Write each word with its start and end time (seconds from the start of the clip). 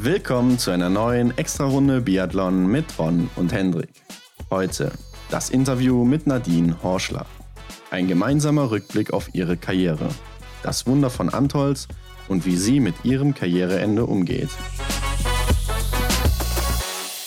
Willkommen 0.00 0.60
zu 0.60 0.70
einer 0.70 0.90
neuen 0.90 1.36
Extra-Runde 1.36 2.02
Biathlon 2.02 2.68
mit 2.68 2.84
Ron 3.00 3.28
und 3.34 3.52
Hendrik. 3.52 3.90
Heute 4.48 4.92
das 5.28 5.50
Interview 5.50 6.04
mit 6.04 6.24
Nadine 6.24 6.80
Horschler. 6.84 7.26
Ein 7.90 8.06
gemeinsamer 8.06 8.70
Rückblick 8.70 9.12
auf 9.12 9.34
ihre 9.34 9.56
Karriere, 9.56 10.08
das 10.62 10.86
Wunder 10.86 11.10
von 11.10 11.30
Antolz 11.30 11.88
und 12.28 12.46
wie 12.46 12.56
sie 12.56 12.78
mit 12.78 12.94
ihrem 13.04 13.34
Karriereende 13.34 14.06
umgeht. 14.06 14.50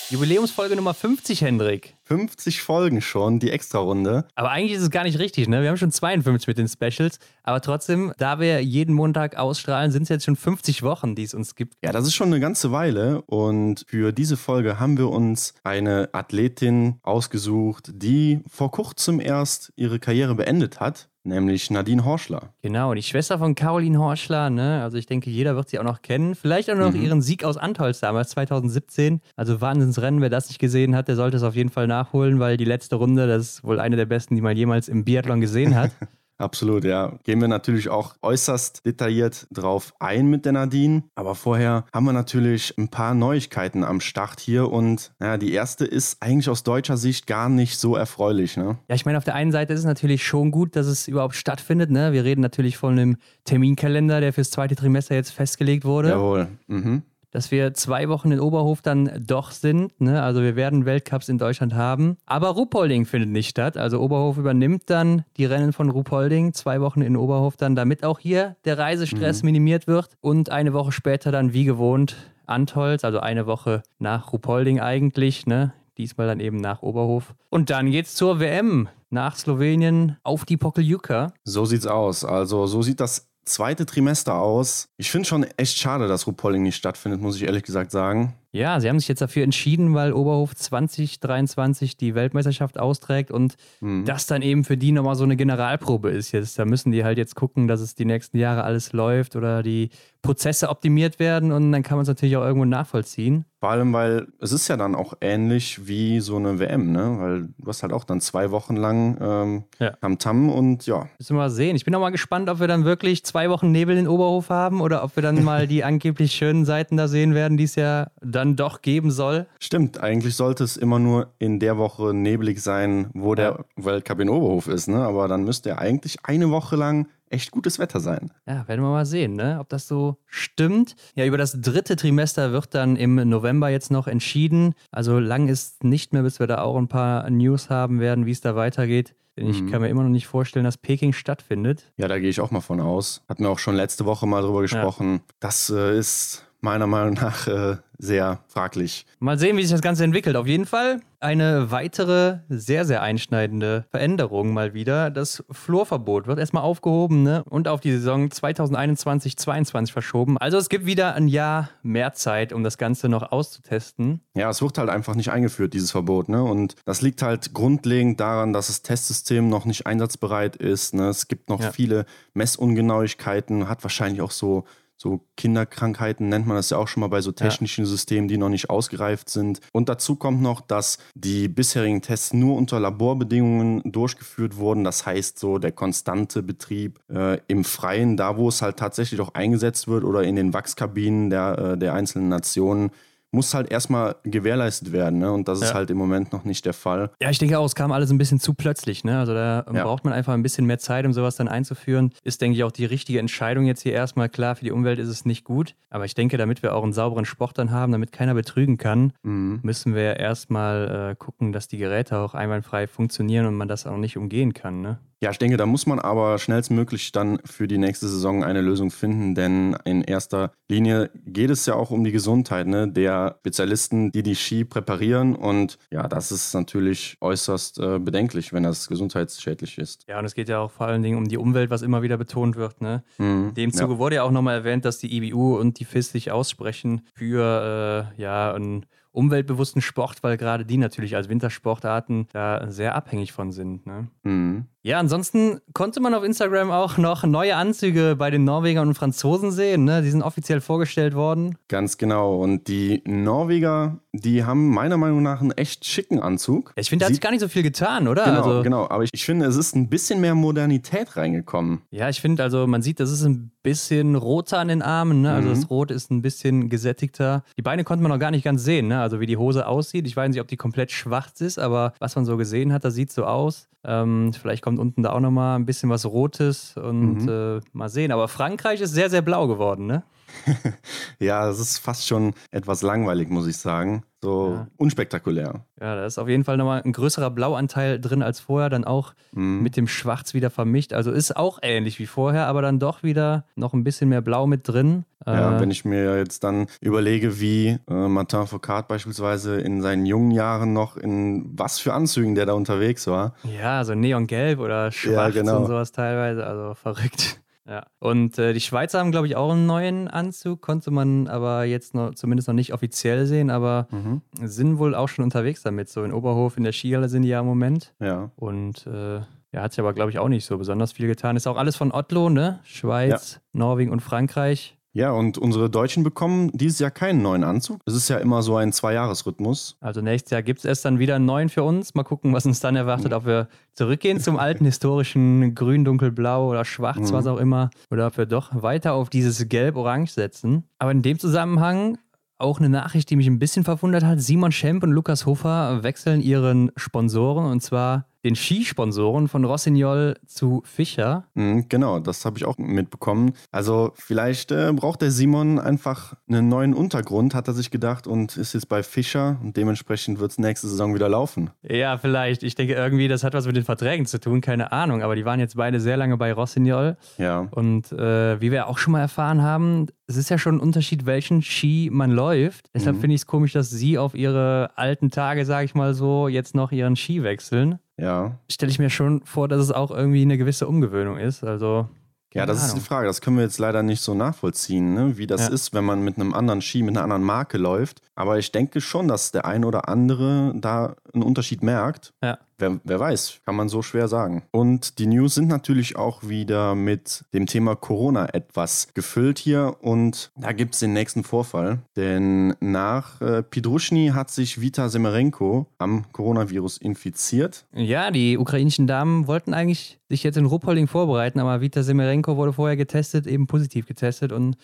Jubiläumsfolge 0.09 0.77
Nummer 0.77 0.93
50, 0.93 1.41
Hendrik. 1.41 1.97
50 2.11 2.61
Folgen 2.61 2.99
schon, 2.99 3.39
die 3.39 3.51
Extra-Runde. 3.51 4.25
Aber 4.35 4.51
eigentlich 4.51 4.73
ist 4.73 4.81
es 4.81 4.89
gar 4.89 5.05
nicht 5.05 5.17
richtig, 5.17 5.47
ne? 5.47 5.61
Wir 5.61 5.69
haben 5.69 5.77
schon 5.77 5.93
52 5.93 6.45
mit 6.45 6.57
den 6.57 6.67
Specials. 6.67 7.19
Aber 7.43 7.61
trotzdem, 7.61 8.11
da 8.17 8.37
wir 8.41 8.61
jeden 8.61 8.93
Montag 8.93 9.37
ausstrahlen, 9.37 9.91
sind 9.91 10.03
es 10.03 10.09
jetzt 10.09 10.25
schon 10.25 10.35
50 10.35 10.83
Wochen, 10.83 11.15
die 11.15 11.23
es 11.23 11.33
uns 11.33 11.55
gibt. 11.55 11.75
Ja, 11.81 11.93
das 11.93 12.05
ist 12.05 12.13
schon 12.13 12.27
eine 12.27 12.41
ganze 12.41 12.73
Weile. 12.73 13.21
Und 13.21 13.85
für 13.87 14.11
diese 14.11 14.35
Folge 14.35 14.77
haben 14.77 14.97
wir 14.97 15.07
uns 15.07 15.53
eine 15.63 16.09
Athletin 16.11 16.99
ausgesucht, 17.01 17.91
die 17.93 18.41
vor 18.45 18.71
kurzem 18.71 19.21
erst 19.21 19.71
ihre 19.77 19.97
Karriere 19.97 20.35
beendet 20.35 20.81
hat 20.81 21.07
nämlich 21.23 21.69
Nadine 21.69 22.03
Horschler. 22.03 22.53
Genau, 22.61 22.93
die 22.93 23.03
Schwester 23.03 23.37
von 23.37 23.55
Caroline 23.55 23.99
Horschler, 23.99 24.49
ne? 24.49 24.81
Also 24.83 24.97
ich 24.97 25.05
denke, 25.05 25.29
jeder 25.29 25.55
wird 25.55 25.69
sie 25.69 25.79
auch 25.79 25.83
noch 25.83 26.01
kennen. 26.01 26.35
Vielleicht 26.35 26.69
auch 26.69 26.75
noch 26.75 26.93
mhm. 26.93 27.01
ihren 27.01 27.21
Sieg 27.21 27.43
aus 27.43 27.57
Antolz 27.57 27.99
damals, 27.99 28.29
2017. 28.31 29.21
Also 29.35 29.61
Wahnsinnsrennen, 29.61 30.21
wer 30.21 30.29
das 30.29 30.49
nicht 30.49 30.59
gesehen 30.59 30.95
hat, 30.95 31.07
der 31.07 31.15
sollte 31.15 31.37
es 31.37 31.43
auf 31.43 31.55
jeden 31.55 31.69
Fall 31.69 31.87
nachholen, 32.01 32.39
weil 32.39 32.57
die 32.57 32.65
letzte 32.65 32.95
Runde, 32.95 33.27
das 33.27 33.43
ist 33.43 33.63
wohl 33.63 33.79
eine 33.79 33.95
der 33.95 34.05
besten, 34.05 34.35
die 34.35 34.41
man 34.41 34.57
jemals 34.57 34.87
im 34.87 35.03
Biathlon 35.03 35.41
gesehen 35.41 35.75
hat. 35.75 35.91
Absolut, 36.41 36.83
ja. 36.83 37.19
Gehen 37.23 37.39
wir 37.39 37.47
natürlich 37.47 37.89
auch 37.89 38.15
äußerst 38.23 38.83
detailliert 38.83 39.45
drauf 39.51 39.93
ein 39.99 40.27
mit 40.27 40.45
der 40.45 40.53
Nadine. 40.53 41.03
Aber 41.13 41.35
vorher 41.35 41.85
haben 41.93 42.05
wir 42.05 42.13
natürlich 42.13 42.73
ein 42.79 42.87
paar 42.87 43.13
Neuigkeiten 43.13 43.83
am 43.83 44.01
Start 44.01 44.39
hier 44.39 44.71
und 44.71 45.13
ja, 45.21 45.37
die 45.37 45.53
erste 45.53 45.85
ist 45.85 46.17
eigentlich 46.19 46.49
aus 46.49 46.63
deutscher 46.63 46.97
Sicht 46.97 47.27
gar 47.27 47.47
nicht 47.47 47.77
so 47.77 47.95
erfreulich. 47.95 48.57
Ne? 48.57 48.79
Ja, 48.89 48.95
ich 48.95 49.05
meine, 49.05 49.19
auf 49.19 49.23
der 49.23 49.35
einen 49.35 49.51
Seite 49.51 49.73
ist 49.73 49.81
es 49.81 49.85
natürlich 49.85 50.25
schon 50.25 50.49
gut, 50.49 50.75
dass 50.75 50.87
es 50.87 51.07
überhaupt 51.07 51.35
stattfindet. 51.35 51.91
Ne? 51.91 52.11
Wir 52.11 52.23
reden 52.23 52.41
natürlich 52.41 52.75
von 52.75 52.97
einem 52.97 53.17
Terminkalender, 53.45 54.19
der 54.19 54.33
fürs 54.33 54.49
zweite 54.49 54.75
Trimester 54.75 55.13
jetzt 55.13 55.31
festgelegt 55.31 55.85
wurde. 55.85 56.09
Jawohl. 56.09 56.47
Mhm 56.65 57.03
dass 57.31 57.49
wir 57.49 57.73
zwei 57.73 58.09
Wochen 58.09 58.31
in 58.31 58.39
Oberhof 58.39 58.81
dann 58.81 59.09
doch 59.25 59.51
sind. 59.51 59.99
Ne? 59.99 60.21
Also 60.21 60.41
wir 60.41 60.55
werden 60.55 60.85
Weltcups 60.85 61.29
in 61.29 61.37
Deutschland 61.37 61.73
haben. 61.73 62.17
Aber 62.25 62.49
Ruhpolding 62.49 63.05
findet 63.05 63.29
nicht 63.29 63.49
statt. 63.49 63.77
Also 63.77 63.99
Oberhof 63.99 64.37
übernimmt 64.37 64.83
dann 64.89 65.23
die 65.37 65.45
Rennen 65.45 65.73
von 65.73 65.89
Ruhpolding. 65.89 66.53
Zwei 66.53 66.81
Wochen 66.81 67.01
in 67.01 67.17
Oberhof 67.17 67.57
dann, 67.57 67.75
damit 67.75 68.03
auch 68.03 68.19
hier 68.19 68.55
der 68.65 68.77
Reisestress 68.77 69.41
mhm. 69.41 69.47
minimiert 69.47 69.87
wird. 69.87 70.09
Und 70.19 70.49
eine 70.49 70.73
Woche 70.73 70.91
später 70.91 71.31
dann 71.31 71.53
wie 71.53 71.63
gewohnt 71.63 72.15
Antolz, 72.45 73.05
also 73.05 73.19
eine 73.19 73.45
Woche 73.47 73.81
nach 73.97 74.33
Ruhpolding 74.33 74.79
eigentlich. 74.81 75.47
Ne? 75.47 75.73
Diesmal 75.97 76.27
dann 76.27 76.39
eben 76.39 76.57
nach 76.57 76.81
Oberhof. 76.81 77.33
Und 77.49 77.69
dann 77.69 77.89
geht's 77.89 78.15
zur 78.15 78.39
WM 78.39 78.89
nach 79.09 79.35
Slowenien 79.35 80.17
auf 80.23 80.45
die 80.45 80.57
Pokeljuka. 80.57 81.33
So 81.43 81.65
sieht's 81.65 81.87
aus. 81.87 82.25
Also 82.25 82.65
so 82.65 82.81
sieht 82.81 82.99
das 82.99 83.30
zweite 83.51 83.85
Trimester 83.85 84.35
aus. 84.35 84.87
Ich 84.97 85.11
finde 85.11 85.27
schon 85.27 85.43
echt 85.57 85.77
schade, 85.77 86.07
dass 86.07 86.27
Rupolling 86.27 86.63
nicht 86.63 86.75
stattfindet, 86.75 87.21
muss 87.21 87.35
ich 87.35 87.43
ehrlich 87.43 87.63
gesagt 87.63 87.91
sagen. 87.91 88.35
Ja, 88.53 88.79
sie 88.81 88.89
haben 88.89 88.99
sich 88.99 89.07
jetzt 89.07 89.21
dafür 89.21 89.43
entschieden, 89.43 89.93
weil 89.93 90.11
Oberhof 90.11 90.53
2023 90.55 91.95
die 91.95 92.15
Weltmeisterschaft 92.15 92.77
austrägt 92.77 93.31
und 93.31 93.55
mhm. 93.79 94.03
das 94.03 94.27
dann 94.27 94.41
eben 94.41 94.65
für 94.65 94.75
die 94.75 94.91
nochmal 94.91 95.15
so 95.15 95.23
eine 95.23 95.37
Generalprobe 95.37 96.09
ist 96.09 96.33
jetzt. 96.33 96.59
Da 96.59 96.65
müssen 96.65 96.91
die 96.91 97.05
halt 97.05 97.17
jetzt 97.17 97.35
gucken, 97.35 97.69
dass 97.69 97.79
es 97.79 97.95
die 97.95 98.03
nächsten 98.03 98.37
Jahre 98.37 98.63
alles 98.63 98.91
läuft 98.91 99.37
oder 99.37 99.63
die 99.63 99.89
Prozesse 100.21 100.69
optimiert 100.69 101.17
werden 101.17 101.51
und 101.51 101.71
dann 101.71 101.81
kann 101.81 101.97
man 101.97 102.03
es 102.03 102.07
natürlich 102.07 102.37
auch 102.37 102.43
irgendwo 102.43 102.65
nachvollziehen. 102.65 103.45
Vor 103.59 103.69
allem, 103.69 103.93
weil 103.93 104.27
es 104.39 104.51
ist 104.51 104.67
ja 104.67 104.77
dann 104.77 104.95
auch 104.95 105.13
ähnlich 105.21 105.87
wie 105.87 106.19
so 106.19 106.35
eine 106.35 106.59
WM, 106.59 106.91
ne? 106.91 107.15
Weil 107.19 107.49
du 107.59 107.67
hast 107.67 107.83
halt 107.83 107.93
auch 107.93 108.03
dann 108.03 108.19
zwei 108.19 108.49
Wochen 108.49 108.75
lang 108.75 109.17
ähm, 109.21 109.63
ja. 109.79 109.91
Tam 110.17 110.49
und 110.49 110.87
ja. 110.87 111.07
Müssen 111.19 111.35
wir 111.35 111.41
mal 111.41 111.49
sehen. 111.51 111.75
Ich 111.75 111.85
bin 111.85 111.93
auch 111.93 111.99
mal 111.99 112.09
gespannt, 112.09 112.49
ob 112.49 112.59
wir 112.59 112.67
dann 112.67 112.85
wirklich 112.85 113.23
zwei 113.23 113.51
Wochen 113.51 113.71
Nebel 113.71 113.97
in 113.97 114.07
Oberhof 114.07 114.49
haben 114.49 114.81
oder 114.81 115.03
ob 115.03 115.15
wir 115.15 115.21
dann 115.21 115.43
mal 115.43 115.67
die 115.67 115.83
angeblich 115.83 116.33
schönen 116.33 116.65
Seiten 116.65 116.97
da 116.97 117.07
sehen 117.07 117.35
werden, 117.35 117.55
die 117.55 117.65
es 117.65 117.75
ja 117.75 118.07
dann 118.41 118.55
doch 118.55 118.81
geben 118.81 119.11
soll. 119.11 119.45
Stimmt, 119.59 119.99
eigentlich 119.99 120.35
sollte 120.35 120.63
es 120.63 120.75
immer 120.75 120.97
nur 120.97 121.31
in 121.37 121.59
der 121.59 121.77
Woche 121.77 122.13
neblig 122.13 122.61
sein, 122.61 123.09
wo 123.13 123.35
der 123.35 123.65
ja. 123.77 123.85
Weltcup 123.85 124.19
in 124.19 124.29
Oberhof 124.29 124.67
ist, 124.67 124.87
ne? 124.87 124.97
Aber 124.97 125.27
dann 125.27 125.43
müsste 125.43 125.69
er 125.69 125.79
eigentlich 125.79 126.25
eine 126.25 126.49
Woche 126.49 126.75
lang 126.75 127.07
echt 127.29 127.51
gutes 127.51 127.79
Wetter 127.79 127.99
sein. 127.99 128.31
Ja, 128.45 128.67
werden 128.67 128.81
wir 128.81 128.89
mal 128.89 129.05
sehen, 129.05 129.35
ne? 129.35 129.57
ob 129.61 129.69
das 129.69 129.87
so 129.87 130.17
stimmt. 130.25 130.95
Ja, 131.15 131.25
über 131.25 131.37
das 131.37 131.61
dritte 131.61 131.95
Trimester 131.95 132.51
wird 132.51 132.73
dann 132.75 132.97
im 132.97 133.15
November 133.15 133.69
jetzt 133.69 133.89
noch 133.89 134.07
entschieden. 134.07 134.73
Also 134.91 135.17
lang 135.17 135.47
ist 135.47 135.85
nicht 135.85 136.11
mehr, 136.11 136.23
bis 136.23 136.39
wir 136.39 136.47
da 136.47 136.61
auch 136.61 136.75
ein 136.75 136.89
paar 136.89 137.29
News 137.29 137.69
haben 137.69 138.01
werden, 138.01 138.25
wie 138.25 138.31
es 138.31 138.41
da 138.41 138.57
weitergeht. 138.57 139.15
Denn 139.37 139.47
ich 139.47 139.61
mhm. 139.61 139.71
kann 139.71 139.81
mir 139.81 139.87
immer 139.87 140.03
noch 140.03 140.09
nicht 140.09 140.27
vorstellen, 140.27 140.65
dass 140.65 140.77
Peking 140.77 141.13
stattfindet. 141.13 141.93
Ja, 141.95 142.09
da 142.09 142.19
gehe 142.19 142.29
ich 142.29 142.41
auch 142.41 142.51
mal 142.51 142.59
von 142.59 142.81
aus. 142.81 143.23
Hatten 143.29 143.43
wir 143.43 143.49
auch 143.49 143.59
schon 143.59 143.75
letzte 143.75 144.05
Woche 144.05 144.27
mal 144.27 144.41
drüber 144.41 144.61
gesprochen. 144.61 145.13
Ja. 145.13 145.19
Das 145.39 145.69
äh, 145.69 145.97
ist 145.97 146.50
meiner 146.61 146.87
Meinung 146.87 147.15
nach 147.15 147.47
äh, 147.47 147.77
sehr 147.97 148.39
fraglich. 148.47 149.05
Mal 149.19 149.37
sehen, 149.37 149.57
wie 149.57 149.61
sich 149.61 149.71
das 149.71 149.81
Ganze 149.81 150.03
entwickelt. 150.03 150.35
Auf 150.35 150.47
jeden 150.47 150.65
Fall 150.65 151.01
eine 151.19 151.69
weitere 151.69 152.39
sehr, 152.49 152.83
sehr 152.83 153.03
einschneidende 153.03 153.85
Veränderung 153.91 154.53
mal 154.53 154.73
wieder. 154.73 155.11
Das 155.11 155.43
Flurverbot 155.51 156.25
wird 156.25 156.39
erstmal 156.39 156.63
aufgehoben 156.63 157.21
ne? 157.21 157.43
und 157.47 157.67
auf 157.67 157.79
die 157.79 157.91
Saison 157.91 158.29
2021-22 158.29 159.91
verschoben. 159.91 160.39
Also 160.39 160.57
es 160.57 160.69
gibt 160.69 160.87
wieder 160.87 161.13
ein 161.13 161.27
Jahr 161.27 161.69
mehr 161.83 162.13
Zeit, 162.13 162.53
um 162.53 162.63
das 162.63 162.79
Ganze 162.79 163.07
noch 163.07 163.31
auszutesten. 163.31 164.21
Ja, 164.33 164.49
es 164.49 164.63
wird 164.63 164.79
halt 164.79 164.89
einfach 164.89 165.13
nicht 165.13 165.31
eingeführt, 165.31 165.75
dieses 165.75 165.91
Verbot. 165.91 166.27
Ne? 166.27 166.43
Und 166.43 166.75
das 166.85 167.03
liegt 167.03 167.21
halt 167.21 167.53
grundlegend 167.53 168.19
daran, 168.19 168.51
dass 168.51 168.67
das 168.67 168.81
Testsystem 168.81 169.47
noch 169.47 169.65
nicht 169.65 169.85
einsatzbereit 169.85 170.55
ist. 170.55 170.95
Ne? 170.95 171.09
Es 171.09 171.27
gibt 171.27 171.49
noch 171.49 171.61
ja. 171.61 171.71
viele 171.71 172.05
Messungenauigkeiten, 172.33 173.69
hat 173.69 173.83
wahrscheinlich 173.83 174.21
auch 174.21 174.31
so 174.31 174.65
so 175.01 175.25
Kinderkrankheiten 175.35 176.29
nennt 176.29 176.45
man 176.45 176.57
das 176.57 176.69
ja 176.69 176.77
auch 176.77 176.87
schon 176.87 177.01
mal 177.01 177.07
bei 177.07 177.21
so 177.21 177.31
technischen 177.31 177.85
ja. 177.85 177.89
Systemen, 177.89 178.27
die 178.27 178.37
noch 178.37 178.49
nicht 178.49 178.69
ausgereift 178.69 179.29
sind. 179.29 179.59
Und 179.73 179.89
dazu 179.89 180.15
kommt 180.15 180.43
noch, 180.43 180.61
dass 180.61 180.99
die 181.15 181.47
bisherigen 181.47 182.03
Tests 182.03 182.33
nur 182.33 182.55
unter 182.55 182.79
Laborbedingungen 182.79 183.81
durchgeführt 183.83 184.57
wurden. 184.57 184.83
Das 184.83 185.07
heißt, 185.07 185.39
so 185.39 185.57
der 185.57 185.71
konstante 185.71 186.43
Betrieb 186.43 186.99
äh, 187.09 187.39
im 187.47 187.63
Freien, 187.63 188.15
da 188.15 188.37
wo 188.37 188.49
es 188.49 188.61
halt 188.61 188.77
tatsächlich 188.77 189.19
auch 189.21 189.33
eingesetzt 189.33 189.87
wird 189.87 190.03
oder 190.03 190.21
in 190.21 190.35
den 190.35 190.53
Wachskabinen 190.53 191.31
der, 191.31 191.57
äh, 191.57 191.77
der 191.79 191.95
einzelnen 191.95 192.29
Nationen, 192.29 192.91
muss 193.31 193.53
halt 193.53 193.71
erstmal 193.71 194.15
gewährleistet 194.23 194.91
werden. 194.91 195.19
Ne? 195.19 195.31
Und 195.31 195.47
das 195.47 195.61
ist 195.61 195.73
halt 195.73 195.89
im 195.89 195.97
Moment 195.97 196.33
noch 196.33 196.43
nicht 196.43 196.65
der 196.65 196.73
Fall. 196.73 197.11
Ja, 197.21 197.29
ich 197.29 197.37
denke 197.37 197.57
auch, 197.57 197.65
es 197.65 197.75
kam 197.75 197.91
alles 197.91 198.11
ein 198.11 198.17
bisschen 198.17 198.39
zu 198.39 198.53
plötzlich. 198.53 199.03
Ne? 199.03 199.17
Also 199.17 199.33
da 199.33 199.65
ja. 199.73 199.83
braucht 199.83 200.03
man 200.03 200.13
einfach 200.13 200.33
ein 200.33 200.43
bisschen 200.43 200.65
mehr 200.65 200.79
Zeit, 200.79 201.05
um 201.05 201.13
sowas 201.13 201.37
dann 201.37 201.47
einzuführen. 201.47 202.13
Ist, 202.23 202.41
denke 202.41 202.57
ich, 202.57 202.63
auch 202.63 202.71
die 202.71 202.85
richtige 202.85 203.19
Entscheidung 203.19 203.65
jetzt 203.65 203.81
hier 203.81 203.93
erstmal. 203.93 204.27
Klar, 204.27 204.55
für 204.55 204.65
die 204.65 204.71
Umwelt 204.71 204.99
ist 204.99 205.07
es 205.07 205.25
nicht 205.25 205.45
gut. 205.45 205.75
Aber 205.89 206.05
ich 206.05 206.13
denke, 206.13 206.37
damit 206.37 206.61
wir 206.61 206.75
auch 206.75 206.83
einen 206.83 206.93
sauberen 206.93 207.25
Sport 207.25 207.57
dann 207.57 207.71
haben, 207.71 207.91
damit 207.91 208.11
keiner 208.11 208.33
betrügen 208.33 208.77
kann, 208.77 209.13
mhm. 209.23 209.59
müssen 209.63 209.95
wir 209.95 210.17
erstmal 210.17 211.11
äh, 211.11 211.15
gucken, 211.15 211.53
dass 211.53 211.67
die 211.67 211.77
Geräte 211.77 212.17
auch 212.17 212.33
einwandfrei 212.33 212.87
funktionieren 212.87 213.45
und 213.45 213.55
man 213.55 213.67
das 213.67 213.87
auch 213.87 213.97
nicht 213.97 214.17
umgehen 214.17 214.53
kann. 214.53 214.81
Ne? 214.81 214.99
Ja, 215.23 215.29
ich 215.29 215.37
denke, 215.37 215.55
da 215.55 215.67
muss 215.67 215.85
man 215.85 215.99
aber 215.99 216.39
schnellstmöglich 216.39 217.11
dann 217.11 217.39
für 217.45 217.67
die 217.67 217.77
nächste 217.77 218.07
Saison 218.07 218.43
eine 218.43 218.61
Lösung 218.61 218.89
finden, 218.89 219.35
denn 219.35 219.77
in 219.85 220.01
erster 220.01 220.51
Linie 220.67 221.11
geht 221.13 221.51
es 221.51 221.67
ja 221.67 221.75
auch 221.75 221.91
um 221.91 222.03
die 222.03 222.11
Gesundheit 222.11 222.65
ne, 222.65 222.87
der 222.87 223.35
Spezialisten, 223.41 224.11
die 224.11 224.23
die 224.23 224.35
Ski 224.35 224.65
präparieren 224.65 225.35
und 225.35 225.77
ja, 225.91 226.07
das 226.07 226.31
ist 226.31 226.55
natürlich 226.55 227.17
äußerst 227.21 227.79
äh, 227.79 227.99
bedenklich, 227.99 228.51
wenn 228.51 228.63
das 228.63 228.87
gesundheitsschädlich 228.87 229.77
ist. 229.77 230.05
Ja, 230.07 230.17
und 230.17 230.25
es 230.25 230.33
geht 230.33 230.49
ja 230.49 230.57
auch 230.57 230.71
vor 230.71 230.87
allen 230.87 231.03
Dingen 231.03 231.19
um 231.19 231.27
die 231.27 231.37
Umwelt, 231.37 231.69
was 231.69 231.83
immer 231.83 232.01
wieder 232.01 232.17
betont 232.17 232.55
wird. 232.55 232.81
Ne? 232.81 233.03
Mhm, 233.19 233.49
In 233.49 233.53
dem 233.53 233.73
Zuge 233.73 233.93
ja. 233.93 233.99
wurde 233.99 234.15
ja 234.15 234.23
auch 234.23 234.31
nochmal 234.31 234.55
erwähnt, 234.55 234.85
dass 234.85 234.97
die 234.97 235.15
IBU 235.15 235.55
und 235.55 235.79
die 235.79 235.85
FIS 235.85 236.11
sich 236.11 236.31
aussprechen 236.31 237.01
für 237.13 238.09
äh, 238.17 238.21
ja, 238.21 238.53
ein 238.55 238.87
umweltbewussten 239.11 239.81
Sport, 239.81 240.23
weil 240.23 240.37
gerade 240.37 240.65
die 240.65 240.77
natürlich 240.77 241.15
als 241.15 241.29
Wintersportarten 241.29 242.27
da 242.31 242.71
sehr 242.71 242.95
abhängig 242.95 243.31
von 243.33 243.51
sind. 243.51 243.85
Ne? 243.85 244.07
Mhm. 244.23 244.65
Ja, 244.83 244.99
ansonsten 244.99 245.61
konnte 245.73 245.99
man 245.99 246.15
auf 246.15 246.23
Instagram 246.23 246.71
auch 246.71 246.97
noch 246.97 247.23
neue 247.23 247.55
Anzüge 247.55 248.15
bei 248.17 248.31
den 248.31 248.45
Norwegern 248.45 248.87
und 248.87 248.95
Franzosen 248.95 249.51
sehen. 249.51 249.83
Ne? 249.83 250.01
Die 250.01 250.09
sind 250.09 250.23
offiziell 250.23 250.59
vorgestellt 250.59 251.13
worden. 251.13 251.55
Ganz 251.67 251.99
genau. 251.99 252.37
Und 252.37 252.67
die 252.67 253.03
Norweger, 253.05 253.99
die 254.11 254.43
haben 254.43 254.69
meiner 254.69 254.97
Meinung 254.97 255.21
nach 255.21 255.39
einen 255.39 255.51
echt 255.51 255.85
schicken 255.85 256.19
Anzug. 256.19 256.73
ich 256.75 256.89
finde, 256.89 257.03
da 257.03 257.07
hat 257.07 257.13
sich 257.13 257.21
gar 257.21 257.29
nicht 257.29 257.41
so 257.41 257.47
viel 257.47 257.61
getan, 257.61 258.07
oder? 258.07 258.25
Genau, 258.25 258.43
also, 258.43 258.63
genau. 258.63 258.89
Aber 258.89 259.03
ich, 259.03 259.11
ich 259.13 259.23
finde, 259.23 259.45
es 259.45 259.55
ist 259.55 259.75
ein 259.75 259.87
bisschen 259.87 260.19
mehr 260.19 260.33
Modernität 260.33 261.15
reingekommen. 261.15 261.81
Ja, 261.91 262.09
ich 262.09 262.19
finde, 262.19 262.41
also 262.41 262.65
man 262.65 262.81
sieht, 262.81 262.99
das 262.99 263.11
ist 263.11 263.23
ein 263.23 263.51
bisschen 263.61 264.15
roter 264.15 264.57
an 264.57 264.69
den 264.69 264.81
Armen. 264.81 265.21
Ne? 265.21 265.31
Also 265.31 265.49
mhm. 265.49 265.53
das 265.53 265.69
Rot 265.69 265.91
ist 265.91 266.09
ein 266.09 266.23
bisschen 266.23 266.69
gesättigter. 266.69 267.43
Die 267.55 267.61
Beine 267.61 267.83
konnte 267.83 268.01
man 268.01 268.11
noch 268.11 268.19
gar 268.19 268.31
nicht 268.31 268.43
ganz 268.43 268.63
sehen, 268.63 268.87
ne? 268.87 268.99
also 268.99 269.19
wie 269.19 269.27
die 269.27 269.37
Hose 269.37 269.67
aussieht. 269.67 270.07
Ich 270.07 270.17
weiß 270.17 270.29
nicht, 270.29 270.41
ob 270.41 270.47
die 270.47 270.57
komplett 270.57 270.91
schwarz 270.91 271.39
ist, 271.41 271.59
aber 271.59 271.93
was 271.99 272.15
man 272.15 272.25
so 272.25 272.35
gesehen 272.37 272.73
hat, 272.73 272.83
das 272.83 272.95
sieht 272.95 273.11
so 273.11 273.25
aus. 273.25 273.67
Ähm, 273.83 274.31
vielleicht 274.33 274.61
kommt 274.61 274.70
unten 274.79 275.03
da 275.03 275.11
auch 275.11 275.19
nochmal 275.19 275.57
ein 275.57 275.65
bisschen 275.65 275.89
was 275.89 276.05
Rotes 276.05 276.75
und 276.77 277.23
mhm. 277.23 277.29
äh, 277.29 277.59
mal 277.73 277.89
sehen. 277.89 278.11
Aber 278.11 278.27
Frankreich 278.27 278.81
ist 278.81 278.91
sehr, 278.91 279.09
sehr 279.09 279.21
blau 279.21 279.47
geworden, 279.47 279.85
ne? 279.87 280.03
ja, 281.19 281.45
das 281.45 281.59
ist 281.59 281.79
fast 281.79 282.07
schon 282.07 282.33
etwas 282.51 282.81
langweilig, 282.81 283.29
muss 283.29 283.47
ich 283.47 283.57
sagen. 283.57 284.03
So 284.23 284.53
ja. 284.53 284.67
unspektakulär. 284.77 285.65
Ja, 285.79 285.95
da 285.95 286.05
ist 286.05 286.19
auf 286.19 286.27
jeden 286.27 286.43
Fall 286.43 286.55
nochmal 286.55 286.83
ein 286.85 286.91
größerer 286.91 287.31
Blauanteil 287.31 287.99
drin 287.99 288.21
als 288.21 288.39
vorher, 288.39 288.69
dann 288.69 288.83
auch 288.83 289.15
mhm. 289.31 289.63
mit 289.63 289.77
dem 289.77 289.87
Schwarz 289.87 290.35
wieder 290.35 290.51
vermischt. 290.51 290.93
Also 290.93 291.11
ist 291.11 291.35
auch 291.35 291.57
ähnlich 291.63 291.97
wie 291.97 292.05
vorher, 292.05 292.45
aber 292.45 292.61
dann 292.61 292.77
doch 292.77 293.01
wieder 293.01 293.45
noch 293.55 293.73
ein 293.73 293.83
bisschen 293.83 294.09
mehr 294.09 294.21
Blau 294.21 294.45
mit 294.45 294.67
drin. 294.67 295.05
Ja, 295.25 295.57
äh, 295.57 295.59
wenn 295.59 295.71
ich 295.71 295.85
mir 295.85 296.17
jetzt 296.17 296.43
dann 296.43 296.67
überlege, 296.81 297.39
wie 297.39 297.79
äh, 297.89 297.93
Martin 297.93 298.45
Foucault 298.45 298.87
beispielsweise 298.87 299.59
in 299.59 299.81
seinen 299.81 300.05
jungen 300.05 300.29
Jahren 300.29 300.71
noch 300.71 300.97
in 300.97 301.49
was 301.57 301.79
für 301.79 301.93
Anzügen 301.93 302.35
der 302.35 302.45
da 302.45 302.53
unterwegs 302.53 303.07
war. 303.07 303.33
Ja, 303.43 303.83
so 303.83 303.95
Neongelb 303.95 304.59
oder 304.59 304.91
Schwarz 304.91 305.35
ja, 305.35 305.41
genau. 305.41 305.61
und 305.61 305.65
sowas 305.65 305.91
teilweise, 305.91 306.45
also 306.45 306.75
verrückt. 306.75 307.40
Ja. 307.67 307.85
Und 307.99 308.39
äh, 308.39 308.53
die 308.53 308.59
Schweizer 308.59 308.99
haben, 308.99 309.11
glaube 309.11 309.27
ich, 309.27 309.35
auch 309.35 309.51
einen 309.51 309.65
neuen 309.65 310.07
Anzug, 310.07 310.61
konnte 310.61 310.91
man 310.91 311.27
aber 311.27 311.65
jetzt 311.65 311.93
noch, 311.93 312.15
zumindest 312.15 312.47
noch 312.47 312.55
nicht 312.55 312.73
offiziell 312.73 313.25
sehen, 313.25 313.49
aber 313.49 313.87
mhm. 313.91 314.21
sind 314.41 314.79
wohl 314.79 314.95
auch 314.95 315.09
schon 315.09 315.23
unterwegs 315.23 315.61
damit. 315.61 315.89
So 315.89 316.03
in 316.03 316.11
Oberhof, 316.11 316.57
in 316.57 316.63
der 316.63 316.71
Skihalle 316.71 317.09
sind 317.09 317.21
die 317.21 317.29
ja 317.29 317.39
im 317.39 317.45
Moment. 317.45 317.93
Ja. 317.99 318.31
Und 318.35 318.87
äh, 318.87 319.21
ja, 319.53 319.61
hat 319.61 319.73
sich 319.73 319.79
aber, 319.79 319.93
glaube 319.93 320.11
ich, 320.11 320.19
auch 320.19 320.29
nicht 320.29 320.45
so 320.45 320.57
besonders 320.57 320.93
viel 320.93 321.07
getan. 321.07 321.35
Ist 321.35 321.47
auch 321.47 321.57
alles 321.57 321.75
von 321.75 321.91
Otto, 321.91 322.29
ne? 322.29 322.59
Schweiz, 322.63 323.33
ja. 323.35 323.41
Norwegen 323.53 323.91
und 323.91 323.99
Frankreich. 323.99 324.77
Ja, 324.93 325.11
und 325.11 325.37
unsere 325.37 325.69
Deutschen 325.69 326.03
bekommen 326.03 326.51
dieses 326.53 326.79
Jahr 326.79 326.91
keinen 326.91 327.21
neuen 327.21 327.45
Anzug. 327.45 327.79
Es 327.85 327.95
ist 327.95 328.09
ja 328.09 328.17
immer 328.17 328.41
so 328.41 328.57
ein 328.57 328.73
Zweijahresrhythmus. 328.73 329.77
Also 329.79 330.01
nächstes 330.01 330.31
Jahr 330.31 330.43
gibt 330.43 330.59
es 330.59 330.65
erst 330.65 330.83
dann 330.83 330.99
wieder 330.99 331.15
einen 331.15 331.25
neuen 331.25 331.47
für 331.47 331.63
uns. 331.63 331.95
Mal 331.95 332.03
gucken, 332.03 332.33
was 332.33 332.45
uns 332.45 332.59
dann 332.59 332.75
erwartet. 332.75 333.13
Ob 333.13 333.25
wir 333.25 333.47
zurückgehen 333.73 334.19
zum 334.19 334.37
alten 334.37 334.65
historischen 334.65 335.55
Grün, 335.55 335.85
Dunkelblau 335.85 336.49
oder 336.49 336.65
Schwarz, 336.65 337.11
mhm. 337.11 337.13
was 337.13 337.25
auch 337.25 337.37
immer. 337.37 337.69
Oder 337.89 338.07
ob 338.07 338.17
wir 338.17 338.25
doch 338.25 338.49
weiter 338.61 338.93
auf 338.93 339.09
dieses 339.09 339.47
Gelb-Orange 339.47 340.11
setzen. 340.11 340.65
Aber 340.77 340.91
in 340.91 341.01
dem 341.01 341.19
Zusammenhang 341.19 341.97
auch 342.37 342.59
eine 342.59 342.69
Nachricht, 342.69 343.09
die 343.09 343.15
mich 343.15 343.27
ein 343.27 343.39
bisschen 343.39 343.63
verwundert 343.63 344.03
hat. 344.03 344.19
Simon 344.19 344.51
Schemp 344.51 344.83
und 344.83 344.91
Lukas 344.91 345.25
Hofer 345.25 345.83
wechseln 345.83 346.21
ihren 346.21 346.71
Sponsoren 346.75 347.45
und 347.45 347.61
zwar 347.61 348.07
den 348.23 348.35
Skisponsoren 348.35 349.27
von 349.27 349.45
Rossignol 349.45 350.15
zu 350.25 350.61
Fischer. 350.65 351.25
Mhm, 351.33 351.67
genau, 351.69 351.99
das 351.99 352.25
habe 352.25 352.37
ich 352.37 352.45
auch 352.45 352.57
mitbekommen. 352.57 353.33
Also 353.51 353.93
vielleicht 353.95 354.51
äh, 354.51 354.71
braucht 354.73 355.01
der 355.01 355.11
Simon 355.11 355.59
einfach 355.59 356.13
einen 356.29 356.47
neuen 356.49 356.73
Untergrund, 356.73 357.33
hat 357.33 357.47
er 357.47 357.53
sich 357.53 357.71
gedacht 357.71 358.07
und 358.07 358.37
ist 358.37 358.53
jetzt 358.53 358.69
bei 358.69 358.83
Fischer 358.83 359.37
und 359.41 359.57
dementsprechend 359.57 360.19
wird 360.19 360.31
es 360.31 360.37
nächste 360.37 360.67
Saison 360.67 360.93
wieder 360.93 361.09
laufen. 361.09 361.49
Ja, 361.63 361.97
vielleicht. 361.97 362.43
Ich 362.43 362.55
denke 362.55 362.73
irgendwie, 362.73 363.07
das 363.07 363.23
hat 363.23 363.33
was 363.33 363.45
mit 363.45 363.55
den 363.55 363.63
Verträgen 363.63 364.05
zu 364.05 364.19
tun, 364.19 364.41
keine 364.41 364.71
Ahnung. 364.71 365.01
Aber 365.01 365.15
die 365.15 365.25
waren 365.25 365.39
jetzt 365.39 365.55
beide 365.55 365.79
sehr 365.79 365.97
lange 365.97 366.17
bei 366.17 366.33
Rossignol. 366.33 366.97
Ja. 367.17 367.47
Und 367.51 367.91
äh, 367.91 368.39
wie 368.41 368.51
wir 368.51 368.67
auch 368.67 368.77
schon 368.77 368.93
mal 368.93 369.01
erfahren 369.01 369.41
haben, 369.41 369.87
es 370.11 370.17
ist 370.17 370.29
ja 370.29 370.37
schon 370.37 370.55
ein 370.55 370.59
Unterschied, 370.59 371.05
welchen 371.05 371.41
Ski 371.41 371.89
man 371.91 372.11
läuft. 372.11 372.69
Deshalb 372.75 372.97
mhm. 372.97 373.01
finde 373.01 373.15
ich 373.15 373.21
es 373.21 373.27
komisch, 373.27 373.53
dass 373.53 373.69
sie 373.69 373.97
auf 373.97 374.13
ihre 374.13 374.71
alten 374.75 375.09
Tage, 375.09 375.45
sage 375.45 375.65
ich 375.65 375.73
mal 375.73 375.93
so, 375.93 376.27
jetzt 376.27 376.53
noch 376.53 376.73
ihren 376.73 376.97
Ski 376.97 377.23
wechseln. 377.23 377.79
Ja. 377.97 378.37
Stelle 378.49 378.71
ich 378.71 378.79
mir 378.79 378.89
schon 378.89 379.21
vor, 379.23 379.47
dass 379.47 379.61
es 379.61 379.71
auch 379.71 379.89
irgendwie 379.89 380.21
eine 380.21 380.37
gewisse 380.37 380.67
Umgewöhnung 380.67 381.17
ist. 381.17 381.43
Also. 381.43 381.87
Ja, 382.33 382.45
das 382.45 382.57
Ahnung. 382.57 382.67
ist 382.67 382.75
die 382.75 382.85
Frage. 382.85 383.07
Das 383.07 383.21
können 383.21 383.37
wir 383.37 383.43
jetzt 383.43 383.57
leider 383.57 383.83
nicht 383.83 384.01
so 384.01 384.13
nachvollziehen, 384.13 384.93
ne? 384.93 385.17
wie 385.17 385.27
das 385.27 385.47
ja. 385.47 385.53
ist, 385.53 385.73
wenn 385.73 385.83
man 385.85 386.01
mit 386.01 386.17
einem 386.17 386.33
anderen 386.33 386.61
Ski, 386.61 386.81
mit 386.83 386.95
einer 386.95 387.03
anderen 387.03 387.23
Marke 387.23 387.57
läuft. 387.57 388.01
Aber 388.15 388.37
ich 388.37 388.51
denke 388.51 388.81
schon, 388.81 389.07
dass 389.07 389.31
der 389.31 389.45
ein 389.45 389.63
oder 389.63 389.87
andere 389.87 390.53
da 390.55 390.95
einen 391.13 391.23
Unterschied 391.23 391.63
merkt. 391.63 392.13
Ja. 392.21 392.37
Wer, 392.61 392.79
wer, 392.83 392.99
weiß, 392.99 393.41
kann 393.43 393.55
man 393.55 393.69
so 393.69 393.81
schwer 393.81 394.07
sagen. 394.07 394.43
Und 394.51 394.99
die 394.99 395.07
News 395.07 395.35
sind 395.35 395.47
natürlich 395.47 395.95
auch 395.95 396.27
wieder 396.27 396.75
mit 396.75 397.25
dem 397.33 397.47
Thema 397.47 397.75
Corona 397.75 398.33
etwas 398.33 398.89
gefüllt 398.93 399.39
hier. 399.39 399.77
Und 399.81 400.31
da 400.35 400.51
gibt 400.51 400.75
es 400.75 400.79
den 400.79 400.93
nächsten 400.93 401.23
Vorfall. 401.23 401.79
Denn 401.95 402.55
nach 402.59 403.19
äh, 403.19 403.41
Pidruschny 403.41 404.11
hat 404.13 404.29
sich 404.29 404.61
Vita 404.61 404.89
Semerenko 404.89 405.65
am 405.79 406.05
Coronavirus 406.11 406.77
infiziert. 406.77 407.65
Ja, 407.73 408.11
die 408.11 408.37
ukrainischen 408.37 408.85
Damen 408.85 409.27
wollten 409.27 409.53
eigentlich 409.53 409.97
sich 410.11 410.23
jetzt 410.23 410.37
in 410.37 410.45
Ruppolding 410.45 410.87
vorbereiten, 410.87 411.39
aber 411.39 411.61
Vita 411.61 411.83
Semerenko 411.83 412.37
wurde 412.37 412.53
vorher 412.53 412.77
getestet, 412.77 413.25
eben 413.25 413.47
positiv 413.47 413.87
getestet 413.87 414.31
und 414.31 414.57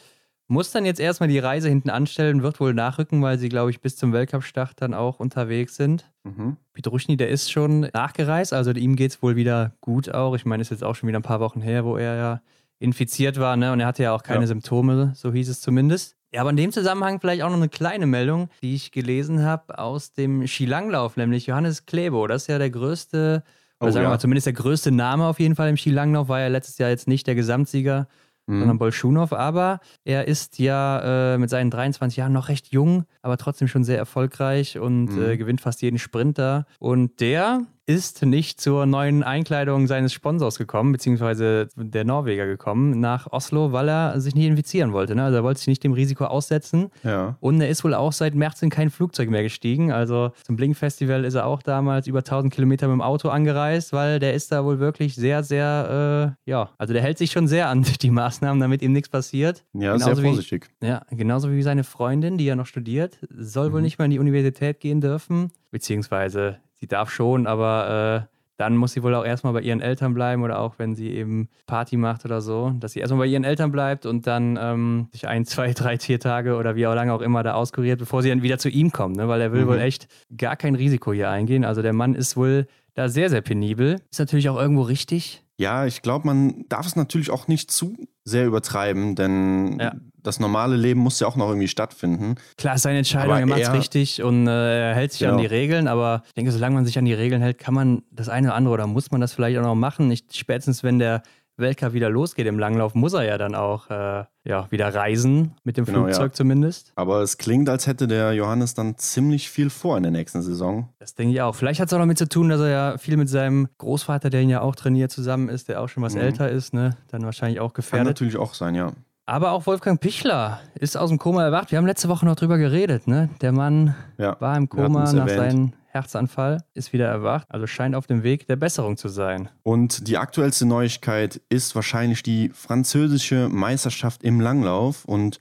muss 0.47 0.71
dann 0.71 0.85
jetzt 0.85 0.99
erstmal 0.99 1.29
die 1.29 1.39
Reise 1.39 1.69
hinten 1.69 1.89
anstellen, 1.89 2.41
wird 2.41 2.59
wohl 2.59 2.73
nachrücken, 2.73 3.21
weil 3.21 3.37
sie, 3.37 3.49
glaube 3.49 3.69
ich, 3.69 3.81
bis 3.81 3.97
zum 3.97 4.13
Weltcup-Start 4.13 4.81
dann 4.81 4.93
auch 4.93 5.19
unterwegs 5.19 5.75
sind. 5.75 6.09
Mhm. 6.23 6.57
Petruschny, 6.73 7.17
der 7.17 7.29
ist 7.29 7.51
schon 7.51 7.81
nachgereist, 7.93 8.53
also 8.53 8.71
ihm 8.71 8.95
geht 8.95 9.11
es 9.11 9.21
wohl 9.21 9.35
wieder 9.35 9.73
gut 9.81 10.13
auch. 10.13 10.35
Ich 10.35 10.45
meine, 10.45 10.61
es 10.61 10.67
ist 10.67 10.79
jetzt 10.79 10.83
auch 10.83 10.95
schon 10.95 11.07
wieder 11.07 11.19
ein 11.19 11.23
paar 11.23 11.39
Wochen 11.39 11.61
her, 11.61 11.83
wo 11.83 11.97
er 11.97 12.15
ja 12.15 12.41
infiziert 12.79 13.39
war, 13.39 13.57
ne? 13.57 13.71
Und 13.71 13.79
er 13.79 13.87
hatte 13.87 14.03
ja 14.03 14.13
auch 14.13 14.23
keine 14.23 14.41
ja. 14.41 14.47
Symptome, 14.47 15.13
so 15.15 15.33
hieß 15.33 15.49
es 15.49 15.61
zumindest. 15.61 16.15
Ja, 16.31 16.41
aber 16.41 16.49
in 16.51 16.57
dem 16.57 16.71
Zusammenhang 16.71 17.19
vielleicht 17.19 17.41
auch 17.41 17.49
noch 17.49 17.55
eine 17.55 17.69
kleine 17.69 18.05
Meldung, 18.05 18.49
die 18.61 18.75
ich 18.75 18.91
gelesen 18.91 19.43
habe 19.43 19.79
aus 19.79 20.13
dem 20.13 20.45
Skilanglauf, 20.45 21.17
nämlich 21.17 21.47
Johannes 21.47 21.85
Klebo. 21.85 22.27
Das 22.27 22.43
ist 22.43 22.47
ja 22.47 22.57
der 22.57 22.69
größte, 22.69 23.43
oder 23.79 23.89
oh, 23.89 23.91
sagen 23.91 24.03
wir 24.03 24.03
ja. 24.03 24.09
mal 24.09 24.19
zumindest 24.19 24.45
der 24.45 24.53
größte 24.53 24.91
Name 24.91 25.25
auf 25.25 25.39
jeden 25.39 25.55
Fall 25.55 25.69
im 25.69 25.77
Skilanglauf, 25.77 26.27
war 26.27 26.41
ja 26.41 26.47
letztes 26.47 26.77
Jahr 26.77 26.89
jetzt 26.89 27.07
nicht 27.07 27.27
der 27.27 27.35
Gesamtsieger 27.35 28.07
mhm. 28.47 28.59
sondern 28.59 28.79
Bolschunow. 28.79 29.31
Aber 29.33 29.79
er 30.03 30.27
ist 30.27 30.59
ja 30.59 31.33
äh, 31.33 31.37
mit 31.37 31.49
seinen 31.49 31.69
23 31.69 32.17
Jahren 32.17 32.33
noch 32.33 32.49
recht 32.49 32.67
jung, 32.67 33.05
aber 33.21 33.37
trotzdem 33.37 33.67
schon 33.67 33.83
sehr 33.83 33.97
erfolgreich 33.97 34.79
und 34.79 35.15
mhm. 35.15 35.23
äh, 35.23 35.37
gewinnt 35.37 35.61
fast 35.61 35.81
jeden 35.81 35.99
Sprinter. 35.99 36.65
Und 36.79 37.19
der 37.19 37.61
ist 37.87 38.25
nicht 38.25 38.59
zur 38.59 38.85
neuen 38.85 39.23
Einkleidung 39.23 39.87
seines 39.87 40.11
Sponsors 40.11 40.57
gekommen, 40.57 40.91
beziehungsweise 40.91 41.69
der 41.77 42.03
Norweger 42.03 42.45
gekommen, 42.45 42.99
nach 42.99 43.31
Oslo, 43.31 43.71
weil 43.71 43.87
er 43.87 44.19
sich 44.19 44.35
nicht 44.35 44.45
infizieren 44.45 44.91
wollte. 44.91 45.15
Ne? 45.15 45.23
Also 45.23 45.37
er 45.37 45.43
wollte 45.43 45.59
sich 45.59 45.67
nicht 45.67 45.83
dem 45.85 45.93
Risiko 45.93 46.25
aussetzen. 46.25 46.89
Ja. 47.03 47.37
Und 47.39 47.61
er 47.61 47.69
ist 47.69 47.85
wohl 47.85 47.93
auch 47.93 48.11
seit 48.11 48.35
März 48.35 48.61
in 48.61 48.69
kein 48.69 48.89
Flugzeug 48.89 49.29
mehr 49.29 49.41
gestiegen. 49.41 49.93
Also 49.93 50.31
zum 50.43 50.57
Blink-Festival 50.57 51.23
ist 51.23 51.35
er 51.35 51.45
auch 51.45 51.61
damals 51.61 52.07
über 52.07 52.19
1000 52.19 52.53
Kilometer 52.53 52.89
mit 52.89 52.95
dem 52.95 53.01
Auto 53.01 53.29
angereist, 53.29 53.93
weil 53.93 54.19
der 54.19 54.33
ist 54.33 54.51
da 54.51 54.65
wohl 54.65 54.79
wirklich 54.79 55.15
sehr, 55.15 55.43
sehr, 55.43 56.35
äh, 56.45 56.49
ja, 56.49 56.71
also 56.77 56.91
der 56.93 57.01
hält 57.01 57.17
sich 57.17 57.31
schon 57.31 57.47
sehr 57.47 57.69
an 57.69 57.85
die 58.01 58.11
Maßnahmen, 58.11 58.59
damit 58.59 58.81
ihm 58.81 58.91
nichts 58.91 59.07
passiert. 59.07 59.63
Ja, 59.73 59.93
genauso 59.93 60.15
sehr 60.15 60.25
vorsichtig. 60.25 60.67
Wie, 60.81 60.87
ja, 60.87 61.03
genauso 61.09 61.49
wie 61.51 61.61
seine 61.61 61.85
Freundin, 61.85 62.37
die 62.37 62.45
ja 62.45 62.57
noch 62.57 62.65
studiert, 62.65 63.17
soll 63.29 63.69
mhm. 63.69 63.73
wohl 63.73 63.81
nicht 63.81 63.97
mehr 63.97 64.05
in 64.05 64.11
die 64.11 64.19
Universität 64.19 64.81
gehen 64.81 64.99
dürfen, 64.99 65.53
beziehungsweise 65.71 66.57
sie 66.79 66.87
darf 66.87 67.09
schon, 67.11 67.47
aber 67.47 68.27
äh, 68.29 68.37
dann 68.57 68.75
muss 68.75 68.93
sie 68.93 69.03
wohl 69.03 69.13
auch 69.13 69.23
erstmal 69.23 69.53
bei 69.53 69.61
ihren 69.61 69.81
Eltern 69.81 70.13
bleiben 70.15 70.43
oder 70.43 70.59
auch 70.59 70.79
wenn 70.79 70.95
sie 70.95 71.11
eben 71.11 71.47
Party 71.67 71.95
macht 71.95 72.25
oder 72.25 72.41
so, 72.41 72.73
dass 72.79 72.93
sie 72.93 72.99
erstmal 72.99 73.19
bei 73.19 73.27
ihren 73.27 73.43
Eltern 73.43 73.71
bleibt 73.71 74.05
und 74.05 74.25
dann 74.25 74.57
ähm, 74.59 75.07
sich 75.11 75.27
ein, 75.27 75.45
zwei, 75.45 75.73
drei, 75.73 75.99
vier 75.99 76.19
Tage 76.19 76.55
oder 76.57 76.75
wie 76.75 76.87
auch 76.87 76.95
lange 76.95 77.13
auch 77.13 77.21
immer 77.21 77.43
da 77.43 77.53
auskuriert, 77.53 77.99
bevor 77.99 78.23
sie 78.23 78.29
dann 78.29 78.41
wieder 78.41 78.57
zu 78.57 78.69
ihm 78.69 78.91
kommt, 78.91 79.15
ne? 79.15 79.27
weil 79.27 79.41
er 79.41 79.51
will 79.51 79.65
mhm. 79.65 79.69
wohl 79.69 79.79
echt 79.79 80.07
gar 80.35 80.55
kein 80.55 80.75
Risiko 80.75 81.13
hier 81.13 81.29
eingehen. 81.29 81.63
Also 81.63 81.81
der 81.81 81.93
Mann 81.93 82.15
ist 82.15 82.35
wohl 82.35 82.67
da 82.97 83.09
sehr, 83.09 83.29
sehr 83.29 83.41
penibel. 83.41 84.01
Ist 84.09 84.19
natürlich 84.19 84.49
auch 84.49 84.57
irgendwo 84.57 84.81
richtig. 84.81 85.43
Ja, 85.59 85.85
ich 85.85 86.01
glaube, 86.01 86.27
man 86.27 86.65
darf 86.67 86.85
es 86.85 86.95
natürlich 86.95 87.29
auch 87.29 87.47
nicht 87.47 87.71
zu 87.71 87.95
sehr 88.23 88.45
übertreiben, 88.45 89.15
denn 89.15 89.77
ja. 89.79 89.93
das 90.21 90.39
normale 90.39 90.75
Leben 90.75 90.99
muss 90.99 91.19
ja 91.19 91.27
auch 91.27 91.35
noch 91.35 91.47
irgendwie 91.47 91.67
stattfinden. 91.67 92.35
Klar, 92.57 92.75
ist 92.75 92.81
seine 92.81 92.99
Entscheidung, 92.99 93.31
aber 93.31 93.39
er 93.39 93.45
macht 93.47 93.61
es 93.61 93.73
richtig 93.73 94.23
und 94.23 94.47
äh, 94.47 94.89
er 94.89 94.95
hält 94.95 95.11
sich 95.11 95.21
genau. 95.21 95.33
an 95.33 95.39
die 95.39 95.45
Regeln, 95.45 95.87
aber 95.87 96.23
ich 96.27 96.33
denke, 96.33 96.51
solange 96.51 96.75
man 96.75 96.85
sich 96.85 96.97
an 96.97 97.05
die 97.05 97.13
Regeln 97.13 97.41
hält, 97.41 97.59
kann 97.59 97.73
man 97.73 98.03
das 98.11 98.29
eine 98.29 98.47
oder 98.47 98.55
andere 98.55 98.73
oder 98.73 98.87
muss 98.87 99.11
man 99.11 99.21
das 99.21 99.33
vielleicht 99.33 99.57
auch 99.57 99.63
noch 99.63 99.75
machen. 99.75 100.07
Nicht 100.07 100.35
spätestens, 100.35 100.83
wenn 100.83 100.99
der 100.99 101.21
Weltcup 101.57 101.93
wieder 101.93 102.09
losgeht 102.09 102.47
im 102.47 102.59
Langlauf, 102.59 102.95
muss 102.95 103.13
er 103.13 103.23
ja 103.23 103.37
dann 103.37 103.55
auch 103.55 103.89
äh, 103.89 104.23
ja, 104.43 104.67
wieder 104.69 104.93
reisen, 104.93 105.55
mit 105.63 105.77
dem 105.77 105.85
genau, 105.85 106.03
Flugzeug 106.03 106.31
ja. 106.31 106.33
zumindest. 106.33 106.93
Aber 106.95 107.21
es 107.21 107.37
klingt, 107.37 107.67
als 107.69 107.87
hätte 107.87 108.07
der 108.07 108.33
Johannes 108.33 108.73
dann 108.73 108.97
ziemlich 108.97 109.49
viel 109.49 109.69
vor 109.69 109.97
in 109.97 110.03
der 110.03 110.11
nächsten 110.11 110.41
Saison. 110.41 110.89
Das 110.99 111.15
denke 111.15 111.33
ich 111.33 111.41
auch. 111.41 111.55
Vielleicht 111.55 111.79
hat 111.79 111.87
es 111.87 111.93
auch 111.93 111.99
noch 111.99 112.05
mit 112.05 112.17
zu 112.17 112.29
tun, 112.29 112.49
dass 112.49 112.61
er 112.61 112.69
ja 112.69 112.97
viel 112.97 113.17
mit 113.17 113.29
seinem 113.29 113.67
Großvater, 113.77 114.29
der 114.29 114.41
ihn 114.41 114.49
ja 114.49 114.61
auch 114.61 114.75
trainiert, 114.75 115.11
zusammen 115.11 115.49
ist, 115.49 115.67
der 115.67 115.81
auch 115.81 115.89
schon 115.89 116.03
was 116.03 116.15
mhm. 116.15 116.21
älter 116.21 116.49
ist, 116.49 116.73
ne? 116.73 116.95
dann 117.09 117.23
wahrscheinlich 117.23 117.59
auch 117.59 117.73
gefährdet. 117.73 118.05
Kann 118.05 118.07
natürlich 118.07 118.37
auch 118.37 118.53
sein, 118.53 118.75
ja. 118.75 118.91
Aber 119.25 119.51
auch 119.51 119.65
Wolfgang 119.65 119.99
Pichler 119.99 120.61
ist 120.75 120.95
aus 120.95 121.09
dem 121.09 121.17
Koma 121.19 121.43
erwacht. 121.43 121.71
Wir 121.71 121.79
haben 121.79 121.85
letzte 121.85 122.07
Woche 122.07 122.25
noch 122.25 122.37
drüber 122.37 122.57
geredet. 122.57 123.07
Ne? 123.07 123.29
Der 123.41 123.51
Mann 123.51 123.93
ja, 124.17 124.37
war 124.39 124.55
im 124.55 124.69
Koma 124.69 125.11
nach 125.11 125.27
seinen 125.27 125.73
Herzanfall, 125.97 126.63
ist 126.73 126.93
wieder 126.93 127.07
erwacht, 127.07 127.47
also 127.49 127.67
scheint 127.67 127.95
auf 127.95 128.07
dem 128.07 128.23
Weg 128.23 128.47
der 128.47 128.55
Besserung 128.55 128.97
zu 128.97 129.09
sein. 129.09 129.49
Und 129.63 130.07
die 130.07 130.17
aktuellste 130.17 130.65
Neuigkeit 130.65 131.41
ist 131.49 131.75
wahrscheinlich 131.75 132.23
die 132.23 132.49
französische 132.53 133.49
Meisterschaft 133.49 134.23
im 134.23 134.39
Langlauf 134.39 135.05
und 135.05 135.39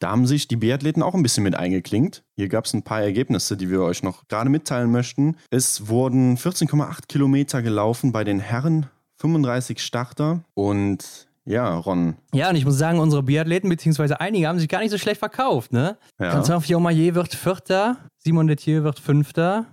da 0.00 0.10
haben 0.10 0.26
sich 0.26 0.46
die 0.46 0.56
Biathleten 0.56 1.02
auch 1.02 1.14
ein 1.14 1.22
bisschen 1.22 1.42
mit 1.42 1.56
eingeklinkt. 1.56 2.22
Hier 2.36 2.48
gab 2.48 2.66
es 2.66 2.72
ein 2.74 2.84
paar 2.84 3.02
Ergebnisse, 3.02 3.56
die 3.56 3.68
wir 3.68 3.82
euch 3.82 4.02
noch 4.02 4.28
gerade 4.28 4.48
mitteilen 4.48 4.92
möchten. 4.92 5.36
Es 5.50 5.88
wurden 5.88 6.36
14,8 6.36 7.08
Kilometer 7.08 7.62
gelaufen 7.62 8.12
bei 8.12 8.22
den 8.22 8.38
Herren, 8.38 8.86
35 9.16 9.82
Starter 9.82 10.44
und 10.54 11.26
ja, 11.44 11.76
Ron. 11.76 12.16
Ja, 12.34 12.50
und 12.50 12.56
ich 12.56 12.64
muss 12.66 12.76
sagen, 12.76 13.00
unsere 13.00 13.22
Biathleten, 13.22 13.70
beziehungsweise 13.70 14.20
einige, 14.20 14.46
haben 14.46 14.58
sich 14.58 14.68
gar 14.68 14.80
nicht 14.80 14.90
so 14.90 14.98
schlecht 14.98 15.18
verkauft, 15.18 15.72
ne? 15.72 15.96
Ja. 16.20 16.34
Christophe 16.34 16.68
Jomayer 16.68 17.14
wird 17.14 17.34
Vierter, 17.34 17.96
Simon 18.18 18.46
Detier 18.46 18.84
wird 18.84 19.00
Fünfter, 19.00 19.64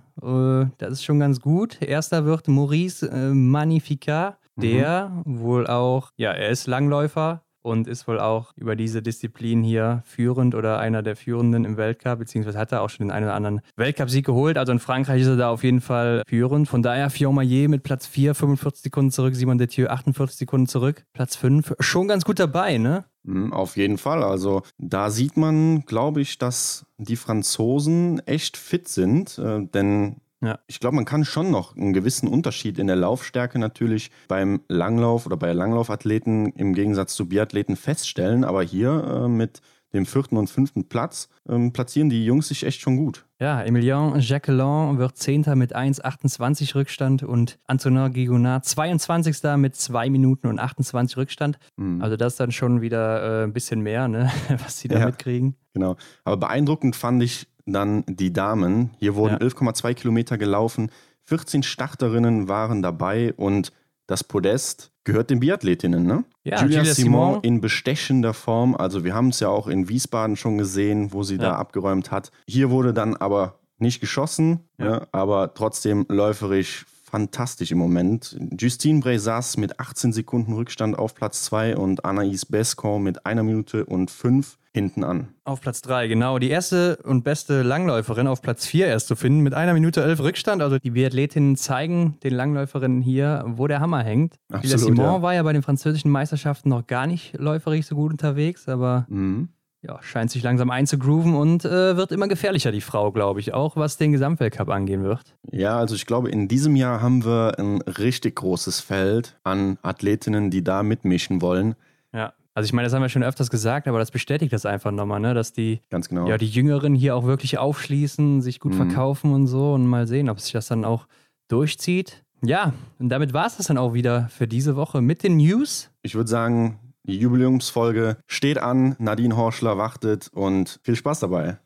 das 0.78 0.92
ist 0.92 1.04
schon 1.04 1.20
ganz 1.20 1.40
gut. 1.40 1.80
Erster 1.82 2.24
wird 2.24 2.48
Maurice 2.48 3.08
äh, 3.08 3.34
Magnificat, 3.34 4.38
der 4.56 5.10
mhm. 5.24 5.40
wohl 5.40 5.66
auch, 5.66 6.10
ja, 6.16 6.32
er 6.32 6.48
ist 6.48 6.66
Langläufer 6.66 7.42
und 7.66 7.88
ist 7.88 8.06
wohl 8.06 8.20
auch 8.20 8.52
über 8.56 8.76
diese 8.76 9.02
Disziplin 9.02 9.62
hier 9.62 10.02
führend 10.06 10.54
oder 10.54 10.78
einer 10.78 11.02
der 11.02 11.16
führenden 11.16 11.64
im 11.64 11.76
Weltcup, 11.76 12.20
beziehungsweise 12.20 12.58
hat 12.58 12.72
er 12.72 12.82
auch 12.82 12.90
schon 12.90 13.06
den 13.06 13.10
einen 13.10 13.26
oder 13.26 13.34
anderen 13.34 13.60
Weltcup-Sieg 13.76 14.24
geholt. 14.24 14.56
Also 14.56 14.72
in 14.72 14.78
Frankreich 14.78 15.22
ist 15.22 15.28
er 15.28 15.36
da 15.36 15.50
auf 15.50 15.64
jeden 15.64 15.80
Fall 15.80 16.22
führend. 16.26 16.68
Von 16.68 16.82
daher 16.82 17.10
Fionn 17.10 17.34
Maillet 17.34 17.68
mit 17.68 17.82
Platz 17.82 18.06
4, 18.06 18.34
45 18.34 18.84
Sekunden 18.84 19.10
zurück, 19.10 19.34
Simon 19.34 19.58
Detieu 19.58 19.88
48 19.88 20.38
Sekunden 20.38 20.66
zurück, 20.66 21.04
Platz 21.12 21.34
5. 21.36 21.74
Schon 21.80 22.08
ganz 22.08 22.24
gut 22.24 22.38
dabei, 22.38 22.78
ne? 22.78 23.04
Mhm, 23.24 23.52
auf 23.52 23.76
jeden 23.76 23.98
Fall. 23.98 24.22
Also 24.22 24.62
da 24.78 25.10
sieht 25.10 25.36
man, 25.36 25.82
glaube 25.82 26.20
ich, 26.20 26.38
dass 26.38 26.86
die 26.98 27.16
Franzosen 27.16 28.20
echt 28.26 28.56
fit 28.56 28.88
sind, 28.88 29.38
äh, 29.38 29.66
denn 29.66 30.20
ja. 30.42 30.58
Ich 30.66 30.80
glaube, 30.80 30.96
man 30.96 31.04
kann 31.04 31.24
schon 31.24 31.50
noch 31.50 31.76
einen 31.76 31.92
gewissen 31.92 32.28
Unterschied 32.28 32.78
in 32.78 32.86
der 32.86 32.96
Laufstärke 32.96 33.58
natürlich 33.58 34.10
beim 34.28 34.60
Langlauf 34.68 35.26
oder 35.26 35.36
bei 35.36 35.52
Langlaufathleten 35.52 36.52
im 36.52 36.74
Gegensatz 36.74 37.14
zu 37.14 37.28
Biathleten 37.28 37.76
feststellen. 37.76 38.44
Aber 38.44 38.62
hier 38.62 39.24
äh, 39.24 39.28
mit 39.28 39.62
dem 39.94 40.04
vierten 40.04 40.36
und 40.36 40.48
fünften 40.48 40.88
Platz 40.88 41.28
ähm, 41.48 41.72
platzieren 41.72 42.10
die 42.10 42.24
Jungs 42.24 42.48
sich 42.48 42.64
echt 42.64 42.80
schon 42.80 42.96
gut. 42.96 43.24
Ja, 43.40 43.62
Emilien 43.62 44.18
Jacquelin 44.18 44.98
wird 44.98 45.16
Zehnter 45.16 45.56
mit 45.56 45.74
1,28 45.74 46.74
Rückstand 46.74 47.22
und 47.22 47.58
Antonin 47.66 48.12
Gigonard 48.12 48.64
22. 48.64 49.42
mit 49.56 49.74
2 49.74 50.10
Minuten 50.10 50.48
und 50.48 50.58
28 50.58 51.16
Rückstand. 51.16 51.58
Mhm. 51.76 52.02
Also 52.02 52.16
das 52.16 52.34
ist 52.34 52.40
dann 52.40 52.52
schon 52.52 52.80
wieder 52.82 53.42
äh, 53.42 53.44
ein 53.44 53.52
bisschen 53.52 53.80
mehr, 53.80 54.08
ne? 54.08 54.30
was 54.64 54.78
sie 54.80 54.88
da 54.88 54.98
ja, 54.98 55.06
mitkriegen. 55.06 55.56
Genau. 55.72 55.96
Aber 56.24 56.36
beeindruckend 56.36 56.94
fand 56.94 57.22
ich 57.22 57.48
dann 57.66 58.04
die 58.06 58.32
Damen. 58.32 58.90
Hier 58.98 59.14
wurden 59.14 59.38
ja. 59.40 59.46
11,2 59.46 59.94
Kilometer 59.94 60.38
gelaufen. 60.38 60.90
14 61.24 61.62
Starterinnen 61.62 62.48
waren 62.48 62.82
dabei 62.82 63.34
und 63.36 63.72
das 64.06 64.22
Podest 64.22 64.92
gehört 65.02 65.30
den 65.30 65.40
Biathletinnen, 65.40 66.04
ne? 66.04 66.24
Ja, 66.44 66.62
Julia, 66.62 66.78
Julia 66.78 66.94
Simon, 66.94 67.28
Simon, 67.28 67.40
in 67.42 67.60
bestechender 67.60 68.34
Form. 68.34 68.76
Also 68.76 69.04
wir 69.04 69.14
haben 69.14 69.28
es 69.28 69.40
ja 69.40 69.48
auch 69.48 69.66
in 69.66 69.88
Wiesbaden 69.88 70.36
schon 70.36 70.58
gesehen, 70.58 71.12
wo 71.12 71.22
sie 71.22 71.34
ja. 71.36 71.42
da 71.42 71.52
abgeräumt 71.56 72.10
hat. 72.10 72.30
Hier 72.46 72.70
wurde 72.70 72.94
dann 72.94 73.16
aber 73.16 73.58
nicht 73.78 74.00
geschossen, 74.00 74.60
ja. 74.78 74.84
ne? 74.84 75.08
aber 75.12 75.54
trotzdem 75.54 76.06
läuferisch 76.08 76.86
fantastisch 77.04 77.70
im 77.70 77.78
Moment. 77.78 78.36
Justine 78.58 79.00
Brezas 79.00 79.56
mit 79.56 79.78
18 79.78 80.12
Sekunden 80.12 80.52
Rückstand 80.52 80.98
auf 80.98 81.14
Platz 81.14 81.44
2 81.44 81.76
und 81.76 82.04
Anaïs 82.04 82.44
Bescon 82.48 83.02
mit 83.02 83.26
einer 83.26 83.42
Minute 83.42 83.86
und 83.86 84.10
5 84.10 84.58
hinten 84.76 85.04
an. 85.04 85.28
Auf 85.44 85.62
Platz 85.62 85.80
3, 85.80 86.06
genau. 86.06 86.38
Die 86.38 86.50
erste 86.50 86.98
und 87.02 87.24
beste 87.24 87.62
Langläuferin 87.62 88.26
auf 88.26 88.42
Platz 88.42 88.66
4 88.66 88.86
erst 88.86 89.08
zu 89.08 89.16
finden, 89.16 89.40
mit 89.40 89.54
einer 89.54 89.72
Minute 89.72 90.02
11 90.02 90.20
Rückstand. 90.20 90.60
Also 90.60 90.78
die 90.78 90.90
Biathletinnen 90.90 91.56
zeigen 91.56 92.18
den 92.22 92.34
Langläuferinnen 92.34 93.00
hier, 93.00 93.42
wo 93.46 93.68
der 93.68 93.80
Hammer 93.80 94.04
hängt. 94.04 94.34
Absolut, 94.52 94.80
Simon 94.80 95.04
ja. 95.04 95.22
war 95.22 95.32
ja 95.32 95.42
bei 95.42 95.54
den 95.54 95.62
französischen 95.62 96.10
Meisterschaften 96.10 96.68
noch 96.68 96.86
gar 96.86 97.06
nicht 97.06 97.38
läuferig 97.38 97.86
so 97.86 97.94
gut 97.94 98.12
unterwegs, 98.12 98.68
aber 98.68 99.06
mhm. 99.08 99.48
ja, 99.80 99.98
scheint 100.02 100.30
sich 100.30 100.42
langsam 100.42 100.68
einzugrooven 100.68 101.34
und 101.34 101.64
äh, 101.64 101.96
wird 101.96 102.12
immer 102.12 102.28
gefährlicher, 102.28 102.70
die 102.70 102.82
Frau, 102.82 103.12
glaube 103.12 103.40
ich, 103.40 103.54
auch 103.54 103.76
was 103.76 103.96
den 103.96 104.12
Gesamtweltcup 104.12 104.68
angehen 104.68 105.04
wird. 105.04 105.36
Ja, 105.50 105.78
also 105.78 105.94
ich 105.94 106.04
glaube, 106.04 106.28
in 106.28 106.48
diesem 106.48 106.76
Jahr 106.76 107.00
haben 107.00 107.24
wir 107.24 107.58
ein 107.58 107.80
richtig 107.80 108.36
großes 108.36 108.80
Feld 108.80 109.38
an 109.42 109.78
Athletinnen, 109.80 110.50
die 110.50 110.62
da 110.62 110.82
mitmischen 110.82 111.40
wollen. 111.40 111.76
Ja. 112.12 112.34
Also 112.56 112.68
ich 112.68 112.72
meine, 112.72 112.86
das 112.86 112.94
haben 112.94 113.02
wir 113.02 113.10
schon 113.10 113.22
öfters 113.22 113.50
gesagt, 113.50 113.86
aber 113.86 113.98
das 113.98 114.10
bestätigt 114.10 114.50
das 114.50 114.64
einfach 114.64 114.90
nochmal, 114.90 115.20
ne? 115.20 115.34
dass 115.34 115.52
die, 115.52 115.82
Ganz 115.90 116.08
genau. 116.08 116.26
ja, 116.26 116.38
die 116.38 116.48
Jüngeren 116.48 116.94
hier 116.94 117.14
auch 117.14 117.24
wirklich 117.24 117.58
aufschließen, 117.58 118.40
sich 118.40 118.60
gut 118.60 118.72
mhm. 118.72 118.88
verkaufen 118.88 119.34
und 119.34 119.46
so 119.46 119.74
und 119.74 119.86
mal 119.86 120.06
sehen, 120.06 120.30
ob 120.30 120.40
sich 120.40 120.52
das 120.52 120.68
dann 120.68 120.86
auch 120.86 121.06
durchzieht. 121.48 122.24
Ja, 122.42 122.72
und 122.98 123.10
damit 123.10 123.34
war 123.34 123.46
es 123.46 123.58
das 123.58 123.66
dann 123.66 123.76
auch 123.76 123.92
wieder 123.92 124.30
für 124.30 124.48
diese 124.48 124.74
Woche 124.74 125.02
mit 125.02 125.22
den 125.22 125.36
News. 125.36 125.90
Ich 126.00 126.14
würde 126.14 126.30
sagen, 126.30 126.80
die 127.02 127.18
Jubiläumsfolge 127.18 128.16
steht 128.26 128.56
an, 128.56 128.96
Nadine 128.98 129.36
Horschler 129.36 129.76
wartet 129.76 130.30
und 130.32 130.80
viel 130.82 130.96
Spaß 130.96 131.20
dabei. 131.20 131.58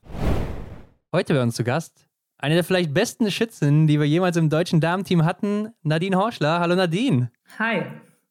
Heute 1.13 1.35
bei 1.35 1.43
uns 1.43 1.55
zu 1.55 1.63
Gast 1.63 2.09
eine 2.39 2.55
der 2.55 2.65
vielleicht 2.65 2.93
besten 2.93 3.31
Schützinnen, 3.31 3.87
die 3.87 4.01
wir 4.01 4.09
jemals 4.09 4.37
im 4.37 4.49
deutschen 4.49 4.81
Damenteam 4.81 5.25
hatten, 5.25 5.69
Nadine 5.85 6.17
Horschler. 6.17 6.59
Hallo 6.59 6.75
Nadine. 6.75 7.31
Hi. 7.61 7.83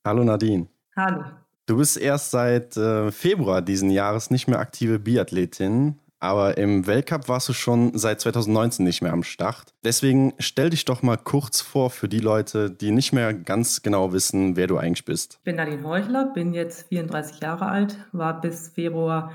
Hallo 0.04 0.26
Nadine. 0.26 0.68
Hallo. 0.98 1.24
Du 1.70 1.78
bist 1.78 1.98
erst 1.98 2.32
seit 2.32 2.78
äh, 2.78 3.12
Februar 3.12 3.62
diesen 3.62 3.92
Jahres 3.92 4.32
nicht 4.32 4.48
mehr 4.48 4.58
aktive 4.58 4.98
Biathletin, 4.98 6.00
aber 6.20 6.58
im 6.58 6.88
Weltcup 6.88 7.30
warst 7.30 7.48
du 7.48 7.54
schon 7.54 7.96
seit 7.96 8.22
2019 8.22 8.84
nicht 8.84 9.04
mehr 9.04 9.14
am 9.14 9.22
Start. 9.22 9.76
Deswegen 9.84 10.34
stell 10.40 10.72
dich 10.72 10.86
doch 10.86 11.04
mal 11.04 11.18
kurz 11.18 11.62
vor 11.62 11.92
für 11.92 12.10
die 12.10 12.22
Leute, 12.22 12.72
die 12.72 12.90
nicht 12.90 13.14
mehr 13.14 13.36
ganz 13.36 13.84
genau 13.84 14.14
wissen, 14.14 14.56
wer 14.56 14.66
du 14.66 14.80
eigentlich 14.80 15.06
bist. 15.06 15.36
Ich 15.36 15.44
bin 15.44 15.58
Nadine 15.58 15.84
Heuchler, 15.84 16.34
bin 16.34 16.56
jetzt 16.56 16.88
34 16.88 17.40
Jahre 17.40 17.68
alt, 17.68 18.00
war 18.14 18.42
bis 18.42 18.70
Februar 18.70 19.32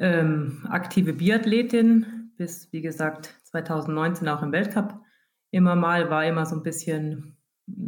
ähm, 0.00 0.66
aktive 0.68 1.12
Biathletin, 1.12 2.32
bis 2.38 2.72
wie 2.72 2.82
gesagt 2.82 3.36
2019 3.44 4.28
auch 4.28 4.42
im 4.42 4.50
Weltcup 4.50 4.98
immer 5.52 5.76
mal, 5.76 6.10
war 6.10 6.26
immer 6.26 6.44
so 6.44 6.56
ein 6.56 6.64
bisschen 6.64 7.36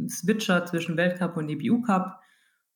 Switcher 0.08 0.64
zwischen 0.64 0.96
Weltcup 0.96 1.36
und 1.36 1.48
EBU 1.48 1.82
Cup 1.82 2.20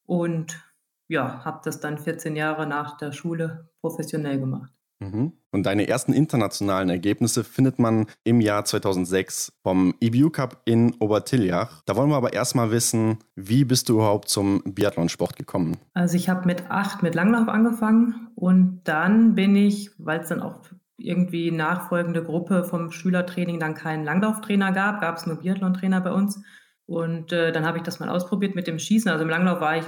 und 0.05 0.68
ja, 1.09 1.45
habe 1.45 1.61
das 1.65 1.81
dann 1.81 1.99
14 1.99 2.37
Jahre 2.37 2.67
nach 2.67 2.97
der 2.97 3.13
Schule 3.13 3.71
professionell 3.81 4.39
gemacht. 4.39 4.73
Mhm. 5.01 5.33
Und 5.51 5.65
deine 5.65 5.89
ersten 5.89 6.13
internationalen 6.13 6.91
Ergebnisse 6.91 7.45
findet 7.45 7.79
man 7.79 8.07
im 8.25 8.41
Jahr 8.41 8.65
2006 8.65 9.53
vom 9.63 9.95
EBU 10.01 10.31
Cup 10.31 10.61
in 10.65 10.95
Obertiljach. 10.99 11.83
Da 11.87 11.97
wollen 11.97 12.11
wir 12.11 12.17
aber 12.17 12.33
erstmal 12.33 12.71
wissen, 12.71 13.19
wie 13.37 13.65
bist 13.65 13.89
du 13.89 13.95
überhaupt 13.95 14.29
zum 14.29 14.63
Biathlonsport 14.65 15.37
gekommen? 15.37 15.77
Also 15.95 16.17
ich 16.17 16.29
habe 16.29 16.47
mit 16.47 16.71
acht 16.71 17.03
mit 17.03 17.15
Langlauf 17.15 17.49
angefangen 17.49 18.29
und 18.35 18.81
dann 18.85 19.35
bin 19.35 19.55
ich, 19.57 19.91
weil 19.99 20.21
es 20.21 20.29
dann 20.29 20.43
auch 20.43 20.61
irgendwie 20.99 21.53
nachfolgende 21.53 22.25
Gruppe 22.25 22.65
vom 22.65 22.91
Schülertraining 22.91 23.61
dann 23.61 23.75
keinen 23.75 24.05
Langlauftrainer 24.05 24.73
gab, 24.73 25.01
gab 25.01 25.17
es 25.17 25.27
nur 25.27 25.37
Biathlon-Trainer 25.37 26.01
bei 26.01 26.11
uns. 26.11 26.43
Und 26.87 27.33
äh, 27.33 27.53
dann 27.53 27.65
habe 27.65 27.79
ich 27.79 27.85
das 27.85 28.01
mal 28.01 28.09
ausprobiert 28.09 28.57
mit 28.57 28.67
dem 28.67 28.81
Schießen. 28.81 29.11
Also 29.11 29.23
im 29.23 29.31
Langlauf 29.31 29.61
war 29.61 29.77
ich 29.77 29.85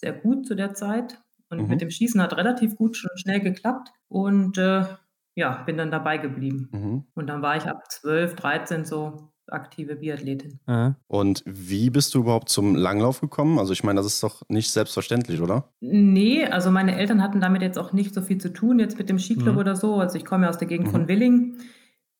sehr 0.00 0.12
gut 0.12 0.46
zu 0.46 0.54
der 0.54 0.74
Zeit. 0.74 1.20
Und 1.48 1.62
mhm. 1.62 1.68
mit 1.68 1.80
dem 1.80 1.90
Schießen 1.90 2.20
hat 2.22 2.36
relativ 2.36 2.76
gut 2.76 2.96
schon 2.96 3.16
schnell 3.16 3.40
geklappt. 3.40 3.90
Und 4.08 4.58
äh, 4.58 4.84
ja, 5.34 5.62
bin 5.64 5.76
dann 5.76 5.90
dabei 5.90 6.18
geblieben. 6.18 6.68
Mhm. 6.72 7.04
Und 7.14 7.26
dann 7.26 7.42
war 7.42 7.56
ich 7.56 7.64
ab 7.64 7.90
12, 7.90 8.34
13 8.34 8.84
so 8.84 9.30
aktive 9.52 9.96
Biathletin. 9.96 10.60
Und 11.08 11.42
wie 11.44 11.90
bist 11.90 12.14
du 12.14 12.20
überhaupt 12.20 12.48
zum 12.48 12.74
Langlauf 12.74 13.20
gekommen? 13.20 13.58
Also 13.58 13.72
ich 13.72 13.82
meine, 13.82 13.98
das 13.98 14.06
ist 14.06 14.22
doch 14.22 14.42
nicht 14.48 14.70
selbstverständlich, 14.70 15.40
oder? 15.40 15.72
Nee, 15.80 16.46
also 16.46 16.70
meine 16.70 16.96
Eltern 16.96 17.22
hatten 17.22 17.40
damit 17.40 17.62
jetzt 17.62 17.78
auch 17.78 17.92
nicht 17.92 18.14
so 18.14 18.22
viel 18.22 18.38
zu 18.38 18.52
tun, 18.52 18.78
jetzt 18.78 18.98
mit 18.98 19.08
dem 19.08 19.18
Skiclub 19.18 19.54
mhm. 19.54 19.60
oder 19.60 19.76
so. 19.76 19.96
Also 19.96 20.16
ich 20.16 20.24
komme 20.24 20.44
ja 20.44 20.50
aus 20.50 20.58
der 20.58 20.68
Gegend 20.68 20.88
mhm. 20.88 20.92
von 20.92 21.08
Willing, 21.08 21.58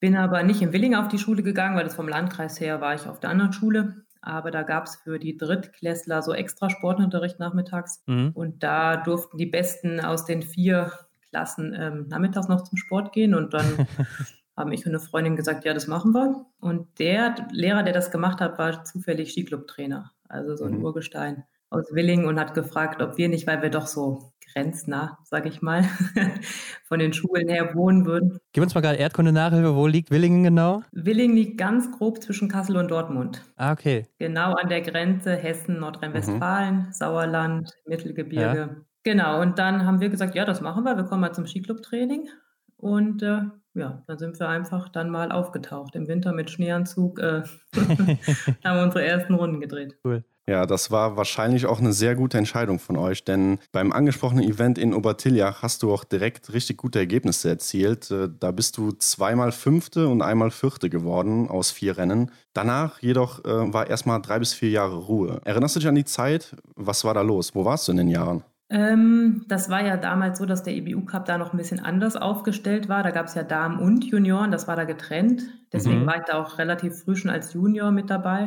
bin 0.00 0.16
aber 0.16 0.42
nicht 0.42 0.62
in 0.62 0.72
Willing 0.72 0.94
auf 0.94 1.08
die 1.08 1.18
Schule 1.18 1.42
gegangen, 1.42 1.76
weil 1.76 1.84
das 1.84 1.94
vom 1.94 2.08
Landkreis 2.08 2.60
her 2.60 2.80
war 2.80 2.94
ich 2.94 3.06
auf 3.06 3.20
der 3.20 3.30
anderen 3.30 3.52
Schule. 3.52 4.06
Aber 4.22 4.50
da 4.50 4.62
gab 4.62 4.84
es 4.84 4.96
für 4.96 5.18
die 5.18 5.36
Drittklässler 5.36 6.22
so 6.22 6.32
extra 6.32 6.68
Sportunterricht 6.68 7.38
nachmittags. 7.38 8.02
Mhm. 8.06 8.32
Und 8.34 8.62
da 8.62 8.96
durften 8.96 9.38
die 9.38 9.46
Besten 9.46 10.00
aus 10.00 10.24
den 10.24 10.42
vier 10.42 10.92
Klassen 11.30 11.74
ähm, 11.78 12.06
nachmittags 12.08 12.48
noch 12.48 12.64
zum 12.64 12.76
Sport 12.76 13.12
gehen. 13.12 13.34
Und 13.34 13.54
dann 13.54 13.86
haben 14.56 14.72
ich 14.72 14.84
und 14.84 14.92
eine 14.92 15.00
Freundin 15.00 15.36
gesagt, 15.36 15.64
ja, 15.64 15.72
das 15.72 15.86
machen 15.86 16.12
wir. 16.12 16.46
Und 16.60 16.98
der 16.98 17.48
Lehrer, 17.50 17.82
der 17.82 17.94
das 17.94 18.10
gemacht 18.10 18.40
hat, 18.40 18.58
war 18.58 18.84
zufällig 18.84 19.32
Skiclub-Trainer. 19.32 20.12
Also 20.28 20.56
so 20.56 20.64
ein 20.64 20.78
mhm. 20.78 20.84
Urgestein 20.84 21.44
aus 21.70 21.92
Willing 21.92 22.26
und 22.26 22.38
hat 22.38 22.54
gefragt, 22.54 23.00
ob 23.00 23.16
wir 23.16 23.28
nicht, 23.28 23.46
weil 23.46 23.62
wir 23.62 23.70
doch 23.70 23.86
so 23.86 24.32
grenznah, 24.52 25.18
sage 25.24 25.48
ich 25.48 25.62
mal, 25.62 25.84
von 26.84 26.98
den 26.98 27.12
Schulen 27.12 27.48
her 27.48 27.74
wohnen 27.74 28.06
würden. 28.06 28.38
Gib 28.52 28.62
uns 28.62 28.74
mal 28.74 28.80
gerade 28.80 28.98
Erdkunde-Nachhilfe. 28.98 29.74
Wo 29.74 29.86
liegt 29.86 30.10
Willingen 30.10 30.44
genau? 30.44 30.82
Willingen 30.92 31.36
liegt 31.36 31.58
ganz 31.58 31.90
grob 31.90 32.22
zwischen 32.22 32.48
Kassel 32.48 32.76
und 32.76 32.90
Dortmund. 32.90 33.42
Ah, 33.56 33.72
okay. 33.72 34.06
Genau 34.18 34.54
an 34.54 34.68
der 34.68 34.80
Grenze 34.80 35.36
Hessen, 35.36 35.78
Nordrhein-Westfalen, 35.80 36.76
mhm. 36.76 36.92
Sauerland, 36.92 37.70
Mittelgebirge. 37.86 38.58
Ja. 38.58 38.76
Genau, 39.02 39.40
und 39.40 39.58
dann 39.58 39.86
haben 39.86 40.00
wir 40.00 40.10
gesagt, 40.10 40.34
ja, 40.34 40.44
das 40.44 40.60
machen 40.60 40.84
wir. 40.84 40.96
Wir 40.96 41.04
kommen 41.04 41.22
mal 41.22 41.32
zum 41.32 41.46
Skiclub-Training. 41.46 42.28
Und 42.76 43.22
äh, 43.22 43.42
ja, 43.74 44.02
dann 44.06 44.18
sind 44.18 44.38
wir 44.40 44.48
einfach 44.48 44.88
dann 44.88 45.10
mal 45.10 45.32
aufgetaucht. 45.32 45.94
Im 45.94 46.08
Winter 46.08 46.32
mit 46.32 46.50
Schneeanzug 46.50 47.18
äh, 47.18 47.42
haben 48.64 48.76
wir 48.76 48.82
unsere 48.82 49.04
ersten 49.04 49.34
Runden 49.34 49.60
gedreht. 49.60 49.96
Cool. 50.04 50.24
Ja, 50.50 50.66
das 50.66 50.90
war 50.90 51.16
wahrscheinlich 51.16 51.66
auch 51.66 51.78
eine 51.78 51.92
sehr 51.92 52.16
gute 52.16 52.36
Entscheidung 52.36 52.80
von 52.80 52.96
euch, 52.96 53.22
denn 53.22 53.60
beim 53.70 53.92
angesprochenen 53.92 54.42
Event 54.42 54.78
in 54.78 54.94
Obertiljach 54.94 55.62
hast 55.62 55.84
du 55.84 55.94
auch 55.94 56.02
direkt 56.02 56.52
richtig 56.52 56.76
gute 56.76 56.98
Ergebnisse 56.98 57.48
erzielt. 57.48 58.10
Äh, 58.10 58.28
da 58.36 58.50
bist 58.50 58.76
du 58.76 58.90
zweimal 58.90 59.52
Fünfte 59.52 60.08
und 60.08 60.22
einmal 60.22 60.50
Vierte 60.50 60.90
geworden 60.90 61.48
aus 61.48 61.70
vier 61.70 61.96
Rennen. 61.98 62.32
Danach 62.52 62.98
jedoch 62.98 63.44
äh, 63.44 63.72
war 63.72 63.86
erstmal 63.86 64.20
drei 64.20 64.40
bis 64.40 64.52
vier 64.52 64.70
Jahre 64.70 64.96
Ruhe. 64.96 65.40
Erinnerst 65.44 65.76
du 65.76 65.78
dich 65.78 65.88
an 65.88 65.94
die 65.94 66.04
Zeit? 66.04 66.56
Was 66.74 67.04
war 67.04 67.14
da 67.14 67.22
los? 67.22 67.54
Wo 67.54 67.64
warst 67.64 67.86
du 67.86 67.92
in 67.92 67.98
den 67.98 68.08
Jahren? 68.08 68.42
Ähm, 68.70 69.44
das 69.46 69.70
war 69.70 69.86
ja 69.86 69.96
damals 69.96 70.40
so, 70.40 70.46
dass 70.46 70.64
der 70.64 70.74
EBU 70.74 71.04
Cup 71.04 71.26
da 71.26 71.38
noch 71.38 71.52
ein 71.52 71.58
bisschen 71.58 71.78
anders 71.78 72.16
aufgestellt 72.16 72.88
war. 72.88 73.04
Da 73.04 73.12
gab 73.12 73.26
es 73.26 73.36
ja 73.36 73.44
Damen 73.44 73.78
und 73.78 74.04
Junioren, 74.04 74.50
das 74.50 74.66
war 74.66 74.74
da 74.74 74.82
getrennt. 74.82 75.44
Deswegen 75.72 76.02
mhm. 76.02 76.06
war 76.06 76.16
ich 76.16 76.24
da 76.24 76.42
auch 76.42 76.58
relativ 76.58 77.04
früh 77.04 77.14
schon 77.14 77.30
als 77.30 77.52
Junior 77.52 77.92
mit 77.92 78.10
dabei. 78.10 78.46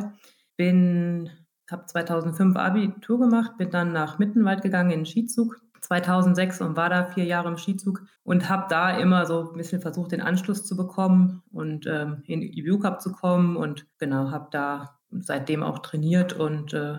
Bin 0.58 1.30
habe 1.70 1.86
2005 1.86 2.56
Abitur 2.56 3.18
gemacht, 3.18 3.56
bin 3.56 3.70
dann 3.70 3.92
nach 3.92 4.18
Mittenwald 4.18 4.62
gegangen 4.62 4.90
in 4.90 5.00
den 5.00 5.06
Skizug. 5.06 5.60
2006 5.80 6.62
und 6.62 6.76
war 6.76 6.88
da 6.88 7.04
vier 7.04 7.24
Jahre 7.24 7.48
im 7.48 7.58
Skizug 7.58 8.02
und 8.22 8.48
habe 8.48 8.66
da 8.70 8.96
immer 8.96 9.26
so 9.26 9.50
ein 9.50 9.56
bisschen 9.56 9.82
versucht, 9.82 10.12
den 10.12 10.22
Anschluss 10.22 10.64
zu 10.64 10.76
bekommen 10.76 11.42
und 11.52 11.86
ähm, 11.86 12.22
in 12.26 12.40
den 12.40 12.52
EBU 12.52 12.78
Cup 12.78 13.02
zu 13.02 13.12
kommen 13.12 13.56
und 13.56 13.86
genau, 13.98 14.30
habe 14.30 14.48
da 14.50 14.98
seitdem 15.10 15.62
auch 15.62 15.80
trainiert 15.80 16.32
und 16.32 16.72
äh, 16.72 16.98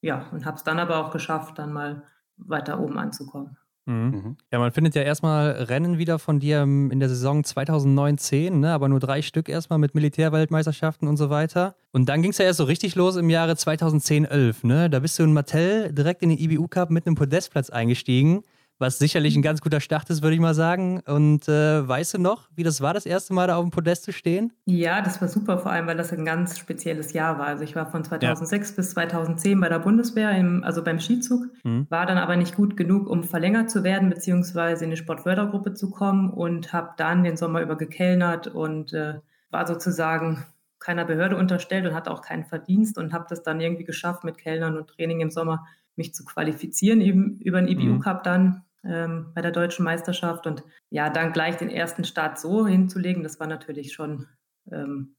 ja, 0.00 0.26
und 0.32 0.46
habe 0.46 0.56
es 0.56 0.64
dann 0.64 0.78
aber 0.78 0.96
auch 0.96 1.10
geschafft, 1.10 1.58
dann 1.58 1.72
mal 1.72 2.04
weiter 2.36 2.80
oben 2.80 2.98
anzukommen. 2.98 3.56
Mhm. 3.86 3.94
mhm. 3.94 4.36
Ja, 4.52 4.58
man 4.58 4.72
findet 4.72 4.94
ja 4.94 5.02
erstmal 5.02 5.50
Rennen 5.50 5.98
wieder 5.98 6.18
von 6.18 6.40
dir 6.40 6.62
in 6.62 7.00
der 7.00 7.08
Saison 7.08 7.42
2019, 7.42 8.60
ne? 8.60 8.72
aber 8.72 8.88
nur 8.88 9.00
drei 9.00 9.22
Stück 9.22 9.48
erstmal 9.48 9.78
mit 9.78 9.94
Militärweltmeisterschaften 9.94 11.08
und 11.08 11.16
so 11.16 11.30
weiter. 11.30 11.74
Und 11.92 12.08
dann 12.08 12.22
ging 12.22 12.30
es 12.30 12.38
ja 12.38 12.44
erst 12.44 12.58
so 12.58 12.64
richtig 12.64 12.94
los 12.94 13.16
im 13.16 13.28
Jahre 13.30 13.52
2010-11. 13.52 14.66
Ne? 14.66 14.90
Da 14.90 15.00
bist 15.00 15.18
du 15.18 15.24
in 15.24 15.32
Mattel 15.32 15.92
direkt 15.92 16.22
in 16.22 16.30
den 16.30 16.38
IBU 16.38 16.68
Cup 16.68 16.90
mit 16.90 17.06
einem 17.06 17.16
Podestplatz 17.16 17.70
eingestiegen 17.70 18.44
was 18.78 18.98
sicherlich 18.98 19.36
ein 19.36 19.42
ganz 19.42 19.60
guter 19.60 19.80
Start 19.80 20.10
ist, 20.10 20.22
würde 20.22 20.34
ich 20.34 20.40
mal 20.40 20.54
sagen. 20.54 21.00
Und 21.06 21.48
äh, 21.48 21.86
weißt 21.86 22.14
du 22.14 22.18
noch, 22.18 22.48
wie 22.54 22.62
das 22.62 22.80
war, 22.80 22.94
das 22.94 23.06
erste 23.06 23.32
Mal 23.32 23.46
da 23.46 23.56
auf 23.56 23.64
dem 23.64 23.70
Podest 23.70 24.04
zu 24.04 24.12
stehen? 24.12 24.52
Ja, 24.64 25.00
das 25.00 25.20
war 25.20 25.28
super, 25.28 25.58
vor 25.58 25.70
allem, 25.70 25.86
weil 25.86 25.96
das 25.96 26.12
ein 26.12 26.24
ganz 26.24 26.58
spezielles 26.58 27.12
Jahr 27.12 27.38
war. 27.38 27.46
Also 27.46 27.64
ich 27.64 27.76
war 27.76 27.90
von 27.90 28.04
2006 28.04 28.70
ja. 28.70 28.76
bis 28.76 28.90
2010 28.90 29.60
bei 29.60 29.68
der 29.68 29.78
Bundeswehr, 29.78 30.32
im, 30.32 30.64
also 30.64 30.82
beim 30.82 30.98
Skizug, 30.98 31.46
mhm. 31.62 31.86
war 31.90 32.06
dann 32.06 32.18
aber 32.18 32.36
nicht 32.36 32.56
gut 32.56 32.76
genug, 32.76 33.08
um 33.08 33.24
verlängert 33.24 33.70
zu 33.70 33.84
werden, 33.84 34.08
beziehungsweise 34.10 34.84
in 34.84 34.90
eine 34.90 34.96
Sportfördergruppe 34.96 35.74
zu 35.74 35.90
kommen 35.90 36.30
und 36.30 36.72
habe 36.72 36.90
dann 36.96 37.22
den 37.22 37.36
Sommer 37.36 37.62
über 37.62 37.76
gekellnert 37.76 38.48
und 38.48 38.92
äh, 38.92 39.20
war 39.50 39.66
sozusagen 39.66 40.44
keiner 40.82 41.04
Behörde 41.04 41.36
unterstellt 41.36 41.86
und 41.86 41.94
hatte 41.94 42.10
auch 42.10 42.22
keinen 42.22 42.44
Verdienst 42.44 42.98
und 42.98 43.12
habe 43.12 43.26
das 43.28 43.42
dann 43.42 43.60
irgendwie 43.60 43.84
geschafft 43.84 44.24
mit 44.24 44.38
Kellnern 44.38 44.76
und 44.76 44.88
Training 44.88 45.20
im 45.20 45.30
Sommer 45.30 45.66
mich 46.02 46.14
zu 46.14 46.24
qualifizieren 46.24 47.00
eben 47.00 47.38
über 47.38 47.60
den 47.60 47.68
IBU 47.68 47.94
mhm. 47.94 48.00
Cup 48.00 48.24
dann 48.24 48.64
ähm, 48.84 49.30
bei 49.34 49.40
der 49.40 49.52
deutschen 49.52 49.84
Meisterschaft. 49.84 50.46
Und 50.46 50.64
ja, 50.90 51.08
dann 51.10 51.32
gleich 51.32 51.56
den 51.56 51.70
ersten 51.70 52.04
Start 52.04 52.38
so 52.38 52.66
hinzulegen, 52.66 53.22
das 53.22 53.38
war 53.38 53.46
natürlich 53.46 53.92
schon 53.92 54.26
ähm, 54.70 55.14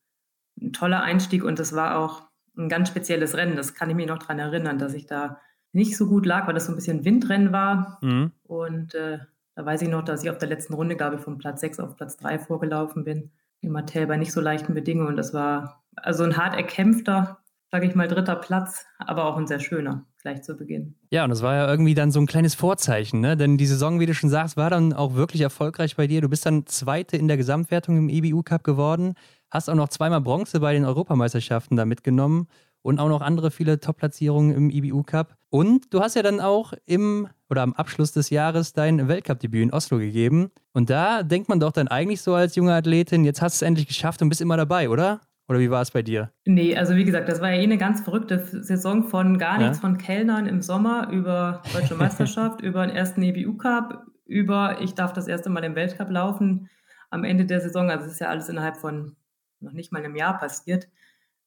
ein 0.61 0.73
toller 0.73 1.01
Einstieg 1.01 1.43
und 1.43 1.59
das 1.59 1.73
war 1.73 1.97
auch 1.97 2.23
ein 2.57 2.69
ganz 2.69 2.89
spezielles 2.89 3.35
Rennen. 3.35 3.55
Das 3.55 3.73
kann 3.73 3.89
ich 3.89 3.95
mich 3.95 4.07
noch 4.07 4.19
daran 4.19 4.39
erinnern, 4.39 4.77
dass 4.77 4.93
ich 4.93 5.07
da 5.07 5.39
nicht 5.71 5.97
so 5.97 6.07
gut 6.07 6.25
lag, 6.25 6.45
weil 6.45 6.53
das 6.53 6.65
so 6.65 6.71
ein 6.71 6.75
bisschen 6.75 7.05
Windrennen 7.05 7.51
war. 7.51 7.97
Mhm. 8.01 8.31
Und 8.43 8.93
äh, 8.93 9.19
da 9.55 9.65
weiß 9.65 9.81
ich 9.81 9.89
noch, 9.89 10.03
dass 10.03 10.23
ich 10.23 10.29
auf 10.29 10.37
der 10.37 10.49
letzten 10.49 10.73
Runde, 10.73 10.95
glaube 10.95 11.15
ich, 11.15 11.21
von 11.21 11.37
Platz 11.37 11.61
6 11.61 11.79
auf 11.79 11.95
Platz 11.95 12.17
3 12.17 12.39
vorgelaufen 12.39 13.03
bin. 13.03 13.31
In 13.61 13.71
Mattel 13.71 14.05
bei 14.07 14.17
nicht 14.17 14.33
so 14.33 14.41
leichten 14.41 14.73
Bedingungen. 14.73 15.07
Und 15.07 15.15
das 15.15 15.33
war 15.33 15.83
also 15.95 16.23
ein 16.23 16.37
hart 16.37 16.55
erkämpfter, 16.55 17.39
sage 17.71 17.87
ich 17.87 17.95
mal, 17.95 18.07
dritter 18.07 18.35
Platz, 18.35 18.85
aber 18.99 19.25
auch 19.25 19.37
ein 19.37 19.47
sehr 19.47 19.59
schöner 19.59 20.05
gleich 20.23 20.41
zu 20.41 20.55
Beginn. 20.55 20.95
Ja, 21.11 21.25
und 21.25 21.29
das 21.29 21.43
war 21.43 21.53
ja 21.53 21.69
irgendwie 21.69 21.93
dann 21.93 22.11
so 22.11 22.19
ein 22.19 22.25
kleines 22.25 22.55
Vorzeichen, 22.55 23.19
ne? 23.19 23.37
Denn 23.37 23.57
die 23.57 23.67
Saison, 23.67 23.99
wie 23.99 24.05
du 24.05 24.13
schon 24.13 24.29
sagst, 24.29 24.57
war 24.57 24.69
dann 24.69 24.93
auch 24.93 25.13
wirklich 25.13 25.41
erfolgreich 25.41 25.95
bei 25.95 26.07
dir. 26.07 26.21
Du 26.21 26.29
bist 26.29 26.45
dann 26.45 26.65
Zweite 26.65 27.17
in 27.17 27.27
der 27.27 27.37
Gesamtwertung 27.37 27.97
im 27.97 28.09
EBU 28.09 28.41
Cup 28.41 28.63
geworden, 28.63 29.13
hast 29.51 29.69
auch 29.69 29.75
noch 29.75 29.89
zweimal 29.89 30.21
Bronze 30.21 30.61
bei 30.61 30.73
den 30.73 30.85
Europameisterschaften 30.85 31.75
da 31.75 31.85
mitgenommen 31.85 32.47
und 32.81 32.99
auch 32.99 33.09
noch 33.09 33.21
andere 33.21 33.51
viele 33.51 33.79
Top-Platzierungen 33.79 34.55
im 34.55 34.69
EBU 34.69 35.03
Cup. 35.03 35.35
Und 35.49 35.93
du 35.93 35.99
hast 35.99 36.15
ja 36.15 36.23
dann 36.23 36.39
auch 36.39 36.73
im 36.85 37.27
oder 37.49 37.61
am 37.61 37.73
Abschluss 37.73 38.13
des 38.13 38.29
Jahres 38.29 38.73
dein 38.73 39.07
Weltcup-Debüt 39.07 39.61
in 39.61 39.73
Oslo 39.73 39.99
gegeben. 39.99 40.51
Und 40.71 40.89
da 40.89 41.21
denkt 41.21 41.49
man 41.49 41.59
doch 41.59 41.71
dann 41.71 41.89
eigentlich 41.89 42.21
so 42.21 42.33
als 42.33 42.55
junge 42.55 42.73
Athletin, 42.73 43.25
jetzt 43.25 43.41
hast 43.41 43.61
du 43.61 43.65
es 43.65 43.67
endlich 43.67 43.87
geschafft 43.87 44.21
und 44.21 44.29
bist 44.29 44.41
immer 44.41 44.57
dabei, 44.57 44.89
oder? 44.89 45.21
Oder 45.47 45.59
wie 45.59 45.69
war 45.69 45.81
es 45.81 45.91
bei 45.91 46.01
dir? 46.01 46.31
Nee, 46.45 46.75
also 46.75 46.95
wie 46.95 47.03
gesagt, 47.03 47.27
das 47.27 47.41
war 47.41 47.51
ja 47.51 47.59
eh 47.59 47.63
eine 47.63 47.77
ganz 47.77 48.01
verrückte 48.01 48.39
Saison 48.39 49.03
von 49.03 49.37
gar 49.37 49.57
nichts, 49.57 49.77
ja? 49.77 49.81
von 49.81 49.97
Kellnern 49.97 50.47
im 50.47 50.61
Sommer 50.61 51.09
über 51.11 51.61
Deutsche 51.73 51.95
Meisterschaft, 51.95 52.61
über 52.61 52.85
den 52.85 52.95
ersten 52.95 53.21
EBU 53.21 53.57
Cup, 53.57 54.05
über 54.25 54.77
ich 54.81 54.93
darf 54.93 55.11
das 55.11 55.27
erste 55.27 55.49
Mal 55.49 55.63
im 55.63 55.75
Weltcup 55.75 56.09
laufen 56.09 56.69
am 57.09 57.23
Ende 57.23 57.45
der 57.45 57.59
Saison. 57.59 57.89
Also 57.89 58.05
es 58.05 58.13
ist 58.13 58.19
ja 58.19 58.29
alles 58.29 58.49
innerhalb 58.49 58.77
von 58.77 59.15
noch 59.59 59.73
nicht 59.73 59.91
mal 59.91 59.99
einem 60.03 60.15
Jahr 60.15 60.37
passiert. 60.37 60.87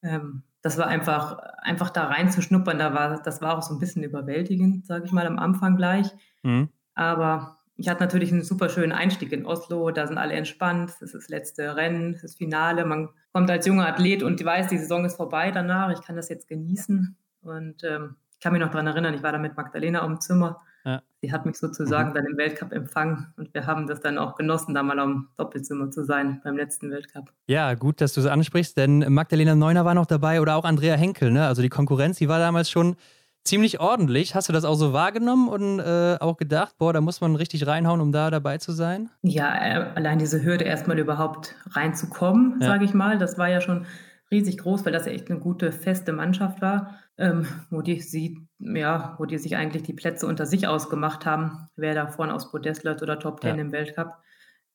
Ähm, 0.03 0.43
das 0.63 0.79
war 0.79 0.89
einfach, 0.89 1.39
einfach 1.63 1.91
da 1.91 2.07
reinzuschnuppern, 2.07 2.79
da 2.79 2.93
war, 2.93 3.23
das 3.23 3.41
war 3.41 3.57
auch 3.57 3.63
so 3.63 3.75
ein 3.75 3.79
bisschen 3.79 4.03
überwältigend, 4.03 4.87
sage 4.87 5.05
ich 5.07 5.13
mal, 5.13 5.27
am 5.27 5.39
Anfang 5.39 5.77
gleich. 5.77 6.09
Mhm. 6.43 6.69
Aber 6.95 7.59
ich 7.77 7.89
hatte 7.89 8.03
natürlich 8.03 8.33
einen 8.33 8.43
super 8.43 8.69
schönen 8.69 8.93
Einstieg 8.93 9.33
in 9.33 9.45
Oslo. 9.45 9.91
Da 9.91 10.07
sind 10.07 10.19
alle 10.19 10.35
entspannt. 10.35 10.91
Das 11.01 11.03
ist 11.03 11.15
das 11.15 11.29
letzte 11.29 11.77
Rennen, 11.77 12.19
das 12.23 12.35
Finale. 12.35 12.85
Man 12.85 13.11
kommt 13.33 13.51
als 13.51 13.67
junger 13.67 13.87
Athlet 13.87 14.23
und 14.23 14.43
weiß, 14.43 14.69
die 14.69 14.79
Saison 14.79 15.05
ist 15.05 15.17
vorbei 15.17 15.51
danach. 15.51 15.93
Ich 15.93 16.03
kann 16.03 16.17
das 16.17 16.29
jetzt 16.29 16.49
genießen. 16.49 17.17
Und 17.43 17.85
ähm, 17.85 18.17
ich 18.33 18.41
kann 18.41 18.53
mich 18.53 18.61
noch 18.61 18.71
daran 18.71 18.87
erinnern, 18.87 19.15
ich 19.15 19.23
war 19.23 19.33
da 19.33 19.39
mit 19.39 19.57
Magdalena 19.57 20.01
am 20.01 20.21
Zimmer. 20.21 20.59
Ja. 20.85 21.03
Sie 21.21 21.33
hat 21.33 21.47
mich 21.47 21.57
sozusagen 21.57 22.11
mhm. 22.11 22.15
dann 22.15 22.27
im 22.27 22.37
Weltcup 22.37 22.73
empfangen 22.73 23.33
und 23.37 23.53
wir 23.55 23.67
haben 23.67 23.87
das 23.89 24.01
dann 24.01 24.19
auch 24.19 24.37
genossen, 24.37 24.73
da 24.73 24.85
mal 24.85 25.01
am 25.01 25.29
Doppelzimmer 25.37 25.91
zu 25.91 26.05
sein 26.05 26.41
beim 26.45 26.57
letzten 26.57 26.91
Weltcup. 26.91 27.33
Ja, 27.49 27.75
gut, 27.75 28.01
dass 28.01 28.13
du 28.13 28.21
es 28.21 28.27
ansprichst, 28.27 28.77
denn 28.77 29.13
Magdalena 29.13 29.57
Neuner 29.57 29.85
war 29.85 29.95
noch 29.95 30.07
dabei 30.07 30.41
oder 30.41 30.55
auch 30.55 30.65
Andrea 30.65 30.95
Henkel. 30.95 31.33
Ne? 31.33 31.45
Also 31.45 31.61
die 31.61 31.69
Konkurrenz, 31.69 32.19
die 32.19 32.29
war 32.29 32.39
damals 32.39 32.71
schon 32.71 32.97
ziemlich 33.47 33.81
ordentlich. 33.81 34.35
Hast 34.35 34.49
du 34.49 34.53
das 34.53 34.65
auch 34.65 34.75
so 34.75 34.93
wahrgenommen 34.93 35.49
und 35.49 35.81
äh, 35.81 36.17
auch 36.21 36.37
gedacht, 36.37 36.77
boah, 36.79 36.93
da 36.93 37.01
muss 37.01 37.21
man 37.21 37.37
richtig 37.37 37.67
reinhauen, 37.67 38.01
um 38.01 38.13
da 38.13 38.31
dabei 38.31 38.59
zu 38.59 38.73
sein? 38.73 39.09
Ja, 39.23 39.55
äh, 39.55 39.87
allein 39.95 40.19
diese 40.19 40.45
Hürde 40.45 40.65
erstmal 40.65 40.99
überhaupt 40.99 41.55
reinzukommen, 41.71 42.59
ja. 42.61 42.67
sage 42.67 42.85
ich 42.85 42.95
mal, 42.95 43.19
das 43.19 43.39
war 43.39 43.49
ja 43.49 43.61
schon 43.61 43.87
riesig 44.31 44.59
groß, 44.59 44.85
weil 44.85 44.93
das 44.93 45.07
ja 45.07 45.13
echt 45.13 45.31
eine 45.31 45.39
gute, 45.39 45.73
feste 45.73 46.13
Mannschaft 46.13 46.61
war, 46.61 46.99
ähm, 47.17 47.47
wo 47.71 47.81
die 47.81 48.01
sie, 48.01 48.47
ja, 48.59 49.15
wo 49.19 49.25
die 49.25 49.39
sich 49.39 49.57
eigentlich 49.57 49.85
die 49.85 49.95
Plätze 49.95 50.27
unter 50.27 50.47
sich 50.47 50.67
ausgemacht 50.67 51.27
haben, 51.27 51.69
wer 51.77 51.95
da 51.95 52.09
vorne 52.09 52.35
aus 52.35 52.51
Podest 52.51 52.85
läuft 52.85 53.03
oder 53.03 53.19
Top 53.19 53.41
Ten 53.41 53.57
ja. 53.57 53.63
im 53.63 53.73
Weltcup. 53.73 54.15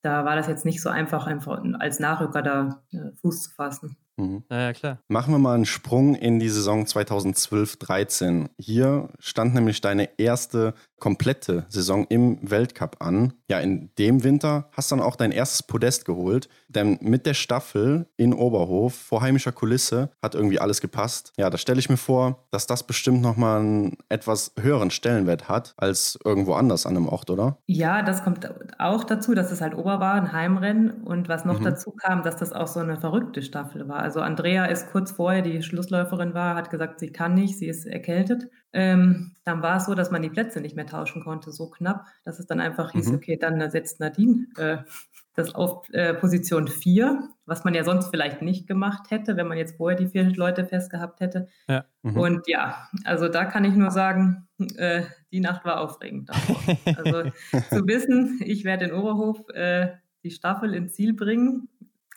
Da 0.01 0.25
war 0.25 0.35
das 0.35 0.47
jetzt 0.47 0.65
nicht 0.65 0.81
so 0.81 0.89
einfach, 0.89 1.27
einfach 1.27 1.61
als 1.79 1.99
Nachrücker 1.99 2.41
da 2.41 2.83
äh, 2.91 3.11
Fuß 3.21 3.43
zu 3.43 3.51
fassen. 3.51 3.97
Mhm. 4.17 4.43
Ja, 4.49 4.73
klar. 4.73 4.99
Machen 5.07 5.33
wir 5.33 5.39
mal 5.39 5.55
einen 5.55 5.65
Sprung 5.65 6.15
in 6.15 6.39
die 6.39 6.49
Saison 6.49 6.85
2012-13. 6.85 8.49
Hier 8.57 9.09
stand 9.19 9.53
nämlich 9.53 9.81
deine 9.81 10.09
erste 10.17 10.73
komplette 11.01 11.65
Saison 11.67 12.05
im 12.09 12.37
Weltcup 12.41 12.97
an. 12.99 13.33
Ja, 13.49 13.59
in 13.59 13.89
dem 13.97 14.23
Winter 14.23 14.69
hast 14.71 14.91
du 14.91 14.95
dann 14.95 15.03
auch 15.03 15.15
dein 15.15 15.31
erstes 15.31 15.63
Podest 15.63 16.05
geholt, 16.05 16.47
denn 16.69 16.99
mit 17.01 17.25
der 17.25 17.33
Staffel 17.33 18.07
in 18.17 18.33
Oberhof 18.33 18.93
vor 18.93 19.21
heimischer 19.21 19.51
Kulisse 19.51 20.11
hat 20.21 20.35
irgendwie 20.35 20.59
alles 20.59 20.79
gepasst. 20.79 21.33
Ja, 21.37 21.49
da 21.49 21.57
stelle 21.57 21.79
ich 21.79 21.89
mir 21.89 21.97
vor, 21.97 22.45
dass 22.51 22.67
das 22.67 22.83
bestimmt 22.83 23.21
nochmal 23.21 23.59
einen 23.59 23.97
etwas 24.09 24.53
höheren 24.59 24.91
Stellenwert 24.91 25.49
hat 25.49 25.73
als 25.75 26.19
irgendwo 26.23 26.53
anders 26.53 26.85
an 26.85 26.95
einem 26.95 27.07
Ort, 27.07 27.31
oder? 27.31 27.57
Ja, 27.65 28.03
das 28.03 28.23
kommt 28.23 28.47
auch 28.77 29.03
dazu, 29.03 29.33
dass 29.33 29.51
es 29.51 29.59
halt 29.59 29.75
Ober 29.75 29.99
war, 29.99 30.13
ein 30.13 30.31
Heimrennen 30.31 31.01
und 31.01 31.29
was 31.29 31.45
noch 31.45 31.59
mhm. 31.59 31.63
dazu 31.63 31.91
kam, 31.91 32.21
dass 32.21 32.35
das 32.35 32.53
auch 32.53 32.67
so 32.67 32.79
eine 32.79 32.97
verrückte 32.97 33.41
Staffel 33.41 33.87
war. 33.87 33.99
Also 33.99 34.10
Andrea 34.19 34.65
ist 34.65 34.91
kurz 34.91 35.11
vorher, 35.11 35.41
die 35.41 35.63
Schlussläuferin 35.63 36.33
war, 36.33 36.55
hat 36.55 36.69
gesagt, 36.69 36.99
sie 36.99 37.11
kann 37.11 37.33
nicht, 37.33 37.57
sie 37.57 37.67
ist 37.67 37.85
erkältet. 37.85 38.49
Ähm, 38.73 39.35
dann 39.43 39.61
war 39.61 39.77
es 39.77 39.85
so, 39.85 39.95
dass 39.95 40.11
man 40.11 40.21
die 40.21 40.29
Plätze 40.29 40.61
nicht 40.61 40.75
mehr 40.75 40.85
tauschen 40.85 41.23
konnte, 41.23 41.51
so 41.51 41.69
knapp, 41.69 42.05
dass 42.23 42.39
es 42.39 42.47
dann 42.47 42.59
einfach 42.59 42.91
hieß, 42.91 43.09
mhm. 43.09 43.15
okay, 43.15 43.37
dann 43.37 43.69
setzt 43.69 43.99
Nadine 43.99 44.47
äh, 44.57 44.77
das 45.33 45.55
auf 45.55 45.87
äh, 45.93 46.13
Position 46.13 46.67
4, 46.67 47.29
was 47.45 47.63
man 47.63 47.73
ja 47.73 47.83
sonst 47.83 48.09
vielleicht 48.09 48.41
nicht 48.41 48.67
gemacht 48.67 49.11
hätte, 49.11 49.37
wenn 49.37 49.47
man 49.47 49.57
jetzt 49.57 49.77
vorher 49.77 49.97
die 49.97 50.07
vier 50.07 50.23
Leute 50.35 50.65
festgehabt 50.65 51.21
hätte. 51.21 51.47
Ja. 51.67 51.85
Mhm. 52.01 52.17
Und 52.17 52.47
ja, 52.47 52.89
also 53.05 53.29
da 53.29 53.45
kann 53.45 53.63
ich 53.63 53.75
nur 53.75 53.91
sagen, 53.91 54.47
äh, 54.75 55.03
die 55.31 55.39
Nacht 55.39 55.63
war 55.63 55.79
aufregend. 55.79 56.29
also 56.97 57.31
zu 57.69 57.87
wissen, 57.87 58.41
ich 58.43 58.65
werde 58.65 58.85
in 58.85 58.93
Oberhof 58.93 59.47
äh, 59.49 59.93
die 60.23 60.31
Staffel 60.31 60.73
ins 60.73 60.93
Ziel 60.93 61.13
bringen, 61.13 61.69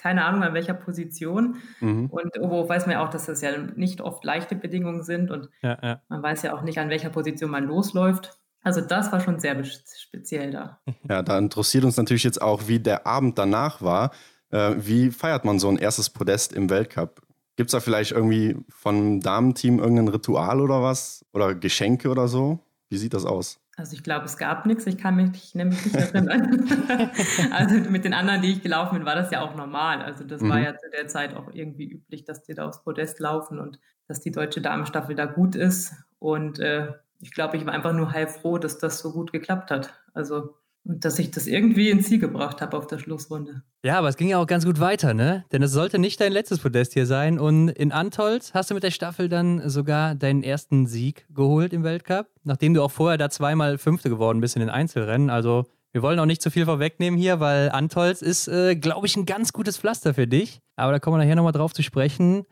keine 0.05 0.27
Ahnung 0.27 0.43
an 0.43 0.53
welcher 0.53 0.75
Position. 0.75 1.57
Mhm. 1.81 2.11
Und 2.11 2.39
Oberhof 2.39 2.69
weiß 2.69 2.85
man 2.85 2.97
ja 2.97 3.05
auch, 3.05 3.09
dass 3.09 3.25
das 3.25 3.41
ja 3.41 3.57
nicht 3.57 4.03
oft 4.03 4.23
leichte 4.23 4.55
Bedingungen 4.55 5.03
sind 5.03 5.31
und 5.31 5.49
ja, 5.63 5.79
ja. 5.83 6.03
man 6.11 6.23
weiß 6.23 6.43
ja 6.43 6.55
auch 6.55 6.61
nicht, 6.61 6.79
an 6.79 6.91
welcher 6.91 7.09
Position 7.09 7.51
man 7.51 7.65
losläuft. 7.65 8.39
Also 8.63 8.83
das 8.83 9.13
war 9.13 9.21
schon 9.21 9.41
sehr 9.41 9.65
speziell 9.65 10.51
da. 10.51 10.79
Ja, 11.09 11.23
da 11.23 11.39
interessiert 11.39 11.85
uns 11.85 11.97
natürlich 11.97 12.23
jetzt 12.23 12.43
auch, 12.43 12.69
wie 12.69 12.81
der 12.81 13.07
Abend 13.07 13.39
danach 13.39 13.81
war. 13.81 14.11
Äh, 14.51 14.75
wie 14.77 15.11
feiert 15.11 15.47
man 15.47 15.59
so 15.59 15.71
ein 15.71 15.79
erstes 15.79 16.11
Podest 16.11 16.53
im 16.53 16.69
Weltcup? 16.69 17.23
Gibt 17.57 17.69
es 17.69 17.73
da 17.73 17.81
vielleicht 17.81 18.13
irgendwie 18.13 18.59
vom 18.69 19.21
Damenteam 19.21 19.79
irgendein 19.79 20.09
Ritual 20.09 20.61
oder 20.61 20.83
was? 20.83 21.25
Oder 21.33 21.55
Geschenke 21.55 22.11
oder 22.11 22.29
so? 22.29 22.59
Wie 22.91 22.99
sieht 22.99 23.15
das 23.15 23.25
aus? 23.25 23.59
Also 23.77 23.95
ich 23.95 24.03
glaube, 24.05 24.27
es 24.27 24.37
gab 24.37 24.67
nichts. 24.67 24.87
Ich 24.87 24.99
kann 24.99 25.17
mich 25.17 25.55
nämlich 25.55 25.85
nicht 25.85 25.97
erinnern. 25.97 26.69
also 27.53 27.75
mit 27.91 28.05
den 28.05 28.15
anderen, 28.15 28.43
die 28.43 28.53
ich 28.53 28.63
gelaufen 28.63 28.97
bin, 28.97 29.07
war 29.07 29.17
das 29.17 29.31
ja 29.31 29.41
auch 29.41 29.57
normal. 29.57 30.01
Also 30.03 30.25
das 30.25 30.43
mhm. 30.43 30.51
war 30.51 30.61
ja 30.61 30.77
zu 30.77 30.89
der 30.91 31.09
Zeit 31.09 31.35
auch 31.35 31.53
irgendwie 31.53 31.91
üblich, 31.91 32.25
dass 32.25 32.43
die 32.43 32.55
da 32.55 32.69
aufs 32.69 32.83
Podest 32.85 33.19
laufen 33.19 33.59
und 33.59 33.81
dass 34.07 34.21
die 34.21 34.31
deutsche 34.31 34.61
Damenstaffel 34.61 35.17
da 35.17 35.27
gut 35.27 35.57
ist. 35.57 35.95
Und 36.19 36.61
äh, 36.61 36.93
ich 37.21 37.33
glaube, 37.33 37.57
ich 37.57 37.67
war 37.67 37.73
einfach 37.73 37.93
nur 37.93 38.13
heilfroh, 38.13 38.59
dass 38.59 38.79
das 38.79 39.01
so 39.01 39.13
gut 39.13 39.33
geklappt 39.33 39.71
hat. 39.71 39.93
Also 40.13 40.55
und 40.85 41.05
dass 41.05 41.19
ich 41.19 41.31
das 41.31 41.47
irgendwie 41.47 41.91
ins 41.91 42.09
Ziel 42.09 42.19
gebracht 42.19 42.61
habe 42.61 42.77
auf 42.77 42.87
der 42.87 42.99
Schlussrunde. 42.99 43.63
Ja, 43.83 43.99
aber 43.99 44.09
es 44.09 44.17
ging 44.17 44.29
ja 44.29 44.39
auch 44.39 44.47
ganz 44.47 44.67
gut 44.67 44.81
weiter, 44.81 45.15
ne? 45.15 45.45
Denn 45.51 45.63
es 45.63 45.73
sollte 45.73 45.99
nicht 45.99 46.21
dein 46.21 46.33
letztes 46.33 46.59
Podest 46.59 46.93
hier 46.93 47.07
sein. 47.07 47.39
Und 47.39 47.71
in 47.71 47.91
Antolz 47.91 48.53
hast 48.53 48.71
du 48.71 48.75
mit 48.75 48.83
der 48.83 48.91
Staffel 48.91 49.29
dann 49.29 49.69
sogar 49.69 50.15
deinen 50.15 50.43
ersten 50.43 50.87
Sieg 50.87 51.27
geholt 51.35 51.73
im 51.73 51.85
Weltcup, 51.85 52.29
nachdem 52.43 52.75
du 52.75 52.83
auch 52.83 52.91
vorher 52.91 53.17
da 53.17 53.31
zweimal 53.31 53.79
Fünfte 53.79 54.11
geworden 54.11 54.41
bist 54.41 54.57
in 54.57 54.61
den 54.61 54.71
Einzelrennen. 54.71 55.31
Also 55.31 55.65
wir 55.93 56.03
wollen 56.03 56.19
auch 56.19 56.27
nicht 56.27 56.43
zu 56.43 56.51
viel 56.51 56.67
vorwegnehmen 56.67 57.19
hier, 57.19 57.41
weil 57.41 57.71
Antolz 57.71 58.21
ist, 58.21 58.49
äh, 58.49 58.77
glaube 58.77 59.07
ich, 59.07 59.17
ein 59.17 59.27
ganz 59.27 59.53
gutes 59.53 59.79
Pflaster 59.79 60.13
für 60.13 60.27
dich. 60.27 60.61
Aber 60.77 60.93
da 60.93 60.99
kommen 60.99 61.17
wir 61.17 61.25
nachher 61.25 61.37
nochmal 61.37 61.53
drauf 61.53 61.73
zu 61.73 61.83
sprechen. 61.83 62.45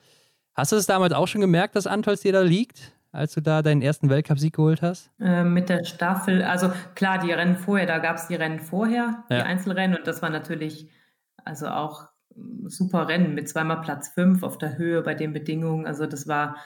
Hast 0.54 0.72
du 0.72 0.76
es 0.76 0.86
damals 0.86 1.12
auch 1.12 1.28
schon 1.28 1.40
gemerkt, 1.40 1.76
dass 1.76 1.86
Antolz 1.86 2.20
dir 2.20 2.32
da 2.32 2.40
liegt? 2.40 2.92
Als 3.12 3.34
du 3.34 3.42
da 3.42 3.62
deinen 3.62 3.82
ersten 3.82 4.08
Weltcup-Sieg 4.10 4.54
geholt 4.56 4.82
hast? 4.82 5.10
Äh, 5.20 5.44
mit 5.44 5.68
der 5.68 5.84
Staffel, 5.84 6.42
also 6.42 6.72
klar, 6.94 7.18
die 7.18 7.32
Rennen 7.32 7.56
vorher, 7.56 7.86
da 7.86 7.98
gab 7.98 8.16
es 8.16 8.26
die 8.26 8.34
Rennen 8.34 8.58
vorher, 8.58 9.24
ja. 9.28 9.36
die 9.36 9.42
Einzelrennen, 9.42 9.98
und 9.98 10.06
das 10.06 10.22
war 10.22 10.30
natürlich 10.30 10.88
also 11.44 11.68
auch 11.68 12.08
super 12.66 13.08
Rennen 13.08 13.34
mit 13.34 13.48
zweimal 13.48 13.82
Platz 13.82 14.08
fünf 14.08 14.42
auf 14.42 14.58
der 14.58 14.78
Höhe 14.78 15.02
bei 15.02 15.14
den 15.14 15.32
Bedingungen. 15.32 15.86
Also 15.86 16.06
das 16.06 16.26
war 16.26 16.56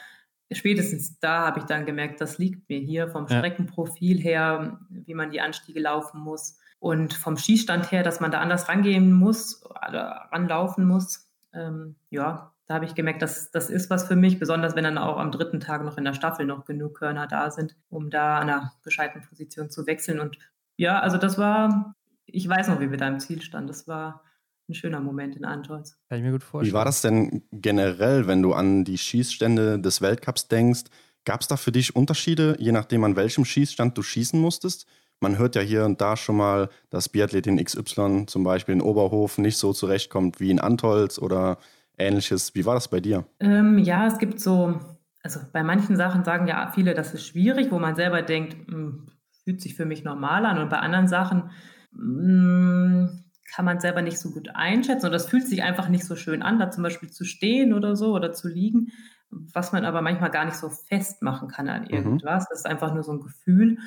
spätestens 0.53 1.19
da 1.19 1.47
habe 1.47 1.61
ich 1.61 1.65
dann 1.65 1.87
gemerkt, 1.87 2.21
das 2.21 2.39
liegt 2.39 2.69
mir 2.69 2.79
hier 2.79 3.09
vom 3.09 3.27
Streckenprofil 3.27 4.21
her, 4.21 4.79
wie 4.91 5.15
man 5.15 5.31
die 5.31 5.41
Anstiege 5.41 5.81
laufen 5.81 6.21
muss 6.21 6.59
und 6.79 7.15
vom 7.15 7.37
Schießstand 7.37 7.91
her, 7.91 8.03
dass 8.03 8.21
man 8.21 8.31
da 8.31 8.41
anders 8.41 8.69
rangehen 8.69 9.13
muss, 9.13 9.65
ranlaufen 9.75 10.87
muss. 10.87 11.29
Ähm, 11.53 11.97
ja, 12.11 12.53
da 12.67 12.75
habe 12.75 12.85
ich 12.85 12.95
gemerkt, 12.95 13.23
dass 13.23 13.51
das 13.51 13.71
ist 13.71 13.91
was 13.91 14.09
für 14.09 14.17
mich, 14.17 14.39
besonders 14.39 14.75
wenn 14.75 14.85
dann 14.85 14.99
auch 14.99 15.19
am 15.19 15.31
dritten 15.31 15.61
Tag 15.61 15.85
noch 15.85 15.99
in 15.99 16.05
der 16.05 16.15
Staffel 16.15 16.47
noch 16.47 16.65
genug 16.65 16.99
Körner 16.99 17.27
da 17.27 17.51
sind, 17.51 17.77
um 17.89 18.11
da 18.11 18.39
an 18.39 18.51
einer 18.51 18.73
gescheiten 18.83 19.23
Position 19.23 19.71
zu 19.71 19.87
wechseln. 19.87 20.19
Und 20.19 20.39
ja, 20.77 20.99
also 20.99 21.17
das 21.17 21.39
war, 21.39 21.95
ich 22.27 22.49
weiß 22.49 22.69
noch, 22.69 22.81
wie 22.81 22.91
wir 22.91 22.99
da 22.99 23.07
im 23.07 23.21
Ziel 23.21 23.41
standen. 23.41 23.69
Das 23.69 23.87
war 23.87 24.25
ein 24.69 24.75
schöner 24.75 25.01
Moment 25.01 25.37
in 25.37 25.45
Antolz. 25.45 25.97
Kann 26.09 26.19
ich 26.19 26.25
mir 26.25 26.33
gut 26.33 26.43
vorstellen. 26.43 26.73
Wie 26.73 26.77
war 26.77 26.85
das 26.85 27.03
denn 27.03 27.45
generell, 27.53 28.27
wenn 28.27 28.43
du 28.43 28.53
an 28.53 28.83
die 28.85 28.99
Schießstände 28.99 29.79
des 29.79 30.03
Weltcups 30.03 30.49
denkst? 30.49 30.85
Gab 31.25 31.43
es 31.43 31.47
da 31.47 31.57
für 31.57 31.73
dich 31.73 31.95
Unterschiede, 31.95 32.57
je 32.59 32.73
nachdem, 32.73 33.05
an 33.05 33.15
welchem 33.15 33.45
Schießstand 33.45 33.97
du 33.97 34.03
schießen 34.03 34.41
musstest? 34.41 34.87
Man 35.21 35.39
hört 35.39 35.55
ja 35.55 35.63
hier 35.63 35.85
und 35.85 36.01
da 36.01 36.17
schon 36.17 36.37
mal, 36.37 36.69
dass 36.91 37.09
Biathletin 37.09 37.63
XY 37.63 38.27
zum 38.27 38.43
Beispiel 38.43 38.75
in 38.75 38.83
Oberhof 38.83 39.39
nicht 39.39 39.57
so 39.57 39.73
zurechtkommt 39.73 40.41
wie 40.41 40.51
in 40.51 40.61
Antolz 40.61 41.19
oder 41.19 41.59
ähnliches. 41.99 42.55
Wie 42.55 42.65
war 42.65 42.75
das 42.75 42.89
bei 42.89 43.01
dir? 43.01 43.27
Ähm, 43.41 43.79
ja, 43.79 44.07
es 44.07 44.19
gibt 44.19 44.41
so, 44.41 44.81
also 45.23 45.41
bei 45.53 45.63
manchen 45.63 45.97
Sachen 45.97 46.25
sagen 46.25 46.47
ja 46.47 46.71
viele, 46.75 46.95
das 46.95 47.15
ist 47.15 47.27
schwierig, 47.27 47.71
wo 47.71 47.79
man 47.79 47.97
selber 47.97 48.23
denkt, 48.23 48.69
mh, 48.69 48.75
hm, 48.75 49.07
fühlt 49.45 49.61
sich 49.61 49.77
für 49.77 49.87
mich 49.87 50.05
normal 50.05 50.45
an. 50.47 50.59
Und 50.59 50.71
bei 50.71 50.79
anderen 50.79 51.09
Sachen 51.09 51.51
mh, 51.93 51.99
hm, 51.99 53.25
kann 53.55 53.65
man 53.65 53.81
selber 53.81 54.03
nicht 54.03 54.19
so 54.19 54.33
gut 54.33 54.51
einschätzen. 54.55 55.07
Und 55.07 55.13
das 55.13 55.27
fühlt 55.27 55.47
sich 55.47 55.63
einfach 55.63 55.89
nicht 55.89 56.05
so 56.05 56.17
schön 56.17 56.43
an, 56.43 56.59
da 56.59 56.71
zum 56.71 56.83
Beispiel 56.83 57.11
zu 57.11 57.25
stehen 57.25 57.73
oder 57.73 57.97
so 57.97 58.13
oder 58.13 58.33
zu 58.33 58.49
liegen, 58.49 58.89
was 59.31 59.73
man 59.73 59.85
aber 59.85 60.03
manchmal 60.03 60.31
gar 60.31 60.45
nicht 60.45 60.57
so 60.57 60.69
festmachen 60.69 61.49
kann 61.49 61.69
an 61.69 61.83
mhm. 61.83 61.91
irgendwas. 61.91 62.45
Mhm. 62.45 62.47
Das 62.51 62.59
ist 62.61 62.67
einfach 62.67 62.93
nur 62.93 63.03
so 63.03 63.13
ein 63.13 63.21
Gefühl. 63.21 63.79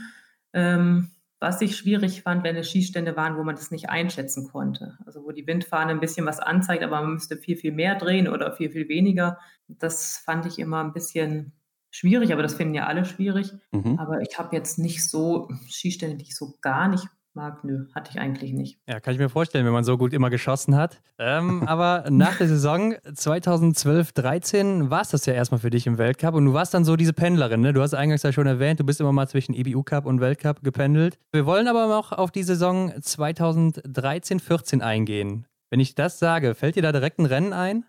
Ähm, 0.53 1.11
was 1.39 1.61
ich 1.61 1.77
schwierig 1.77 2.21
fand, 2.21 2.43
wenn 2.43 2.57
es 2.57 2.69
Schießstände 2.69 3.15
waren, 3.15 3.37
wo 3.37 3.43
man 3.43 3.55
das 3.55 3.71
nicht 3.71 3.89
einschätzen 3.89 4.49
konnte. 4.49 4.97
Also 5.05 5.23
wo 5.23 5.31
die 5.31 5.47
Windfahne 5.47 5.91
ein 5.91 6.01
bisschen 6.01 6.25
was 6.25 6.39
anzeigt, 6.39 6.83
aber 6.83 7.01
man 7.01 7.13
müsste 7.13 7.37
viel, 7.37 7.55
viel 7.55 7.71
mehr 7.71 7.95
drehen 7.95 8.27
oder 8.27 8.51
viel, 8.51 8.71
viel 8.71 8.89
weniger. 8.89 9.37
Das 9.67 10.17
fand 10.17 10.45
ich 10.45 10.59
immer 10.59 10.83
ein 10.83 10.93
bisschen 10.93 11.53
schwierig, 11.91 12.33
aber 12.33 12.43
das 12.43 12.55
finden 12.55 12.73
ja 12.73 12.87
alle 12.87 13.05
schwierig. 13.05 13.53
Mhm. 13.71 13.97
Aber 13.99 14.21
ich 14.21 14.37
habe 14.37 14.55
jetzt 14.55 14.79
nicht 14.79 15.07
so 15.07 15.49
Schießstände, 15.67 16.17
die 16.17 16.25
ich 16.25 16.35
so 16.35 16.57
gar 16.61 16.87
nicht 16.89 17.07
mag, 17.39 17.63
nö, 17.63 17.85
hatte 17.95 18.11
ich 18.11 18.19
eigentlich 18.19 18.51
nicht. 18.51 18.79
Ja, 18.87 18.99
kann 18.99 19.13
ich 19.13 19.19
mir 19.19 19.29
vorstellen, 19.29 19.65
wenn 19.65 19.71
man 19.71 19.85
so 19.85 19.97
gut 19.97 20.13
immer 20.13 20.29
geschossen 20.29 20.75
hat. 20.75 21.01
Ähm, 21.17 21.63
aber 21.67 22.05
nach 22.09 22.37
der 22.37 22.49
Saison 22.49 22.95
2012-13 22.95 24.89
war 24.89 25.01
es 25.01 25.09
das 25.09 25.25
ja 25.25 25.33
erstmal 25.33 25.59
für 25.59 25.69
dich 25.69 25.87
im 25.87 25.97
Weltcup 25.97 26.35
und 26.35 26.45
du 26.45 26.53
warst 26.53 26.73
dann 26.73 26.83
so 26.83 26.97
diese 26.97 27.13
Pendlerin, 27.13 27.61
ne? 27.61 27.71
Du 27.71 27.81
hast 27.81 27.93
eingangs 27.93 28.23
ja 28.23 28.33
schon 28.33 28.45
erwähnt, 28.45 28.81
du 28.81 28.83
bist 28.83 28.99
immer 28.99 29.13
mal 29.13 29.27
zwischen 29.27 29.55
EBU 29.55 29.83
Cup 29.83 30.05
und 30.05 30.19
Weltcup 30.19 30.61
gependelt. 30.63 31.17
Wir 31.31 31.45
wollen 31.45 31.69
aber 31.69 31.87
noch 31.87 32.11
auf 32.11 32.31
die 32.31 32.43
Saison 32.43 32.91
2013-14 32.91 34.81
eingehen. 34.81 35.45
Wenn 35.69 35.79
ich 35.79 35.95
das 35.95 36.19
sage, 36.19 36.55
fällt 36.55 36.75
dir 36.75 36.83
da 36.83 36.91
direkt 36.91 37.19
ein 37.19 37.25
Rennen 37.25 37.53
ein? 37.53 37.85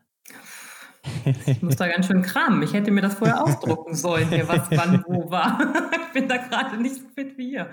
Ich 1.46 1.62
muss 1.62 1.76
da 1.76 1.88
ganz 1.88 2.06
schön 2.06 2.22
kramen. 2.22 2.62
Ich 2.62 2.72
hätte 2.72 2.90
mir 2.90 3.00
das 3.00 3.14
vorher 3.14 3.42
ausdrucken 3.42 3.94
sollen, 3.94 4.28
hier 4.28 4.48
was 4.48 4.70
wann 4.70 5.04
wo 5.06 5.30
war. 5.30 5.58
Ich 6.10 6.14
bin 6.14 6.28
da 6.28 6.38
gerade 6.38 6.76
nicht 6.76 6.96
so 6.96 7.02
fit 7.14 7.38
wie 7.38 7.52
ihr. 7.52 7.68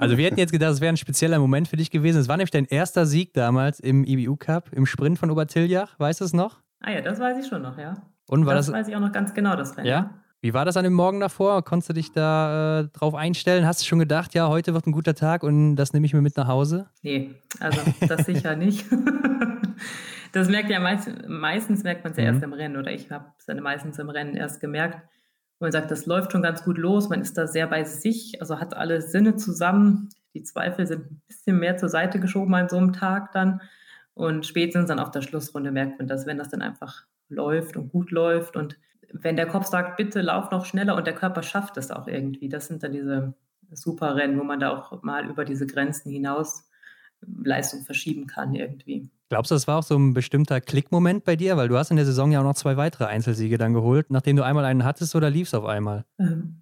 Also 0.00 0.16
wir 0.16 0.26
hätten 0.26 0.38
jetzt 0.40 0.50
gedacht, 0.50 0.72
es 0.72 0.80
wäre 0.80 0.92
ein 0.92 0.96
spezieller 0.96 1.38
Moment 1.38 1.68
für 1.68 1.76
dich 1.76 1.92
gewesen. 1.92 2.18
Es 2.18 2.26
war 2.26 2.36
nämlich 2.36 2.50
dein 2.50 2.64
erster 2.64 3.06
Sieg 3.06 3.34
damals 3.34 3.78
im 3.78 4.02
IBU 4.02 4.34
Cup, 4.34 4.72
im 4.72 4.84
Sprint 4.84 5.20
von 5.20 5.30
Obertiljach. 5.30 5.94
Weißt 5.96 6.20
du 6.20 6.24
es 6.24 6.32
noch? 6.32 6.58
Ah 6.80 6.90
ja, 6.90 7.00
das 7.02 7.20
weiß 7.20 7.38
ich 7.38 7.48
schon 7.48 7.62
noch, 7.62 7.78
ja. 7.78 8.02
Und 8.28 8.46
war 8.46 8.54
das, 8.54 8.66
das 8.66 8.74
weiß 8.74 8.88
ich 8.88 8.96
auch 8.96 9.00
noch 9.00 9.12
ganz 9.12 9.32
genau, 9.32 9.54
das 9.54 9.76
Rennen. 9.76 9.86
Ja? 9.86 10.10
Wie 10.40 10.52
war 10.52 10.64
das 10.64 10.76
an 10.76 10.82
dem 10.82 10.92
Morgen 10.92 11.20
davor? 11.20 11.62
Konntest 11.62 11.90
du 11.90 11.92
dich 11.92 12.10
da 12.10 12.80
äh, 12.80 12.88
drauf 12.88 13.14
einstellen? 13.14 13.64
Hast 13.64 13.80
du 13.80 13.84
schon 13.84 14.00
gedacht, 14.00 14.34
ja, 14.34 14.48
heute 14.48 14.74
wird 14.74 14.88
ein 14.88 14.92
guter 14.92 15.14
Tag 15.14 15.44
und 15.44 15.76
das 15.76 15.92
nehme 15.92 16.04
ich 16.04 16.14
mir 16.14 16.20
mit 16.20 16.36
nach 16.36 16.48
Hause? 16.48 16.88
Nee, 17.02 17.30
also 17.60 17.78
das 18.08 18.26
sicher 18.26 18.56
nicht. 18.56 18.84
Das 20.32 20.48
merkt 20.48 20.70
ja 20.70 20.80
meist, 20.80 21.10
meistens 21.28 21.82
merkt 21.82 22.04
man 22.04 22.12
es 22.12 22.18
ja 22.18 22.24
mhm. 22.24 22.34
erst 22.34 22.44
im 22.44 22.52
Rennen 22.52 22.76
oder 22.76 22.90
ich 22.90 23.10
habe 23.10 23.26
es 23.38 23.46
dann 23.46 23.60
meistens 23.60 23.98
im 23.98 24.10
Rennen 24.10 24.34
erst 24.34 24.60
gemerkt. 24.60 25.02
wo 25.58 25.66
Man 25.66 25.72
sagt, 25.72 25.90
das 25.90 26.06
läuft 26.06 26.32
schon 26.32 26.42
ganz 26.42 26.64
gut 26.64 26.78
los, 26.78 27.08
man 27.08 27.20
ist 27.20 27.36
da 27.36 27.46
sehr 27.46 27.66
bei 27.66 27.84
sich, 27.84 28.40
also 28.40 28.58
hat 28.58 28.74
alle 28.74 29.02
Sinne 29.02 29.36
zusammen. 29.36 30.08
Die 30.34 30.42
Zweifel 30.42 30.86
sind 30.86 31.10
ein 31.10 31.22
bisschen 31.28 31.58
mehr 31.58 31.76
zur 31.76 31.90
Seite 31.90 32.18
geschoben 32.18 32.54
an 32.54 32.68
so 32.68 32.78
einem 32.78 32.92
Tag 32.92 33.32
dann. 33.32 33.60
Und 34.14 34.46
spätestens 34.46 34.88
dann 34.88 34.98
auf 34.98 35.10
der 35.10 35.22
Schlussrunde 35.22 35.70
merkt 35.70 35.98
man 35.98 36.08
das, 36.08 36.26
wenn 36.26 36.38
das 36.38 36.48
dann 36.48 36.62
einfach 36.62 37.04
läuft 37.28 37.76
und 37.76 37.90
gut 37.90 38.10
läuft. 38.10 38.56
Und 38.56 38.78
wenn 39.12 39.36
der 39.36 39.46
Kopf 39.46 39.66
sagt, 39.66 39.96
bitte 39.96 40.22
lauf 40.22 40.50
noch 40.50 40.64
schneller 40.64 40.96
und 40.96 41.06
der 41.06 41.14
Körper 41.14 41.42
schafft 41.42 41.76
es 41.76 41.90
auch 41.90 42.08
irgendwie. 42.08 42.48
Das 42.48 42.66
sind 42.66 42.82
dann 42.82 42.92
diese 42.92 43.34
super 43.70 44.16
Rennen, 44.16 44.38
wo 44.38 44.44
man 44.44 44.60
da 44.60 44.70
auch 44.70 45.02
mal 45.02 45.28
über 45.28 45.44
diese 45.44 45.66
Grenzen 45.66 46.10
hinaus 46.10 46.68
Leistung 47.44 47.82
verschieben 47.82 48.26
kann 48.26 48.54
irgendwie. 48.54 49.10
Glaubst 49.28 49.50
du, 49.50 49.54
das 49.54 49.66
war 49.66 49.78
auch 49.78 49.82
so 49.82 49.96
ein 49.96 50.12
bestimmter 50.12 50.60
Klickmoment 50.60 51.24
bei 51.24 51.36
dir? 51.36 51.56
Weil 51.56 51.68
du 51.68 51.78
hast 51.78 51.90
in 51.90 51.96
der 51.96 52.04
Saison 52.04 52.32
ja 52.32 52.40
auch 52.40 52.44
noch 52.44 52.54
zwei 52.54 52.76
weitere 52.76 53.06
Einzelsiege 53.06 53.56
dann 53.56 53.72
geholt, 53.72 54.10
nachdem 54.10 54.36
du 54.36 54.44
einmal 54.44 54.64
einen 54.64 54.84
hattest 54.84 55.14
oder 55.14 55.30
liefst 55.30 55.54
auf 55.54 55.64
einmal? 55.64 56.04
Ähm, 56.18 56.58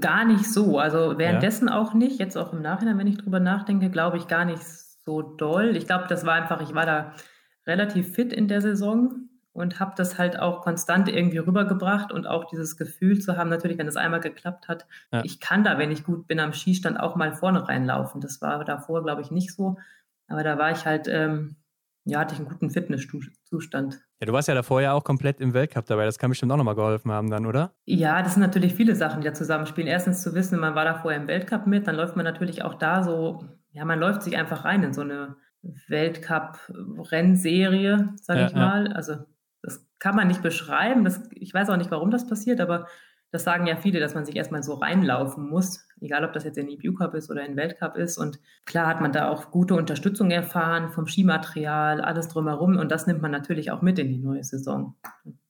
gar 0.00 0.24
nicht 0.24 0.44
so. 0.44 0.78
Also 0.78 1.18
währenddessen 1.18 1.68
ja. 1.68 1.76
auch 1.76 1.94
nicht. 1.94 2.20
Jetzt 2.20 2.36
auch 2.36 2.52
im 2.52 2.62
Nachhinein, 2.62 2.98
wenn 2.98 3.08
ich 3.08 3.18
drüber 3.18 3.40
nachdenke, 3.40 3.90
glaube 3.90 4.16
ich 4.16 4.28
gar 4.28 4.44
nicht 4.44 4.62
so 4.62 5.22
doll. 5.22 5.76
Ich 5.76 5.86
glaube, 5.86 6.04
das 6.08 6.24
war 6.24 6.34
einfach, 6.34 6.60
ich 6.60 6.74
war 6.74 6.86
da 6.86 7.14
relativ 7.66 8.12
fit 8.14 8.32
in 8.32 8.46
der 8.46 8.60
Saison 8.60 9.28
und 9.58 9.80
habe 9.80 9.92
das 9.96 10.18
halt 10.18 10.38
auch 10.38 10.62
konstant 10.62 11.08
irgendwie 11.08 11.38
rübergebracht 11.38 12.12
und 12.12 12.26
auch 12.26 12.44
dieses 12.44 12.76
Gefühl 12.76 13.20
zu 13.20 13.36
haben, 13.36 13.50
natürlich, 13.50 13.78
wenn 13.78 13.88
es 13.88 13.96
einmal 13.96 14.20
geklappt 14.20 14.68
hat, 14.68 14.86
ja. 15.12 15.22
ich 15.24 15.40
kann 15.40 15.64
da, 15.64 15.78
wenn 15.78 15.90
ich 15.90 16.04
gut 16.04 16.26
bin, 16.26 16.40
am 16.40 16.52
Skistand 16.52 16.98
auch 16.98 17.16
mal 17.16 17.32
vorne 17.32 17.68
reinlaufen. 17.68 18.20
Das 18.20 18.40
war 18.40 18.64
davor, 18.64 19.02
glaube 19.02 19.22
ich, 19.22 19.30
nicht 19.30 19.52
so. 19.52 19.76
Aber 20.28 20.42
da 20.42 20.58
war 20.58 20.70
ich 20.70 20.86
halt 20.86 21.08
ähm, 21.08 21.56
ja, 22.08 22.20
hatte 22.20 22.34
ich 22.34 22.40
einen 22.40 22.48
guten 22.48 22.70
Fitnesszustand. 22.70 24.00
Ja, 24.20 24.26
du 24.26 24.32
warst 24.32 24.48
ja 24.48 24.54
davor 24.54 24.80
ja 24.80 24.94
auch 24.94 25.04
komplett 25.04 25.42
im 25.42 25.52
Weltcup 25.52 25.84
dabei. 25.86 26.06
Das 26.06 26.18
kann 26.18 26.30
bestimmt 26.30 26.50
auch 26.52 26.56
nochmal 26.56 26.74
geholfen 26.74 27.12
haben 27.12 27.28
dann, 27.30 27.44
oder? 27.44 27.74
Ja, 27.84 28.22
das 28.22 28.32
sind 28.34 28.42
natürlich 28.42 28.72
viele 28.74 28.96
Sachen, 28.96 29.20
die 29.20 29.26
da 29.26 29.34
zusammenspielen. 29.34 29.88
Erstens 29.88 30.22
zu 30.22 30.34
wissen, 30.34 30.58
man 30.58 30.74
war 30.74 30.86
da 30.86 30.94
vorher 30.94 31.20
im 31.20 31.28
Weltcup 31.28 31.66
mit, 31.66 31.86
dann 31.86 31.96
läuft 31.96 32.16
man 32.16 32.24
natürlich 32.24 32.64
auch 32.64 32.72
da 32.74 33.04
so, 33.04 33.44
ja, 33.72 33.84
man 33.84 34.00
läuft 34.00 34.22
sich 34.22 34.38
einfach 34.38 34.64
rein 34.64 34.82
in 34.82 34.94
so 34.94 35.02
eine 35.02 35.36
Weltcup-Rennserie, 35.88 38.14
sage 38.22 38.40
ja, 38.40 38.46
ich 38.46 38.54
mal. 38.54 38.88
Ja. 38.88 38.94
Also 38.94 39.16
kann 39.98 40.16
man 40.16 40.28
nicht 40.28 40.42
beschreiben. 40.42 41.04
Das, 41.04 41.22
ich 41.32 41.52
weiß 41.52 41.70
auch 41.70 41.76
nicht, 41.76 41.90
warum 41.90 42.10
das 42.10 42.26
passiert, 42.26 42.60
aber 42.60 42.86
das 43.30 43.44
sagen 43.44 43.66
ja 43.66 43.76
viele, 43.76 44.00
dass 44.00 44.14
man 44.14 44.24
sich 44.24 44.36
erstmal 44.36 44.62
so 44.62 44.74
reinlaufen 44.74 45.48
muss, 45.48 45.86
egal 46.00 46.24
ob 46.24 46.32
das 46.32 46.44
jetzt 46.44 46.56
in 46.56 46.68
EBU 46.68 46.94
Cup 46.94 47.14
ist 47.14 47.30
oder 47.30 47.44
in 47.44 47.56
Weltcup 47.56 47.96
ist. 47.96 48.16
Und 48.16 48.40
klar 48.64 48.86
hat 48.86 49.00
man 49.00 49.12
da 49.12 49.28
auch 49.28 49.50
gute 49.50 49.74
Unterstützung 49.74 50.30
erfahren 50.30 50.88
vom 50.90 51.06
Skimaterial, 51.06 52.00
alles 52.00 52.28
drumherum. 52.28 52.78
Und 52.78 52.90
das 52.90 53.06
nimmt 53.06 53.20
man 53.20 53.30
natürlich 53.30 53.70
auch 53.70 53.82
mit 53.82 53.98
in 53.98 54.08
die 54.08 54.18
neue 54.18 54.44
Saison. 54.44 54.94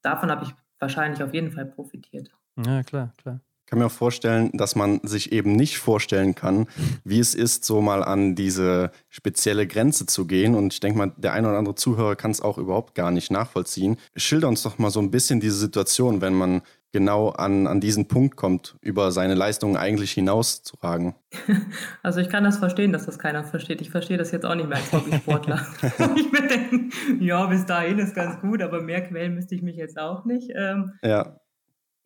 Davon 0.03 0.31
habe 0.31 0.45
ich 0.45 0.55
wahrscheinlich 0.81 1.23
auf 1.23 1.33
jeden 1.33 1.53
Fall 1.53 1.67
profitiert. 1.67 2.31
Ja, 2.57 2.83
klar, 2.83 3.13
klar. 3.17 3.41
Ich 3.69 3.71
kann 3.71 3.81
mir 3.81 3.87
auch 3.87 3.91
vorstellen, 3.91 4.51
dass 4.55 4.77
man 4.77 4.99
sich 5.03 5.31
eben 5.31 5.53
nicht 5.53 5.77
vorstellen 5.77 6.35
kann, 6.35 6.69
wie 7.05 7.19
es 7.19 7.35
ist, 7.35 7.67
so 7.67 7.83
mal 7.83 8.03
an 8.03 8.35
diese 8.35 8.93
spezielle 9.11 9.67
Grenze 9.67 10.07
zu 10.07 10.27
gehen. 10.27 10.55
Und 10.55 10.73
ich 10.73 10.81
denke 10.81 10.97
mal, 10.97 11.13
der 11.19 11.35
eine 11.35 11.51
oder 11.51 11.59
andere 11.59 11.75
Zuhörer 11.75 12.17
kann 12.17 12.31
es 12.31 12.41
auch 12.41 12.57
überhaupt 12.57 12.95
gar 12.95 13.11
nicht 13.11 13.31
nachvollziehen. 13.31 13.99
Schilder 14.17 14.49
uns 14.49 14.63
doch 14.63 14.79
mal 14.79 14.89
so 14.89 15.01
ein 15.01 15.11
bisschen 15.11 15.41
diese 15.41 15.59
Situation, 15.59 16.23
wenn 16.23 16.33
man 16.33 16.63
genau 16.93 17.29
an, 17.29 17.67
an 17.67 17.79
diesen 17.83 18.09
Punkt 18.09 18.37
kommt, 18.37 18.79
über 18.81 19.13
seine 19.13 19.35
Leistungen 19.35 19.77
eigentlich 19.77 20.13
hinauszuragen? 20.13 21.15
Also 22.03 22.21
ich 22.21 22.31
kann 22.31 22.45
das 22.45 22.57
verstehen, 22.57 22.93
dass 22.93 23.05
das 23.05 23.19
keiner 23.19 23.45
versteht. 23.45 23.83
Ich 23.83 23.91
verstehe 23.91 24.17
das 24.17 24.31
jetzt 24.31 24.47
auch 24.47 24.55
nicht 24.55 24.71
mehr 24.71 24.79
als 24.79 24.91
Hobbysportler. 24.91 25.67
ich 25.83 26.33
würde 26.33 26.49
denken, 26.49 26.91
ja, 27.21 27.45
bis 27.45 27.67
dahin 27.67 27.99
ist 27.99 28.15
ganz 28.15 28.41
gut, 28.41 28.63
aber 28.63 28.81
mehr 28.81 29.03
quälen 29.03 29.35
müsste 29.35 29.55
ich 29.55 29.61
mich 29.61 29.77
jetzt 29.77 29.99
auch 29.99 30.25
nicht. 30.25 30.51
Ähm, 30.55 30.95
ja. 31.03 31.39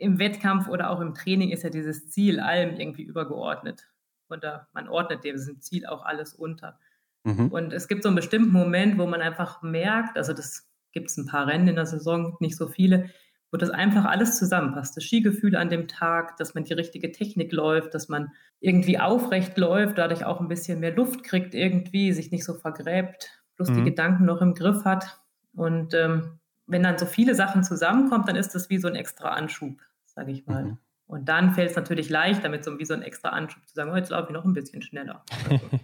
Im 0.03 0.19
Wettkampf 0.19 0.69
oder 0.69 0.91
auch 0.91 1.01
im 1.01 1.15
Training 1.15 1.51
ist 1.51 1.63
ja 1.63 1.71
dieses 1.71 2.11
Ziel 2.11 2.41
allem 2.41 2.77
irgendwie 2.79 3.03
übergeordnet. 3.03 3.89
oder 4.29 4.69
man 4.73 4.89
ordnet 4.89 5.25
dem 5.25 5.61
Ziel 5.61 5.87
auch 5.87 6.05
alles 6.05 6.35
unter. 6.35 6.79
Mhm. 7.25 7.49
Und 7.49 7.73
es 7.73 7.87
gibt 7.87 8.03
so 8.03 8.09
einen 8.09 8.17
bestimmten 8.17 8.53
Moment, 8.53 8.99
wo 8.99 9.07
man 9.07 9.21
einfach 9.21 9.63
merkt, 9.63 10.17
also 10.17 10.33
das 10.33 10.69
gibt 10.93 11.11
es 11.11 11.17
ein 11.17 11.27
paar 11.27 11.47
Rennen 11.47 11.69
in 11.69 11.77
der 11.77 11.87
Saison, 11.87 12.37
nicht 12.41 12.57
so 12.57 12.67
viele, 12.67 13.11
wo 13.51 13.59
das 13.59 13.71
einfach 13.71 14.07
alles 14.07 14.39
zusammenpasst. 14.39 14.97
Das 14.97 15.05
Skigefühl 15.05 15.57
an 15.57 15.69
dem 15.69 15.87
Tag, 15.87 16.37
dass 16.39 16.55
man 16.55 16.65
die 16.65 16.73
richtige 16.73 17.13
Technik 17.13 17.53
läuft, 17.53 17.95
dass 17.95 18.09
man 18.09 18.33
irgendwie 18.61 18.99
aufrecht 18.99 19.59
läuft, 19.59 19.99
dadurch 19.99 20.25
auch 20.25 20.41
ein 20.41 20.49
bisschen 20.49 20.81
mehr 20.81 20.95
Luft 20.95 21.23
kriegt 21.23 21.55
irgendwie, 21.55 22.13
sich 22.13 22.31
nicht 22.31 22.45
so 22.45 22.55
vergräbt, 22.55 23.43
plus 23.57 23.69
mhm. 23.71 23.77
die 23.77 23.85
Gedanken 23.85 24.25
noch 24.25 24.41
im 24.41 24.55
Griff 24.55 24.85
hat. 24.85 25.21
Und 25.55 25.95
ähm, 25.95 26.39
wenn 26.67 26.83
dann 26.83 26.99
so 26.99 27.07
viele 27.07 27.35
Sachen 27.35 27.63
zusammenkommen, 27.63 28.25
dann 28.27 28.37
ist 28.37 28.55
das 28.55 28.71
wie 28.71 28.79
so 28.79 28.89
ein 28.89 28.95
extra 28.95 29.31
Anschub, 29.31 29.81
sage 30.13 30.33
ich 30.33 30.47
mal. 30.47 30.65
Mhm. 30.65 30.79
Und 31.07 31.29
dann 31.29 31.53
fällt 31.53 31.71
es 31.71 31.77
natürlich 31.77 32.09
leicht, 32.09 32.45
damit 32.45 32.65
so 32.65 32.79
wie 32.79 32.85
so 32.85 32.95
ein 32.95 33.03
extra 33.03 33.31
Anschub 33.31 33.67
zu 33.67 33.75
sagen, 33.75 33.91
oh, 33.93 33.97
jetzt 33.97 34.11
laufe 34.11 34.29
ich 34.29 34.33
noch 34.33 34.45
ein 34.45 34.55
bisschen 34.55 34.83
schneller. 34.83 35.25
Also. 35.49 35.61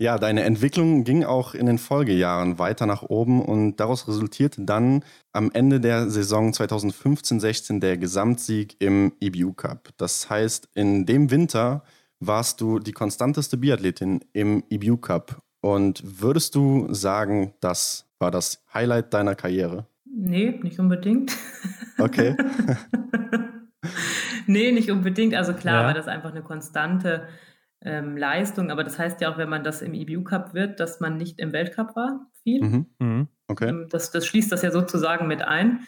Ja, 0.00 0.16
deine 0.16 0.44
Entwicklung 0.44 1.02
ging 1.02 1.24
auch 1.24 1.54
in 1.54 1.66
den 1.66 1.78
Folgejahren 1.78 2.60
weiter 2.60 2.86
nach 2.86 3.02
oben 3.02 3.42
und 3.42 3.78
daraus 3.78 4.06
resultierte 4.06 4.62
dann 4.62 5.02
am 5.32 5.50
Ende 5.50 5.80
der 5.80 6.08
Saison 6.08 6.52
2015-16 6.52 7.80
der 7.80 7.96
Gesamtsieg 7.98 8.76
im 8.78 9.12
EBU 9.18 9.54
Cup. 9.54 9.88
Das 9.96 10.30
heißt, 10.30 10.68
in 10.74 11.04
dem 11.04 11.32
Winter 11.32 11.82
warst 12.20 12.60
du 12.60 12.78
die 12.78 12.92
konstanteste 12.92 13.56
Biathletin 13.56 14.20
im 14.32 14.62
EBU 14.70 14.98
Cup. 14.98 15.42
Und 15.60 16.00
würdest 16.04 16.54
du 16.54 16.94
sagen, 16.94 17.54
das 17.58 18.06
war 18.20 18.30
das 18.30 18.62
Highlight 18.72 19.12
deiner 19.12 19.34
Karriere? 19.34 19.88
Nee, 20.14 20.58
nicht 20.62 20.78
unbedingt. 20.78 21.36
Okay. 21.98 22.36
nee, 24.46 24.72
nicht 24.72 24.90
unbedingt. 24.90 25.34
Also 25.34 25.52
klar 25.52 25.82
ja. 25.82 25.86
war 25.86 25.94
das 25.94 26.08
einfach 26.08 26.30
eine 26.30 26.42
konstante 26.42 27.26
ähm, 27.80 28.16
Leistung, 28.16 28.70
aber 28.70 28.84
das 28.84 28.98
heißt 28.98 29.20
ja 29.20 29.32
auch, 29.32 29.38
wenn 29.38 29.48
man 29.48 29.64
das 29.64 29.82
im 29.82 29.94
EBU 29.94 30.24
Cup 30.24 30.54
wird, 30.54 30.80
dass 30.80 31.00
man 31.00 31.16
nicht 31.16 31.38
im 31.38 31.52
Weltcup 31.52 31.94
war, 31.96 32.30
viel. 32.42 32.62
Mhm. 32.62 32.86
Mhm. 32.98 33.28
Okay. 33.48 33.68
Ähm, 33.68 33.86
das, 33.90 34.10
das 34.10 34.26
schließt 34.26 34.50
das 34.50 34.62
ja 34.62 34.70
sozusagen 34.70 35.26
mit 35.26 35.42
ein. 35.42 35.86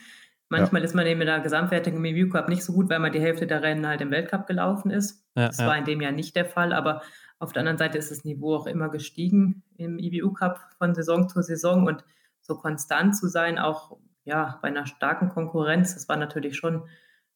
Manchmal 0.48 0.83
ja. 0.83 0.87
ist 0.87 0.94
man 0.94 1.06
eben 1.06 1.20
in 1.20 1.28
der 1.28 1.40
Gesamtwertung 1.40 1.94
im 1.94 2.04
EBU 2.04 2.30
Cup 2.30 2.48
nicht 2.48 2.64
so 2.64 2.72
gut, 2.72 2.90
weil 2.90 2.98
man 2.98 3.12
die 3.12 3.20
Hälfte 3.20 3.46
der 3.46 3.62
Rennen 3.62 3.87
halt 3.87 4.00
im 4.00 4.11
Weltcup 4.11 4.48
gelaufen 4.48 4.90
ist. 4.90 5.24
Ja, 5.37 5.46
das 5.46 5.59
ja. 5.59 5.66
war 5.66 5.78
in 5.78 5.85
dem 5.85 6.00
Jahr 6.00 6.12
nicht 6.12 6.35
der 6.35 6.44
Fall, 6.44 6.72
aber 6.72 7.02
auf 7.38 7.52
der 7.52 7.61
anderen 7.61 7.78
Seite 7.78 7.98
ist 7.98 8.11
das 8.11 8.24
Niveau 8.24 8.56
auch 8.56 8.66
immer 8.66 8.88
gestiegen 8.88 9.62
im 9.76 9.98
EBU 9.98 10.33
Cup 10.33 10.61
von 10.76 10.94
Saison 10.94 11.28
zu 11.28 11.40
Saison 11.42 11.87
und 11.87 12.04
so 12.40 12.56
konstant 12.56 13.16
zu 13.16 13.28
sein, 13.28 13.59
auch 13.59 13.96
ja, 14.31 14.59
bei 14.62 14.69
einer 14.69 14.87
starken 14.87 15.29
Konkurrenz, 15.29 15.95
das 15.95 16.09
war 16.09 16.16
natürlich 16.16 16.57
schon 16.57 16.85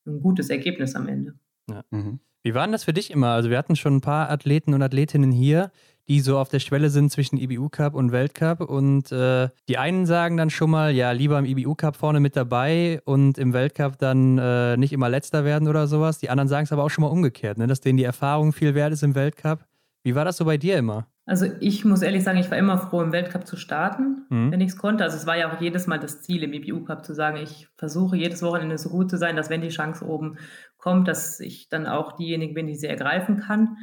ein 0.07 0.21
gutes 0.21 0.49
Ergebnis 0.49 0.95
am 0.95 1.09
Ende. 1.09 1.35
Ja. 1.69 1.83
Mhm. 1.91 2.21
Wie 2.43 2.55
war 2.55 2.65
denn 2.67 2.73
das 2.73 2.85
für 2.85 2.93
dich 2.93 3.11
immer? 3.11 3.29
Also 3.29 3.51
wir 3.51 3.59
hatten 3.59 3.75
schon 3.75 3.97
ein 3.97 4.01
paar 4.01 4.31
Athleten 4.31 4.75
und 4.75 4.83
Athletinnen 4.83 5.33
hier, 5.33 5.73
die 6.09 6.21
so 6.21 6.39
auf 6.39 6.51
der 6.51 6.61
Schwelle 6.61 6.91
sind 6.91 7.11
zwischen 7.11 7.39
IBU 7.39 7.71
Cup 7.71 7.95
und 7.95 8.13
Weltcup. 8.13 8.61
Und 8.61 9.11
äh, 9.11 9.49
die 9.69 9.79
einen 9.79 10.07
sagen 10.07 10.37
dann 10.37 10.51
schon 10.51 10.71
mal, 10.71 10.95
ja, 10.95 11.11
lieber 11.13 11.39
im 11.39 11.47
IBU 11.47 11.75
Cup 11.75 11.97
vorne 11.97 12.21
mit 12.21 12.37
dabei 12.37 13.01
und 13.07 13.39
im 13.39 13.55
Weltcup 13.55 13.99
dann 13.99 14.39
äh, 14.39 14.77
nicht 14.77 14.93
immer 14.93 15.09
letzter 15.09 15.45
werden 15.45 15.67
oder 15.67 15.87
sowas. 15.87 16.19
Die 16.19 16.29
anderen 16.31 16.49
sagen 16.49 16.65
es 16.65 16.73
aber 16.73 16.85
auch 16.85 16.91
schon 16.91 17.03
mal 17.03 17.09
umgekehrt, 17.09 17.59
ne? 17.59 17.67
dass 17.67 17.81
denen 17.81 17.97
die 17.97 18.05
Erfahrung 18.05 18.53
viel 18.53 18.75
wert 18.75 18.93
ist 18.93 19.03
im 19.03 19.15
Weltcup. 19.15 19.65
Wie 20.05 20.15
war 20.15 20.25
das 20.25 20.37
so 20.37 20.45
bei 20.45 20.59
dir 20.59 20.77
immer? 20.77 21.09
Also 21.27 21.47
ich 21.61 21.87
muss 21.87 22.03
ehrlich 22.03 22.23
sagen, 22.23 22.39
ich 22.39 22.51
war 22.51 22.59
immer 22.59 22.77
froh, 22.77 23.01
im 23.01 23.13
Weltcup 23.13 23.47
zu 23.47 23.57
starten, 23.57 24.27
mhm. 24.29 24.53
wenn 24.53 24.61
ich 24.61 24.69
es 24.69 24.77
konnte. 24.77 25.03
Also 25.03 25.17
es 25.17 25.27
war 25.27 25.37
ja 25.39 25.51
auch 25.51 25.61
jedes 25.61 25.87
Mal 25.87 25.99
das 25.99 26.21
Ziel 26.21 26.43
im 26.43 26.53
IBU 26.53 26.85
Cup 26.85 27.05
zu 27.05 27.15
sagen, 27.15 27.39
ich 27.39 27.69
versuche 27.79 28.17
jedes 28.17 28.43
Wochenende 28.43 28.77
so 28.77 28.91
gut 28.91 29.11
zu 29.11 29.17
sein, 29.17 29.35
dass 29.35 29.49
wenn 29.49 29.63
die 29.63 29.71
Chance 29.71 30.07
oben 30.07 30.37
kommt, 30.77 31.09
dass 31.09 31.41
ich 31.41 31.71
dann 31.71 31.87
auch 31.87 32.13
diejenige 32.13 32.53
bin, 32.53 32.67
die 32.67 32.77
sie 32.77 32.87
ergreifen 32.87 33.39
kann. 33.39 33.79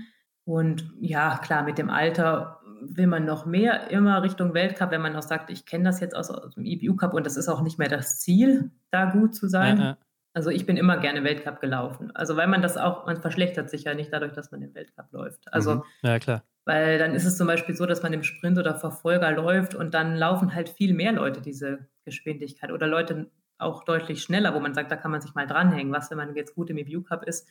Und 0.45 0.93
ja, 0.99 1.39
klar, 1.39 1.63
mit 1.63 1.79
dem 1.79 1.89
Alter 1.89 2.60
will 2.84 3.07
man 3.07 3.25
noch 3.25 3.47
mehr 3.47 3.89
immer 3.89 4.21
Richtung 4.21 4.53
Weltcup, 4.53 4.91
wenn 4.91 5.01
man 5.01 5.15
auch 5.15 5.23
sagt, 5.23 5.49
ich 5.49 5.65
kenne 5.65 5.86
das 5.86 5.99
jetzt 5.99 6.15
aus, 6.15 6.29
aus 6.29 6.53
dem 6.53 6.65
IBU 6.65 6.95
Cup 6.95 7.15
und 7.15 7.25
das 7.25 7.38
ist 7.38 7.47
auch 7.47 7.62
nicht 7.62 7.79
mehr 7.79 7.89
das 7.89 8.19
Ziel, 8.19 8.71
da 8.91 9.05
gut 9.05 9.34
zu 9.34 9.47
sein. 9.47 9.77
Ja, 9.77 9.84
ja. 9.84 9.97
Also 10.34 10.50
ich 10.50 10.65
bin 10.65 10.78
immer 10.78 10.98
gerne 10.98 11.24
Weltcup 11.24 11.60
gelaufen. 11.60 12.12
Also 12.15 12.38
weil 12.38 12.48
man 12.48 12.62
das 12.62 12.78
auch, 12.78 13.06
man 13.06 13.22
verschlechtert 13.22 13.70
sich 13.70 13.84
ja 13.84 13.94
nicht 13.94 14.13
dadurch, 14.13 14.34
dass 14.34 14.52
man 14.52 14.62
den 14.62 14.74
Weltcup 14.74 15.12
läuft. 15.12 15.52
Also 15.54 15.76
mhm. 15.76 15.84
ja 16.04 16.20
klar. 16.20 16.44
Weil 16.65 17.00
dann 17.00 17.15
ist 17.15 17.26
es 17.26 17.38
zum 17.38 17.48
Beispiel 17.48 17.76
so, 17.76 17.86
dass 17.86 18.04
man 18.04 18.13
im 18.13 18.24
Sprint 18.24 18.58
oder 18.58 18.76
Verfolger 18.76 19.32
läuft 19.32 19.76
und 19.76 19.94
dann 19.94 20.15
laufen 20.15 20.54
halt 20.54 20.70
viel 20.70 20.94
mehr 20.94 21.12
Leute 21.12 21.41
diese 21.41 21.88
Geschwindigkeit 22.06 22.72
oder 22.72 22.88
Leute 22.88 23.32
auch 23.58 23.84
deutlich 23.84 24.22
schneller, 24.24 24.54
wo 24.54 24.60
man 24.60 24.74
sagt, 24.74 24.91
da 24.91 24.96
kann 24.96 25.12
man 25.12 25.22
sich 25.22 25.34
mal 25.34 25.48
dranhängen, 25.48 25.94
was, 25.94 26.10
wenn 26.10 26.17
man 26.17 26.36
jetzt 26.36 26.56
gut 26.56 26.70
im 26.70 26.78
EBU 26.78 27.04
Cup 27.04 27.24
ist, 27.24 27.48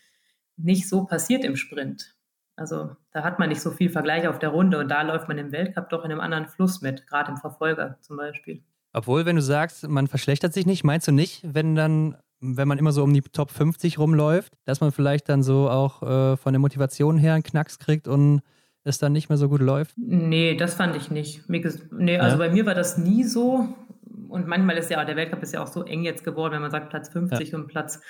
nicht 0.56 0.88
so 0.88 1.04
passiert 1.06 1.44
im 1.44 1.56
Sprint. 1.56 2.16
Also 2.56 2.94
da 3.12 3.24
hat 3.24 3.38
man 3.38 3.48
nicht 3.48 3.62
so 3.62 3.70
viel 3.70 3.88
Vergleich 3.88 4.28
auf 4.28 4.38
der 4.38 4.50
Runde 4.50 4.78
und 4.78 4.88
da 4.88 5.02
läuft 5.02 5.28
man 5.28 5.38
im 5.38 5.50
Weltcup 5.52 5.88
doch 5.88 6.04
in 6.04 6.10
einem 6.10 6.20
anderen 6.20 6.46
Fluss 6.46 6.82
mit, 6.82 7.06
gerade 7.06 7.30
im 7.30 7.38
Verfolger 7.38 7.96
zum 8.00 8.16
Beispiel. 8.16 8.62
Obwohl, 8.92 9.24
wenn 9.24 9.36
du 9.36 9.42
sagst, 9.42 9.88
man 9.88 10.08
verschlechtert 10.08 10.52
sich 10.52 10.66
nicht, 10.66 10.84
meinst 10.84 11.08
du 11.08 11.12
nicht, 11.12 11.42
wenn 11.42 11.74
dann, 11.74 12.16
wenn 12.40 12.68
man 12.68 12.78
immer 12.78 12.92
so 12.92 13.04
um 13.04 13.12
die 13.12 13.20
Top 13.20 13.50
50 13.50 13.98
rumläuft, 13.98 14.54
dass 14.64 14.80
man 14.80 14.92
vielleicht 14.92 15.28
dann 15.28 15.42
so 15.42 15.68
auch 15.68 16.02
äh, 16.02 16.36
von 16.36 16.52
der 16.52 16.60
Motivation 16.60 17.18
her 17.18 17.34
einen 17.34 17.42
Knacks 17.42 17.78
kriegt 17.78 18.08
und 18.08 18.42
es 18.82 18.98
dann 18.98 19.12
nicht 19.12 19.28
mehr 19.28 19.38
so 19.38 19.48
gut 19.48 19.60
läuft? 19.60 19.94
Nee, 19.98 20.56
das 20.56 20.74
fand 20.74 20.96
ich 20.96 21.10
nicht. 21.10 21.48
Nee, 21.48 22.18
also 22.18 22.36
ja. 22.40 22.48
bei 22.48 22.50
mir 22.50 22.66
war 22.66 22.74
das 22.74 22.96
nie 22.96 23.24
so. 23.24 23.68
Und 24.28 24.46
manchmal 24.46 24.78
ist 24.78 24.90
ja, 24.90 25.04
der 25.04 25.16
Weltcup 25.16 25.42
ist 25.42 25.52
ja 25.52 25.62
auch 25.62 25.66
so 25.66 25.84
eng 25.84 26.02
jetzt 26.02 26.24
geworden, 26.24 26.54
wenn 26.54 26.62
man 26.62 26.70
sagt, 26.70 26.88
Platz 26.88 27.10
50 27.10 27.50
ja. 27.50 27.58
und 27.58 27.66
Platz 27.66 28.00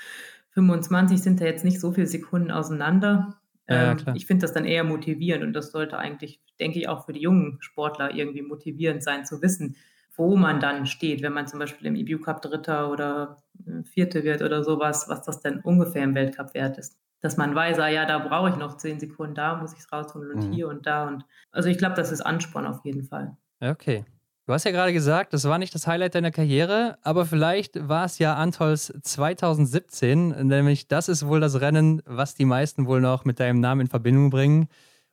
25 0.51 1.21
sind 1.21 1.41
da 1.41 1.45
jetzt 1.45 1.65
nicht 1.65 1.81
so 1.81 1.93
viele 1.93 2.07
Sekunden 2.07 2.51
auseinander. 2.51 3.41
Ja, 3.69 3.93
ähm, 3.93 3.99
ich 4.15 4.27
finde 4.27 4.43
das 4.43 4.53
dann 4.53 4.65
eher 4.65 4.85
motivierend 4.85 5.45
und 5.45 5.53
das 5.53 5.73
sollte 5.73 5.99
eigentlich, 5.99 6.41
denke 6.59 6.79
ich, 6.79 6.89
auch 6.89 7.07
für 7.07 7.13
die 7.13 7.21
jungen 7.21 7.59
Sportler 7.61 8.15
irgendwie 8.15 8.43
motivierend 8.43 9.03
sein, 9.03 9.25
zu 9.25 9.43
wissen, 9.43 9.77
wo 10.17 10.37
man 10.37 10.61
dann 10.61 10.87
steht, 10.87 11.23
wenn 11.23 11.33
man 11.33 11.47
zum 11.47 11.59
Beispiel 11.59 11.87
im 11.87 11.97
EBU 11.97 12.21
Cup 12.21 12.43
Dritter 12.43 12.91
oder 12.91 13.39
äh, 13.67 13.83
Vierte 13.85 14.25
wird 14.25 14.43
oder 14.43 14.65
sowas, 14.65 15.07
was 15.09 15.23
das 15.23 15.41
denn 15.41 15.61
ungefähr 15.61 16.05
im 16.05 16.15
Weltcup 16.15 16.55
wert 16.55 16.79
ist 16.79 17.01
dass 17.21 17.37
man 17.37 17.55
weiß, 17.55 17.79
ah, 17.79 17.89
ja, 17.89 18.07
da 18.07 18.19
brauche 18.19 18.51
ich 18.51 18.57
noch 18.57 18.77
zehn 18.77 18.99
Sekunden, 18.99 19.35
da 19.35 19.57
muss 19.57 19.73
ich 19.73 19.81
es 19.81 19.93
rausholen 19.93 20.31
und 20.33 20.49
mhm. 20.49 20.53
hier 20.53 20.69
und 20.69 20.87
da. 20.87 21.07
Und 21.07 21.25
also 21.53 21.69
ich 21.69 21.79
glaube, 21.79 21.95
das 21.95 22.11
ist 22.11 22.23
Ansporn 22.23 22.67
auf 22.67 22.85
jeden 22.85 23.05
Fall. 23.05 23.37
Okay. 23.61 24.05
Du 24.47 24.55
hast 24.55 24.65
ja 24.65 24.73
gerade 24.73 24.93
gesagt, 24.93 25.33
das 25.33 25.45
war 25.45 25.59
nicht 25.59 25.75
das 25.75 25.87
Highlight 25.87 26.15
deiner 26.15 26.33
Karriere, 26.33 26.99
aber 27.03 27.25
vielleicht 27.25 27.89
war 27.89 28.05
es 28.07 28.19
ja 28.19 28.35
Antols 28.35 28.93
2017, 29.03 30.47
nämlich 30.47 30.89
das 30.89 31.09
ist 31.09 31.27
wohl 31.27 31.39
das 31.39 31.61
Rennen, 31.61 32.03
was 32.05 32.35
die 32.35 32.47
meisten 32.47 32.87
wohl 32.87 33.01
noch 33.01 33.25
mit 33.25 33.39
deinem 33.39 33.61
Namen 33.61 33.83
in 33.83 33.87
Verbindung 33.87 34.31
bringen. 34.31 34.67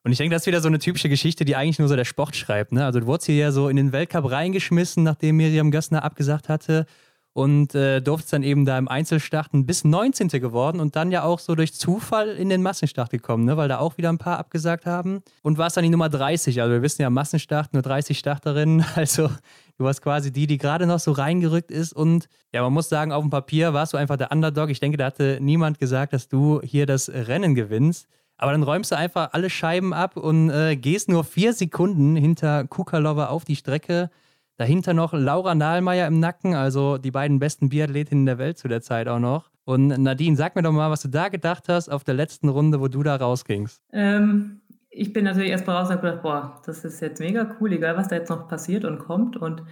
Und 0.08 0.13
ich 0.13 0.20
denke, 0.20 0.34
das 0.34 0.43
ist 0.43 0.48
wieder 0.48 0.62
so 0.62 0.70
eine 0.70 0.80
typische 0.80 1.10
Geschichte, 1.10 1.43
die 1.43 1.58
eigentlich 1.58 1.80
nur 1.80 1.89
so 1.89 1.98
der 1.98 2.06
Sport 2.06 2.34
schreibt. 2.38 2.72
Ne? 2.72 2.86
Also 2.86 3.02
du 3.02 3.08
wurdest 3.08 3.26
hier 3.26 3.36
ja 3.36 3.52
so 3.52 3.67
in 3.67 3.76
den 3.76 3.91
Weltcup 3.91 4.32
reingeschmissen, 4.32 5.04
nachdem 5.04 5.36
Miriam 5.36 5.70
Gössner 5.70 6.06
abgesagt 6.06 6.48
hatte 6.48 6.86
und 7.34 7.76
äh, 7.76 8.00
durfte 8.00 8.32
dann 8.32 8.43
eben 8.43 8.63
da 8.63 8.78
im 8.78 8.88
Einzelstarten 8.88 9.65
bis 9.65 9.84
19. 9.84 10.30
geworden 10.30 10.80
und 10.80 10.96
dann 10.96 11.12
ja 11.12 11.24
auch 11.24 11.39
so 11.39 11.56
durch 11.56 11.74
Zufall 11.74 12.30
in 12.30 12.48
den 12.48 12.63
Massenstart 12.63 13.10
gekommen, 13.10 13.43
ne? 13.43 13.58
weil 13.58 13.67
da 13.67 13.80
auch 13.80 13.98
wieder 13.98 14.08
ein 14.08 14.17
paar 14.17 14.39
abgesagt 14.39 14.86
haben. 14.86 15.24
Und 15.43 15.58
warst 15.58 15.76
dann 15.76 15.84
die 15.84 15.89
Nummer 15.89 16.08
30. 16.08 16.62
Also 16.62 16.74
wir 16.74 16.82
wissen 16.82 17.02
ja, 17.02 17.10
Massenstart 17.10 17.74
nur 17.74 17.82
30 17.82 18.17
Starterinnen. 18.17 18.86
Also 18.96 19.30
du 19.78 19.84
warst 19.84 20.02
quasi 20.02 20.32
die, 20.32 20.48
die 20.48 20.58
gerade 20.58 20.88
noch 20.88 21.00
so 21.00 21.12
reingerückt 21.12 21.70
ist. 21.70 21.91
Und 21.91 22.30
ja, 22.54 22.62
man 22.62 22.72
muss 22.72 22.88
sagen, 22.88 23.12
auf 23.12 23.24
dem 23.26 23.30
Papier 23.30 23.74
warst 23.74 23.91
du 23.91 23.98
einfach 23.98 24.15
der 24.15 24.32
Underdog. 24.32 24.70
Ich 24.70 24.80
denke, 24.80 24.98
da 24.98 25.08
hatte 25.08 25.39
niemand 25.41 25.80
gesagt, 25.80 26.13
dass 26.13 26.30
du 26.30 26.62
hier 26.63 26.86
das 26.86 27.10
Rennen 27.10 27.56
gewinnst. 27.56 28.08
Aber 28.38 28.52
dann 28.52 28.63
räumst 28.63 28.91
du 28.91 28.97
einfach 28.97 29.30
alle 29.34 29.50
Scheiben 29.50 29.93
ab 29.93 30.15
und 30.15 30.50
äh, 30.50 30.76
gehst 30.76 31.10
nur 31.10 31.23
vier 31.23 31.54
Sekunden 31.54 32.15
hinter 32.15 32.65
Kukalova 32.65 33.28
auf 33.28 33.45
die 33.45 33.56
Strecke. 33.56 34.10
Dahinter 34.58 34.93
noch 34.93 35.13
Laura 35.13 35.56
Nahlmeier 35.56 36.08
im 36.08 36.19
Nacken, 36.19 36.56
also 36.56 36.97
die 36.97 37.12
beiden 37.12 37.39
besten 37.39 37.69
Biathletinnen 37.69 38.26
der 38.26 38.38
Welt 38.38 38.58
zu 38.58 38.67
der 38.67 38.82
Zeit 38.82 39.08
auch 39.08 39.19
noch. 39.19 39.50
Und 39.65 39.88
Nadine, 39.88 40.36
sag 40.36 40.56
mir 40.56 40.62
doch 40.62 40.71
mal, 40.71 40.89
was 40.89 41.02
du 41.02 41.10
da 41.10 41.30
gedacht 41.30 41.67
hast 41.67 41.89
auf 41.89 42.04
der 42.04 42.13
letzten 42.13 42.47
Runde, 42.50 42.80
wo 42.80 42.88
du 42.88 43.04
da 43.04 43.15
rausgingst. 43.15 43.82
Ähm, 43.91 44.62
ich 44.89 45.13
bin 45.13 45.26
natürlich 45.26 45.52
erst 45.52 45.67
mal 45.67 45.76
raus 45.76 45.89
und 45.89 45.95
habe 45.95 46.08
gedacht, 46.08 46.23
boah, 46.23 46.62
das 46.65 46.86
ist 46.86 47.02
jetzt 47.02 47.19
mega 47.19 47.56
cool, 47.60 47.73
egal 47.73 47.97
was 47.97 48.08
da 48.08 48.15
jetzt 48.15 48.30
noch 48.30 48.47
passiert 48.47 48.86
und 48.86 49.00
kommt. 49.00 49.36
Und 49.36 49.63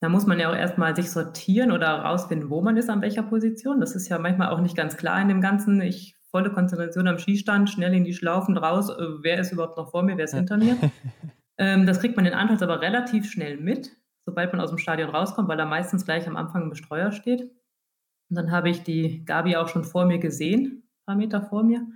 da 0.00 0.08
muss 0.08 0.26
man 0.26 0.40
ja 0.40 0.50
auch 0.50 0.56
erstmal 0.56 0.96
sich 0.96 1.10
sortieren 1.10 1.70
oder 1.70 1.88
rausfinden, 1.88 2.50
wo 2.50 2.62
man 2.62 2.76
ist, 2.76 2.88
an 2.88 3.02
welcher 3.02 3.22
Position. 3.22 3.78
Das 3.78 3.94
ist 3.94 4.08
ja 4.08 4.18
manchmal 4.18 4.48
auch 4.48 4.60
nicht 4.60 4.76
ganz 4.76 4.96
klar 4.96 5.20
in 5.20 5.28
dem 5.28 5.40
Ganzen. 5.40 5.80
Ich 5.80 6.16
volle 6.32 6.50
Konzentration 6.50 7.06
am 7.06 7.18
Skistand, 7.18 7.70
schnell 7.70 7.94
in 7.94 8.02
die 8.02 8.14
Schlaufen 8.14 8.56
raus. 8.56 8.90
Äh, 8.90 9.22
wer 9.22 9.38
ist 9.38 9.52
überhaupt 9.52 9.76
noch 9.76 9.92
vor 9.92 10.02
mir, 10.02 10.16
wer 10.16 10.24
ist 10.24 10.34
hinter 10.34 10.56
mir? 10.56 10.76
ähm, 11.58 11.86
das 11.86 12.00
kriegt 12.00 12.16
man 12.16 12.26
in 12.26 12.34
Anfangs 12.34 12.62
aber 12.62 12.80
relativ 12.80 13.30
schnell 13.30 13.56
mit 13.58 13.92
sobald 14.24 14.52
man 14.52 14.60
aus 14.60 14.70
dem 14.70 14.78
Stadion 14.78 15.10
rauskommt, 15.10 15.48
weil 15.48 15.56
da 15.56 15.64
meistens 15.64 16.04
gleich 16.04 16.26
am 16.26 16.36
Anfang 16.36 16.64
ein 16.64 16.70
Bestreuer 16.70 17.12
steht. 17.12 17.42
Und 17.42 18.36
dann 18.36 18.50
habe 18.50 18.70
ich 18.70 18.82
die 18.82 19.24
Gabi 19.24 19.56
auch 19.56 19.68
schon 19.68 19.84
vor 19.84 20.06
mir 20.06 20.18
gesehen, 20.18 20.84
ein 20.84 21.06
paar 21.06 21.16
Meter 21.16 21.42
vor 21.42 21.62
mir. 21.62 21.86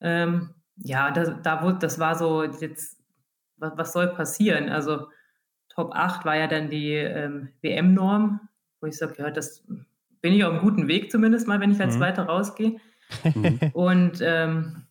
Ähm, 0.00 0.54
ja, 0.76 1.10
das, 1.10 1.32
da, 1.42 1.72
das 1.72 1.98
war 1.98 2.14
so, 2.14 2.44
jetzt, 2.44 3.00
was, 3.56 3.72
was, 3.76 3.92
soll 3.92 4.08
passieren? 4.08 4.68
Also 4.68 5.08
Top 5.68 5.94
8 5.94 6.24
war 6.24 6.36
ja 6.36 6.46
dann 6.46 6.70
die 6.70 6.94
ähm, 6.94 7.48
WM-Norm, 7.62 8.40
wo 8.80 8.86
ich 8.86 8.96
sage, 8.96 9.14
ja, 9.18 9.30
das 9.30 9.64
bin 10.20 10.32
ich 10.32 10.44
auf 10.44 10.52
einem 10.52 10.62
guten 10.62 10.88
Weg 10.88 11.10
zumindest 11.10 11.46
mal, 11.46 11.60
wenn 11.60 11.70
ich 11.70 11.80
als 11.80 11.94
mhm. 11.94 11.98
Zweiter 11.98 12.24
rausgehe. 12.24 12.80
Mhm. 13.34 13.58
Und 13.72 14.20
ähm, 14.22 14.84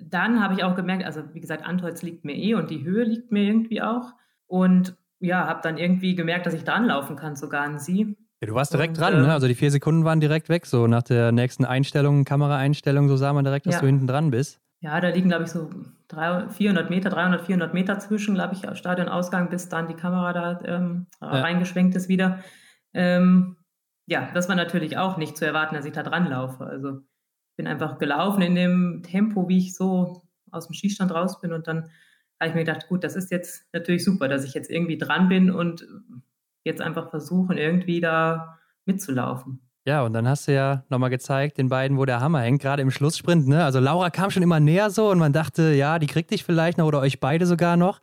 dann 0.00 0.42
habe 0.42 0.54
ich 0.54 0.64
auch 0.64 0.74
gemerkt, 0.74 1.04
also 1.04 1.22
wie 1.32 1.40
gesagt, 1.40 1.64
Antolz 1.64 2.02
liegt 2.02 2.24
mir 2.24 2.34
eh 2.34 2.54
und 2.54 2.70
die 2.70 2.84
Höhe 2.84 3.04
liegt 3.04 3.32
mir 3.32 3.44
irgendwie 3.44 3.82
auch. 3.82 4.12
Und 4.46 4.96
ja, 5.20 5.46
habe 5.46 5.60
dann 5.62 5.78
irgendwie 5.78 6.14
gemerkt, 6.14 6.46
dass 6.46 6.54
ich 6.54 6.64
dran 6.64 6.86
laufen 6.86 7.16
kann, 7.16 7.36
sogar 7.36 7.62
an 7.62 7.78
sie. 7.78 8.16
Ja, 8.40 8.48
du 8.48 8.54
warst 8.54 8.72
direkt 8.72 8.98
und, 8.98 9.00
dran, 9.00 9.14
äh, 9.14 9.20
ne? 9.20 9.32
Also 9.32 9.46
die 9.46 9.54
vier 9.54 9.70
Sekunden 9.70 10.04
waren 10.04 10.20
direkt 10.20 10.48
weg. 10.48 10.66
So 10.66 10.86
nach 10.86 11.02
der 11.02 11.30
nächsten 11.30 11.64
Einstellung, 11.64 12.24
Kameraeinstellung, 12.24 13.08
so 13.08 13.16
sah 13.16 13.32
man 13.32 13.44
direkt, 13.44 13.66
dass 13.66 13.76
ja. 13.76 13.80
du 13.80 13.86
hinten 13.86 14.06
dran 14.06 14.30
bist. 14.30 14.60
Ja, 14.80 15.00
da 15.00 15.10
liegen, 15.10 15.28
glaube 15.28 15.44
ich, 15.44 15.50
so 15.50 15.70
300, 16.08 16.52
400 16.52 16.90
Meter, 16.90 17.08
300, 17.08 17.42
400 17.42 17.72
Meter 17.72 18.00
zwischen, 18.00 18.34
glaube 18.34 18.54
ich, 18.54 18.76
Stadionausgang, 18.76 19.48
bis 19.48 19.68
dann 19.68 19.86
die 19.86 19.94
Kamera 19.94 20.32
da 20.32 20.60
ähm, 20.64 21.06
ja. 21.20 21.28
reingeschwenkt 21.28 21.94
ist 21.94 22.08
wieder. 22.08 22.40
Ähm, 22.92 23.56
ja, 24.06 24.28
das 24.34 24.48
war 24.48 24.56
natürlich 24.56 24.98
auch 24.98 25.16
nicht 25.18 25.36
zu 25.36 25.46
erwarten, 25.46 25.76
dass 25.76 25.84
ich 25.84 25.92
da 25.92 26.02
dran 26.02 26.28
laufe. 26.28 26.66
Also 26.66 27.02
bin 27.62 27.70
einfach 27.70 27.98
gelaufen 27.98 28.42
in 28.42 28.56
dem 28.56 29.02
Tempo, 29.04 29.48
wie 29.48 29.58
ich 29.58 29.74
so 29.74 30.24
aus 30.50 30.66
dem 30.66 30.74
Skistand 30.74 31.12
raus 31.12 31.40
bin 31.40 31.52
und 31.52 31.68
dann 31.68 31.84
habe 32.40 32.48
ich 32.48 32.54
mir 32.54 32.64
gedacht, 32.64 32.88
gut, 32.88 33.04
das 33.04 33.14
ist 33.14 33.30
jetzt 33.30 33.64
natürlich 33.72 34.04
super, 34.04 34.26
dass 34.26 34.44
ich 34.44 34.52
jetzt 34.52 34.68
irgendwie 34.68 34.98
dran 34.98 35.28
bin 35.28 35.48
und 35.48 35.86
jetzt 36.64 36.80
einfach 36.80 37.10
versuchen, 37.10 37.56
irgendwie 37.56 38.00
da 38.00 38.58
mitzulaufen. 38.84 39.60
Ja, 39.86 40.02
und 40.02 40.12
dann 40.12 40.26
hast 40.26 40.48
du 40.48 40.54
ja 40.54 40.84
nochmal 40.88 41.10
gezeigt, 41.10 41.58
den 41.58 41.68
beiden, 41.68 41.98
wo 41.98 42.04
der 42.04 42.20
Hammer 42.20 42.40
hängt, 42.40 42.60
gerade 42.60 42.82
im 42.82 42.90
Schlusssprint. 42.90 43.46
Ne? 43.46 43.64
Also 43.64 43.78
Laura 43.78 44.10
kam 44.10 44.30
schon 44.30 44.42
immer 44.42 44.58
näher 44.58 44.90
so 44.90 45.08
und 45.10 45.18
man 45.18 45.32
dachte, 45.32 45.72
ja, 45.72 46.00
die 46.00 46.08
kriegt 46.08 46.32
dich 46.32 46.42
vielleicht 46.42 46.78
noch 46.78 46.86
oder 46.86 46.98
euch 46.98 47.20
beide 47.20 47.46
sogar 47.46 47.76
noch. 47.76 48.00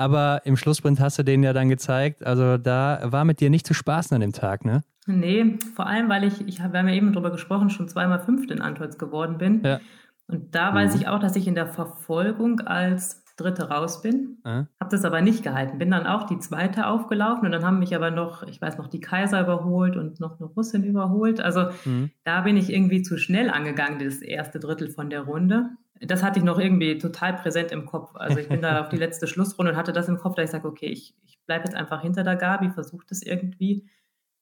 Aber 0.00 0.40
im 0.44 0.56
Schlusssprint 0.56 0.98
hast 0.98 1.18
du 1.18 1.22
den 1.22 1.42
ja 1.42 1.52
dann 1.52 1.68
gezeigt. 1.68 2.24
Also 2.24 2.56
da 2.56 3.00
war 3.04 3.26
mit 3.26 3.40
dir 3.40 3.50
nicht 3.50 3.66
zu 3.66 3.74
spaßen 3.74 4.14
an 4.14 4.22
dem 4.22 4.32
Tag, 4.32 4.64
ne? 4.64 4.82
Nee, 5.06 5.58
vor 5.74 5.86
allem, 5.86 6.08
weil 6.08 6.24
ich, 6.24 6.40
ich 6.48 6.58
wir 6.58 6.72
haben 6.72 6.88
ja 6.88 6.94
eben 6.94 7.12
drüber 7.12 7.30
gesprochen, 7.30 7.68
schon 7.68 7.86
zweimal 7.86 8.18
Fünfte 8.20 8.54
in 8.54 8.62
Antolz 8.62 8.96
geworden 8.96 9.36
bin. 9.36 9.62
Ja. 9.62 9.78
Und 10.26 10.54
da 10.54 10.72
weiß 10.72 10.94
mhm. 10.94 11.00
ich 11.00 11.08
auch, 11.08 11.18
dass 11.18 11.36
ich 11.36 11.46
in 11.46 11.54
der 11.54 11.66
Verfolgung 11.66 12.60
als 12.60 13.26
dritte 13.36 13.68
raus 13.68 14.00
bin. 14.00 14.38
Mhm. 14.42 14.68
Habe 14.80 14.90
das 14.90 15.04
aber 15.04 15.20
nicht 15.20 15.42
gehalten. 15.42 15.76
Bin 15.76 15.90
dann 15.90 16.06
auch 16.06 16.24
die 16.24 16.38
zweite 16.38 16.86
aufgelaufen 16.86 17.44
und 17.44 17.52
dann 17.52 17.64
haben 17.64 17.78
mich 17.78 17.94
aber 17.94 18.10
noch, 18.10 18.42
ich 18.44 18.58
weiß 18.58 18.78
noch, 18.78 18.88
die 18.88 19.00
Kaiser 19.00 19.42
überholt 19.42 19.96
und 19.96 20.18
noch 20.18 20.40
eine 20.40 20.48
Russin 20.48 20.82
überholt. 20.82 21.42
Also 21.42 21.66
mhm. 21.84 22.10
da 22.24 22.40
bin 22.40 22.56
ich 22.56 22.72
irgendwie 22.72 23.02
zu 23.02 23.18
schnell 23.18 23.50
angegangen, 23.50 23.98
das 23.98 24.22
erste 24.22 24.60
Drittel 24.60 24.88
von 24.88 25.10
der 25.10 25.22
Runde. 25.22 25.68
Das 26.00 26.22
hatte 26.22 26.38
ich 26.38 26.44
noch 26.44 26.58
irgendwie 26.58 26.98
total 26.98 27.34
präsent 27.34 27.72
im 27.72 27.84
Kopf. 27.84 28.14
Also 28.14 28.38
ich 28.38 28.48
bin 28.48 28.62
da 28.62 28.80
auf 28.80 28.88
die 28.88 28.96
letzte 28.98 29.26
Schlussrunde 29.26 29.72
und 29.72 29.78
hatte 29.78 29.92
das 29.92 30.08
im 30.08 30.16
Kopf, 30.16 30.34
da 30.34 30.42
ich 30.42 30.50
sage, 30.50 30.66
okay, 30.66 30.86
ich, 30.86 31.14
ich 31.26 31.38
bleibe 31.46 31.64
jetzt 31.64 31.76
einfach 31.76 32.00
hinter 32.02 32.24
der 32.24 32.36
Gabi, 32.36 32.70
versuche 32.70 33.04
das 33.08 33.22
irgendwie. 33.22 33.88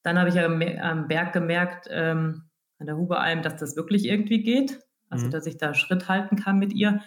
Dann 0.03 0.17
habe 0.17 0.29
ich 0.29 0.35
ja 0.35 0.45
am 0.45 1.07
Berg 1.07 1.33
gemerkt, 1.33 1.87
ähm, 1.91 2.43
an 2.79 2.85
der 2.85 2.95
Huberalm, 2.95 3.41
dass 3.41 3.57
das 3.57 3.75
wirklich 3.75 4.05
irgendwie 4.05 4.41
geht. 4.41 4.79
Also, 5.09 5.25
mhm. 5.25 5.31
dass 5.31 5.45
ich 5.45 5.57
da 5.57 5.73
Schritt 5.73 6.07
halten 6.07 6.35
kann 6.35 6.59
mit 6.59 6.73
ihr. 6.73 7.01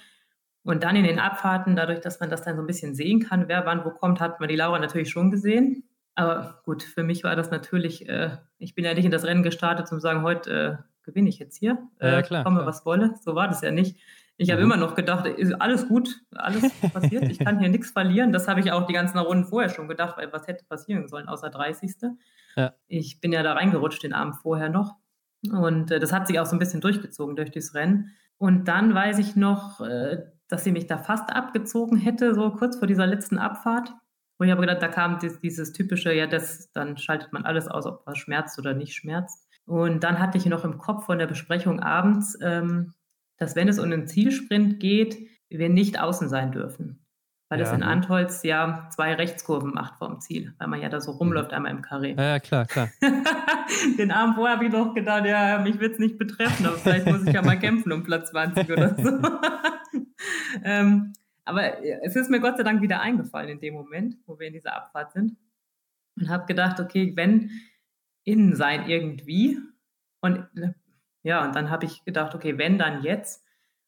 Und 0.65 0.85
dann 0.85 0.97
in 0.97 1.05
den 1.05 1.19
Abfahrten, 1.19 1.75
dadurch, 1.75 2.01
dass 2.01 2.21
man 2.21 2.31
das 2.31 2.43
dann 2.43 2.57
so 2.57 2.63
ein 2.63 2.67
bisschen 2.67 2.95
sehen 2.95 3.21
kann, 3.21 3.49
wer 3.49 3.67
wann 3.67 3.85
wo 3.85 3.91
kommt, 3.91 4.21
hat 4.21 4.39
man 4.39 4.49
die 4.49 4.57
Laura 4.57 4.79
natürlich 4.79 5.11
schon 5.11 5.31
gesehen. 5.31 5.85
Aber 6.15 6.61
gut, 6.65 6.83
für 6.83 7.03
mich 7.03 7.25
war 7.25 7.37
das 7.37 7.51
natürlich, 7.51 8.09
äh, 8.09 8.37
ich 8.59 8.75
bin 8.75 8.85
ja 8.85 8.95
nicht 8.95 9.05
in 9.05 9.11
das 9.11 9.25
Rennen 9.25 9.43
gestartet, 9.43 9.91
um 9.91 9.99
zu 9.99 10.01
sagen, 10.01 10.23
heute 10.23 10.79
äh, 10.79 10.83
gewinne 11.05 11.29
ich 11.29 11.39
jetzt 11.39 11.57
hier, 11.57 11.79
äh, 11.99 12.13
ja, 12.13 12.23
klar, 12.23 12.45
komme 12.45 12.59
klar. 12.59 12.67
was 12.67 12.85
wolle. 12.85 13.15
So 13.23 13.35
war 13.35 13.49
das 13.49 13.63
ja 13.63 13.71
nicht. 13.71 13.99
Ich 14.37 14.51
habe 14.51 14.65
mhm. 14.65 14.73
immer 14.73 14.77
noch 14.77 14.95
gedacht, 14.95 15.27
ist 15.27 15.53
alles 15.61 15.87
gut, 15.89 16.21
alles 16.35 16.71
passiert, 16.93 17.25
ich 17.31 17.39
kann 17.39 17.59
hier 17.59 17.69
nichts 17.71 17.91
verlieren. 17.91 18.33
Das 18.33 18.49
habe 18.49 18.61
ich 18.61 18.73
auch 18.73 18.87
die 18.87 18.93
ganzen 18.93 19.19
Runden 19.19 19.45
vorher 19.45 19.69
schon 19.69 19.89
gedacht, 19.89 20.17
weil 20.17 20.33
was 20.33 20.47
hätte 20.47 20.65
passieren 20.65 21.09
sollen, 21.09 21.29
außer 21.29 21.51
30. 21.51 21.95
Ja. 22.57 22.75
Ich 22.89 23.21
bin 23.21 23.33
ja 23.33 23.43
da 23.43 23.53
reingerutscht 23.53 24.03
den 24.03 24.13
Abend 24.13 24.37
vorher 24.37 24.69
noch. 24.69 24.97
Und 25.51 25.91
äh, 25.91 25.99
das 25.99 26.13
hat 26.13 26.27
sich 26.27 26.39
auch 26.39 26.47
so 26.47 26.57
ein 26.57 26.59
bisschen 26.59 26.81
durchgezogen 26.81 27.37
durch 27.37 27.51
das 27.51 27.75
Rennen. 27.75 28.13
Und 28.39 28.67
dann 28.69 28.95
weiß 28.95 29.19
ich 29.19 29.37
noch, 29.37 29.81
äh, 29.81 30.19
dass 30.49 30.65
sie 30.65 30.73
mich 30.73 30.87
da 30.87 30.99
fast 30.99 31.31
abgezogen 31.31 31.97
hätte, 31.97 32.35
so 32.35 32.51
kurz 32.51 32.77
vor 32.77 32.89
dieser 32.89 33.07
letzten 33.07 33.39
Abfahrt. 33.39 33.93
Und 34.39 34.47
ich 34.47 34.51
habe 34.53 34.61
gedacht, 34.61 34.83
da 34.83 34.89
kam 34.89 35.19
dieses, 35.19 35.39
dieses 35.39 35.73
typische, 35.73 36.13
ja, 36.13 36.27
das, 36.27 36.71
dann 36.73 36.97
schaltet 36.97 37.33
man 37.33 37.45
alles 37.45 37.69
aus, 37.69 37.87
ob 37.87 38.07
was 38.07 38.19
schmerzt 38.19 38.59
oder 38.59 38.75
nicht 38.75 38.95
schmerzt. 38.95 39.47
Und 39.65 40.03
dann 40.03 40.19
hatte 40.19 40.39
ich 40.39 40.47
noch 40.47 40.65
im 40.65 40.79
Kopf 40.79 41.07
von 41.07 41.19
der 41.19 41.27
Besprechung 41.27 41.81
abends, 41.81 42.37
ähm, 42.43 42.93
dass 43.43 43.57
wenn 43.57 43.69
es 43.69 43.79
um 43.79 43.87
einen 43.87 44.07
Zielsprint 44.07 44.79
geht, 44.79 45.29
wir 45.51 45.69
nicht 45.69 46.01
außen 46.01 46.29
sein 46.29 46.53
dürfen. 46.53 47.05
Weil 47.49 47.61
ja. 47.61 47.67
es 47.67 47.73
in 47.73 47.83
Antholz 47.83 48.43
ja 48.45 48.89
zwei 48.91 49.13
Rechtskurven 49.13 49.75
macht 49.75 49.99
vom 49.99 50.21
Ziel, 50.21 50.55
weil 50.59 50.69
man 50.69 50.81
ja 50.81 50.89
da 50.89 51.01
so 51.01 51.11
rumläuft, 51.11 51.51
mhm. 51.51 51.57
einmal 51.57 51.73
im 51.73 51.83
Karree. 51.83 52.15
Ja, 52.15 52.23
ja 52.23 52.41
klar, 52.41 52.67
klar. 52.67 52.89
Den 53.99 54.11
Abend 54.11 54.37
vorher 54.37 54.57
habe 54.57 54.65
ich 54.65 54.73
noch 54.73 54.95
gedacht, 54.95 55.27
ja, 55.27 55.59
mich 55.59 55.79
wird 55.79 55.95
es 55.95 55.99
nicht 55.99 56.17
betreffen, 56.19 56.65
aber 56.65 56.77
vielleicht 56.77 57.07
muss 57.07 57.27
ich 57.27 57.33
ja 57.35 57.43
mal 57.43 57.59
kämpfen 57.59 57.93
um 57.93 58.05
Platz 58.05 58.31
20 58.31 58.71
oder 58.71 58.97
so. 58.97 59.11
ähm, 60.65 61.13
aber 61.45 61.85
es 62.05 62.17
ist 62.17 62.31
mir 62.31 62.41
Gott 62.41 62.57
sei 62.57 62.63
Dank 62.63 62.81
wieder 62.81 63.01
eingefallen 63.01 63.51
in 63.51 63.61
dem 63.61 63.75
Moment, 63.75 64.17
wo 64.25 64.39
wir 64.39 64.47
in 64.47 64.55
dieser 64.55 64.77
Abfahrt 64.77 65.13
sind. 65.13 65.37
Und 66.17 66.31
habe 66.31 66.47
gedacht, 66.47 66.79
okay, 66.79 67.13
wenn 67.17 67.51
innen 68.25 68.55
sein 68.55 68.89
irgendwie. 68.89 69.59
Und 70.21 70.47
ja, 71.23 71.45
und 71.45 71.55
dann 71.55 71.71
habe 71.71 71.87
ich 71.87 72.05
gedacht, 72.05 72.35
okay, 72.35 72.59
wenn 72.59 72.79
dann 72.79 73.03
jetzt, 73.03 73.45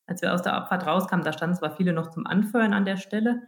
als 0.07 0.23
wir 0.23 0.33
aus 0.33 0.43
der 0.43 0.55
Abfahrt 0.55 0.87
rauskamen, 0.87 1.25
da 1.25 1.33
standen 1.33 1.57
zwar 1.57 1.77
viele 1.77 1.93
noch 1.93 2.11
zum 2.11 2.27
Anfeuern 2.27 2.73
an 2.73 2.85
der 2.85 2.97
Stelle 2.97 3.43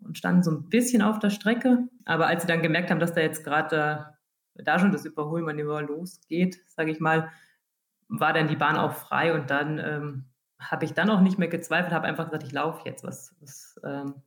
und 0.00 0.18
standen 0.18 0.42
so 0.42 0.50
ein 0.50 0.68
bisschen 0.68 1.02
auf 1.02 1.18
der 1.18 1.30
Strecke, 1.30 1.88
aber 2.04 2.26
als 2.26 2.42
sie 2.42 2.48
dann 2.48 2.62
gemerkt 2.62 2.90
haben, 2.90 3.00
dass 3.00 3.14
da 3.14 3.20
jetzt 3.20 3.44
gerade 3.44 4.14
äh, 4.54 4.62
da 4.64 4.78
schon 4.78 4.92
das 4.92 5.04
Überholmanöver 5.04 5.82
losgeht, 5.82 6.60
sage 6.68 6.90
ich 6.90 7.00
mal, 7.00 7.30
war 8.08 8.32
dann 8.32 8.48
die 8.48 8.56
Bahn 8.56 8.76
auch 8.76 8.92
frei 8.92 9.34
und 9.34 9.50
dann 9.50 9.78
ähm, 9.78 10.24
habe 10.58 10.84
ich 10.84 10.94
dann 10.94 11.10
auch 11.10 11.20
nicht 11.20 11.38
mehr 11.38 11.48
gezweifelt, 11.48 11.92
habe 11.92 12.06
einfach 12.06 12.26
gesagt, 12.26 12.42
ich 12.42 12.52
laufe 12.52 12.82
jetzt, 12.84 13.04
was, 13.04 13.34
was 13.40 13.80
ähm, 13.84 14.22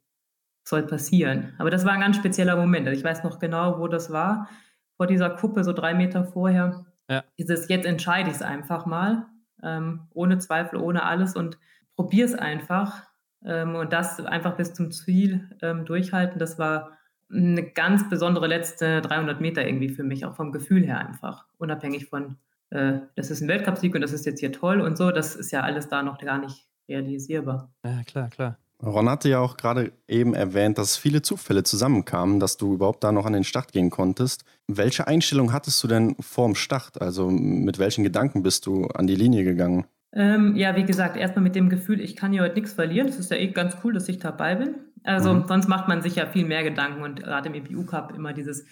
soll 0.64 0.84
passieren. 0.84 1.54
Aber 1.58 1.70
das 1.70 1.86
war 1.86 1.92
ein 1.92 2.00
ganz 2.00 2.18
spezieller 2.18 2.56
Moment. 2.56 2.88
Also 2.88 2.98
ich 2.98 3.04
weiß 3.04 3.24
noch 3.24 3.40
genau, 3.40 3.80
wo 3.80 3.88
das 3.88 4.12
war, 4.12 4.48
vor 4.96 5.08
dieser 5.08 5.30
Kuppe, 5.30 5.64
so 5.64 5.74
drei 5.74 5.94
Meter 5.94 6.24
vorher. 6.24 6.86
Ja. 7.10 7.24
Dieses, 7.38 7.68
jetzt 7.70 7.86
entscheide 7.86 8.30
ich 8.30 8.38
es 8.38 8.42
einfach 8.42 8.86
mal, 8.86 9.28
ähm, 9.62 10.08
ohne 10.14 10.40
Zweifel, 10.40 10.80
ohne 10.80 11.04
alles 11.04 11.36
und 11.36 11.58
probiere 11.96 12.28
es 12.28 12.36
einfach. 12.36 13.08
Ähm, 13.46 13.76
und 13.76 13.92
das 13.92 14.20
einfach 14.26 14.56
bis 14.56 14.74
zum 14.74 14.92
Ziel 14.92 15.50
ähm, 15.62 15.86
durchhalten, 15.86 16.40
das 16.40 16.58
war 16.58 16.98
eine 17.32 17.64
ganz 17.64 18.10
besondere 18.10 18.48
letzte 18.48 19.02
300 19.02 19.42
Meter 19.42 19.66
irgendwie 19.66 19.90
für 19.90 20.04
mich, 20.04 20.26
auch 20.26 20.36
vom 20.36 20.52
Gefühl 20.52 20.86
her 20.86 21.00
einfach, 21.00 21.46
unabhängig 21.58 22.06
von 22.06 22.38
äh, 22.70 23.00
das 23.16 23.32
ist 23.32 23.42
ein 23.42 23.48
Weltcupsieg 23.48 23.94
und 23.96 24.02
das 24.02 24.14
ist 24.14 24.26
jetzt 24.26 24.40
hier 24.40 24.52
toll 24.52 24.82
und 24.82 24.98
so, 24.98 25.12
das 25.12 25.36
ist 25.36 25.52
ja 25.52 25.62
alles 25.62 25.88
da 25.90 26.04
noch 26.04 26.18
gar 26.18 26.40
nicht 26.40 26.68
realisierbar. 26.88 27.72
Ja, 27.86 28.02
klar, 28.04 28.30
klar. 28.30 28.58
Ron 28.86 29.10
hatte 29.10 29.30
ja 29.30 29.40
auch 29.40 29.56
gerade 29.58 29.94
eben 30.08 30.34
erwähnt, 30.34 30.78
dass 30.78 30.98
viele 30.98 31.22
Zufälle 31.22 31.64
zusammenkamen, 31.64 32.40
dass 32.40 32.58
du 32.58 32.74
überhaupt 32.74 33.04
da 33.04 33.12
noch 33.12 33.26
an 33.26 33.34
den 33.34 33.44
Start 33.44 33.72
gehen 33.72 33.90
konntest. 33.90 34.44
Welche 34.68 35.08
Einstellung 35.08 35.54
hattest 35.54 35.82
du 35.84 35.88
denn 35.88 36.16
vorm 36.20 36.56
Start? 36.56 37.02
Also 37.02 37.30
mit 37.30 37.80
welchen 37.80 38.04
Gedanken 38.04 38.44
bist 38.44 38.66
du 38.66 38.86
an 38.88 39.08
die 39.08 39.16
Linie 39.16 39.44
gegangen? 39.44 39.86
Ähm, 40.12 40.56
ja, 40.56 40.76
wie 40.76 40.84
gesagt, 40.84 41.18
erstmal 41.18 41.44
mit 41.44 41.56
dem 41.56 41.70
Gefühl, 41.70 42.00
ich 42.00 42.16
kann 42.16 42.32
hier 42.32 42.44
heute 42.44 42.56
nichts 42.56 42.74
verlieren. 42.74 43.08
Das 43.08 43.18
ist 43.18 43.32
ja 43.32 43.38
eh 43.38 43.48
ganz 43.48 43.78
cool, 43.84 43.94
dass 43.94 44.10
ich 44.10 44.20
dabei 44.20 44.56
bin. 44.56 44.76
Also 45.04 45.34
mhm. 45.34 45.46
sonst 45.48 45.68
macht 45.68 45.88
man 45.88 46.02
sich 46.02 46.16
ja 46.16 46.28
viel 46.28 46.46
mehr 46.46 46.64
Gedanken 46.64 47.02
und 47.04 47.24
gerade 47.24 47.50
im 47.50 47.56
EBU 47.56 47.86
Cup 47.86 48.14
immer 48.16 48.34
dieses, 48.34 48.66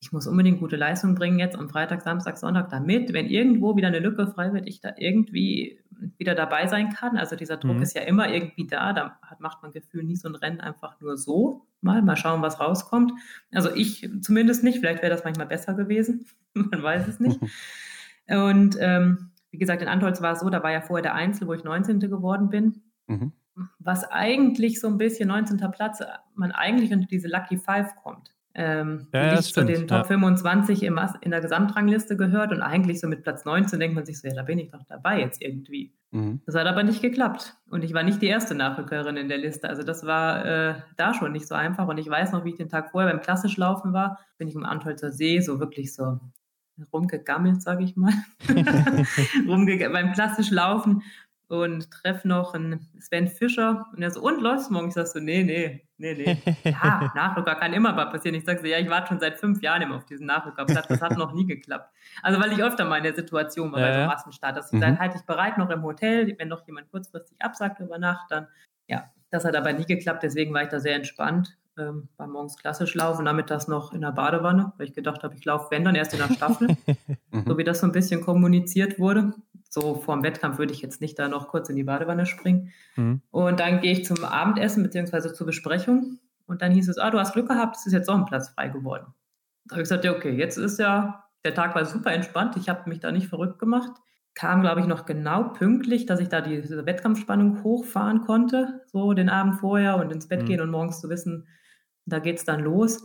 ich 0.00 0.12
muss 0.12 0.26
unbedingt 0.26 0.60
gute 0.60 0.76
Leistung 0.76 1.14
bringen 1.14 1.38
jetzt 1.38 1.56
am 1.56 1.68
Freitag, 1.68 2.02
Samstag, 2.02 2.38
Sonntag, 2.38 2.70
damit, 2.70 3.12
wenn 3.12 3.26
irgendwo 3.26 3.76
wieder 3.76 3.88
eine 3.88 3.98
Lücke 3.98 4.28
frei 4.28 4.52
wird, 4.52 4.68
ich 4.68 4.80
da 4.80 4.92
irgendwie 4.96 5.80
wieder 6.16 6.36
dabei 6.36 6.68
sein 6.68 6.90
kann. 6.90 7.16
Also 7.16 7.34
dieser 7.34 7.56
Druck 7.56 7.76
mhm. 7.76 7.82
ist 7.82 7.96
ja 7.96 8.02
immer 8.02 8.32
irgendwie 8.32 8.66
da. 8.66 8.92
Da 8.92 9.18
hat, 9.22 9.40
macht 9.40 9.60
man 9.62 9.72
Gefühl 9.72 10.04
nie 10.04 10.14
so 10.14 10.28
ein 10.28 10.36
Rennen 10.36 10.60
einfach 10.60 11.00
nur 11.00 11.16
so. 11.16 11.66
Mal, 11.80 12.02
mal 12.02 12.16
schauen, 12.16 12.42
was 12.42 12.60
rauskommt. 12.60 13.12
Also 13.52 13.74
ich 13.74 14.08
zumindest 14.20 14.62
nicht. 14.62 14.78
Vielleicht 14.78 15.02
wäre 15.02 15.12
das 15.12 15.24
manchmal 15.24 15.46
besser 15.46 15.74
gewesen. 15.74 16.26
man 16.54 16.80
weiß 16.82 17.08
es 17.08 17.18
nicht. 17.18 17.40
Und 18.28 18.76
ähm, 18.78 19.30
wie 19.50 19.58
gesagt, 19.58 19.82
in 19.82 19.88
Antolz 19.88 20.22
war 20.22 20.34
es 20.34 20.40
so, 20.40 20.50
da 20.50 20.62
war 20.62 20.70
ja 20.70 20.80
vorher 20.80 21.02
der 21.02 21.14
Einzel, 21.14 21.48
wo 21.48 21.54
ich 21.54 21.64
19. 21.64 21.98
geworden 21.98 22.50
bin. 22.50 22.82
Mhm. 23.08 23.32
Was 23.80 24.04
eigentlich 24.04 24.78
so 24.78 24.86
ein 24.86 24.98
bisschen 24.98 25.28
19. 25.28 25.58
Platz, 25.72 26.00
man 26.34 26.52
eigentlich 26.52 26.92
unter 26.92 27.08
diese 27.08 27.26
Lucky 27.26 27.56
Five 27.56 27.96
kommt 27.96 28.32
ähm, 28.58 29.06
ja, 29.14 29.36
nicht 29.36 29.54
zu 29.54 29.64
den 29.64 29.86
Top 29.86 29.98
ja. 29.98 30.04
25 30.04 30.82
im, 30.82 31.00
in 31.20 31.30
der 31.30 31.40
Gesamtrangliste 31.40 32.16
gehört 32.16 32.50
und 32.50 32.60
eigentlich 32.60 33.00
so 33.00 33.06
mit 33.06 33.22
Platz 33.22 33.44
19 33.44 33.78
denkt 33.78 33.94
man 33.94 34.04
sich 34.04 34.20
so, 34.20 34.26
ja, 34.26 34.34
da 34.34 34.42
bin 34.42 34.58
ich 34.58 34.72
doch 34.72 34.82
dabei 34.88 35.20
jetzt 35.20 35.40
irgendwie. 35.40 35.94
Mhm. 36.10 36.40
Das 36.44 36.56
hat 36.56 36.66
aber 36.66 36.82
nicht 36.82 37.00
geklappt 37.00 37.56
und 37.70 37.84
ich 37.84 37.94
war 37.94 38.02
nicht 38.02 38.20
die 38.20 38.26
erste 38.26 38.56
Nachrückerin 38.56 39.16
in 39.16 39.28
der 39.28 39.38
Liste. 39.38 39.68
Also 39.68 39.84
das 39.84 40.04
war 40.04 40.44
äh, 40.44 40.74
da 40.96 41.14
schon 41.14 41.30
nicht 41.30 41.46
so 41.46 41.54
einfach 41.54 41.86
und 41.86 41.98
ich 41.98 42.10
weiß 42.10 42.32
noch, 42.32 42.44
wie 42.44 42.50
ich 42.50 42.56
den 42.56 42.68
Tag 42.68 42.90
vorher 42.90 43.12
beim 43.12 43.22
Klassischlaufen 43.22 43.92
war, 43.92 44.18
bin 44.38 44.48
ich 44.48 44.56
im 44.56 44.64
Antolzer 44.64 45.12
See 45.12 45.38
so 45.40 45.60
wirklich 45.60 45.94
so 45.94 46.18
rumgegammelt, 46.92 47.62
sage 47.62 47.84
ich 47.84 47.96
mal, 47.96 48.12
Rumge 49.46 49.88
beim 49.90 50.12
Klassischlaufen 50.14 51.02
und 51.48 51.90
treffe 51.90 52.28
noch 52.28 52.54
einen 52.54 52.88
Sven 53.00 53.26
Fischer 53.28 53.86
und 53.92 54.02
er 54.02 54.10
so, 54.10 54.20
und 54.20 54.40
läufst 54.40 54.70
morgen? 54.70 54.88
Ich 54.88 54.94
sag 54.94 55.06
so, 55.06 55.18
nee, 55.18 55.42
nee, 55.42 55.84
nee, 55.96 56.14
nee. 56.14 56.56
Ja, 56.64 57.10
Nachrücker 57.14 57.54
kann 57.54 57.72
immer 57.72 57.92
mal 57.92 58.06
passieren. 58.06 58.34
Ich 58.34 58.44
sage 58.44 58.60
so, 58.60 58.66
ja, 58.66 58.78
ich 58.78 58.88
warte 58.88 59.08
schon 59.08 59.20
seit 59.20 59.38
fünf 59.38 59.62
Jahren 59.62 59.82
immer 59.82 59.96
auf 59.96 60.04
diesen 60.04 60.26
Nachrückerplatz. 60.26 60.88
Das 60.88 61.00
hat 61.00 61.16
noch 61.16 61.32
nie 61.32 61.46
geklappt. 61.46 61.90
Also 62.22 62.40
weil 62.40 62.52
ich 62.52 62.62
öfter 62.62 62.84
mal 62.84 62.98
in 62.98 63.04
der 63.04 63.14
Situation 63.14 63.72
war 63.72 63.80
ja, 63.80 63.86
bei 63.88 64.02
so 64.02 64.06
Massenstart, 64.06 64.56
dass 64.56 64.72
ich 64.72 64.76
mhm. 64.76 64.82
dann 64.82 64.98
halte 64.98 65.16
ich 65.16 65.24
bereit 65.24 65.58
noch 65.58 65.70
im 65.70 65.82
Hotel, 65.82 66.34
wenn 66.38 66.48
noch 66.48 66.66
jemand 66.66 66.90
kurzfristig 66.90 67.40
absagt 67.40 67.80
über 67.80 67.98
Nacht, 67.98 68.30
dann 68.30 68.46
ja, 68.86 69.10
das 69.30 69.44
hat 69.44 69.56
aber 69.56 69.72
nie 69.72 69.84
geklappt, 69.84 70.22
deswegen 70.22 70.54
war 70.54 70.62
ich 70.62 70.68
da 70.68 70.80
sehr 70.80 70.94
entspannt 70.94 71.58
ähm, 71.78 72.08
beim 72.16 72.30
morgens 72.30 72.56
klassisch 72.56 72.94
laufen, 72.94 73.24
damit 73.24 73.50
das 73.50 73.68
noch 73.68 73.92
in 73.92 74.00
der 74.00 74.12
Badewanne, 74.12 74.72
weil 74.76 74.88
ich 74.88 74.94
gedacht 74.94 75.22
habe, 75.22 75.34
ich 75.34 75.44
laufe, 75.44 75.70
wenn 75.70 75.84
dann 75.84 75.94
erst 75.94 76.12
in 76.12 76.18
der 76.18 76.32
Staffel, 76.32 76.76
mhm. 77.30 77.44
so 77.46 77.58
wie 77.58 77.64
das 77.64 77.80
so 77.80 77.86
ein 77.86 77.92
bisschen 77.92 78.20
kommuniziert 78.20 78.98
wurde. 78.98 79.32
So 79.68 79.96
vor 79.96 80.16
dem 80.16 80.22
Wettkampf 80.22 80.58
würde 80.58 80.72
ich 80.72 80.80
jetzt 80.80 81.00
nicht 81.00 81.18
da 81.18 81.28
noch 81.28 81.48
kurz 81.48 81.68
in 81.68 81.76
die 81.76 81.84
Badewanne 81.84 82.26
springen. 82.26 82.72
Mhm. 82.96 83.22
Und 83.30 83.60
dann 83.60 83.80
gehe 83.80 83.92
ich 83.92 84.04
zum 84.04 84.24
Abendessen 84.24 84.82
beziehungsweise 84.82 85.32
zur 85.32 85.46
Besprechung 85.46 86.18
und 86.46 86.62
dann 86.62 86.72
hieß 86.72 86.88
es, 86.88 86.98
ah, 86.98 87.10
du 87.10 87.18
hast 87.18 87.34
Glück 87.34 87.48
gehabt, 87.48 87.76
es 87.76 87.86
ist 87.86 87.92
jetzt 87.92 88.08
auch 88.08 88.16
ein 88.16 88.24
Platz 88.24 88.48
frei 88.50 88.68
geworden. 88.68 89.06
Da 89.66 89.74
habe 89.74 89.82
ich 89.82 89.88
gesagt, 89.88 90.04
ja, 90.04 90.12
okay, 90.12 90.30
jetzt 90.30 90.56
ist 90.56 90.78
ja, 90.78 91.24
der 91.44 91.54
Tag 91.54 91.74
war 91.74 91.84
super 91.84 92.12
entspannt, 92.12 92.56
ich 92.56 92.68
habe 92.68 92.88
mich 92.88 93.00
da 93.00 93.12
nicht 93.12 93.28
verrückt 93.28 93.58
gemacht 93.58 93.92
kam, 94.38 94.60
glaube 94.60 94.80
ich, 94.80 94.86
noch 94.86 95.04
genau 95.04 95.48
pünktlich, 95.48 96.06
dass 96.06 96.20
ich 96.20 96.28
da 96.28 96.40
diese 96.40 96.86
Wettkampfspannung 96.86 97.64
hochfahren 97.64 98.20
konnte, 98.20 98.82
so 98.86 99.12
den 99.12 99.28
Abend 99.28 99.56
vorher 99.56 99.96
und 99.96 100.12
ins 100.12 100.28
Bett 100.28 100.42
mhm. 100.42 100.46
gehen 100.46 100.60
und 100.60 100.70
morgens 100.70 101.00
zu 101.00 101.08
wissen, 101.10 101.48
da 102.06 102.20
geht 102.20 102.38
es 102.38 102.44
dann 102.44 102.60
los. 102.60 103.02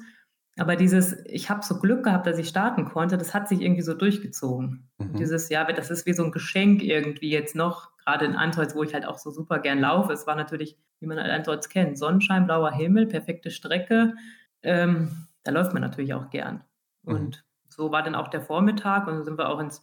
Aber 0.57 0.75
dieses, 0.75 1.17
ich 1.25 1.49
habe 1.49 1.63
so 1.63 1.79
Glück 1.79 2.03
gehabt, 2.03 2.27
dass 2.27 2.37
ich 2.37 2.47
starten 2.47 2.85
konnte, 2.85 3.17
das 3.17 3.33
hat 3.33 3.47
sich 3.47 3.61
irgendwie 3.61 3.81
so 3.81 3.95
durchgezogen. 3.95 4.87
Mhm. 4.99 5.15
Dieses, 5.15 5.49
ja, 5.49 5.63
das 5.65 5.89
ist 5.89 6.05
wie 6.05 6.13
so 6.13 6.23
ein 6.23 6.31
Geschenk 6.31 6.83
irgendwie 6.83 7.31
jetzt 7.31 7.55
noch, 7.55 7.91
gerade 7.97 8.25
in 8.25 8.35
Antolz, 8.35 8.75
wo 8.75 8.83
ich 8.83 8.93
halt 8.93 9.05
auch 9.05 9.17
so 9.17 9.31
super 9.31 9.59
gern 9.59 9.79
laufe. 9.79 10.13
Es 10.13 10.27
war 10.27 10.35
natürlich, 10.35 10.77
wie 10.99 11.07
man 11.07 11.17
halt 11.17 11.31
Antolz 11.31 11.69
kennt, 11.69 11.97
Sonnenschein, 11.97 12.45
blauer 12.45 12.71
Himmel, 12.71 13.07
perfekte 13.07 13.49
Strecke. 13.49 14.13
Ähm, 14.61 15.27
da 15.43 15.51
läuft 15.51 15.73
man 15.73 15.81
natürlich 15.81 16.13
auch 16.13 16.29
gern. 16.29 16.63
Mhm. 17.03 17.15
Und 17.15 17.45
so 17.69 17.91
war 17.91 18.03
dann 18.03 18.15
auch 18.15 18.27
der 18.27 18.41
Vormittag 18.41 19.07
und 19.07 19.17
so 19.17 19.23
sind 19.23 19.39
wir 19.39 19.49
auch 19.49 19.59
ins 19.59 19.81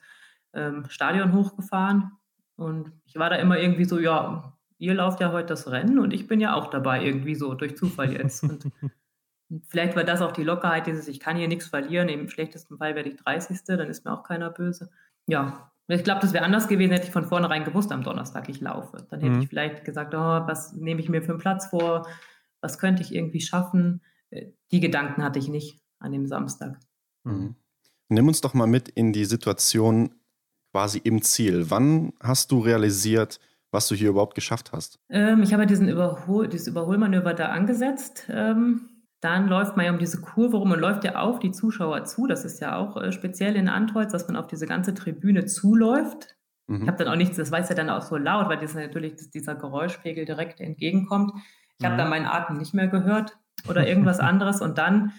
ähm, 0.52 0.84
Stadion 0.88 1.32
hochgefahren. 1.32 2.12
Und 2.56 2.92
ich 3.06 3.16
war 3.16 3.30
da 3.30 3.36
immer 3.36 3.58
irgendwie 3.58 3.84
so, 3.84 3.98
ja, 3.98 4.56
ihr 4.78 4.94
lauft 4.94 5.20
ja 5.20 5.32
heute 5.32 5.46
das 5.46 5.70
Rennen 5.70 5.98
und 5.98 6.12
ich 6.12 6.26
bin 6.26 6.40
ja 6.40 6.54
auch 6.54 6.68
dabei, 6.70 7.04
irgendwie 7.04 7.34
so 7.34 7.54
durch 7.54 7.76
Zufall 7.76 8.12
jetzt. 8.12 8.42
Und 8.44 8.64
vielleicht 9.68 9.96
war 9.96 10.04
das 10.04 10.22
auch 10.22 10.32
die 10.32 10.44
Lockerheit, 10.44 10.86
dieses, 10.86 11.08
ich 11.08 11.20
kann 11.20 11.36
hier 11.36 11.48
nichts 11.48 11.66
verlieren. 11.66 12.08
Im 12.08 12.28
schlechtesten 12.28 12.78
Fall 12.78 12.94
werde 12.94 13.08
ich 13.08 13.16
30. 13.16 13.58
Dann 13.66 13.88
ist 13.88 14.04
mir 14.04 14.12
auch 14.12 14.22
keiner 14.22 14.50
böse. 14.50 14.90
Ja, 15.26 15.70
ich 15.88 16.04
glaube, 16.04 16.20
das 16.20 16.32
wäre 16.32 16.44
anders 16.44 16.68
gewesen, 16.68 16.92
hätte 16.92 17.06
ich 17.06 17.12
von 17.12 17.24
vornherein 17.24 17.64
gewusst, 17.64 17.90
am 17.90 18.04
Donnerstag 18.04 18.48
ich 18.48 18.60
laufe. 18.60 19.06
Dann 19.10 19.20
hätte 19.20 19.34
mhm. 19.34 19.42
ich 19.42 19.48
vielleicht 19.48 19.84
gesagt, 19.84 20.14
oh, 20.14 20.18
was 20.18 20.72
nehme 20.72 21.00
ich 21.00 21.08
mir 21.08 21.22
für 21.22 21.32
einen 21.32 21.40
Platz 21.40 21.66
vor? 21.66 22.06
Was 22.60 22.78
könnte 22.78 23.02
ich 23.02 23.14
irgendwie 23.14 23.40
schaffen? 23.40 24.02
Äh, 24.30 24.52
die 24.70 24.80
Gedanken 24.80 25.24
hatte 25.24 25.38
ich 25.38 25.48
nicht 25.48 25.80
an 25.98 26.12
dem 26.12 26.26
Samstag. 26.26 26.78
Mhm. 27.24 27.56
Nimm 28.08 28.28
uns 28.28 28.40
doch 28.40 28.54
mal 28.54 28.66
mit 28.66 28.88
in 28.88 29.12
die 29.12 29.24
Situation 29.24 30.14
quasi 30.72 30.98
im 31.02 31.22
Ziel. 31.22 31.70
Wann 31.70 32.12
hast 32.20 32.52
du 32.52 32.60
realisiert, 32.60 33.40
was 33.72 33.88
du 33.88 33.94
hier 33.94 34.10
überhaupt 34.10 34.34
geschafft 34.34 34.72
hast? 34.72 35.00
Ähm, 35.08 35.42
ich 35.42 35.52
habe 35.52 35.66
diesen 35.66 35.88
Überhol 35.88 36.48
dieses 36.48 36.68
Überholmanöver 36.68 37.34
da 37.34 37.46
angesetzt. 37.46 38.26
Ähm, 38.28 38.89
dann 39.20 39.48
läuft 39.48 39.76
man 39.76 39.86
ja 39.86 39.92
um 39.92 39.98
diese 39.98 40.20
Kurve 40.20 40.56
rum 40.56 40.70
und 40.70 40.80
läuft 40.80 41.04
ja 41.04 41.16
auf 41.16 41.38
die 41.38 41.50
Zuschauer 41.50 42.04
zu. 42.04 42.26
Das 42.26 42.44
ist 42.44 42.60
ja 42.60 42.76
auch 42.76 42.96
äh, 42.96 43.12
speziell 43.12 43.54
in 43.54 43.68
Antolz, 43.68 44.12
dass 44.12 44.26
man 44.26 44.36
auf 44.36 44.46
diese 44.46 44.66
ganze 44.66 44.94
Tribüne 44.94 45.44
zuläuft. 45.44 46.36
Mhm. 46.66 46.82
Ich 46.82 46.88
habe 46.88 46.96
dann 46.96 47.08
auch 47.08 47.16
nichts, 47.16 47.36
das 47.36 47.52
weiß 47.52 47.68
ja 47.68 47.74
dann 47.74 47.90
auch 47.90 48.02
so 48.02 48.16
laut, 48.16 48.48
weil 48.48 48.58
das 48.58 48.74
natürlich 48.74 49.16
dass 49.16 49.30
dieser 49.30 49.54
Geräuschpegel 49.54 50.24
direkt 50.24 50.60
entgegenkommt. 50.60 51.32
Ich 51.78 51.80
mhm. 51.80 51.86
habe 51.86 51.96
dann 51.98 52.10
meinen 52.10 52.26
Atem 52.26 52.56
nicht 52.56 52.72
mehr 52.72 52.88
gehört 52.88 53.36
oder 53.68 53.86
irgendwas 53.86 54.20
anderes 54.20 54.62
und 54.62 54.78
dann 54.78 55.12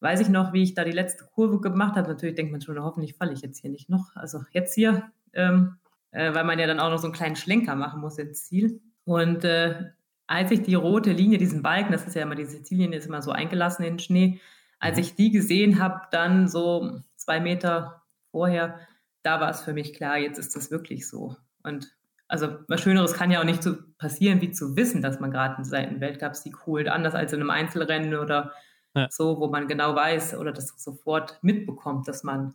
weiß 0.00 0.20
ich 0.20 0.28
noch, 0.28 0.52
wie 0.52 0.62
ich 0.62 0.74
da 0.74 0.84
die 0.84 0.92
letzte 0.92 1.24
Kurve 1.24 1.60
gemacht 1.60 1.96
habe. 1.96 2.08
Natürlich 2.08 2.36
denkt 2.36 2.52
man 2.52 2.60
schon, 2.60 2.80
hoffentlich 2.80 3.16
falle 3.16 3.32
ich 3.32 3.40
jetzt 3.40 3.60
hier 3.60 3.70
nicht 3.70 3.90
noch. 3.90 4.14
Also 4.14 4.42
jetzt 4.52 4.74
hier, 4.74 5.10
ähm, 5.32 5.78
äh, 6.12 6.32
weil 6.34 6.44
man 6.44 6.60
ja 6.60 6.68
dann 6.68 6.78
auch 6.78 6.90
noch 6.90 6.98
so 6.98 7.06
einen 7.08 7.14
kleinen 7.14 7.34
Schlenker 7.34 7.74
machen 7.74 8.00
muss 8.00 8.18
ins 8.18 8.46
Ziel. 8.46 8.80
Und 9.04 9.44
äh, 9.44 9.86
als 10.28 10.50
ich 10.50 10.62
die 10.62 10.74
rote 10.74 11.12
Linie, 11.12 11.38
diesen 11.38 11.62
Balken, 11.62 11.92
das 11.92 12.06
ist 12.06 12.14
ja 12.14 12.22
immer, 12.22 12.36
diese 12.36 12.62
Ziellinie 12.62 12.98
ist 12.98 13.06
immer 13.06 13.22
so 13.22 13.32
eingelassen 13.32 13.84
in 13.84 13.94
den 13.94 13.98
Schnee, 13.98 14.40
als 14.78 14.96
mhm. 14.96 15.02
ich 15.02 15.14
die 15.16 15.30
gesehen 15.30 15.80
habe, 15.80 16.02
dann 16.12 16.46
so 16.46 17.00
zwei 17.16 17.40
Meter 17.40 18.02
vorher, 18.30 18.78
da 19.22 19.40
war 19.40 19.50
es 19.50 19.62
für 19.62 19.72
mich 19.72 19.94
klar, 19.94 20.18
jetzt 20.18 20.38
ist 20.38 20.54
das 20.54 20.70
wirklich 20.70 21.08
so. 21.08 21.36
Und 21.64 21.88
also 22.28 22.58
was 22.68 22.80
Schöneres 22.80 23.14
kann 23.14 23.30
ja 23.30 23.40
auch 23.40 23.44
nicht 23.44 23.62
so 23.62 23.74
passieren, 23.96 24.40
wie 24.40 24.52
zu 24.52 24.76
wissen, 24.76 25.02
dass 25.02 25.18
man 25.18 25.30
gerade 25.30 25.56
einen 25.56 26.00
Weltcup-Sieg 26.00 26.66
holt, 26.66 26.88
anders 26.88 27.14
als 27.14 27.32
in 27.32 27.40
einem 27.40 27.50
Einzelrennen 27.50 28.14
oder 28.14 28.52
ja. 28.94 29.08
So, 29.10 29.38
wo 29.38 29.48
man 29.48 29.68
genau 29.68 29.94
weiß 29.94 30.36
oder 30.36 30.52
das 30.52 30.68
sofort 30.82 31.38
mitbekommt, 31.42 32.08
dass 32.08 32.24
man 32.24 32.54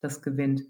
das 0.00 0.22
gewinnt. 0.22 0.62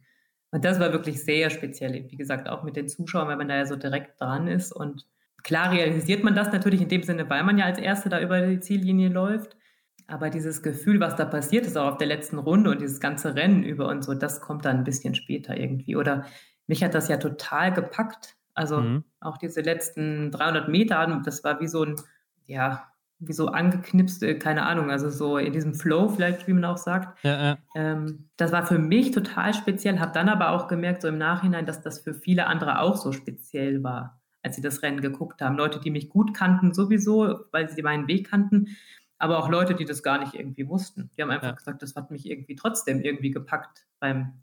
Und 0.51 0.65
das 0.65 0.79
war 0.79 0.93
wirklich 0.93 1.25
sehr 1.25 1.51
speziell, 1.51 2.11
wie 2.11 2.17
gesagt, 2.17 2.49
auch 2.49 2.63
mit 2.63 2.77
den 2.77 2.89
Zuschauern, 2.89 3.29
weil 3.29 3.37
man 3.37 3.49
da 3.49 3.57
ja 3.57 3.67
so 3.67 3.77
direkt 3.77 4.21
dran 4.21 4.47
ist. 4.47 4.73
Und 4.73 5.07
klar 5.45 5.71
realisiert 5.71 6.25
man 6.25 6.35
das 6.35 6.51
natürlich 6.53 6.83
in 6.83 6.89
dem 6.89 7.05
Sinne, 7.05 7.31
weil 7.31 7.45
man 7.45 7.59
ja 7.59 7.67
als 7.67 7.79
Erste 7.79 8.09
da 8.09 8.21
über 8.21 8.41
die 8.41 8.61
Ziellinie 8.61 9.11
läuft. 9.11 9.57
Aber 10.07 10.29
dieses 10.29 10.63
Gefühl, 10.63 11.01
was 11.01 11.17
da 11.17 11.25
passiert 11.25 11.67
ist, 11.67 11.79
auch 11.79 11.93
auf 11.93 11.99
der 11.99 12.09
letzten 12.09 12.39
Runde 12.39 12.71
und 12.71 12.81
dieses 12.81 13.01
ganze 13.01 13.37
Rennen 13.37 13.63
über 13.63 13.89
und 13.89 14.03
so, 14.03 14.15
das 14.15 14.41
kommt 14.41 14.65
dann 14.65 14.79
ein 14.79 14.85
bisschen 14.85 15.15
später 15.15 15.57
irgendwie. 15.57 15.97
Oder 15.97 16.25
mich 16.67 16.83
hat 16.83 16.95
das 16.95 17.09
ja 17.09 17.17
total 17.17 17.73
gepackt. 17.73 18.37
Also 18.55 18.81
mhm. 18.81 19.05
auch 19.21 19.39
diese 19.39 19.61
letzten 19.61 20.31
300 20.31 20.69
Meter, 20.69 21.23
das 21.25 21.43
war 21.43 21.61
wie 21.61 21.69
so 21.69 21.85
ein, 21.85 21.97
ja, 22.47 22.87
wie 23.19 23.33
so 23.33 23.49
angeknipst, 23.49 24.23
äh, 24.23 24.35
keine 24.35 24.65
Ahnung, 24.67 24.91
also 24.91 25.09
so 25.09 25.39
in 25.39 25.53
diesem 25.53 25.75
Flow 25.75 26.09
vielleicht, 26.09 26.47
wie 26.47 26.53
man 26.53 26.65
auch 26.65 26.77
sagt. 26.77 27.23
Ja, 27.25 27.43
ja. 27.43 27.59
Ähm, 27.75 28.29
das 28.37 28.53
war 28.53 28.67
für 28.67 28.79
mich 28.79 29.13
total 29.13 29.55
speziell, 29.55 30.01
habe 30.01 30.13
dann 30.13 30.29
aber 30.29 30.51
auch 30.51 30.69
gemerkt, 30.69 31.03
so 31.03 31.09
im 31.09 31.19
Nachhinein, 31.19 31.67
dass 31.67 31.81
das 31.81 32.01
für 32.01 32.15
viele 32.15 32.47
andere 32.47 32.81
auch 32.81 32.97
so 32.97 33.13
speziell 33.13 33.83
war, 33.83 34.21
als 34.45 34.57
sie 34.57 34.63
das 34.63 34.83
Rennen 34.83 35.01
geguckt 35.01 35.41
haben. 35.41 35.57
Leute, 35.57 35.81
die 35.81 35.91
mich 35.91 36.11
gut 36.11 36.35
kannten 36.35 36.75
sowieso, 36.75 37.41
weil 37.51 37.69
sie 37.69 37.83
meinen 37.83 38.07
Weg 38.07 38.31
kannten, 38.31 38.77
aber 39.19 39.39
auch 39.39 39.49
Leute, 39.49 39.75
die 39.75 39.87
das 39.87 40.03
gar 40.03 40.19
nicht 40.19 40.35
irgendwie 40.35 40.69
wussten. 40.69 41.11
Die 41.17 41.23
haben 41.23 41.31
einfach 41.31 41.49
ja. 41.49 41.55
gesagt, 41.55 41.83
das 41.83 41.97
hat 41.97 42.11
mich 42.11 42.29
irgendwie 42.29 42.55
trotzdem 42.55 43.01
irgendwie 43.01 43.31
gepackt 43.31 43.87
beim 43.99 44.35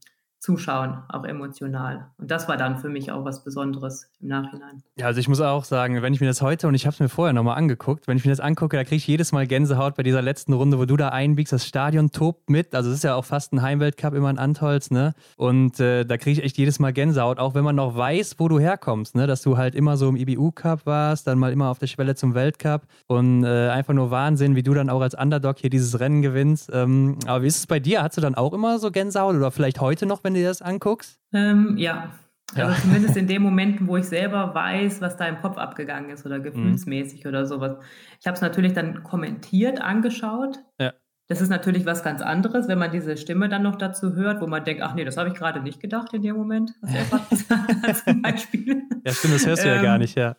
zuschauen, 0.41 0.97
auch 1.07 1.23
emotional. 1.23 2.07
Und 2.17 2.31
das 2.31 2.47
war 2.47 2.57
dann 2.57 2.79
für 2.79 2.89
mich 2.89 3.11
auch 3.11 3.23
was 3.23 3.43
Besonderes 3.43 4.09
im 4.19 4.29
Nachhinein. 4.29 4.81
Ja, 4.95 5.05
also 5.05 5.19
ich 5.19 5.27
muss 5.29 5.39
auch 5.39 5.63
sagen, 5.63 6.01
wenn 6.01 6.15
ich 6.15 6.19
mir 6.19 6.25
das 6.25 6.41
heute 6.41 6.67
und 6.67 6.73
ich 6.73 6.87
habe 6.87 6.95
es 6.95 6.99
mir 6.99 7.09
vorher 7.09 7.31
nochmal 7.31 7.57
angeguckt, 7.57 8.07
wenn 8.07 8.17
ich 8.17 8.25
mir 8.25 8.31
das 8.31 8.39
angucke, 8.39 8.75
da 8.75 8.83
kriege 8.83 8.95
ich 8.95 9.05
jedes 9.05 9.31
Mal 9.31 9.45
Gänsehaut 9.45 9.95
bei 9.95 10.01
dieser 10.01 10.23
letzten 10.23 10.53
Runde, 10.53 10.79
wo 10.79 10.85
du 10.85 10.97
da 10.97 11.09
einbiegst. 11.09 11.53
Das 11.53 11.67
Stadion 11.67 12.11
tobt 12.11 12.49
mit. 12.49 12.73
Also 12.73 12.89
es 12.89 12.97
ist 12.97 13.03
ja 13.03 13.13
auch 13.13 13.25
fast 13.25 13.53
ein 13.53 13.61
Heimweltcup 13.61 14.15
immer 14.15 14.31
in 14.31 14.39
Antolz, 14.39 14.89
ne? 14.89 15.13
Und 15.37 15.79
äh, 15.79 16.05
da 16.05 16.17
kriege 16.17 16.39
ich 16.39 16.43
echt 16.43 16.57
jedes 16.57 16.79
Mal 16.79 16.91
Gänsehaut, 16.91 17.37
auch 17.37 17.53
wenn 17.53 17.63
man 17.63 17.75
noch 17.75 17.95
weiß, 17.95 18.35
wo 18.39 18.47
du 18.47 18.59
herkommst, 18.59 19.13
ne? 19.13 19.27
Dass 19.27 19.43
du 19.43 19.57
halt 19.57 19.75
immer 19.75 19.95
so 19.95 20.09
im 20.09 20.15
IBU-Cup 20.15 20.87
warst, 20.87 21.27
dann 21.27 21.37
mal 21.37 21.51
immer 21.51 21.69
auf 21.69 21.77
der 21.77 21.87
Schwelle 21.87 22.15
zum 22.15 22.33
Weltcup 22.33 22.87
und 23.05 23.43
äh, 23.43 23.69
einfach 23.69 23.93
nur 23.93 24.09
Wahnsinn, 24.09 24.55
wie 24.55 24.63
du 24.63 24.73
dann 24.73 24.89
auch 24.89 25.01
als 25.01 25.13
Underdog 25.13 25.59
hier 25.59 25.69
dieses 25.69 25.99
Rennen 25.99 26.23
gewinnst. 26.23 26.71
Ähm, 26.73 27.19
aber 27.27 27.43
wie 27.43 27.47
ist 27.47 27.57
es 27.57 27.67
bei 27.67 27.79
dir? 27.79 28.01
Hast 28.01 28.17
du 28.17 28.21
dann 28.21 28.33
auch 28.33 28.53
immer 28.53 28.79
so 28.79 28.89
Gänsehaut 28.89 29.35
oder 29.35 29.51
vielleicht 29.51 29.79
heute 29.81 30.07
noch, 30.07 30.23
wenn 30.23 30.30
wenn 30.31 30.35
du 30.35 30.39
dir 30.41 30.47
das 30.47 30.61
anguckst? 30.61 31.19
Ähm, 31.33 31.75
ja. 31.77 32.11
Also 32.55 32.71
ja. 32.71 32.77
zumindest 32.81 33.17
in 33.17 33.27
den 33.27 33.41
Momenten, 33.41 33.87
wo 33.87 33.97
ich 33.97 34.05
selber 34.05 34.53
weiß, 34.53 35.01
was 35.01 35.17
da 35.17 35.25
im 35.25 35.39
Kopf 35.41 35.57
abgegangen 35.57 36.09
ist 36.09 36.25
oder 36.25 36.39
gefühlsmäßig 36.39 37.23
mhm. 37.23 37.29
oder 37.29 37.45
sowas. 37.45 37.77
Ich 38.19 38.27
habe 38.27 38.35
es 38.35 38.41
natürlich 38.41 38.73
dann 38.73 39.03
kommentiert, 39.03 39.81
angeschaut. 39.81 40.59
Ja. 40.79 40.93
Das 41.27 41.39
ist 41.39 41.49
natürlich 41.49 41.85
was 41.85 42.03
ganz 42.03 42.21
anderes, 42.21 42.67
wenn 42.67 42.77
man 42.77 42.91
diese 42.91 43.15
Stimme 43.15 43.47
dann 43.47 43.63
noch 43.63 43.77
dazu 43.77 44.15
hört, 44.15 44.41
wo 44.41 44.47
man 44.47 44.65
denkt, 44.65 44.81
ach 44.81 44.95
nee, 44.95 45.05
das 45.05 45.15
habe 45.15 45.29
ich 45.29 45.35
gerade 45.35 45.61
nicht 45.61 45.79
gedacht 45.79 46.13
in 46.13 46.23
dem 46.23 46.35
Moment, 46.35 46.71
was 46.81 46.93
er 46.93 47.05
gerade 47.05 47.25
gesagt 47.29 47.87
hat 47.87 47.97
zum 47.97 48.21
Beispiel. 48.21 48.83
Ja, 49.05 49.13
stimmt, 49.13 49.35
das 49.35 49.45
hörst 49.45 49.63
du 49.63 49.69
ähm, 49.69 49.75
ja 49.75 49.81
gar 49.81 49.97
nicht, 49.97 50.17
ja. 50.17 50.35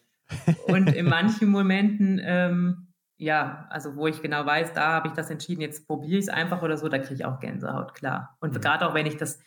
und 0.66 0.94
in 0.94 1.06
manchen 1.08 1.48
Momenten, 1.48 2.20
ähm, 2.22 2.88
ja, 3.16 3.66
also 3.70 3.96
wo 3.96 4.06
ich 4.06 4.20
genau 4.20 4.44
weiß, 4.44 4.74
da 4.74 4.92
habe 4.92 5.08
ich 5.08 5.14
das 5.14 5.30
entschieden, 5.30 5.62
jetzt 5.62 5.86
probiere 5.86 6.18
ich 6.18 6.26
es 6.26 6.28
einfach 6.28 6.60
oder 6.60 6.76
so, 6.76 6.88
da 6.88 6.98
kriege 6.98 7.14
ich 7.14 7.24
auch 7.24 7.40
Gänsehaut, 7.40 7.94
klar. 7.94 8.36
Und 8.40 8.52
mhm. 8.52 8.60
gerade 8.60 8.86
auch 8.86 8.94
wenn 8.94 9.06
ich 9.06 9.16
das 9.16 9.38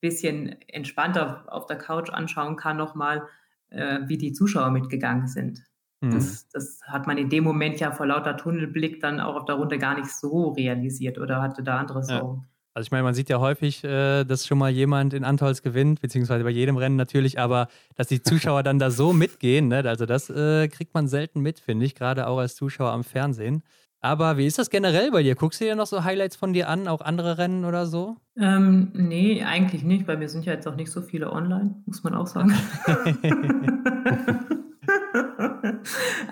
bisschen 0.00 0.56
entspannter 0.68 1.44
auf 1.48 1.66
der 1.66 1.78
Couch 1.78 2.10
anschauen 2.10 2.56
kann, 2.56 2.76
nochmal, 2.76 3.22
äh, 3.70 4.00
wie 4.06 4.18
die 4.18 4.32
Zuschauer 4.32 4.70
mitgegangen 4.70 5.26
sind. 5.26 5.62
Mhm. 6.00 6.12
Das, 6.12 6.48
das, 6.48 6.80
hat 6.86 7.06
man 7.06 7.18
in 7.18 7.30
dem 7.30 7.44
Moment 7.44 7.80
ja 7.80 7.90
vor 7.92 8.06
lauter 8.06 8.36
Tunnelblick 8.36 9.00
dann 9.00 9.20
auch 9.20 9.36
auf 9.36 9.44
der 9.44 9.56
Runde 9.56 9.78
gar 9.78 9.98
nicht 9.98 10.10
so 10.10 10.50
realisiert 10.50 11.18
oder 11.18 11.40
hatte 11.40 11.62
da 11.62 11.78
andere 11.78 12.02
Sorgen. 12.02 12.42
Ja. 12.42 12.48
Also 12.74 12.88
ich 12.88 12.90
meine, 12.90 13.04
man 13.04 13.14
sieht 13.14 13.30
ja 13.30 13.40
häufig, 13.40 13.82
äh, 13.84 14.24
dass 14.24 14.46
schon 14.46 14.58
mal 14.58 14.70
jemand 14.70 15.14
in 15.14 15.24
Antolz 15.24 15.62
gewinnt, 15.62 16.02
beziehungsweise 16.02 16.44
bei 16.44 16.50
jedem 16.50 16.76
Rennen 16.76 16.96
natürlich, 16.96 17.38
aber 17.38 17.68
dass 17.94 18.08
die 18.08 18.22
Zuschauer 18.22 18.62
dann 18.62 18.78
da 18.78 18.90
so 18.90 19.14
mitgehen, 19.14 19.68
ne? 19.68 19.82
also 19.86 20.04
das 20.04 20.28
äh, 20.28 20.68
kriegt 20.68 20.92
man 20.92 21.08
selten 21.08 21.40
mit, 21.40 21.58
finde 21.58 21.86
ich, 21.86 21.94
gerade 21.94 22.26
auch 22.26 22.36
als 22.36 22.54
Zuschauer 22.54 22.90
am 22.92 23.02
Fernsehen. 23.02 23.62
Aber 24.00 24.36
wie 24.36 24.46
ist 24.46 24.58
das 24.58 24.70
generell 24.70 25.10
bei 25.10 25.22
dir? 25.22 25.34
Guckst 25.34 25.60
du 25.60 25.64
dir 25.64 25.74
noch 25.74 25.86
so 25.86 26.04
Highlights 26.04 26.36
von 26.36 26.52
dir 26.52 26.68
an, 26.68 26.86
auch 26.86 27.00
andere 27.00 27.38
Rennen 27.38 27.64
oder 27.64 27.86
so? 27.86 28.16
Ähm, 28.36 28.90
nee, 28.92 29.42
eigentlich 29.42 29.82
nicht, 29.82 30.06
weil 30.06 30.18
mir 30.18 30.28
sind 30.28 30.44
ja 30.44 30.52
jetzt 30.52 30.68
auch 30.68 30.76
nicht 30.76 30.90
so 30.90 31.00
viele 31.00 31.32
online, 31.32 31.82
muss 31.86 32.04
man 32.04 32.14
auch 32.14 32.26
sagen. 32.26 32.54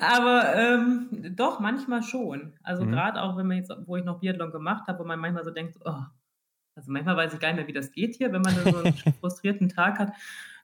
Aber 0.00 0.54
ähm, 0.54 1.08
doch, 1.34 1.60
manchmal 1.60 2.02
schon. 2.02 2.52
Also 2.62 2.84
mhm. 2.84 2.92
gerade 2.92 3.22
auch, 3.22 3.36
wenn 3.36 3.46
man 3.46 3.56
jetzt, 3.56 3.72
wo 3.86 3.96
ich 3.96 4.04
noch 4.04 4.20
Biathlon 4.20 4.50
gemacht 4.50 4.86
habe, 4.86 4.98
wo 4.98 5.04
man 5.04 5.18
manchmal 5.18 5.44
so 5.44 5.50
denkt, 5.50 5.78
oh, 5.84 6.02
also 6.76 6.90
manchmal 6.90 7.16
weiß 7.16 7.32
ich 7.34 7.40
gar 7.40 7.48
nicht 7.48 7.56
mehr, 7.56 7.68
wie 7.68 7.72
das 7.72 7.92
geht 7.92 8.16
hier, 8.16 8.32
wenn 8.32 8.42
man 8.42 8.54
so 8.54 8.76
einen 8.76 8.94
frustrierten 9.20 9.68
Tag 9.68 9.98
hat. 9.98 10.12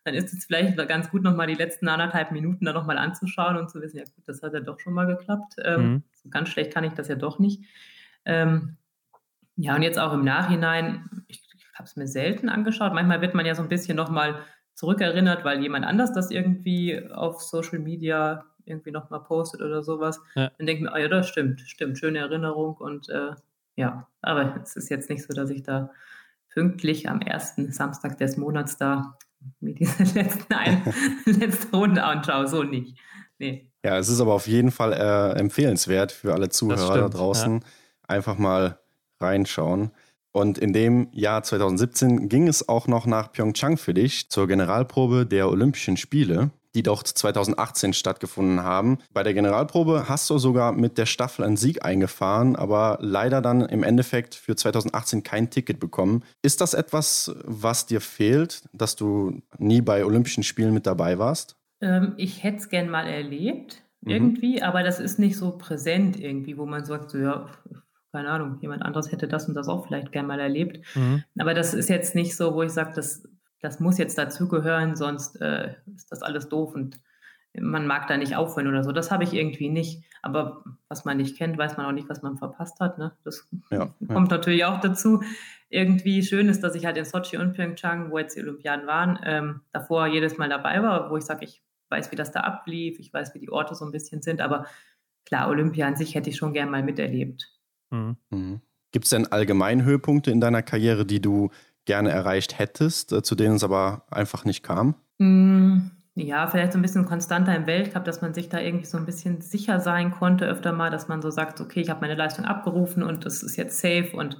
Dann 0.04 0.14
ist 0.14 0.32
es 0.32 0.46
vielleicht 0.46 0.76
ganz 0.88 1.10
gut, 1.10 1.22
nochmal 1.22 1.46
die 1.46 1.54
letzten 1.54 1.88
anderthalb 1.88 2.32
Minuten 2.32 2.64
da 2.64 2.72
nochmal 2.72 2.98
anzuschauen 2.98 3.56
und 3.56 3.70
zu 3.70 3.82
wissen, 3.82 3.98
ja 3.98 4.04
gut, 4.04 4.24
das 4.26 4.42
hat 4.42 4.54
ja 4.54 4.60
doch 4.60 4.80
schon 4.80 4.94
mal 4.94 5.06
geklappt. 5.06 5.56
Ähm, 5.62 5.82
mhm. 5.82 6.02
so 6.14 6.28
ganz 6.30 6.48
schlecht 6.48 6.72
kann 6.72 6.84
ich 6.84 6.94
das 6.94 7.08
ja 7.08 7.16
doch 7.16 7.38
nicht. 7.38 7.64
Ähm, 8.24 8.76
ja, 9.56 9.76
und 9.76 9.82
jetzt 9.82 9.98
auch 9.98 10.14
im 10.14 10.24
Nachhinein, 10.24 11.24
ich, 11.28 11.42
ich 11.54 11.66
habe 11.74 11.84
es 11.84 11.96
mir 11.96 12.06
selten 12.06 12.48
angeschaut. 12.48 12.94
Manchmal 12.94 13.20
wird 13.20 13.34
man 13.34 13.44
ja 13.44 13.54
so 13.54 13.62
ein 13.62 13.68
bisschen 13.68 13.96
nochmal 13.96 14.40
zurückerinnert, 14.74 15.44
weil 15.44 15.60
jemand 15.60 15.84
anders 15.84 16.12
das 16.12 16.30
irgendwie 16.30 17.10
auf 17.10 17.42
Social 17.42 17.78
Media 17.78 18.46
irgendwie 18.64 18.90
nochmal 18.90 19.22
postet 19.22 19.60
oder 19.60 19.82
sowas. 19.82 20.20
Ja. 20.34 20.50
Dann 20.56 20.66
denke 20.66 20.82
ich 20.84 20.90
mir, 20.90 20.94
oh 20.94 20.98
ja, 20.98 21.08
das 21.08 21.28
stimmt, 21.28 21.60
stimmt, 21.60 21.98
schöne 21.98 22.20
Erinnerung 22.20 22.76
und 22.76 23.08
äh, 23.10 23.32
ja, 23.76 24.08
aber 24.22 24.60
es 24.62 24.76
ist 24.76 24.88
jetzt 24.90 25.10
nicht 25.10 25.22
so, 25.22 25.32
dass 25.34 25.50
ich 25.50 25.62
da 25.62 25.90
pünktlich 26.50 27.08
am 27.08 27.20
ersten 27.20 27.72
Samstag 27.72 28.18
des 28.18 28.36
Monats 28.36 28.76
da 28.76 29.16
mir 29.60 29.74
diese 29.74 30.02
letzten 30.14 30.52
ein, 30.52 30.82
letzte 31.24 31.76
Runde 31.76 32.02
anschaue, 32.02 32.48
so 32.48 32.62
nicht. 32.62 32.98
Nee. 33.38 33.70
Ja, 33.84 33.98
es 33.98 34.08
ist 34.08 34.20
aber 34.20 34.34
auf 34.34 34.46
jeden 34.46 34.70
Fall 34.70 34.92
äh, 34.92 35.38
empfehlenswert 35.38 36.12
für 36.12 36.34
alle 36.34 36.50
Zuhörer 36.50 36.98
da 36.98 37.08
draußen. 37.08 37.60
Ja. 37.60 37.66
Einfach 38.06 38.36
mal 38.36 38.78
reinschauen. 39.20 39.92
Und 40.32 40.58
in 40.58 40.72
dem 40.72 41.08
Jahr 41.12 41.42
2017 41.42 42.28
ging 42.28 42.46
es 42.46 42.68
auch 42.68 42.86
noch 42.86 43.06
nach 43.06 43.32
Pyeongchang 43.32 43.78
für 43.78 43.94
dich 43.94 44.30
zur 44.30 44.46
Generalprobe 44.46 45.26
der 45.26 45.48
Olympischen 45.48 45.96
Spiele, 45.96 46.50
die 46.74 46.82
dort 46.82 47.06
2018 47.06 47.92
stattgefunden 47.92 48.62
haben. 48.62 48.98
Bei 49.12 49.22
der 49.22 49.34
Generalprobe 49.34 50.08
hast 50.08 50.30
du 50.30 50.38
sogar 50.38 50.72
mit 50.72 50.98
der 50.98 51.06
Staffel 51.06 51.44
einen 51.44 51.56
Sieg 51.56 51.84
eingefahren, 51.84 52.56
aber 52.56 52.98
leider 53.00 53.40
dann 53.40 53.62
im 53.62 53.82
Endeffekt 53.82 54.34
für 54.34 54.56
2018 54.56 55.22
kein 55.22 55.50
Ticket 55.50 55.80
bekommen. 55.80 56.22
Ist 56.42 56.60
das 56.60 56.74
etwas, 56.74 57.34
was 57.44 57.86
dir 57.86 58.00
fehlt, 58.00 58.62
dass 58.72 58.96
du 58.96 59.42
nie 59.58 59.80
bei 59.80 60.04
Olympischen 60.04 60.42
Spielen 60.42 60.74
mit 60.74 60.86
dabei 60.86 61.18
warst? 61.18 61.56
Ähm, 61.80 62.14
ich 62.16 62.42
hätte 62.42 62.58
es 62.58 62.68
gern 62.68 62.88
mal 62.88 63.06
erlebt, 63.06 63.82
mhm. 64.02 64.10
irgendwie, 64.10 64.56
mhm. 64.56 64.62
aber 64.62 64.82
das 64.82 65.00
ist 65.00 65.18
nicht 65.18 65.36
so 65.36 65.52
präsent 65.52 66.18
irgendwie, 66.20 66.56
wo 66.56 66.66
man 66.66 66.84
sagt, 66.84 67.10
so 67.10 67.18
ja, 67.18 67.46
keine 68.12 68.28
Ahnung, 68.28 68.58
jemand 68.60 68.82
anderes 68.82 69.12
hätte 69.12 69.28
das 69.28 69.48
und 69.48 69.54
das 69.54 69.68
auch 69.68 69.86
vielleicht 69.86 70.12
gern 70.12 70.26
mal 70.26 70.40
erlebt. 70.40 70.80
Mhm. 70.94 71.22
Aber 71.38 71.54
das 71.54 71.74
ist 71.74 71.88
jetzt 71.88 72.14
nicht 72.14 72.36
so, 72.36 72.54
wo 72.54 72.62
ich 72.62 72.72
sage, 72.72 72.92
das, 72.94 73.22
das 73.60 73.80
muss 73.80 73.98
jetzt 73.98 74.18
dazugehören, 74.18 74.96
sonst 74.96 75.40
äh, 75.40 75.74
ist 75.94 76.10
das 76.10 76.22
alles 76.22 76.48
doof 76.48 76.74
und 76.74 77.00
man 77.58 77.86
mag 77.86 78.06
da 78.06 78.16
nicht 78.16 78.36
aufhören 78.36 78.68
oder 78.68 78.84
so. 78.84 78.92
Das 78.92 79.10
habe 79.10 79.24
ich 79.24 79.34
irgendwie 79.34 79.68
nicht. 79.68 80.04
Aber 80.22 80.62
was 80.88 81.04
man 81.04 81.16
nicht 81.16 81.36
kennt, 81.36 81.58
weiß 81.58 81.76
man 81.76 81.86
auch 81.86 81.92
nicht, 81.92 82.08
was 82.08 82.22
man 82.22 82.38
verpasst 82.38 82.78
hat. 82.80 82.98
Ne? 82.98 83.12
Das 83.24 83.48
ja, 83.70 83.92
kommt 84.06 84.30
ja. 84.30 84.36
natürlich 84.36 84.64
auch 84.64 84.80
dazu. 84.80 85.22
Irgendwie 85.68 86.22
schön 86.22 86.48
ist, 86.48 86.62
dass 86.62 86.74
ich 86.74 86.84
halt 86.84 86.96
in 86.96 87.04
Sochi 87.04 87.38
und 87.38 87.54
Pyeongchang, 87.54 88.10
wo 88.10 88.18
jetzt 88.18 88.36
die 88.36 88.40
Olympiaden 88.40 88.86
waren, 88.86 89.18
ähm, 89.24 89.60
davor 89.72 90.06
jedes 90.06 90.36
Mal 90.36 90.48
dabei 90.48 90.82
war, 90.82 91.10
wo 91.10 91.16
ich 91.16 91.24
sage, 91.24 91.44
ich 91.44 91.62
weiß, 91.88 92.12
wie 92.12 92.16
das 92.16 92.32
da 92.32 92.40
ablief, 92.40 92.98
ich 92.98 93.12
weiß, 93.12 93.34
wie 93.34 93.40
die 93.40 93.50
Orte 93.50 93.74
so 93.74 93.84
ein 93.84 93.92
bisschen 93.92 94.22
sind. 94.22 94.40
Aber 94.40 94.66
klar, 95.24 95.48
Olympia 95.48 95.86
an 95.86 95.96
sich 95.96 96.14
hätte 96.14 96.30
ich 96.30 96.36
schon 96.36 96.52
gern 96.52 96.70
mal 96.70 96.82
miterlebt. 96.82 97.50
Mhm. 97.90 98.16
Mhm. 98.30 98.60
Gibt 98.92 99.04
es 99.04 99.10
denn 99.10 99.26
allgemein 99.26 99.84
Höhepunkte 99.84 100.30
in 100.30 100.40
deiner 100.40 100.62
Karriere, 100.62 101.06
die 101.06 101.20
du 101.20 101.50
gerne 101.90 102.10
erreicht 102.10 102.60
hättest, 102.60 103.12
äh, 103.12 103.20
zu 103.20 103.34
denen 103.34 103.56
es 103.56 103.64
aber 103.64 104.04
einfach 104.12 104.44
nicht 104.44 104.62
kam? 104.62 104.94
Mhm. 105.18 105.90
Ja, 106.14 106.46
vielleicht 106.46 106.72
so 106.72 106.78
ein 106.78 106.82
bisschen 106.82 107.04
konstanter 107.04 107.52
im 107.56 107.66
Weltcup, 107.66 108.04
dass 108.04 108.22
man 108.22 108.32
sich 108.32 108.48
da 108.48 108.60
irgendwie 108.60 108.86
so 108.86 108.96
ein 108.96 109.06
bisschen 109.06 109.40
sicher 109.40 109.80
sein 109.80 110.12
konnte 110.12 110.46
öfter 110.46 110.72
mal, 110.72 110.90
dass 110.90 111.08
man 111.08 111.20
so 111.20 111.30
sagt, 111.30 111.60
okay, 111.60 111.80
ich 111.80 111.90
habe 111.90 112.02
meine 112.02 112.14
Leistung 112.14 112.44
abgerufen 112.44 113.02
und 113.02 113.26
das 113.26 113.42
ist 113.42 113.56
jetzt 113.56 113.80
safe 113.80 114.10
und 114.12 114.38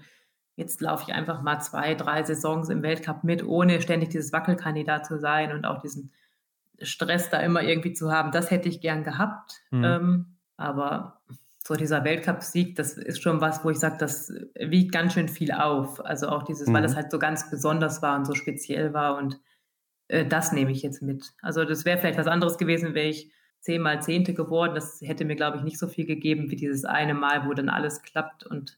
jetzt 0.55 0.81
laufe 0.81 1.07
ich 1.09 1.15
einfach 1.15 1.43
mal 1.43 1.59
zwei, 1.59 1.97
drei 1.97 2.23
Saisons 2.23 2.69
im 2.69 2.85
Weltcup 2.85 3.25
mit, 3.25 3.45
ohne 3.45 3.81
ständig 3.81 4.11
dieses 4.11 4.33
Wackelkandidat 4.33 5.07
zu 5.07 5.19
sein 5.19 5.53
und 5.53 5.65
auch 5.65 5.81
diesen 5.81 6.13
Stress 6.81 7.31
da 7.31 7.41
immer 7.41 7.63
irgendwie 7.65 7.95
zu 7.95 8.13
haben. 8.13 8.31
Das 8.31 8.53
hätte 8.53 8.69
ich 8.69 8.81
gern 8.81 9.03
gehabt. 9.03 9.61
Mhm. 9.73 9.85
Ähm, 9.85 10.37
aber 10.57 11.20
so 11.71 11.77
dieser 11.77 12.03
Weltcup-Sieg, 12.03 12.75
das 12.75 12.95
ist 12.95 13.23
schon 13.23 13.41
was, 13.41 13.65
wo 13.65 13.71
ich 13.71 13.79
sage, 13.79 13.97
das 13.97 14.35
wiegt 14.59 14.91
ganz 14.91 15.13
schön 15.13 15.29
viel 15.29 15.53
auf. 15.53 16.05
Also 16.05 16.29
auch 16.29 16.43
dieses, 16.43 16.67
mhm. 16.67 16.73
weil 16.73 16.83
das 16.83 16.97
halt 16.97 17.13
so 17.13 17.21
ganz 17.21 17.49
besonders 17.49 18.03
war 18.03 18.17
und 18.17 18.25
so 18.25 18.35
speziell 18.35 18.93
war 18.93 19.17
und 19.17 19.39
äh, 20.09 20.27
das 20.27 20.51
nehme 20.51 20.73
ich 20.73 20.83
jetzt 20.83 21.01
mit. 21.01 21.31
Also 21.43 21.65
das 21.65 21.85
wäre 21.85 21.99
vielleicht 21.99 22.19
was 22.19 22.27
anderes 22.27 22.59
gewesen, 22.59 22.95
wäre 22.95 23.07
ich 23.07 23.31
zehnmal 23.61 24.03
Zehnte 24.03 24.35
geworden. 24.35 24.75
Das 24.75 25.01
hätte 25.01 25.25
mir, 25.25 25.37
glaube 25.37 25.59
ich, 25.59 25.63
nicht 25.63 25.79
so 25.79 25.87
viel 25.87 26.07
gegeben 26.07 26.51
wie 26.51 26.57
dieses 26.57 26.85
eine 26.85 27.15
Mal, 27.15 27.47
wo 27.47 27.55
dann 27.55 27.69
alles 27.69 28.03
klappt 28.03 28.45
und 28.45 28.77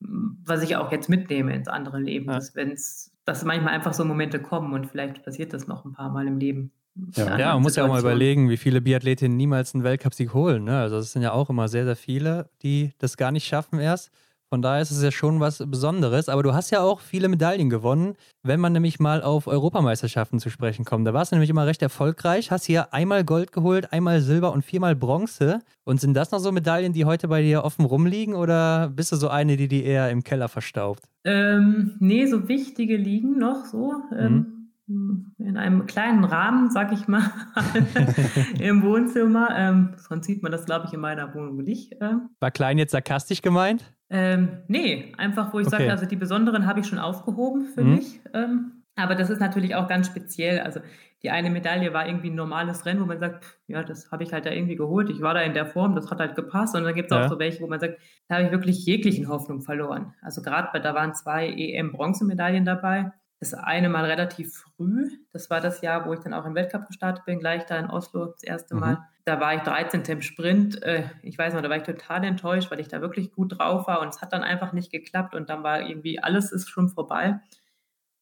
mm, 0.00 0.42
was 0.44 0.62
ich 0.62 0.76
auch 0.76 0.92
jetzt 0.92 1.08
mitnehme 1.08 1.54
ins 1.54 1.68
andere 1.68 1.98
Leben, 1.98 2.26
ja. 2.26 2.34
dass 2.34 2.54
wenn 2.54 2.72
es, 2.72 3.10
dass 3.24 3.42
manchmal 3.42 3.72
einfach 3.72 3.94
so 3.94 4.04
Momente 4.04 4.38
kommen 4.38 4.74
und 4.74 4.86
vielleicht 4.86 5.24
passiert 5.24 5.54
das 5.54 5.66
noch 5.66 5.86
ein 5.86 5.94
paar 5.94 6.10
Mal 6.10 6.26
im 6.26 6.36
Leben. 6.36 6.72
Ja, 7.14 7.38
ja 7.38 7.54
man 7.54 7.62
muss 7.62 7.76
ja 7.76 7.84
auch 7.84 7.88
mal 7.88 8.00
überlegen, 8.00 8.50
wie 8.50 8.56
viele 8.56 8.80
Biathletinnen 8.80 9.36
niemals 9.36 9.74
einen 9.74 9.84
Weltcupsieg 9.84 10.34
holen. 10.34 10.64
Ne? 10.64 10.78
Also 10.78 10.96
es 10.96 11.12
sind 11.12 11.22
ja 11.22 11.32
auch 11.32 11.50
immer 11.50 11.68
sehr, 11.68 11.84
sehr 11.84 11.96
viele, 11.96 12.50
die 12.62 12.92
das 12.98 13.16
gar 13.16 13.32
nicht 13.32 13.46
schaffen 13.46 13.78
erst. 13.78 14.10
Von 14.50 14.62
daher 14.62 14.80
ist 14.80 14.90
es 14.90 15.02
ja 15.02 15.10
schon 15.10 15.40
was 15.40 15.62
Besonderes. 15.66 16.30
Aber 16.30 16.42
du 16.42 16.54
hast 16.54 16.70
ja 16.70 16.80
auch 16.80 17.00
viele 17.00 17.28
Medaillen 17.28 17.68
gewonnen, 17.68 18.14
wenn 18.42 18.60
man 18.60 18.72
nämlich 18.72 18.98
mal 18.98 19.22
auf 19.22 19.46
Europameisterschaften 19.46 20.38
zu 20.40 20.48
sprechen 20.48 20.86
kommt. 20.86 21.06
Da 21.06 21.12
warst 21.12 21.32
du 21.32 21.36
nämlich 21.36 21.50
immer 21.50 21.66
recht 21.66 21.82
erfolgreich. 21.82 22.50
Hast 22.50 22.64
hier 22.64 22.94
einmal 22.94 23.24
Gold 23.24 23.52
geholt, 23.52 23.92
einmal 23.92 24.22
Silber 24.22 24.52
und 24.52 24.64
viermal 24.64 24.96
Bronze. 24.96 25.60
Und 25.84 26.00
sind 26.00 26.14
das 26.14 26.30
noch 26.30 26.38
so 26.38 26.50
Medaillen, 26.50 26.94
die 26.94 27.04
heute 27.04 27.28
bei 27.28 27.42
dir 27.42 27.62
offen 27.62 27.84
rumliegen 27.84 28.34
oder 28.34 28.88
bist 28.88 29.12
du 29.12 29.16
so 29.16 29.28
eine, 29.28 29.58
die 29.58 29.68
die 29.68 29.84
eher 29.84 30.10
im 30.10 30.24
Keller 30.24 30.48
verstaubt? 30.48 31.02
Ähm, 31.24 31.96
nee, 31.98 32.24
so 32.26 32.48
wichtige 32.48 32.96
liegen 32.96 33.38
noch 33.38 33.66
so. 33.66 33.92
Ähm, 34.16 34.32
mhm 34.32 34.57
in 34.88 35.56
einem 35.56 35.86
kleinen 35.86 36.24
Rahmen, 36.24 36.70
sag 36.70 36.92
ich 36.92 37.08
mal, 37.08 37.30
im 38.58 38.82
Wohnzimmer. 38.82 39.48
Ähm, 39.54 39.94
sonst 39.96 40.26
sieht 40.26 40.42
man 40.42 40.50
das, 40.50 40.64
glaube 40.64 40.86
ich, 40.86 40.94
in 40.94 41.00
meiner 41.00 41.34
Wohnung 41.34 41.58
nicht. 41.58 41.92
Äh. 42.00 42.14
War 42.40 42.50
klein 42.50 42.78
jetzt 42.78 42.92
sarkastisch 42.92 43.42
gemeint? 43.42 43.92
Ähm, 44.08 44.62
nee, 44.68 45.12
einfach, 45.18 45.52
wo 45.52 45.58
ich 45.58 45.66
okay. 45.66 45.76
sage, 45.76 45.90
also 45.90 46.06
die 46.06 46.16
besonderen 46.16 46.66
habe 46.66 46.80
ich 46.80 46.86
schon 46.86 46.98
aufgehoben 46.98 47.66
für 47.66 47.84
mhm. 47.84 47.94
mich. 47.96 48.20
Ähm, 48.32 48.84
aber 48.96 49.14
das 49.14 49.28
ist 49.28 49.40
natürlich 49.40 49.74
auch 49.74 49.88
ganz 49.88 50.06
speziell. 50.06 50.60
Also 50.60 50.80
die 51.22 51.30
eine 51.30 51.50
Medaille 51.50 51.92
war 51.92 52.06
irgendwie 52.06 52.30
ein 52.30 52.34
normales 52.34 52.86
Rennen, 52.86 53.00
wo 53.00 53.04
man 53.04 53.20
sagt, 53.20 53.44
pff, 53.44 53.58
ja, 53.66 53.84
das 53.84 54.10
habe 54.10 54.22
ich 54.22 54.32
halt 54.32 54.46
da 54.46 54.50
irgendwie 54.50 54.76
geholt. 54.76 55.10
Ich 55.10 55.20
war 55.20 55.34
da 55.34 55.42
in 55.42 55.52
der 55.52 55.66
Form, 55.66 55.94
das 55.94 56.10
hat 56.10 56.18
halt 56.18 56.34
gepasst. 56.34 56.74
Und 56.74 56.84
dann 56.84 56.94
gibt 56.94 57.10
es 57.10 57.16
ja. 57.16 57.24
auch 57.24 57.28
so 57.28 57.38
welche, 57.38 57.60
wo 57.60 57.66
man 57.66 57.78
sagt, 57.78 57.98
da 58.28 58.36
habe 58.36 58.46
ich 58.46 58.52
wirklich 58.52 58.86
jeglichen 58.86 59.28
Hoffnung 59.28 59.60
verloren. 59.60 60.14
Also 60.22 60.40
gerade 60.40 60.80
da 60.80 60.94
waren 60.94 61.14
zwei 61.14 61.48
EM-Bronzemedaillen 61.48 62.64
dabei 62.64 63.12
das 63.40 63.54
eine 63.54 63.88
Mal 63.88 64.04
relativ 64.04 64.54
früh. 64.54 65.10
Das 65.32 65.48
war 65.48 65.60
das 65.60 65.80
Jahr, 65.80 66.06
wo 66.06 66.12
ich 66.12 66.20
dann 66.20 66.34
auch 66.34 66.44
im 66.44 66.54
Weltcup 66.54 66.88
gestartet 66.88 67.24
bin, 67.24 67.38
gleich 67.38 67.64
da 67.66 67.78
in 67.78 67.88
Oslo 67.88 68.26
das 68.26 68.42
erste 68.42 68.74
Mal. 68.74 68.94
Mhm. 68.94 68.98
Da 69.24 69.40
war 69.40 69.54
ich 69.54 69.62
13. 69.62 70.02
im 70.04 70.22
Sprint. 70.22 70.82
Äh, 70.82 71.04
ich 71.22 71.38
weiß 71.38 71.54
noch, 71.54 71.62
da 71.62 71.68
war 71.68 71.76
ich 71.76 71.84
total 71.84 72.24
enttäuscht, 72.24 72.70
weil 72.70 72.80
ich 72.80 72.88
da 72.88 73.00
wirklich 73.00 73.30
gut 73.32 73.58
drauf 73.58 73.86
war 73.86 74.00
und 74.00 74.08
es 74.08 74.20
hat 74.20 74.32
dann 74.32 74.42
einfach 74.42 74.72
nicht 74.72 74.90
geklappt 74.90 75.34
und 75.34 75.50
dann 75.50 75.62
war 75.62 75.82
irgendwie 75.82 76.20
alles 76.20 76.50
ist 76.50 76.68
schon 76.68 76.88
vorbei. 76.88 77.40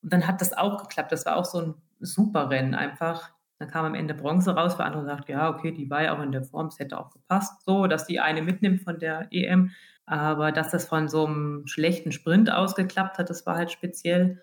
Und 0.02 0.12
dann 0.12 0.26
hat 0.26 0.40
das 0.40 0.52
auch 0.52 0.82
geklappt. 0.82 1.12
Das 1.12 1.24
war 1.24 1.36
auch 1.36 1.46
so 1.46 1.60
ein 1.60 1.74
super 2.00 2.50
Rennen 2.50 2.74
einfach. 2.74 3.30
Dann 3.58 3.68
kam 3.68 3.86
am 3.86 3.94
Ende 3.94 4.12
Bronze 4.12 4.54
raus, 4.54 4.78
weil 4.78 4.86
andere 4.86 5.06
sagt, 5.06 5.30
ja, 5.30 5.48
okay, 5.48 5.72
die 5.72 5.88
war 5.88 6.02
ja 6.02 6.14
auch 6.14 6.22
in 6.22 6.32
der 6.32 6.44
Form, 6.44 6.66
es 6.66 6.78
hätte 6.78 6.98
auch 6.98 7.10
gepasst, 7.10 7.62
so, 7.64 7.86
dass 7.86 8.06
die 8.06 8.20
eine 8.20 8.42
mitnimmt 8.42 8.82
von 8.82 8.98
der 8.98 9.28
EM. 9.30 9.70
Aber 10.04 10.52
dass 10.52 10.70
das 10.70 10.86
von 10.86 11.08
so 11.08 11.26
einem 11.26 11.66
schlechten 11.66 12.12
Sprint 12.12 12.52
ausgeklappt 12.52 13.18
hat, 13.18 13.30
das 13.30 13.46
war 13.46 13.56
halt 13.56 13.72
speziell. 13.72 14.42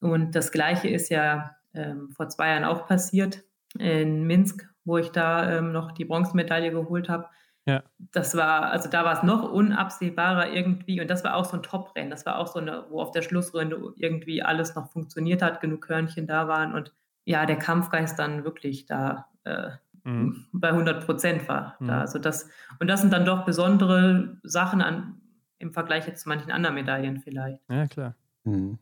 Und 0.00 0.34
das 0.34 0.52
Gleiche 0.52 0.88
ist 0.88 1.08
ja 1.08 1.56
ähm, 1.74 2.10
vor 2.10 2.28
zwei 2.28 2.50
Jahren 2.50 2.64
auch 2.64 2.86
passiert 2.86 3.42
in 3.78 4.26
Minsk, 4.26 4.68
wo 4.84 4.98
ich 4.98 5.10
da 5.10 5.58
ähm, 5.58 5.72
noch 5.72 5.92
die 5.92 6.04
Bronzemedaille 6.04 6.70
geholt 6.70 7.08
habe. 7.08 7.28
Ja. 7.66 7.82
Das 7.98 8.34
war, 8.34 8.70
also 8.70 8.88
da 8.88 9.04
war 9.04 9.12
es 9.12 9.22
noch 9.22 9.52
unabsehbarer 9.52 10.52
irgendwie 10.52 11.02
und 11.02 11.10
das 11.10 11.22
war 11.22 11.34
auch 11.34 11.44
so 11.44 11.56
ein 11.56 11.62
Top-Rennen. 11.62 12.10
Das 12.10 12.24
war 12.24 12.38
auch 12.38 12.46
so 12.46 12.60
eine, 12.60 12.86
wo 12.88 13.00
auf 13.00 13.10
der 13.10 13.20
Schlussrunde 13.20 13.92
irgendwie 13.96 14.42
alles 14.42 14.74
noch 14.74 14.90
funktioniert 14.90 15.42
hat, 15.42 15.60
genug 15.60 15.82
Körnchen 15.82 16.26
da 16.26 16.48
waren 16.48 16.74
und 16.74 16.94
ja, 17.26 17.44
der 17.44 17.56
Kampfgeist 17.56 18.18
dann 18.18 18.44
wirklich 18.44 18.86
da 18.86 19.28
äh, 19.44 19.68
mhm. 20.04 20.46
bei 20.52 20.68
100 20.68 21.04
Prozent 21.04 21.46
war. 21.46 21.76
Mhm. 21.78 21.88
Da. 21.88 22.00
Also 22.00 22.18
das, 22.18 22.48
und 22.80 22.88
das 22.88 23.02
sind 23.02 23.12
dann 23.12 23.26
doch 23.26 23.44
besondere 23.44 24.38
Sachen 24.42 24.80
an, 24.80 25.20
im 25.58 25.74
Vergleich 25.74 26.06
jetzt 26.06 26.22
zu 26.22 26.30
manchen 26.30 26.50
anderen 26.50 26.74
Medaillen 26.74 27.20
vielleicht. 27.20 27.60
Ja, 27.68 27.86
klar. 27.86 28.14
Mhm. 28.44 28.78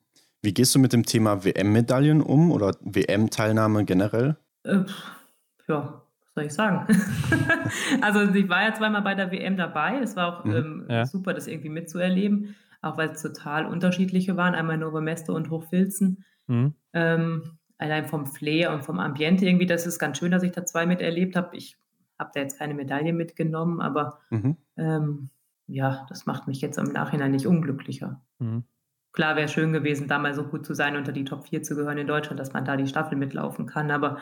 Wie 0.47 0.55
gehst 0.55 0.77
du 0.77 0.79
mit 0.79 0.93
dem 0.93 1.05
Thema 1.05 1.45
WM-Medaillen 1.45 2.23
um 2.23 2.53
oder 2.53 2.71
WM-Teilnahme 2.81 3.85
generell? 3.85 4.37
Äh, 4.63 4.85
ja, 5.67 6.03
was 6.21 6.35
soll 6.37 6.45
ich 6.45 6.55
sagen? 6.55 6.87
also 8.01 8.33
ich 8.33 8.49
war 8.49 8.63
ja 8.63 8.73
zweimal 8.73 9.03
bei 9.03 9.17
der 9.17 9.33
WM 9.33 9.57
dabei. 9.57 9.99
Es 10.01 10.15
war 10.15 10.39
auch 10.39 10.45
mhm, 10.45 10.55
ähm, 10.55 10.87
ja. 10.89 11.05
super, 11.05 11.35
das 11.35 11.49
irgendwie 11.49 11.71
mitzuerleben, 11.71 12.55
auch 12.81 12.97
weil 12.97 13.09
es 13.09 13.23
total 13.23 13.67
unterschiedliche 13.67 14.37
waren. 14.37 14.55
Einmal 14.55 14.79
Novemeste 14.79 15.33
und 15.33 15.51
Hochfilzen. 15.51 16.25
Mhm. 16.47 16.75
Ähm, 16.93 17.59
allein 17.79 18.07
vom 18.07 18.27
Flair 18.27 18.73
und 18.73 18.85
vom 18.85 19.01
Ambiente 19.01 19.47
irgendwie, 19.47 19.67
das 19.67 19.85
ist 19.85 19.99
ganz 19.99 20.17
schön, 20.17 20.31
dass 20.31 20.45
ich 20.45 20.53
da 20.53 20.65
zwei 20.65 20.87
miterlebt 20.87 21.35
habe. 21.35 21.57
Ich 21.57 21.77
habe 22.21 22.31
da 22.35 22.41
jetzt 22.41 22.57
keine 22.57 22.75
Medaille 22.75 23.13
mitgenommen, 23.13 23.81
aber 23.81 24.21
mhm. 24.31 24.57
ähm, 24.77 25.31
ja, 25.67 26.07
das 26.09 26.25
macht 26.25 26.47
mich 26.47 26.61
jetzt 26.61 26.79
im 26.79 26.93
Nachhinein 26.93 27.33
nicht 27.33 27.49
unglücklicher. 27.49 28.23
Mhm. 28.39 28.63
Klar 29.17 29.35
wäre 29.35 29.49
schön 29.49 29.73
gewesen, 29.73 30.07
da 30.07 30.19
mal 30.19 30.35
so 30.35 30.45
gut 30.45 30.65
zu 30.65 30.75
sein, 30.75 30.95
unter 30.95 31.11
die 31.11 31.25
Top 31.25 31.49
4 31.49 31.63
zu 31.63 31.75
gehören 31.75 31.99
in 31.99 32.07
Deutschland, 32.07 32.39
dass 32.39 32.53
man 32.53 32.65
da 32.65 32.77
die 32.77 32.87
Staffel 32.87 33.19
mitlaufen 33.19 33.67
kann. 33.67 33.91
Aber 33.91 34.19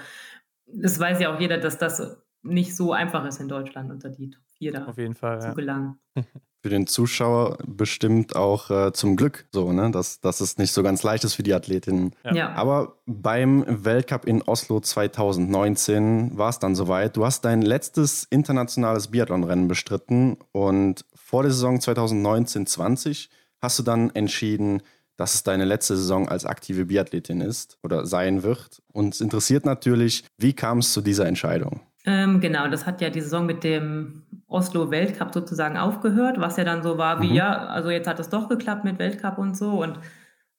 das 0.66 0.98
weiß 0.98 1.20
ja 1.20 1.34
auch 1.34 1.40
jeder, 1.40 1.58
dass 1.58 1.76
das 1.76 2.16
nicht 2.42 2.74
so 2.76 2.92
einfach 2.92 3.26
ist 3.26 3.40
in 3.40 3.48
Deutschland, 3.48 3.90
unter 3.90 4.08
die 4.08 4.30
Top 4.30 4.44
4 4.58 4.72
da 4.72 4.84
Auf 4.86 4.96
jeden 4.96 5.14
Fall, 5.14 5.40
zu 5.40 5.48
ja. 5.48 5.54
gelangen. 5.54 5.98
für 6.64 6.70
den 6.70 6.86
Zuschauer 6.86 7.58
bestimmt 7.66 8.36
auch 8.36 8.70
äh, 8.70 8.92
zum 8.94 9.16
Glück 9.16 9.46
so, 9.52 9.70
ne? 9.74 9.90
dass, 9.90 10.20
dass 10.20 10.40
es 10.40 10.56
nicht 10.56 10.72
so 10.72 10.82
ganz 10.82 11.02
leicht 11.02 11.22
ist 11.24 11.34
für 11.34 11.42
die 11.42 11.52
Athletinnen. 11.52 12.16
Ja. 12.32 12.54
Aber 12.54 12.96
beim 13.04 13.66
Weltcup 13.68 14.24
in 14.24 14.40
Oslo 14.40 14.80
2019 14.80 16.38
war 16.38 16.48
es 16.48 16.60
dann 16.60 16.74
soweit. 16.74 17.18
Du 17.18 17.26
hast 17.26 17.44
dein 17.44 17.60
letztes 17.60 18.24
internationales 18.24 19.08
Biathlonrennen 19.08 19.68
bestritten 19.68 20.38
und 20.52 21.04
vor 21.14 21.42
der 21.42 21.52
Saison 21.52 21.80
2019-20 21.80 23.28
hast 23.64 23.78
du 23.78 23.82
dann 23.82 24.10
entschieden, 24.10 24.82
dass 25.16 25.34
es 25.34 25.42
deine 25.42 25.64
letzte 25.64 25.96
Saison 25.96 26.28
als 26.28 26.44
aktive 26.44 26.86
Biathletin 26.86 27.40
ist 27.40 27.78
oder 27.82 28.06
sein 28.06 28.42
wird. 28.42 28.82
Uns 28.92 29.20
interessiert 29.20 29.64
natürlich, 29.64 30.24
wie 30.38 30.52
kam 30.52 30.78
es 30.78 30.92
zu 30.92 31.00
dieser 31.00 31.26
Entscheidung? 31.26 31.80
Ähm, 32.06 32.40
genau, 32.40 32.68
das 32.68 32.86
hat 32.86 33.00
ja 33.00 33.10
die 33.10 33.20
Saison 33.20 33.46
mit 33.46 33.64
dem 33.64 34.22
Oslo-Weltcup 34.46 35.32
sozusagen 35.32 35.78
aufgehört, 35.78 36.38
was 36.38 36.56
ja 36.56 36.64
dann 36.64 36.82
so 36.82 36.98
war 36.98 37.22
wie, 37.22 37.30
mhm. 37.30 37.34
ja, 37.34 37.66
also 37.66 37.90
jetzt 37.90 38.06
hat 38.06 38.20
es 38.20 38.28
doch 38.28 38.48
geklappt 38.48 38.84
mit 38.84 38.98
Weltcup 38.98 39.38
und 39.38 39.56
so 39.56 39.82
und 39.82 39.98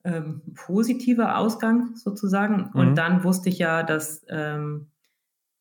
ähm, 0.04 0.42
positiver 0.56 1.38
Ausgang 1.38 1.96
sozusagen. 1.96 2.70
Mhm. 2.74 2.80
Und 2.80 2.96
dann 2.96 3.24
wusste 3.24 3.50
ich 3.50 3.60
ja, 3.60 3.84
dass 3.84 4.26
ähm, 4.30 4.88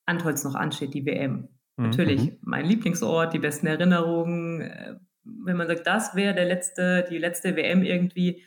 Antolz 0.06 0.44
noch 0.44 0.54
ansteht, 0.54 0.94
die 0.94 1.04
WM. 1.04 1.48
Mhm. 1.76 1.84
Natürlich 1.84 2.22
mhm. 2.22 2.38
mein 2.42 2.64
Lieblingsort, 2.64 3.34
die 3.34 3.38
besten 3.38 3.66
Erinnerungen. 3.66 5.00
Wenn 5.24 5.56
man 5.56 5.66
sagt, 5.66 5.86
das 5.86 6.14
wäre 6.14 6.34
der 6.34 6.44
letzte, 6.44 7.06
die 7.08 7.18
letzte 7.18 7.56
WM 7.56 7.82
irgendwie, 7.82 8.42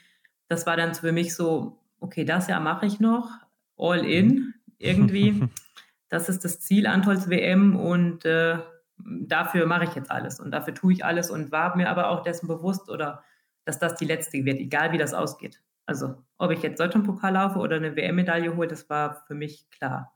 das 0.47 0.65
war 0.65 0.77
dann 0.77 0.95
für 0.95 1.11
mich 1.11 1.35
so, 1.35 1.79
okay, 1.99 2.23
das 2.23 2.47
Jahr 2.47 2.59
mache 2.59 2.85
ich 2.85 2.99
noch, 2.99 3.29
all 3.77 4.05
in 4.05 4.27
mhm. 4.27 4.53
irgendwie. 4.77 5.43
das 6.09 6.29
ist 6.29 6.45
das 6.45 6.59
Ziel 6.59 6.87
Antolz 6.87 7.29
WM 7.29 7.75
und 7.75 8.25
äh, 8.25 8.59
dafür 8.97 9.65
mache 9.65 9.85
ich 9.85 9.95
jetzt 9.95 10.11
alles 10.11 10.39
und 10.39 10.51
dafür 10.51 10.73
tue 10.73 10.93
ich 10.93 11.05
alles 11.05 11.29
und 11.29 11.51
war 11.51 11.75
mir 11.75 11.89
aber 11.89 12.09
auch 12.09 12.23
dessen 12.23 12.47
bewusst 12.47 12.89
oder 12.89 13.23
dass 13.65 13.79
das 13.79 13.95
die 13.95 14.05
letzte 14.05 14.45
wird, 14.45 14.59
egal 14.59 14.91
wie 14.91 14.97
das 14.97 15.13
ausgeht. 15.13 15.61
Also 15.85 16.15
ob 16.37 16.51
ich 16.51 16.61
jetzt 16.61 16.79
Deutschlandpokal 16.79 17.33
laufe 17.33 17.59
oder 17.59 17.77
eine 17.77 17.95
WM-Medaille 17.95 18.55
hole, 18.55 18.67
das 18.67 18.89
war 18.89 19.23
für 19.27 19.35
mich 19.35 19.69
klar. 19.69 20.13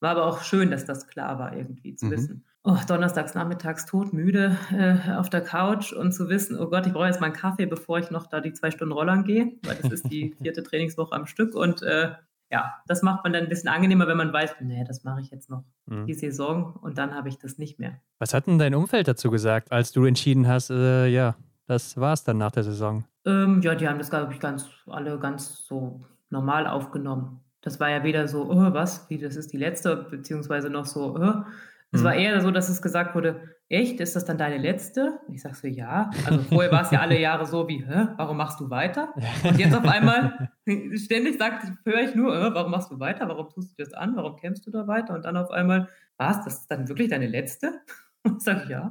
War 0.00 0.12
aber 0.12 0.26
auch 0.26 0.42
schön, 0.42 0.70
dass 0.70 0.84
das 0.84 1.06
klar 1.06 1.38
war, 1.38 1.56
irgendwie 1.56 1.94
zu 1.94 2.06
mhm. 2.06 2.10
wissen. 2.10 2.46
Oh, 2.64 2.76
donnerstags 2.86 3.34
nachmittags 3.34 3.86
todmüde 3.86 4.56
äh, 4.72 5.12
auf 5.12 5.30
der 5.30 5.40
Couch 5.40 5.92
und 5.92 6.12
zu 6.12 6.28
wissen, 6.28 6.58
oh 6.58 6.68
Gott, 6.68 6.86
ich 6.86 6.92
brauche 6.92 7.06
jetzt 7.06 7.20
mal 7.20 7.26
einen 7.26 7.34
Kaffee, 7.34 7.66
bevor 7.66 7.98
ich 7.98 8.10
noch 8.10 8.26
da 8.26 8.40
die 8.40 8.52
zwei 8.52 8.70
Stunden 8.70 8.92
Rollern 8.92 9.24
gehe, 9.24 9.52
weil 9.64 9.76
das 9.76 9.92
ist 9.92 10.10
die 10.10 10.34
vierte 10.42 10.62
Trainingswoche 10.62 11.14
am 11.14 11.26
Stück 11.26 11.54
und 11.54 11.82
äh, 11.82 12.12
ja, 12.50 12.74
das 12.86 13.02
macht 13.02 13.24
man 13.24 13.32
dann 13.32 13.44
ein 13.44 13.48
bisschen 13.48 13.68
angenehmer, 13.68 14.06
wenn 14.06 14.16
man 14.16 14.32
weiß, 14.32 14.56
nee, 14.60 14.84
das 14.86 15.04
mache 15.04 15.20
ich 15.20 15.30
jetzt 15.30 15.50
noch 15.50 15.64
mhm. 15.86 16.06
die 16.06 16.14
Saison 16.14 16.74
und 16.80 16.98
dann 16.98 17.14
habe 17.14 17.28
ich 17.28 17.38
das 17.38 17.58
nicht 17.58 17.78
mehr. 17.78 18.00
Was 18.18 18.34
hat 18.34 18.46
denn 18.46 18.58
dein 18.58 18.74
Umfeld 18.74 19.06
dazu 19.06 19.30
gesagt, 19.30 19.70
als 19.70 19.92
du 19.92 20.04
entschieden 20.04 20.48
hast, 20.48 20.70
äh, 20.70 21.06
ja, 21.06 21.36
das 21.66 21.96
war 21.98 22.14
es 22.14 22.24
dann 22.24 22.38
nach 22.38 22.50
der 22.50 22.64
Saison? 22.64 23.04
Ähm, 23.24 23.60
ja, 23.62 23.74
die 23.74 23.86
haben 23.86 23.98
das, 23.98 24.10
glaube 24.10 24.32
ich, 24.32 24.40
ganz, 24.40 24.66
alle 24.86 25.18
ganz 25.18 25.66
so 25.66 26.00
normal 26.30 26.66
aufgenommen. 26.66 27.40
Das 27.60 27.78
war 27.80 27.90
ja 27.90 28.02
weder 28.02 28.28
so, 28.28 28.50
oh, 28.50 28.72
was, 28.72 29.08
wie 29.10 29.18
das 29.18 29.36
ist 29.36 29.52
die 29.52 29.58
letzte, 29.58 29.96
beziehungsweise 29.96 30.70
noch 30.70 30.86
so, 30.86 31.16
oh, 31.16 31.44
es 31.90 32.00
mhm. 32.00 32.04
war 32.04 32.14
eher 32.14 32.40
so, 32.40 32.50
dass 32.50 32.68
es 32.68 32.82
gesagt 32.82 33.14
wurde, 33.14 33.40
echt, 33.68 34.00
ist 34.00 34.14
das 34.14 34.24
dann 34.24 34.36
deine 34.36 34.58
letzte? 34.58 35.20
Ich 35.32 35.42
sage 35.42 35.54
so, 35.54 35.66
ja. 35.66 36.10
Also 36.26 36.42
vorher 36.42 36.70
war 36.70 36.82
es 36.82 36.90
ja 36.90 37.00
alle 37.00 37.18
Jahre 37.18 37.46
so 37.46 37.66
wie, 37.68 37.84
Hä, 37.84 38.08
warum 38.16 38.36
machst 38.36 38.60
du 38.60 38.68
weiter? 38.68 39.14
Und 39.42 39.58
jetzt 39.58 39.74
auf 39.74 39.86
einmal, 39.86 40.50
ständig 40.94 41.38
sagt, 41.38 41.66
höre 41.84 42.00
ich 42.00 42.14
nur, 42.14 42.32
warum 42.54 42.70
machst 42.70 42.90
du 42.90 43.00
weiter? 43.00 43.26
Warum 43.28 43.48
tust 43.48 43.78
du 43.78 43.84
das 43.84 43.94
an? 43.94 44.16
Warum 44.16 44.36
kämpfst 44.36 44.66
du 44.66 44.70
da 44.70 44.86
weiter? 44.86 45.14
Und 45.14 45.24
dann 45.24 45.36
auf 45.36 45.50
einmal, 45.50 45.88
was, 46.18 46.44
das 46.44 46.60
ist 46.60 46.70
dann 46.70 46.88
wirklich 46.88 47.08
deine 47.08 47.26
letzte? 47.26 47.80
Und 48.22 48.38
ich 48.38 48.42
sage, 48.42 48.70
ja, 48.70 48.90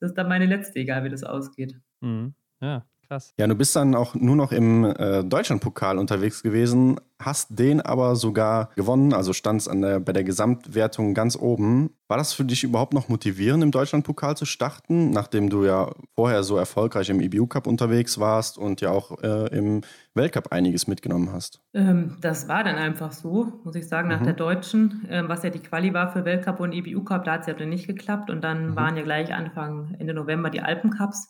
das 0.00 0.10
ist 0.10 0.18
dann 0.18 0.28
meine 0.28 0.46
letzte, 0.46 0.80
egal 0.80 1.04
wie 1.04 1.10
das 1.10 1.24
ausgeht. 1.24 1.80
Mhm. 2.00 2.34
Ja, 2.60 2.84
krass. 3.12 3.34
Ja, 3.38 3.46
du 3.46 3.54
bist 3.54 3.76
dann 3.76 3.94
auch 3.94 4.14
nur 4.14 4.36
noch 4.36 4.52
im 4.52 4.84
äh, 4.84 5.22
Deutschlandpokal 5.24 5.98
unterwegs 5.98 6.42
gewesen, 6.42 6.98
hast 7.20 7.58
den 7.58 7.80
aber 7.80 8.16
sogar 8.16 8.70
gewonnen, 8.74 9.12
also 9.12 9.32
standst 9.32 9.68
an 9.68 9.82
der, 9.82 10.00
bei 10.00 10.12
der 10.12 10.24
Gesamtwertung 10.24 11.14
ganz 11.14 11.36
oben. 11.36 11.90
War 12.08 12.16
das 12.16 12.32
für 12.32 12.44
dich 12.44 12.64
überhaupt 12.64 12.92
noch 12.92 13.08
motivierend, 13.08 13.62
im 13.62 13.70
Deutschlandpokal 13.70 14.36
zu 14.36 14.44
starten, 14.44 15.10
nachdem 15.10 15.48
du 15.48 15.64
ja 15.64 15.92
vorher 16.14 16.42
so 16.42 16.56
erfolgreich 16.56 17.10
im 17.10 17.20
IBU 17.20 17.46
Cup 17.46 17.66
unterwegs 17.66 18.18
warst 18.18 18.58
und 18.58 18.80
ja 18.80 18.90
auch 18.90 19.22
äh, 19.22 19.56
im 19.56 19.82
Weltcup 20.14 20.52
einiges 20.52 20.86
mitgenommen 20.86 21.32
hast? 21.32 21.60
Ähm, 21.74 22.16
das 22.20 22.48
war 22.48 22.64
dann 22.64 22.76
einfach 22.76 23.12
so, 23.12 23.60
muss 23.64 23.76
ich 23.76 23.88
sagen, 23.88 24.08
nach 24.08 24.20
mhm. 24.20 24.24
der 24.24 24.34
Deutschen, 24.34 25.08
äh, 25.08 25.26
was 25.26 25.42
ja 25.42 25.50
die 25.50 25.60
Quali 25.60 25.94
war 25.94 26.12
für 26.12 26.24
Weltcup 26.24 26.60
und 26.60 26.72
IBU 26.72 27.04
Cup, 27.04 27.24
da 27.24 27.32
hat 27.32 27.42
es 27.42 27.46
ja 27.46 27.54
dann 27.54 27.68
nicht 27.68 27.86
geklappt 27.86 28.30
und 28.30 28.42
dann 28.42 28.70
mhm. 28.70 28.76
waren 28.76 28.96
ja 28.96 29.02
gleich 29.02 29.32
Anfang, 29.32 29.94
Ende 29.98 30.12
November 30.12 30.50
die 30.50 30.60
Alpencups, 30.60 31.28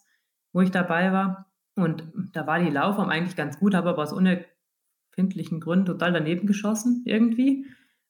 wo 0.52 0.62
ich 0.62 0.70
dabei 0.70 1.12
war. 1.12 1.51
Und 1.74 2.04
da 2.32 2.46
war 2.46 2.58
die 2.58 2.70
Laufform 2.70 3.08
eigentlich 3.08 3.36
ganz 3.36 3.58
gut, 3.58 3.74
habe 3.74 3.90
aber 3.90 4.02
aus 4.02 4.12
unerfindlichen 4.12 5.60
Gründen 5.60 5.86
total 5.86 6.12
daneben 6.12 6.46
geschossen 6.46 7.02
irgendwie, 7.06 7.66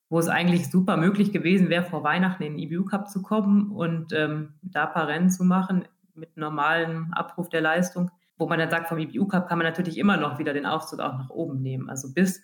wo 0.08 0.18
es 0.18 0.28
eigentlich 0.28 0.70
super 0.70 0.96
möglich 0.96 1.32
gewesen 1.32 1.68
wäre, 1.68 1.84
vor 1.84 2.02
Weihnachten 2.02 2.42
in 2.42 2.56
den 2.56 2.70
EBU 2.70 2.84
Cup 2.84 3.08
zu 3.08 3.22
kommen 3.22 3.70
und 3.70 4.12
ähm, 4.12 4.54
da 4.62 4.86
ein 4.86 4.92
paar 4.92 5.08
Rennen 5.08 5.30
zu 5.30 5.44
machen 5.44 5.84
mit 6.14 6.36
normalem 6.36 7.12
Abruf 7.12 7.48
der 7.48 7.60
Leistung. 7.60 8.10
Wo 8.36 8.48
man 8.48 8.58
dann 8.58 8.70
sagt, 8.70 8.88
vom 8.88 8.98
EBU 8.98 9.26
Cup 9.28 9.48
kann 9.48 9.58
man 9.58 9.66
natürlich 9.66 9.98
immer 9.98 10.16
noch 10.16 10.38
wieder 10.38 10.52
den 10.52 10.66
Aufzug 10.66 11.00
auch 11.00 11.16
nach 11.16 11.30
oben 11.30 11.62
nehmen. 11.62 11.88
Also 11.88 12.12
bis 12.12 12.42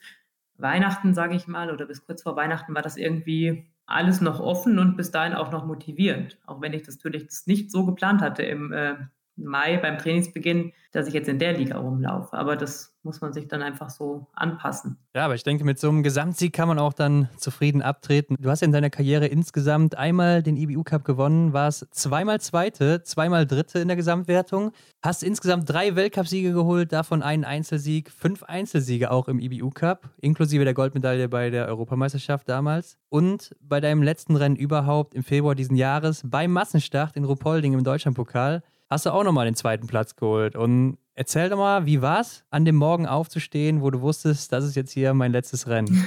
Weihnachten, 0.57 1.15
sage 1.15 1.35
ich 1.35 1.49
mal, 1.49 1.73
oder 1.73 1.87
bis 1.87 2.05
kurz 2.05 2.23
vor 2.23 2.37
Weihnachten 2.37 2.75
war 2.75 2.83
das 2.83 2.97
irgendwie 2.97 3.67
alles 3.87 4.21
noch 4.21 4.39
offen 4.39 4.79
und 4.79 4.97
bis 4.97 5.11
dahin 5.11 5.35
auch 5.35 5.51
noch 5.51 5.65
motivierend. 5.65 6.39
Auch 6.47 6.61
wenn 6.61 6.75
ich 6.75 6.83
das 6.83 6.97
natürlich 6.97 7.29
nicht 7.47 7.71
so 7.71 7.87
geplant 7.87 8.21
hatte 8.21 8.43
im 8.43 8.73
äh, 8.73 8.97
Mai 9.39 9.77
beim 9.79 9.99
Trainingsbeginn, 9.99 10.73
dass 10.93 11.07
ich 11.07 11.15
jetzt 11.15 11.29
in 11.29 11.39
der 11.39 11.53
Liga 11.57 11.79
rumlaufe. 11.79 12.37
Aber 12.37 12.57
das 12.57 12.95
muss 13.03 13.21
man 13.21 13.33
sich 13.33 13.49
dann 13.49 13.63
einfach 13.63 13.91
so 13.91 14.27
anpassen. 14.35 14.99
Ja, 15.15 15.25
aber 15.25 15.35
ich 15.35 15.43
denke, 15.43 15.65
mit 15.65 15.79
so 15.79 15.89
einem 15.89 16.03
Gesamtsieg 16.03 16.53
kann 16.53 16.69
man 16.69 16.79
auch 16.79 16.93
dann 16.93 17.29
zufrieden 17.37 17.81
abtreten. 17.81 18.37
Du 18.39 18.51
hast 18.51 18.63
in 18.63 18.73
deiner 18.73 18.91
Karriere 18.91 19.27
insgesamt 19.27 19.97
einmal 19.97 20.43
den 20.43 20.57
IBU 20.57 20.83
Cup 20.83 21.05
gewonnen, 21.05 21.53
warst 21.53 21.87
zweimal 21.93 22.41
Zweite, 22.41 23.03
zweimal 23.03 23.47
Dritte 23.47 23.79
in 23.79 23.89
der 23.89 23.97
Gesamtwertung, 23.97 24.73
hast 25.03 25.23
insgesamt 25.23 25.71
drei 25.71 25.97
Weltcupsiege 25.97 26.53
geholt, 26.53 26.93
davon 26.93 27.23
einen 27.23 27.45
Einzelsieg, 27.45 28.11
fünf 28.11 28.43
Einzelsiege 28.43 29.11
auch 29.11 29.29
im 29.29 29.39
IBU 29.39 29.71
Cup, 29.71 30.11
inklusive 30.21 30.65
der 30.65 30.75
Goldmedaille 30.75 31.29
bei 31.29 31.51
der 31.51 31.67
Europameisterschaft 31.69 32.49
damals. 32.49 32.99
Und 33.09 33.55
bei 33.61 33.81
deinem 33.81 34.03
letzten 34.03 34.37
Rennen 34.37 34.57
überhaupt 34.57 35.15
im 35.15 35.23
Februar 35.23 35.55
diesen 35.55 35.77
Jahres 35.77 36.23
beim 36.27 36.53
Massenstart 36.53 37.17
in 37.17 37.25
Ruhpolding 37.25 37.73
im 37.73 37.85
Deutschlandpokal 37.85 38.63
hast 38.91 39.07
du 39.07 39.11
auch 39.11 39.25
nochmal 39.25 39.47
den 39.47 39.55
zweiten 39.55 39.87
Platz 39.87 40.17
geholt. 40.17 40.57
Und 40.57 40.99
erzähl 41.15 41.49
doch 41.49 41.59
mal, 41.59 41.87
wie 41.87 42.03
war 42.03 42.21
es, 42.21 42.45
an 42.51 42.65
dem 42.65 42.77
Morgen 42.77 43.07
aufzustehen, 43.07 43.83
wo 43.83 43.91
du 43.91 44.01
wusstest, 44.01 44.53
das 44.53 44.65
ist 44.65 44.77
jetzt 44.77 44.93
hier 44.93 45.15
mein 45.15 45.33
letztes 45.33 45.69
Rennen? 45.69 46.05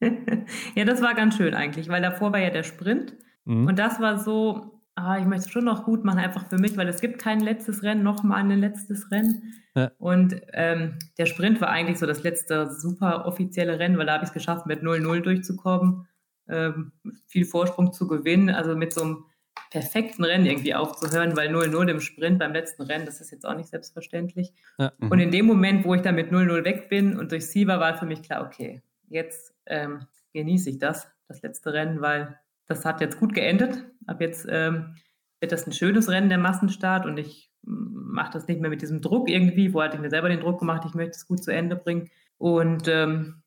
ja, 0.74 0.84
das 0.84 1.02
war 1.02 1.14
ganz 1.14 1.36
schön 1.36 1.54
eigentlich, 1.54 1.88
weil 1.88 2.02
davor 2.02 2.32
war 2.32 2.40
ja 2.40 2.50
der 2.50 2.62
Sprint. 2.62 3.14
Mhm. 3.44 3.66
Und 3.66 3.78
das 3.78 4.00
war 4.00 4.18
so, 4.18 4.80
ah, 4.94 5.18
ich 5.18 5.26
möchte 5.26 5.46
es 5.46 5.50
schon 5.50 5.64
noch 5.64 5.84
gut 5.84 6.04
machen, 6.04 6.18
einfach 6.18 6.48
für 6.48 6.58
mich, 6.58 6.76
weil 6.76 6.88
es 6.88 7.00
gibt 7.00 7.18
kein 7.18 7.40
letztes 7.40 7.82
Rennen, 7.82 8.02
nochmal 8.02 8.40
ein 8.40 8.60
letztes 8.60 9.10
Rennen. 9.10 9.54
Ja. 9.74 9.90
Und 9.98 10.40
ähm, 10.52 10.98
der 11.18 11.26
Sprint 11.26 11.60
war 11.60 11.68
eigentlich 11.68 11.98
so 11.98 12.06
das 12.06 12.22
letzte 12.22 12.70
super 12.72 13.26
offizielle 13.26 13.78
Rennen, 13.78 13.98
weil 13.98 14.06
da 14.06 14.14
habe 14.14 14.24
ich 14.24 14.30
es 14.30 14.34
geschafft, 14.34 14.66
mit 14.66 14.82
0-0 14.82 15.20
durchzukommen, 15.20 16.06
ähm, 16.48 16.92
viel 17.26 17.44
Vorsprung 17.44 17.92
zu 17.92 18.06
gewinnen, 18.06 18.50
also 18.50 18.76
mit 18.76 18.92
so 18.92 19.02
einem 19.02 19.24
perfekten 19.70 20.24
Rennen 20.24 20.46
irgendwie 20.46 20.74
aufzuhören, 20.74 21.36
weil 21.36 21.48
0-0 21.48 21.88
im 21.88 22.00
Sprint 22.00 22.38
beim 22.38 22.52
letzten 22.52 22.82
Rennen, 22.82 23.06
das 23.06 23.20
ist 23.20 23.30
jetzt 23.30 23.46
auch 23.46 23.56
nicht 23.56 23.70
selbstverständlich. 23.70 24.52
Ja. 24.78 24.92
Mhm. 24.98 25.10
Und 25.10 25.18
in 25.18 25.30
dem 25.30 25.46
Moment, 25.46 25.84
wo 25.84 25.94
ich 25.94 26.02
dann 26.02 26.14
mit 26.14 26.30
0-0 26.30 26.64
weg 26.64 26.88
bin 26.88 27.18
und 27.18 27.32
durch 27.32 27.46
Sieber 27.46 27.80
war 27.80 27.96
für 27.96 28.06
mich 28.06 28.22
klar, 28.22 28.44
okay, 28.44 28.82
jetzt 29.08 29.54
ähm, 29.66 30.06
genieße 30.34 30.70
ich 30.70 30.78
das, 30.78 31.08
das 31.28 31.42
letzte 31.42 31.72
Rennen, 31.72 32.00
weil 32.00 32.38
das 32.66 32.84
hat 32.84 33.00
jetzt 33.00 33.18
gut 33.18 33.34
geendet. 33.34 33.84
Ab 34.06 34.20
jetzt 34.20 34.46
ähm, 34.48 34.96
wird 35.40 35.52
das 35.52 35.66
ein 35.66 35.72
schönes 35.72 36.08
Rennen, 36.08 36.28
der 36.28 36.38
Massenstart 36.38 37.06
und 37.06 37.18
ich 37.18 37.50
mm, 37.62 38.12
mache 38.12 38.32
das 38.32 38.46
nicht 38.48 38.60
mehr 38.60 38.70
mit 38.70 38.82
diesem 38.82 39.00
Druck 39.00 39.28
irgendwie, 39.28 39.72
wo 39.72 39.82
hatte 39.82 39.96
ich 39.96 40.02
mir 40.02 40.10
selber 40.10 40.28
den 40.28 40.40
Druck 40.40 40.60
gemacht, 40.60 40.84
ich 40.86 40.94
möchte 40.94 41.16
es 41.16 41.26
gut 41.26 41.42
zu 41.42 41.50
Ende 41.50 41.76
bringen. 41.76 42.10
Und 42.38 42.88
ähm, 42.88 43.42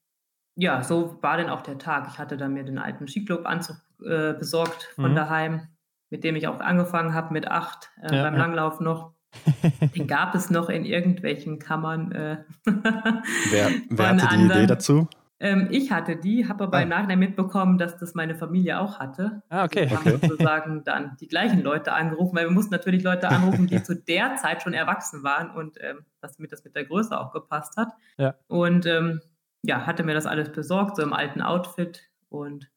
ja, 0.56 0.84
so 0.84 1.22
war 1.22 1.38
dann 1.38 1.50
auch 1.50 1.62
der 1.62 1.78
Tag. 1.78 2.08
Ich 2.10 2.18
hatte 2.18 2.38
dann 2.38 2.54
mir 2.54 2.64
den 2.64 2.78
alten 2.78 3.08
Skiclub-Anzug 3.08 3.78
äh, 4.04 4.34
besorgt 4.34 4.92
von 4.96 5.12
mhm. 5.12 5.16
daheim, 5.16 5.68
mit 6.10 6.24
dem 6.24 6.36
ich 6.36 6.48
auch 6.48 6.60
angefangen 6.60 7.14
habe 7.14 7.34
mit 7.34 7.48
acht 7.48 7.92
äh, 8.02 8.16
ja, 8.16 8.24
beim 8.24 8.34
ja. 8.36 8.40
Langlauf 8.40 8.80
noch. 8.80 9.14
Den 9.96 10.08
gab 10.08 10.34
es 10.36 10.50
noch 10.50 10.70
in 10.70 10.86
irgendwelchen 10.86 11.60
Kammern. 11.60 12.12
Äh, 12.12 12.38
wer, 12.66 13.70
wer 13.90 14.10
hatte 14.10 14.38
die 14.38 14.46
Idee 14.46 14.68
dazu? 14.68 15.08
Ähm, 15.38 15.68
ich 15.70 15.92
hatte 15.92 16.16
die, 16.16 16.48
habe 16.48 16.64
aber 16.64 16.78
ah. 16.78 16.82
im 16.82 16.90
Nachhinein 16.90 17.20
mitbekommen, 17.20 17.78
dass 17.78 17.98
das 17.98 18.16
meine 18.16 18.36
Familie 18.36 18.80
auch 18.80 19.00
hatte. 19.00 19.44
Ah, 19.50 19.66
okay. 19.66 19.90
Wir 19.90 19.98
haben 19.98 20.14
okay. 20.14 20.28
sozusagen 20.28 20.84
dann 20.86 21.18
die 21.20 21.28
gleichen 21.28 21.62
Leute 21.62 21.92
angerufen, 21.92 22.36
weil 22.38 22.46
wir 22.46 22.54
mussten 22.54 22.74
natürlich 22.74 23.04
Leute 23.04 23.28
anrufen, 23.30 23.68
die 23.68 23.84
zu 23.84 23.96
der 23.96 24.36
Zeit 24.38 24.64
schon 24.64 24.74
erwachsen 24.74 25.24
waren 25.24 25.52
und 25.52 25.78
ähm, 25.82 26.06
damit 26.22 26.52
das 26.52 26.64
mit 26.64 26.76
der 26.76 26.86
Größe 26.86 27.20
auch 27.20 27.32
gepasst 27.32 27.76
hat. 27.76 27.90
Ja. 28.18 28.36
Und 28.48 28.86
ähm, 28.86 29.22
ja, 29.62 29.86
hatte 29.86 30.04
mir 30.04 30.14
das 30.14 30.26
alles 30.26 30.52
besorgt, 30.52 30.96
so 30.96 31.04
im 31.04 31.14
alten 31.14 31.42
Outfit. 31.42 32.10
Und 32.30 32.70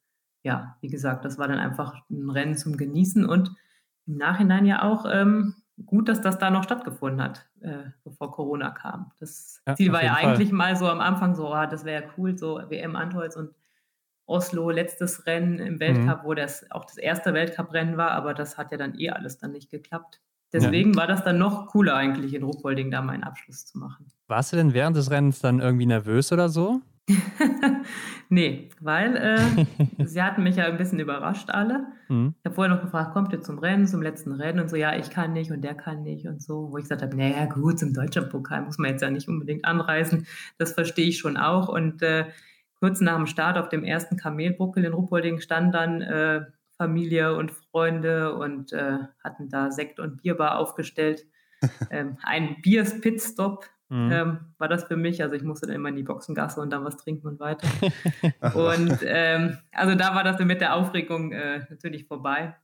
ja, 0.43 0.77
wie 0.81 0.89
gesagt, 0.89 1.25
das 1.25 1.37
war 1.37 1.47
dann 1.47 1.59
einfach 1.59 1.95
ein 2.09 2.29
Rennen 2.29 2.57
zum 2.57 2.77
Genießen 2.77 3.25
und 3.25 3.51
im 4.07 4.17
Nachhinein 4.17 4.65
ja 4.65 4.83
auch 4.83 5.05
ähm, 5.09 5.55
gut, 5.85 6.09
dass 6.09 6.21
das 6.21 6.37
da 6.37 6.49
noch 6.49 6.63
stattgefunden 6.63 7.21
hat, 7.21 7.47
äh, 7.61 7.89
bevor 8.03 8.31
Corona 8.31 8.71
kam. 8.71 9.11
Das 9.19 9.61
ja, 9.67 9.75
Ziel 9.75 9.91
war 9.91 10.03
ja 10.03 10.15
eigentlich 10.15 10.49
Fall. 10.49 10.57
mal 10.57 10.75
so 10.75 10.87
am 10.87 11.01
Anfang 11.01 11.35
so, 11.35 11.53
ah, 11.53 11.67
das 11.67 11.85
wäre 11.85 12.03
ja 12.03 12.09
cool, 12.17 12.37
so 12.37 12.61
WM 12.69 12.95
Antolz 12.95 13.35
und 13.35 13.51
Oslo, 14.25 14.69
letztes 14.69 15.25
Rennen 15.25 15.57
im 15.57 15.79
Weltcup, 15.79 16.23
mhm. 16.23 16.27
wo 16.27 16.33
das 16.35 16.69
auch 16.69 16.85
das 16.85 16.97
erste 16.97 17.33
Weltcuprennen 17.33 17.97
war, 17.97 18.11
aber 18.11 18.33
das 18.33 18.57
hat 18.57 18.71
ja 18.71 18.77
dann 18.77 18.97
eh 18.99 19.09
alles 19.09 19.39
dann 19.39 19.51
nicht 19.51 19.71
geklappt. 19.71 20.21
Deswegen 20.53 20.93
ja. 20.93 20.99
war 20.99 21.07
das 21.07 21.23
dann 21.23 21.37
noch 21.37 21.67
cooler 21.67 21.95
eigentlich 21.95 22.33
in 22.33 22.43
Ruhpolding 22.43 22.91
da 22.91 23.01
meinen 23.01 23.23
Abschluss 23.23 23.65
zu 23.65 23.77
machen. 23.77 24.07
Warst 24.27 24.51
du 24.51 24.57
denn 24.57 24.73
während 24.73 24.97
des 24.97 25.11
Rennens 25.11 25.39
dann 25.39 25.59
irgendwie 25.59 25.85
nervös 25.85 26.31
oder 26.31 26.49
so? 26.49 26.81
nee, 28.29 28.69
weil 28.79 29.15
äh, 29.15 30.05
sie 30.05 30.21
hatten 30.21 30.43
mich 30.43 30.57
ja 30.57 30.65
ein 30.65 30.77
bisschen 30.77 30.99
überrascht 30.99 31.49
alle. 31.49 31.87
Mhm. 32.07 32.35
Ich 32.39 32.45
habe 32.45 32.55
vorher 32.55 32.75
noch 32.75 32.81
gefragt, 32.81 33.13
kommt 33.13 33.33
ihr 33.33 33.41
zum 33.41 33.59
Rennen, 33.59 33.87
zum 33.87 34.01
letzten 34.01 34.31
Rennen 34.33 34.59
und 34.59 34.69
so, 34.69 34.75
ja, 34.75 34.95
ich 34.95 35.09
kann 35.09 35.33
nicht 35.33 35.51
und 35.51 35.61
der 35.61 35.75
kann 35.75 36.03
nicht 36.03 36.27
und 36.27 36.41
so, 36.41 36.71
wo 36.71 36.77
ich 36.77 36.83
gesagt 36.83 37.01
habe, 37.01 37.15
naja 37.15 37.45
gut, 37.45 37.79
zum 37.79 37.93
deutschen 37.93 38.29
Pokal 38.29 38.63
muss 38.63 38.77
man 38.77 38.91
jetzt 38.91 39.01
ja 39.01 39.09
nicht 39.09 39.27
unbedingt 39.27 39.65
anreisen, 39.65 40.27
das 40.57 40.73
verstehe 40.73 41.07
ich 41.07 41.19
schon 41.19 41.37
auch 41.37 41.69
und 41.69 42.01
äh, 42.01 42.25
kurz 42.79 43.01
nach 43.01 43.17
dem 43.17 43.27
Start 43.27 43.57
auf 43.57 43.69
dem 43.69 43.83
ersten 43.83 44.17
Kamelbuckel 44.17 44.85
in 44.85 44.93
Ruppolding 44.93 45.39
stand 45.39 45.73
dann 45.73 46.01
äh, 46.01 46.41
Familie 46.77 47.35
und 47.35 47.51
Freunde 47.51 48.35
und 48.35 48.71
äh, 48.71 48.99
hatten 49.21 49.49
da 49.49 49.69
Sekt 49.69 49.99
und 49.99 50.21
Bierbar 50.21 50.57
aufgestellt. 50.57 51.25
ähm, 51.91 52.17
ein 52.23 52.61
Biers-Pitstop 52.61 53.65
Mhm. 53.89 54.11
Ähm, 54.11 54.39
war 54.57 54.67
das 54.67 54.85
für 54.85 54.95
mich. 54.95 55.21
Also 55.21 55.35
ich 55.35 55.43
musste 55.43 55.67
dann 55.67 55.75
immer 55.75 55.89
in 55.89 55.95
die 55.95 56.03
Boxengasse 56.03 56.61
und 56.61 56.69
dann 56.71 56.85
was 56.85 56.97
trinken 56.97 57.27
und 57.27 57.39
weiter. 57.39 57.67
und 58.53 58.99
ähm, 59.03 59.57
also 59.71 59.95
da 59.95 60.15
war 60.15 60.23
das 60.23 60.39
mit 60.39 60.61
der 60.61 60.75
Aufregung 60.75 61.31
äh, 61.31 61.65
natürlich 61.69 62.05
vorbei. 62.05 62.55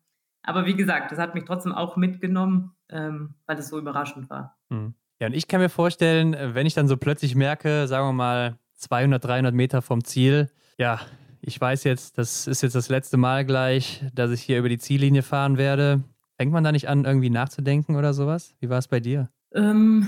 Aber 0.43 0.65
wie 0.67 0.76
gesagt, 0.76 1.11
das 1.11 1.17
hat 1.17 1.34
mich 1.34 1.45
trotzdem 1.45 1.73
auch 1.73 1.97
mitgenommen, 1.97 2.76
ähm, 2.89 3.34
weil 3.47 3.57
es 3.57 3.69
so 3.69 3.80
überraschend 3.80 4.30
war. 4.30 4.57
Mhm. 4.69 4.93
Ja, 5.19 5.28
und 5.28 5.34
ich 5.34 5.47
kann 5.47 5.61
mir 5.61 5.69
vorstellen, 5.69 6.36
wenn 6.53 6.67
ich 6.67 6.73
dann 6.73 6.88
so 6.88 6.97
plötzlich 6.97 7.36
merke, 7.36 7.88
sagen 7.88 8.07
wir 8.07 8.13
mal 8.13 8.59
200, 8.76 9.23
300 9.23 9.55
Meter 9.55 9.82
vom 9.82 10.03
Ziel, 10.03 10.49
ja, 10.78 10.99
ich 11.41 11.59
weiß 11.59 11.84
jetzt, 11.86 12.17
das 12.17 12.47
ist 12.47 12.61
jetzt 12.63 12.76
das 12.76 12.89
letzte 12.89 13.17
Mal 13.17 13.45
gleich, 13.45 14.03
dass 14.13 14.32
ich 14.32 14.41
hier 14.41 14.59
über 14.59 14.69
die 14.69 14.78
Ziellinie 14.78 15.23
fahren 15.23 15.57
werde. 15.57 16.03
Fängt 16.38 16.51
man 16.51 16.63
da 16.63 16.71
nicht 16.71 16.89
an, 16.89 17.05
irgendwie 17.05 17.30
nachzudenken 17.30 17.95
oder 17.95 18.13
sowas? 18.13 18.53
Wie 18.59 18.69
war 18.69 18.80
es 18.80 18.88
bei 18.88 18.99
dir? 18.99 19.30
Ähm, 19.53 20.07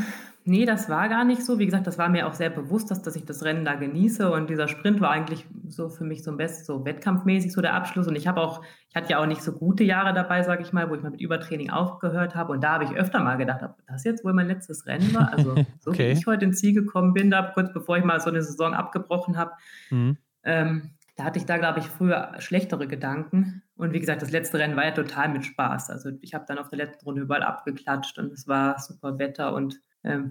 Nee, 0.50 0.66
das 0.66 0.88
war 0.88 1.10
gar 1.10 1.26
nicht 1.26 1.46
so. 1.46 1.60
Wie 1.60 1.66
gesagt, 1.66 1.88
das 1.88 1.98
war 1.98 2.08
mir 2.08 2.26
auch 2.26 2.34
sehr 2.34 2.50
bewusst, 2.50 2.90
dass, 2.90 3.02
dass 3.02 3.18
ich 3.18 3.26
das 3.26 3.44
Rennen 3.44 3.66
da 3.66 3.76
genieße. 3.76 4.32
Und 4.32 4.50
dieser 4.50 4.70
Sprint 4.70 5.02
war 5.02 5.12
eigentlich 5.12 5.46
so 5.68 5.90
für 5.90 6.06
mich 6.06 6.24
so 6.24 6.32
ein 6.32 6.38
Best, 6.38 6.66
so 6.66 6.86
wettkampfmäßig 6.86 7.52
so 7.52 7.60
der 7.60 7.74
Abschluss. 7.74 8.08
Und 8.08 8.16
ich 8.16 8.28
habe 8.28 8.40
auch, 8.40 8.64
ich 8.88 8.96
hatte 8.96 9.10
ja 9.10 9.20
auch 9.20 9.26
nicht 9.26 9.42
so 9.42 9.52
gute 9.52 9.84
Jahre 9.84 10.14
dabei, 10.14 10.44
sage 10.44 10.64
ich 10.64 10.72
mal, 10.72 10.90
wo 10.90 10.96
ich 10.96 11.04
mal 11.04 11.12
mit 11.12 11.20
Übertraining 11.20 11.70
aufgehört 11.70 12.34
habe. 12.34 12.54
Und 12.54 12.64
da 12.64 12.76
habe 12.76 12.86
ich 12.86 12.92
öfter 12.92 13.20
mal 13.20 13.36
gedacht, 13.36 13.62
ob 13.62 13.76
das 13.88 14.06
jetzt 14.06 14.24
wohl 14.24 14.32
mein 14.32 14.48
letztes 14.48 14.86
Rennen 14.86 15.14
war. 15.14 15.34
Also 15.34 15.54
so 15.82 15.92
okay. 15.92 16.14
wie 16.16 16.18
ich 16.18 16.26
heute 16.28 16.46
ins 16.46 16.60
Ziel 16.60 16.74
gekommen 16.74 17.14
bin, 17.14 17.30
da 17.30 17.42
kurz 17.42 17.74
bevor 17.74 17.98
ich 17.98 18.06
mal 18.06 18.22
so 18.22 18.30
eine 18.30 18.42
Saison 18.42 18.74
abgebrochen 18.74 19.36
habe. 19.36 19.52
Mhm. 19.90 20.16
Ähm, 20.44 20.92
da 21.18 21.26
hatte 21.26 21.40
ich 21.40 21.46
da, 21.46 21.58
glaube 21.58 21.80
ich, 21.80 21.88
früher 21.88 22.32
schlechtere 22.40 22.88
Gedanken. 22.88 23.64
Und 23.76 23.92
wie 23.92 24.00
gesagt, 24.00 24.22
das 24.22 24.32
letzte 24.32 24.60
Rennen 24.60 24.78
war 24.78 24.86
ja 24.86 24.92
total 24.92 25.28
mit 25.28 25.44
Spaß. 25.44 25.90
Also 25.90 26.12
ich 26.22 26.34
habe 26.34 26.46
dann 26.48 26.58
auf 26.58 26.70
der 26.70 26.78
letzten 26.78 27.04
Runde 27.04 27.24
überall 27.24 27.44
abgeklatscht 27.44 28.18
und 28.18 28.32
es 28.32 28.48
war 28.48 28.80
super 28.80 29.20
Wetter 29.20 29.54
und 29.54 29.82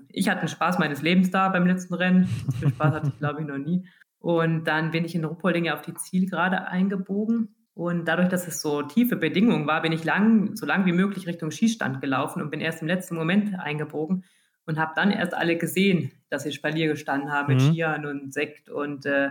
ich 0.09 0.29
hatte 0.29 0.41
einen 0.41 0.49
Spaß 0.49 0.79
meines 0.79 1.03
Lebens 1.03 1.31
da 1.31 1.49
beim 1.49 1.67
letzten 1.67 1.95
Rennen. 1.95 2.29
So 2.47 2.53
viel 2.53 2.69
Spaß 2.71 2.95
hatte 2.95 3.09
ich, 3.09 3.19
glaube 3.19 3.41
ich, 3.41 3.47
noch 3.47 3.59
nie. 3.59 3.87
Und 4.19 4.65
dann 4.65 4.91
bin 4.91 5.05
ich 5.05 5.15
in 5.15 5.25
Ruppolding 5.25 5.67
ja 5.67 5.75
auf 5.75 5.83
die 5.83 5.95
Zielgerade 5.95 6.69
eingebogen. 6.69 7.55
Und 7.75 8.07
dadurch, 8.07 8.29
dass 8.29 8.49
es 8.49 8.63
so 8.63 8.83
tiefe 8.83 9.17
Bedingungen 9.17 9.67
war, 9.67 9.83
bin 9.83 9.93
ich 9.93 10.03
lang, 10.03 10.57
so 10.57 10.65
lang 10.65 10.87
wie 10.87 10.93
möglich 10.93 11.27
Richtung 11.27 11.51
Schießstand 11.51 12.01
gelaufen 12.01 12.41
und 12.41 12.51
bin 12.51 12.61
erst 12.61 12.81
im 12.81 12.89
letzten 12.89 13.17
Moment 13.17 13.59
eingebogen 13.59 14.25
und 14.65 14.79
habe 14.79 14.93
dann 14.97 15.11
erst 15.11 15.35
alle 15.35 15.57
gesehen, 15.57 16.11
dass 16.31 16.45
sie 16.45 16.53
Spalier 16.53 16.89
gestanden 16.89 17.31
haben 17.31 17.55
mit 17.55 17.63
mhm. 17.63 17.73
Skiern 17.73 18.07
und 18.07 18.33
Sekt. 18.33 18.71
Und 18.71 19.05
äh, 19.05 19.31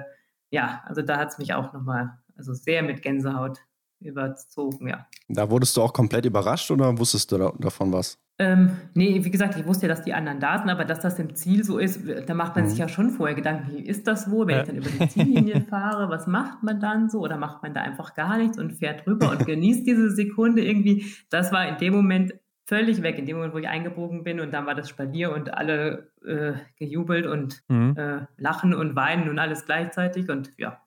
ja, 0.51 0.83
also 0.85 1.01
da 1.01 1.17
hat 1.17 1.29
es 1.29 1.39
mich 1.39 1.53
auch 1.53 1.73
nochmal 1.73 2.19
also 2.37 2.53
sehr 2.53 2.83
mit 2.83 3.01
Gänsehaut 3.01 3.59
überzogen, 3.99 4.87
ja. 4.87 5.07
Da 5.27 5.49
wurdest 5.49 5.75
du 5.75 5.81
auch 5.81 5.93
komplett 5.93 6.25
überrascht 6.25 6.69
oder 6.69 6.97
wusstest 6.97 7.31
du 7.31 7.37
da, 7.37 7.53
davon 7.57 7.91
was? 7.91 8.19
Ähm, 8.37 8.71
nee, 8.93 9.23
wie 9.23 9.31
gesagt, 9.31 9.55
ich 9.57 9.65
wusste 9.65 9.87
ja, 9.87 9.93
dass 9.93 10.03
die 10.03 10.13
anderen 10.13 10.41
da 10.41 10.57
sind, 10.57 10.69
aber 10.69 10.83
dass 10.83 10.99
das 10.99 11.17
im 11.19 11.35
Ziel 11.35 11.63
so 11.63 11.77
ist, 11.77 12.01
da 12.27 12.33
macht 12.33 12.55
man 12.55 12.65
mhm. 12.65 12.69
sich 12.69 12.79
ja 12.79 12.89
schon 12.89 13.11
vorher 13.11 13.33
Gedanken, 13.33 13.71
wie 13.71 13.79
ist 13.79 14.07
das 14.07 14.29
wohl, 14.29 14.47
wenn 14.47 14.55
ja. 14.55 14.61
ich 14.61 14.67
dann 14.67 14.75
über 14.75 14.89
die 14.89 15.07
Ziellinie 15.07 15.61
fahre, 15.69 16.09
was 16.09 16.27
macht 16.27 16.61
man 16.61 16.81
dann 16.81 17.09
so 17.09 17.21
oder 17.21 17.37
macht 17.37 17.63
man 17.63 17.73
da 17.73 17.81
einfach 17.81 18.13
gar 18.13 18.37
nichts 18.37 18.59
und 18.59 18.73
fährt 18.73 19.07
rüber 19.07 19.31
und 19.31 19.45
genießt 19.45 19.87
diese 19.87 20.09
Sekunde 20.11 20.65
irgendwie. 20.65 21.05
Das 21.29 21.53
war 21.53 21.65
in 21.65 21.77
dem 21.77 21.93
Moment 21.93 22.33
völlig 22.65 23.01
weg, 23.03 23.17
in 23.17 23.25
dem 23.25 23.37
Moment, 23.37 23.53
wo 23.53 23.57
ich 23.59 23.69
eingebogen 23.69 24.25
bin 24.25 24.41
und 24.41 24.53
dann 24.53 24.65
war 24.65 24.75
das 24.75 24.89
Spalier 24.89 25.31
und 25.33 25.53
alle 25.53 26.11
äh, 26.25 26.53
gejubelt 26.77 27.27
und 27.27 27.63
mhm. 27.69 27.95
äh, 27.95 28.25
lachen 28.37 28.73
und 28.73 28.97
weinen 28.97 29.29
und 29.29 29.39
alles 29.39 29.65
gleichzeitig 29.65 30.29
und 30.29 30.51
ja, 30.57 30.81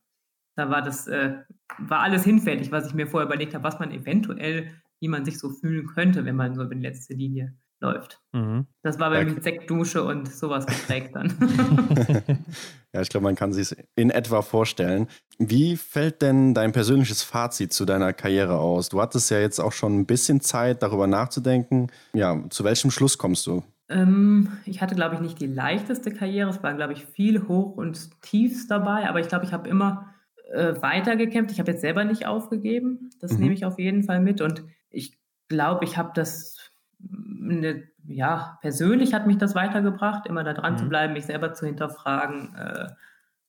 da 0.55 0.69
war 0.69 0.83
das, 0.83 1.07
äh, 1.07 1.37
war 1.79 2.01
alles 2.01 2.25
hinfällig, 2.25 2.73
was 2.73 2.89
ich 2.89 2.95
mir 2.95 3.07
vorher 3.07 3.27
überlegt 3.27 3.55
habe, 3.55 3.65
was 3.65 3.79
man 3.79 3.91
eventuell 3.93 4.71
wie 5.01 5.09
man 5.09 5.25
sich 5.25 5.39
so 5.39 5.51
fühlen 5.51 5.87
könnte, 5.87 6.25
wenn 6.25 6.37
man 6.37 6.55
so 6.55 6.63
in 6.63 6.71
die 6.71 6.87
letzte 6.87 7.15
Linie 7.15 7.55
läuft. 7.81 8.21
Mhm. 8.33 8.67
Das 8.83 8.99
war 8.99 9.11
bei 9.11 9.25
mir 9.25 9.41
Sektdusche 9.41 10.03
und 10.03 10.29
sowas 10.29 10.67
geprägt 10.67 11.15
dann. 11.15 11.33
ja, 12.93 13.01
ich 13.01 13.09
glaube, 13.09 13.25
man 13.25 13.37
kann 13.37 13.53
sich 13.53 13.75
in 13.95 14.11
etwa 14.11 14.43
vorstellen. 14.43 15.07
Wie 15.39 15.77
fällt 15.77 16.23
denn 16.23 16.55
dein 16.55 16.73
persönliches 16.73 17.23
Fazit 17.23 17.73
zu 17.73 17.85
deiner 17.85 18.13
Karriere 18.13 18.59
aus? 18.59 18.89
Du 18.89 19.01
hattest 19.01 19.31
ja 19.31 19.39
jetzt 19.39 19.61
auch 19.61 19.73
schon 19.73 20.01
ein 20.01 20.07
bisschen 20.07 20.41
Zeit, 20.41 20.83
darüber 20.83 21.07
nachzudenken. 21.07 21.89
Ja, 22.13 22.43
zu 22.51 22.65
welchem 22.65 22.91
Schluss 22.91 23.17
kommst 23.17 23.47
du? 23.47 23.63
Ähm, 23.89 24.49
ich 24.67 24.83
hatte, 24.83 24.95
glaube 24.95 25.15
ich, 25.15 25.21
nicht 25.21 25.41
die 25.41 25.47
leichteste 25.47 26.13
Karriere. 26.13 26.51
Es 26.51 26.63
waren, 26.63 26.77
glaube 26.77 26.93
ich, 26.93 27.07
viel 27.07 27.47
Hoch 27.47 27.77
und 27.77 28.11
Tiefs 28.23 28.67
dabei, 28.67 29.09
aber 29.09 29.21
ich 29.21 29.29
glaube, 29.29 29.45
ich 29.45 29.53
habe 29.53 29.69
immer 29.69 30.13
äh, 30.53 30.75
weitergekämpft. 30.83 31.53
Ich 31.53 31.61
habe 31.61 31.71
jetzt 31.71 31.81
selber 31.81 32.05
nicht 32.05 32.27
aufgegeben. 32.27 33.11
Das 33.21 33.33
mhm. 33.33 33.41
nehme 33.41 33.55
ich 33.55 33.65
auf 33.65 33.79
jeden 33.79 34.03
Fall 34.03 34.21
mit. 34.21 34.41
Und 34.41 34.65
ich 34.91 35.19
glaube, 35.49 35.85
ich 35.85 35.97
habe 35.97 36.11
das, 36.15 36.71
eine, 37.01 37.89
ja, 38.07 38.59
persönlich 38.61 39.15
hat 39.15 39.27
mich 39.27 39.39
das 39.39 39.55
weitergebracht, 39.55 40.27
immer 40.27 40.45
da 40.45 40.55
dran 40.55 40.75
mhm. 40.75 40.79
zu 40.79 40.89
bleiben, 40.89 41.13
mich 41.13 41.27
selber 41.27 41.53
zu 41.55 41.67
hinterfragen. 41.67 42.55
Äh, 42.55 42.89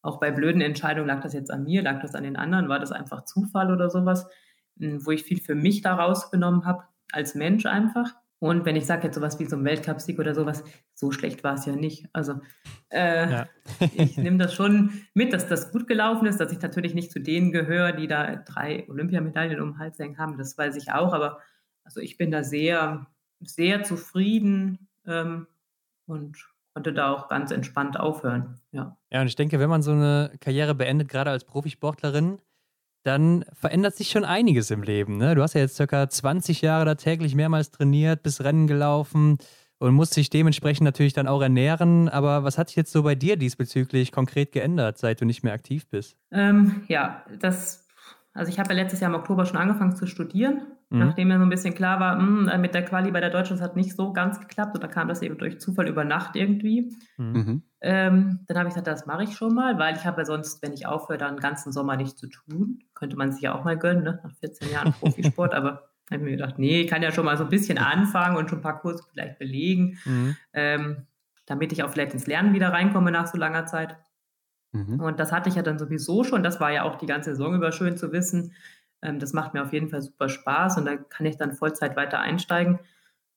auch 0.01 0.19
bei 0.19 0.31
blöden 0.31 0.61
Entscheidungen 0.61 1.07
lag 1.07 1.21
das 1.21 1.33
jetzt 1.33 1.51
an 1.51 1.63
mir, 1.63 1.81
lag 1.81 2.01
das 2.01 2.15
an 2.15 2.23
den 2.23 2.37
anderen, 2.37 2.69
war 2.69 2.79
das 2.79 2.91
einfach 2.91 3.25
Zufall 3.25 3.71
oder 3.71 3.89
sowas, 3.89 4.27
hm, 4.77 5.05
wo 5.05 5.11
ich 5.11 5.23
viel 5.23 5.41
für 5.41 5.55
mich 5.55 5.81
da 5.81 5.95
rausgenommen 5.95 6.65
habe, 6.65 6.83
als 7.11 7.35
Mensch 7.35 7.65
einfach. 7.65 8.15
Und 8.39 8.65
wenn 8.65 8.77
ich 8.77 8.85
sage 8.85 9.03
jetzt 9.03 9.15
sowas 9.15 9.37
wie 9.39 9.45
so 9.45 9.57
ein 9.57 9.65
Weltcupsieg 9.65 10.17
oder 10.17 10.33
sowas, 10.33 10.63
so 10.93 11.11
schlecht 11.11 11.43
war 11.43 11.55
es 11.55 11.65
ja 11.65 11.75
nicht. 11.75 12.07
Also 12.13 12.35
äh, 12.89 13.29
ja. 13.29 13.47
ich 13.93 14.17
nehme 14.17 14.37
das 14.37 14.53
schon 14.53 14.93
mit, 15.13 15.33
dass 15.33 15.47
das 15.47 15.71
gut 15.71 15.87
gelaufen 15.87 16.25
ist, 16.25 16.39
dass 16.39 16.51
ich 16.53 16.61
natürlich 16.61 16.93
nicht 16.93 17.11
zu 17.11 17.19
denen 17.19 17.51
gehöre, 17.51 17.91
die 17.91 18.07
da 18.07 18.37
drei 18.37 18.87
Olympiamedaillen 18.87 19.59
um 19.59 19.73
den 19.73 19.79
Hals 19.79 19.99
hängen 19.99 20.17
haben. 20.17 20.37
Das 20.37 20.57
weiß 20.57 20.77
ich 20.77 20.91
auch, 20.91 21.13
aber 21.13 21.39
also 21.83 21.99
ich 21.99 22.17
bin 22.17 22.31
da 22.31 22.43
sehr, 22.43 23.07
sehr 23.41 23.83
zufrieden 23.83 24.87
ähm, 25.05 25.47
und 26.05 26.37
konnte 26.73 26.93
da 26.93 27.11
auch 27.11 27.27
ganz 27.27 27.51
entspannt 27.51 27.99
aufhören. 27.99 28.59
Ja. 28.71 28.97
ja, 29.11 29.21
und 29.21 29.27
ich 29.27 29.35
denke, 29.35 29.59
wenn 29.59 29.69
man 29.69 29.81
so 29.81 29.91
eine 29.91 30.31
Karriere 30.39 30.75
beendet, 30.75 31.09
gerade 31.09 31.31
als 31.31 31.43
Profisportlerin, 31.43 32.39
dann 33.03 33.45
verändert 33.53 33.95
sich 33.95 34.09
schon 34.09 34.25
einiges 34.25 34.71
im 34.71 34.83
Leben. 34.83 35.17
Ne? 35.17 35.35
Du 35.35 35.41
hast 35.41 35.53
ja 35.53 35.61
jetzt 35.61 35.75
circa 35.75 36.09
20 36.09 36.61
Jahre 36.61 36.85
da 36.85 36.95
täglich 36.95 37.35
mehrmals 37.35 37.71
trainiert, 37.71 38.23
bis 38.23 38.43
Rennen 38.43 38.67
gelaufen 38.67 39.37
und 39.77 39.93
musst 39.93 40.15
dich 40.15 40.29
dementsprechend 40.29 40.83
natürlich 40.83 41.13
dann 41.13 41.27
auch 41.27 41.41
ernähren. 41.41 42.09
Aber 42.09 42.43
was 42.43 42.57
hat 42.57 42.69
sich 42.69 42.75
jetzt 42.75 42.91
so 42.91 43.03
bei 43.03 43.15
dir 43.15 43.37
diesbezüglich 43.37 44.11
konkret 44.11 44.51
geändert, 44.51 44.97
seit 44.97 45.21
du 45.21 45.25
nicht 45.25 45.43
mehr 45.43 45.53
aktiv 45.53 45.87
bist? 45.87 46.17
Ähm, 46.31 46.83
ja, 46.87 47.23
das, 47.39 47.87
also 48.33 48.51
ich 48.51 48.59
habe 48.59 48.73
ja 48.73 48.81
letztes 48.81 48.99
Jahr 48.99 49.11
im 49.11 49.19
Oktober 49.19 49.45
schon 49.45 49.57
angefangen 49.57 49.95
zu 49.95 50.05
studieren 50.05 50.61
mhm. 50.89 50.99
nachdem 50.99 51.27
mir 51.29 51.37
so 51.37 51.43
ein 51.43 51.49
bisschen 51.49 51.73
klar 51.73 51.99
war, 51.99 52.17
mh, 52.17 52.51
hm, 52.51 52.61
mit 52.61 52.73
der 52.73 52.85
Quali 52.85 53.11
bei 53.11 53.19
der 53.19 53.29
Deutschen 53.29 53.59
hat 53.61 53.75
nicht 53.75 53.95
so 53.95 54.13
ganz 54.13 54.39
geklappt 54.39 54.75
und 54.75 54.83
da 54.83 54.87
kam 54.87 55.07
das 55.07 55.21
eben 55.21 55.37
durch 55.37 55.59
Zufall 55.59 55.87
über 55.87 56.03
Nacht 56.03 56.35
irgendwie. 56.35 56.93
Mhm. 57.17 57.33
mhm. 57.33 57.63
Ähm, 57.81 58.39
dann 58.47 58.57
habe 58.57 58.67
ich 58.67 58.73
gesagt, 58.73 58.87
das 58.87 59.05
mache 59.05 59.23
ich 59.23 59.37
schon 59.37 59.55
mal, 59.55 59.79
weil 59.79 59.95
ich 59.95 60.03
habe 60.03 60.19
ja 60.19 60.25
sonst, 60.25 60.61
wenn 60.61 60.73
ich 60.73 60.85
aufhöre, 60.85 61.17
dann 61.17 61.35
den 61.35 61.41
ganzen 61.41 61.71
Sommer 61.71 61.95
nichts 61.95 62.19
zu 62.19 62.27
tun. 62.27 62.79
Könnte 62.93 63.15
man 63.15 63.31
sich 63.31 63.41
ja 63.41 63.55
auch 63.55 63.63
mal 63.63 63.77
gönnen, 63.77 64.03
ne? 64.03 64.19
nach 64.21 64.35
14 64.35 64.69
Jahren 64.69 64.91
Profisport, 64.91 65.53
aber 65.55 65.89
habe 66.11 66.21
ich 66.21 66.21
mir 66.21 66.31
gedacht, 66.31 66.59
nee, 66.59 66.81
ich 66.81 66.89
kann 66.89 67.03
ja 67.03 67.11
schon 67.11 67.25
mal 67.25 67.37
so 67.37 67.43
ein 67.43 67.49
bisschen 67.49 67.77
anfangen 67.77 68.35
und 68.35 68.49
schon 68.49 68.59
ein 68.59 68.63
paar 68.63 68.81
Kurse 68.81 69.03
vielleicht 69.11 69.39
belegen, 69.39 69.97
mhm. 70.03 70.35
ähm, 70.53 71.07
damit 71.45 71.71
ich 71.71 71.83
auch 71.83 71.89
vielleicht 71.89 72.13
ins 72.13 72.27
Lernen 72.27 72.53
wieder 72.53 72.73
reinkomme 72.73 73.11
nach 73.11 73.27
so 73.27 73.37
langer 73.37 73.65
Zeit. 73.65 73.95
Mhm. 74.71 74.99
Und 74.99 75.19
das 75.19 75.31
hatte 75.31 75.49
ich 75.49 75.55
ja 75.55 75.61
dann 75.61 75.79
sowieso 75.79 76.23
schon. 76.23 76.43
Das 76.43 76.59
war 76.59 76.71
ja 76.71 76.83
auch 76.83 76.97
die 76.97 77.05
ganze 77.05 77.31
Saison 77.31 77.55
über 77.55 77.71
schön 77.71 77.97
zu 77.97 78.11
wissen. 78.11 78.53
Ähm, 79.01 79.19
das 79.19 79.33
macht 79.33 79.53
mir 79.53 79.63
auf 79.63 79.73
jeden 79.73 79.89
Fall 79.89 80.01
super 80.01 80.29
Spaß 80.29 80.77
und 80.77 80.85
da 80.85 80.97
kann 80.97 81.25
ich 81.25 81.37
dann 81.37 81.53
Vollzeit 81.53 81.95
weiter 81.95 82.19
einsteigen. 82.19 82.79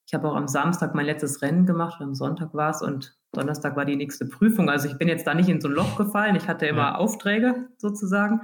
Ich 0.07 0.15
habe 0.15 0.29
auch 0.29 0.37
am 0.37 0.49
Samstag 0.49 0.95
mein 0.95 1.07
letztes 1.07 1.43
Rennen 1.43 1.67
gemacht, 1.67 2.01
am 2.01 2.15
Sonntag 2.15 2.55
war 2.55 2.71
es 2.71 2.83
und 2.83 3.17
Donnerstag 3.33 3.77
war 3.77 3.85
die 3.85 3.97
nächste 3.97 4.27
Prüfung. 4.27 4.69
Also 4.69 4.89
ich 4.89 4.99
bin 4.99 5.09
jetzt 5.09 5.27
da 5.27 5.35
nicht 5.35 5.49
in 5.49 5.61
so 5.61 5.69
ein 5.69 5.75
Loch 5.75 5.97
gefallen. 5.97 6.37
Ich 6.37 6.49
hatte 6.49 6.67
immer 6.67 6.83
ja. 6.83 6.95
Aufträge 6.97 7.69
sozusagen. 7.79 8.43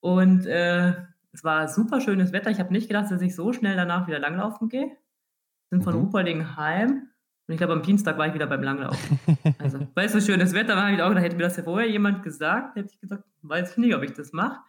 Und 0.00 0.46
äh, 0.46 0.94
es 1.32 1.44
war 1.44 1.68
super 1.68 2.00
schönes 2.00 2.32
Wetter. 2.32 2.50
Ich 2.50 2.58
habe 2.58 2.72
nicht 2.72 2.88
gedacht, 2.88 3.10
dass 3.10 3.20
ich 3.20 3.36
so 3.36 3.52
schnell 3.52 3.76
danach 3.76 4.08
wieder 4.08 4.18
langlaufen 4.18 4.68
gehe. 4.68 4.90
Sind 5.70 5.84
von 5.84 5.94
mhm. 5.94 6.00
Ruperlingen 6.00 6.56
heim. 6.56 7.10
Und 7.46 7.54
ich 7.54 7.58
glaube, 7.58 7.74
am 7.74 7.82
Dienstag 7.82 8.18
war 8.18 8.26
ich 8.26 8.34
wieder 8.34 8.46
beim 8.46 8.62
Langlaufen. 8.62 9.18
Also, 9.58 9.86
weil 9.94 10.06
es 10.06 10.12
so 10.12 10.20
schönes 10.20 10.52
Wetter 10.52 10.76
war, 10.76 10.84
habe 10.84 10.94
ich 10.94 11.02
auch 11.02 11.08
gedacht, 11.08 11.24
hätte 11.24 11.36
mir 11.36 11.44
das 11.44 11.56
ja 11.56 11.62
vorher 11.62 11.88
jemand 11.88 12.22
gesagt, 12.22 12.76
hätte 12.76 12.90
ich 12.92 13.00
gesagt, 13.00 13.24
weiß 13.42 13.72
ich 13.72 13.76
nicht, 13.78 13.94
ob 13.94 14.02
ich 14.02 14.12
das 14.12 14.32
mache. 14.32 14.60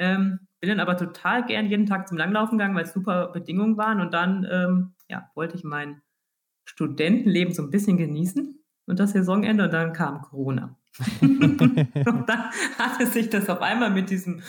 Ähm, 0.00 0.40
bin 0.60 0.70
dann 0.70 0.80
aber 0.80 0.96
total 0.96 1.44
gern 1.44 1.66
jeden 1.66 1.86
Tag 1.86 2.08
zum 2.08 2.16
Langlaufen 2.16 2.58
gegangen, 2.58 2.74
weil 2.74 2.84
es 2.84 2.92
super 2.92 3.28
Bedingungen 3.28 3.76
waren. 3.76 4.00
Und 4.00 4.14
dann 4.14 4.46
ähm, 4.50 4.94
ja, 5.08 5.30
wollte 5.34 5.56
ich 5.56 5.64
mein 5.64 6.00
Studentenleben 6.64 7.52
so 7.52 7.62
ein 7.62 7.70
bisschen 7.70 7.98
genießen 7.98 8.58
und 8.86 8.98
das 8.98 9.12
Saisonende 9.12 9.64
und 9.64 9.72
dann 9.72 9.92
kam 9.92 10.22
Corona. 10.22 10.76
und 11.20 12.24
dann 12.26 12.50
hatte 12.78 13.06
sich 13.06 13.30
das 13.30 13.48
auf 13.48 13.60
einmal 13.60 13.90
mit 13.90 14.10
diesem, 14.10 14.42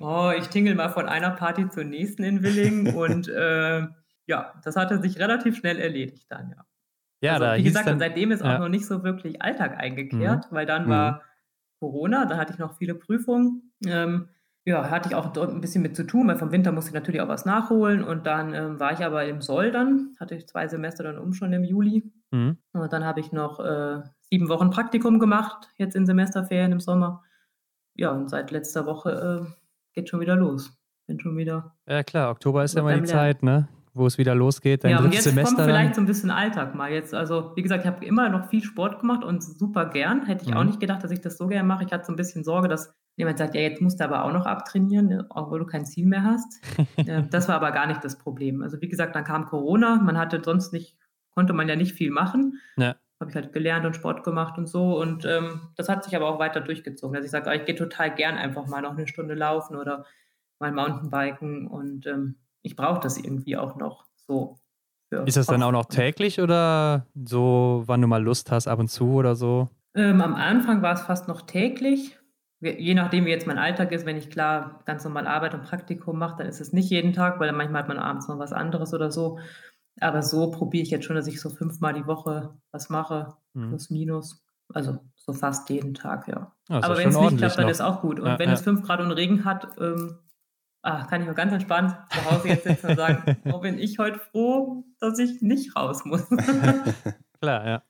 oh, 0.00 0.32
ich 0.36 0.48
tingel 0.48 0.74
mal 0.74 0.88
von 0.88 1.06
einer 1.06 1.30
Party 1.30 1.68
zur 1.68 1.84
nächsten 1.84 2.24
in 2.24 2.42
Willingen 2.42 2.94
und 2.96 3.28
äh, 3.28 3.86
ja, 4.26 4.54
das 4.64 4.76
hatte 4.76 5.00
sich 5.00 5.18
relativ 5.20 5.56
schnell 5.56 5.78
erledigt 5.78 6.26
dann, 6.28 6.50
ja. 6.50 6.64
Ja, 7.22 7.32
also, 7.34 7.44
da 7.44 7.56
wie 7.56 7.62
gesagt, 7.62 7.86
dann, 7.86 7.98
seitdem 7.98 8.30
ist 8.30 8.42
ja. 8.42 8.56
auch 8.56 8.60
noch 8.60 8.68
nicht 8.68 8.86
so 8.86 9.02
wirklich 9.02 9.40
Alltag 9.40 9.78
eingekehrt, 9.78 10.50
mhm. 10.50 10.54
weil 10.54 10.66
dann 10.66 10.86
mhm. 10.86 10.90
war 10.90 11.22
Corona, 11.78 12.26
da 12.26 12.36
hatte 12.36 12.52
ich 12.52 12.58
noch 12.58 12.76
viele 12.76 12.94
Prüfungen. 12.94 13.72
Ähm, 13.86 14.28
ja, 14.66 14.90
hatte 14.90 15.08
ich 15.08 15.14
auch 15.14 15.32
ein 15.36 15.60
bisschen 15.60 15.82
mit 15.82 15.94
zu 15.94 16.04
tun, 16.04 16.26
weil 16.26 16.36
vom 16.36 16.50
Winter 16.50 16.72
musste 16.72 16.90
ich 16.90 16.94
natürlich 16.94 17.20
auch 17.20 17.28
was 17.28 17.44
nachholen 17.44 18.02
und 18.02 18.26
dann 18.26 18.52
ähm, 18.52 18.80
war 18.80 18.92
ich 18.92 19.04
aber 19.04 19.24
im 19.24 19.40
Soll 19.40 19.70
dann, 19.70 20.16
hatte 20.18 20.34
ich 20.34 20.48
zwei 20.48 20.66
Semester 20.66 21.04
dann 21.04 21.18
um 21.18 21.32
schon 21.32 21.52
im 21.52 21.62
Juli 21.62 22.12
mhm. 22.32 22.58
und 22.72 22.92
dann 22.92 23.04
habe 23.04 23.20
ich 23.20 23.30
noch 23.30 23.60
äh, 23.60 24.02
sieben 24.22 24.48
Wochen 24.48 24.70
Praktikum 24.70 25.20
gemacht, 25.20 25.70
jetzt 25.78 25.94
in 25.94 26.04
Semesterferien 26.04 26.72
im 26.72 26.80
Sommer. 26.80 27.22
Ja, 27.94 28.10
und 28.10 28.28
seit 28.28 28.50
letzter 28.50 28.86
Woche 28.86 29.46
äh, 29.46 29.52
geht 29.94 30.08
schon 30.08 30.20
wieder 30.20 30.34
los. 30.34 30.76
Bin 31.06 31.20
schon 31.20 31.36
wieder. 31.36 31.76
Ja, 31.88 32.02
klar, 32.02 32.30
Oktober 32.30 32.64
ist 32.64 32.74
ja 32.74 32.82
mal 32.82 33.00
die 33.00 33.06
Zeit, 33.06 33.44
ne? 33.44 33.68
wo 33.94 34.06
es 34.06 34.18
wieder 34.18 34.34
losgeht. 34.34 34.84
Dein 34.84 34.90
ja, 34.90 34.98
und 34.98 35.14
jetzt 35.14 35.24
Semester 35.24 35.54
kommt 35.54 35.68
vielleicht 35.68 35.94
so 35.94 36.02
ein 36.02 36.06
bisschen 36.06 36.30
Alltag 36.30 36.74
mal. 36.74 36.92
Jetzt, 36.92 37.14
also 37.14 37.52
wie 37.54 37.62
gesagt, 37.62 37.84
ich 37.84 37.90
habe 37.90 38.04
immer 38.04 38.28
noch 38.28 38.48
viel 38.48 38.62
Sport 38.62 39.00
gemacht 39.00 39.24
und 39.24 39.42
super 39.42 39.86
gern. 39.86 40.26
Hätte 40.26 40.44
ich 40.44 40.50
mhm. 40.50 40.56
auch 40.56 40.64
nicht 40.64 40.80
gedacht, 40.80 41.02
dass 41.02 41.12
ich 41.12 41.20
das 41.20 41.38
so 41.38 41.46
gern 41.46 41.66
mache. 41.66 41.84
Ich 41.84 41.92
hatte 41.92 42.04
so 42.04 42.12
ein 42.12 42.16
bisschen 42.16 42.44
Sorge, 42.44 42.68
dass 42.68 42.94
jemand 43.16 43.38
sagt, 43.38 43.54
ja, 43.54 43.62
jetzt 43.62 43.80
musst 43.80 43.98
du 44.00 44.04
aber 44.04 44.24
auch 44.24 44.32
noch 44.32 44.46
abtrainieren, 44.46 45.08
ne, 45.08 45.26
obwohl 45.30 45.58
du 45.58 45.66
kein 45.66 45.86
Ziel 45.86 46.06
mehr 46.06 46.22
hast. 46.22 46.62
das 47.30 47.48
war 47.48 47.56
aber 47.56 47.72
gar 47.72 47.86
nicht 47.86 48.04
das 48.04 48.18
Problem. 48.18 48.62
Also 48.62 48.80
wie 48.80 48.88
gesagt, 48.88 49.16
dann 49.16 49.24
kam 49.24 49.46
Corona. 49.46 49.96
Man 49.96 50.18
hatte 50.18 50.40
sonst 50.44 50.72
nicht, 50.72 50.96
konnte 51.30 51.52
man 51.52 51.68
ja 51.68 51.76
nicht 51.76 51.94
viel 51.94 52.10
machen. 52.10 52.60
Ja. 52.76 52.94
Habe 53.18 53.30
ich 53.30 53.34
halt 53.34 53.54
gelernt 53.54 53.86
und 53.86 53.96
Sport 53.96 54.24
gemacht 54.24 54.58
und 54.58 54.68
so. 54.68 55.00
Und 55.00 55.24
ähm, 55.24 55.68
das 55.76 55.88
hat 55.88 56.04
sich 56.04 56.14
aber 56.14 56.28
auch 56.28 56.38
weiter 56.38 56.60
durchgezogen. 56.60 57.16
Also 57.16 57.24
ich 57.24 57.30
sage, 57.30 57.54
ich 57.54 57.64
gehe 57.64 57.74
total 57.74 58.14
gern 58.14 58.36
einfach 58.36 58.66
mal 58.66 58.82
noch 58.82 58.92
eine 58.92 59.06
Stunde 59.06 59.34
laufen 59.34 59.76
oder 59.76 60.04
mal 60.58 60.72
Mountainbiken 60.72 61.66
und 61.66 62.06
ähm, 62.06 62.36
ich 62.62 62.76
brauche 62.76 63.00
das 63.00 63.18
irgendwie 63.18 63.56
auch 63.56 63.76
noch 63.76 64.04
so. 64.26 64.58
Ist 65.24 65.36
das 65.36 65.46
dann 65.46 65.62
auch 65.62 65.72
noch 65.72 65.84
täglich 65.84 66.40
oder 66.40 67.06
so, 67.14 67.84
wann 67.86 68.02
du 68.02 68.08
mal 68.08 68.22
Lust 68.22 68.50
hast, 68.50 68.66
ab 68.66 68.80
und 68.80 68.88
zu 68.88 69.12
oder 69.12 69.36
so? 69.36 69.68
Ähm, 69.94 70.20
am 70.20 70.34
Anfang 70.34 70.82
war 70.82 70.94
es 70.94 71.02
fast 71.02 71.28
noch 71.28 71.42
täglich. 71.42 72.18
Je 72.60 72.94
nachdem, 72.94 73.26
wie 73.26 73.30
jetzt 73.30 73.46
mein 73.46 73.58
Alltag 73.58 73.92
ist, 73.92 74.06
wenn 74.06 74.16
ich 74.16 74.30
klar 74.30 74.80
ganz 74.86 75.04
normal 75.04 75.26
Arbeit 75.26 75.54
und 75.54 75.62
Praktikum 75.62 76.18
mache, 76.18 76.38
dann 76.38 76.46
ist 76.46 76.60
es 76.60 76.72
nicht 76.72 76.88
jeden 76.88 77.12
Tag, 77.12 77.38
weil 77.38 77.52
manchmal 77.52 77.82
hat 77.82 77.88
man 77.88 77.98
abends 77.98 78.28
noch 78.28 78.38
was 78.38 78.52
anderes 78.52 78.94
oder 78.94 79.10
so. 79.10 79.38
Aber 80.00 80.22
so 80.22 80.50
probiere 80.50 80.82
ich 80.82 80.90
jetzt 80.90 81.04
schon, 81.04 81.16
dass 81.16 81.26
ich 81.26 81.40
so 81.40 81.50
fünfmal 81.50 81.92
die 81.92 82.06
Woche 82.06 82.54
was 82.70 82.88
mache, 82.88 83.34
mhm. 83.54 83.68
plus 83.68 83.90
minus. 83.90 84.42
Also 84.72 84.98
so 85.16 85.32
fast 85.32 85.68
jeden 85.70 85.94
Tag, 85.94 86.28
ja. 86.28 86.52
ja 86.68 86.82
Aber 86.82 86.96
wenn 86.96 87.10
es 87.10 87.18
nicht 87.18 87.38
klappt, 87.38 87.58
dann 87.58 87.64
noch. 87.64 87.70
ist 87.70 87.80
auch 87.80 88.00
gut. 88.00 88.20
Und 88.20 88.26
ja, 88.26 88.38
wenn 88.38 88.48
ja. 88.48 88.54
es 88.54 88.62
fünf 88.62 88.82
Grad 88.82 89.00
und 89.00 89.12
Regen 89.12 89.44
hat, 89.44 89.68
ähm, 89.78 90.18
ach, 90.82 91.08
kann 91.08 91.20
ich 91.20 91.26
mal 91.26 91.34
ganz 91.34 91.52
entspannt 91.52 91.96
zu 92.10 92.30
Hause 92.30 92.48
jetzt 92.48 92.64
sitzen 92.64 92.88
und 92.88 92.96
sagen, 92.96 93.36
oh, 93.52 93.58
bin 93.58 93.78
ich 93.78 93.98
heute 93.98 94.18
froh, 94.18 94.84
dass 94.98 95.18
ich 95.18 95.42
nicht 95.42 95.76
raus 95.76 96.04
muss. 96.04 96.26
Klar, 97.40 97.66
ja. 97.66 97.82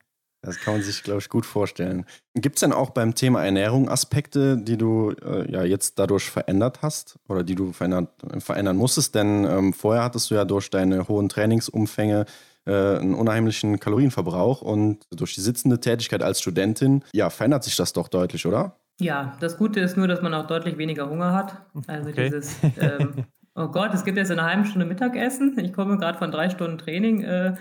Das 0.47 0.61
kann 0.61 0.75
man 0.75 0.83
sich, 0.83 1.03
glaube 1.03 1.21
ich, 1.21 1.29
gut 1.29 1.45
vorstellen. 1.45 2.07
Gibt 2.35 2.57
es 2.57 2.61
denn 2.61 2.73
auch 2.73 2.91
beim 2.91 3.15
Thema 3.15 3.45
Ernährung 3.45 3.89
Aspekte, 3.89 4.57
die 4.57 4.77
du 4.77 5.11
äh, 5.11 5.51
ja 5.51 5.65
jetzt 5.65 5.99
dadurch 5.99 6.31
verändert 6.31 6.83
hast 6.83 7.19
oder 7.29 7.43
die 7.43 7.57
du 7.57 7.73
verändert, 7.73 8.09
verändern 8.39 8.77
musstest? 8.77 9.15
Denn 9.15 9.45
ähm, 9.45 9.73
vorher 9.73 10.05
hattest 10.05 10.31
du 10.31 10.37
ja 10.37 10.45
durch 10.45 10.71
deine 10.71 11.09
hohen 11.09 11.29
Trainingsumfänge 11.29 12.27
äh, 12.65 12.99
einen 12.99 13.15
unheimlichen 13.15 13.81
Kalorienverbrauch 13.81 14.63
und 14.63 15.05
durch 15.11 15.35
die 15.35 15.41
sitzende 15.41 15.81
Tätigkeit 15.81 16.23
als 16.23 16.41
Studentin, 16.41 17.03
ja, 17.13 17.31
verändert 17.31 17.65
sich 17.65 17.77
das 17.77 17.93
doch 17.93 18.09
deutlich, 18.09 18.47
oder? 18.47 18.77
Ja, 19.01 19.37
das 19.41 19.59
Gute 19.59 19.81
ist 19.81 19.97
nur, 19.97 20.09
dass 20.09 20.23
man 20.23 20.33
auch 20.33 20.47
deutlich 20.47 20.79
weniger 20.79 21.11
Hunger 21.11 21.33
hat. 21.33 21.61
Also 21.87 22.11
okay. 22.11 22.25
dieses, 22.25 22.57
ähm, 22.81 23.27
oh 23.55 23.69
Gott, 23.69 23.93
es 23.95 24.05
gibt 24.05 24.17
jetzt 24.17 24.31
eine 24.31 24.45
halbe 24.45 24.65
Stunde 24.65 24.87
Mittagessen. 24.87 25.59
Ich 25.59 25.73
komme 25.73 25.99
gerade 25.99 26.19
von 26.19 26.31
drei 26.31 26.51
Stunden 26.51 26.79
Training. 26.79 27.23
Äh, 27.23 27.57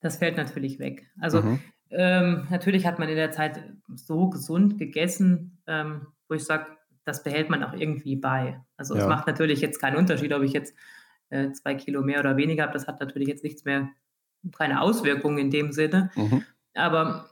das 0.00 0.16
fällt 0.16 0.36
natürlich 0.36 0.78
weg. 0.78 1.10
Also 1.20 1.42
mhm. 1.42 1.60
Ähm, 1.90 2.46
natürlich 2.50 2.86
hat 2.86 2.98
man 2.98 3.08
in 3.08 3.16
der 3.16 3.32
Zeit 3.32 3.62
so 3.94 4.28
gesund 4.30 4.78
gegessen, 4.78 5.62
ähm, 5.66 6.06
wo 6.28 6.34
ich 6.34 6.44
sage, 6.44 6.66
das 7.04 7.22
behält 7.22 7.50
man 7.50 7.64
auch 7.64 7.72
irgendwie 7.72 8.16
bei. 8.16 8.60
Also 8.76 8.94
ja. 8.94 9.02
es 9.02 9.08
macht 9.08 9.26
natürlich 9.26 9.60
jetzt 9.60 9.80
keinen 9.80 9.96
Unterschied, 9.96 10.32
ob 10.32 10.42
ich 10.42 10.52
jetzt 10.52 10.74
äh, 11.30 11.50
zwei 11.52 11.74
Kilo 11.74 12.02
mehr 12.02 12.20
oder 12.20 12.36
weniger 12.36 12.64
habe. 12.64 12.72
Das 12.72 12.86
hat 12.86 13.00
natürlich 13.00 13.28
jetzt 13.28 13.44
nichts 13.44 13.64
mehr, 13.64 13.88
keine 14.56 14.80
Auswirkungen 14.80 15.38
in 15.38 15.50
dem 15.50 15.72
Sinne. 15.72 16.10
Mhm. 16.14 16.44
Aber 16.74 17.30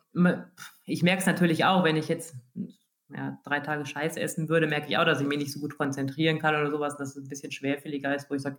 ich 0.84 1.02
merke 1.02 1.20
es 1.20 1.26
natürlich 1.26 1.64
auch, 1.64 1.84
wenn 1.84 1.96
ich 1.96 2.08
jetzt 2.08 2.36
ja, 3.10 3.38
drei 3.44 3.60
Tage 3.60 3.86
Scheiß 3.86 4.16
essen 4.16 4.48
würde, 4.48 4.66
merke 4.66 4.88
ich 4.88 4.98
auch, 4.98 5.04
dass 5.04 5.20
ich 5.20 5.26
mich 5.26 5.38
nicht 5.38 5.52
so 5.52 5.60
gut 5.60 5.78
konzentrieren 5.78 6.38
kann 6.38 6.54
oder 6.54 6.70
sowas, 6.70 6.96
dass 6.96 7.16
es 7.16 7.24
ein 7.24 7.28
bisschen 7.28 7.52
schwerfälliger 7.52 8.14
ist, 8.14 8.28
wo 8.30 8.34
ich 8.34 8.42
sage, 8.42 8.58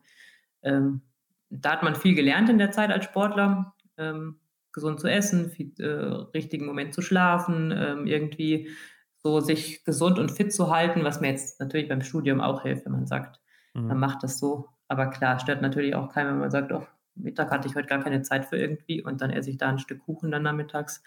ähm, 0.64 1.02
da 1.50 1.72
hat 1.74 1.84
man 1.84 1.96
viel 1.96 2.16
gelernt 2.16 2.50
in 2.50 2.58
der 2.58 2.72
Zeit 2.72 2.92
als 2.92 3.06
Sportler, 3.06 3.74
ähm, 3.98 4.40
gesund 4.72 5.00
zu 5.00 5.08
essen, 5.08 5.50
viel, 5.50 5.74
äh, 5.80 5.86
richtigen 6.34 6.66
Moment 6.66 6.94
zu 6.94 7.02
schlafen, 7.02 7.74
ähm, 7.76 8.08
irgendwie 8.08 8.70
so 9.18 9.40
sich 9.40 9.84
gesund 9.84 10.20
und 10.20 10.32
fit 10.32 10.54
zu 10.54 10.72
halten, 10.72 11.04
was 11.04 11.22
mir 11.22 11.30
jetzt 11.30 11.60
natürlich 11.60 11.90
beim 11.90 12.02
Studium 12.02 12.42
auch 12.42 12.62
hilft, 12.62 12.86
wenn 12.86 12.94
man 12.94 13.08
sagt, 13.08 13.40
mhm. 13.74 13.88
man 13.88 14.00
macht 14.00 14.24
das 14.24 14.40
so. 14.40 14.68
Aber 14.88 15.08
klar, 15.08 15.40
stört 15.40 15.62
natürlich 15.62 15.96
auch 15.96 16.10
keinen, 16.10 16.32
wenn 16.32 16.40
man 16.40 16.52
sagt, 16.52 16.72
oh, 16.72 16.86
Mittag 17.16 17.52
hatte 17.52 17.68
ich 17.68 17.76
heute 17.76 17.88
gar 17.88 18.04
keine 18.04 18.22
Zeit 18.22 18.46
für 18.46 18.58
irgendwie 18.58 19.04
und 19.04 19.22
dann 19.22 19.30
esse 19.30 19.50
ich 19.50 19.58
da 19.58 19.70
ein 19.70 19.80
Stück 19.80 20.00
Kuchen 20.00 20.32
dann 20.32 20.44
nachmittags. 20.44 21.04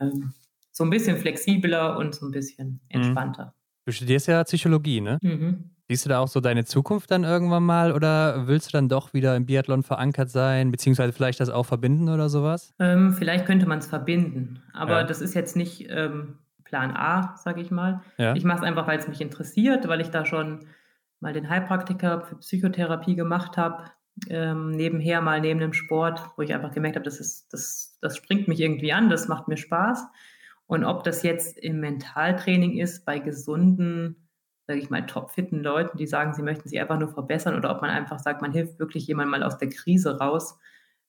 Ähm, 0.00 0.32
so 0.70 0.84
ein 0.84 0.90
bisschen 0.90 1.16
flexibler 1.16 1.96
und 1.96 2.14
so 2.14 2.26
ein 2.26 2.30
bisschen 2.30 2.68
mhm. 2.68 2.80
entspannter. 2.88 3.54
Du 3.84 3.92
studierst 3.92 4.28
ja 4.28 4.44
Psychologie, 4.44 5.00
ne? 5.00 5.18
Mhm. 5.22 5.70
Siehst 5.88 6.04
du 6.04 6.10
da 6.10 6.18
auch 6.18 6.28
so 6.28 6.40
deine 6.40 6.66
Zukunft 6.66 7.10
dann 7.10 7.24
irgendwann 7.24 7.62
mal 7.62 7.92
oder 7.92 8.46
willst 8.46 8.68
du 8.68 8.72
dann 8.72 8.90
doch 8.90 9.14
wieder 9.14 9.34
im 9.36 9.46
Biathlon 9.46 9.82
verankert 9.82 10.28
sein, 10.28 10.70
beziehungsweise 10.70 11.14
vielleicht 11.14 11.40
das 11.40 11.48
auch 11.48 11.64
verbinden 11.64 12.10
oder 12.10 12.28
sowas? 12.28 12.74
Ähm, 12.78 13.14
vielleicht 13.14 13.46
könnte 13.46 13.66
man 13.66 13.78
es 13.78 13.86
verbinden, 13.86 14.60
aber 14.74 14.98
ja. 14.98 15.04
das 15.04 15.22
ist 15.22 15.34
jetzt 15.34 15.56
nicht 15.56 15.86
ähm, 15.88 16.38
Plan 16.64 16.94
A, 16.94 17.36
sage 17.38 17.62
ich 17.62 17.70
mal. 17.70 18.02
Ja. 18.18 18.34
Ich 18.34 18.44
mache 18.44 18.58
es 18.58 18.64
einfach, 18.64 18.86
weil 18.86 18.98
es 18.98 19.08
mich 19.08 19.22
interessiert, 19.22 19.88
weil 19.88 20.02
ich 20.02 20.10
da 20.10 20.26
schon 20.26 20.66
mal 21.20 21.32
den 21.32 21.48
Heilpraktiker 21.48 22.20
für 22.20 22.36
Psychotherapie 22.36 23.16
gemacht 23.16 23.56
habe, 23.56 23.84
ähm, 24.28 24.72
nebenher 24.72 25.22
mal 25.22 25.40
neben 25.40 25.60
dem 25.60 25.72
Sport, 25.72 26.20
wo 26.36 26.42
ich 26.42 26.52
einfach 26.52 26.72
gemerkt 26.72 26.96
habe, 26.96 27.04
das, 27.04 27.18
ist, 27.18 27.50
das, 27.54 27.96
das 28.02 28.18
springt 28.18 28.46
mich 28.46 28.60
irgendwie 28.60 28.92
an, 28.92 29.08
das 29.08 29.26
macht 29.26 29.48
mir 29.48 29.56
Spaß. 29.56 30.06
Und 30.66 30.84
ob 30.84 31.02
das 31.02 31.22
jetzt 31.22 31.56
im 31.56 31.80
Mentaltraining 31.80 32.76
ist, 32.76 33.06
bei 33.06 33.20
gesunden, 33.20 34.27
sage 34.68 34.80
ich 34.80 34.90
mal, 34.90 35.06
topfitten 35.06 35.62
Leuten, 35.62 35.96
die 35.96 36.06
sagen, 36.06 36.34
sie 36.34 36.42
möchten 36.42 36.68
sich 36.68 36.78
einfach 36.78 36.98
nur 36.98 37.08
verbessern, 37.08 37.56
oder 37.56 37.74
ob 37.74 37.80
man 37.80 37.90
einfach 37.90 38.18
sagt, 38.18 38.42
man 38.42 38.52
hilft 38.52 38.78
wirklich 38.78 39.06
jemand 39.06 39.30
mal 39.30 39.42
aus 39.42 39.56
der 39.56 39.70
Krise 39.70 40.18
raus, 40.18 40.58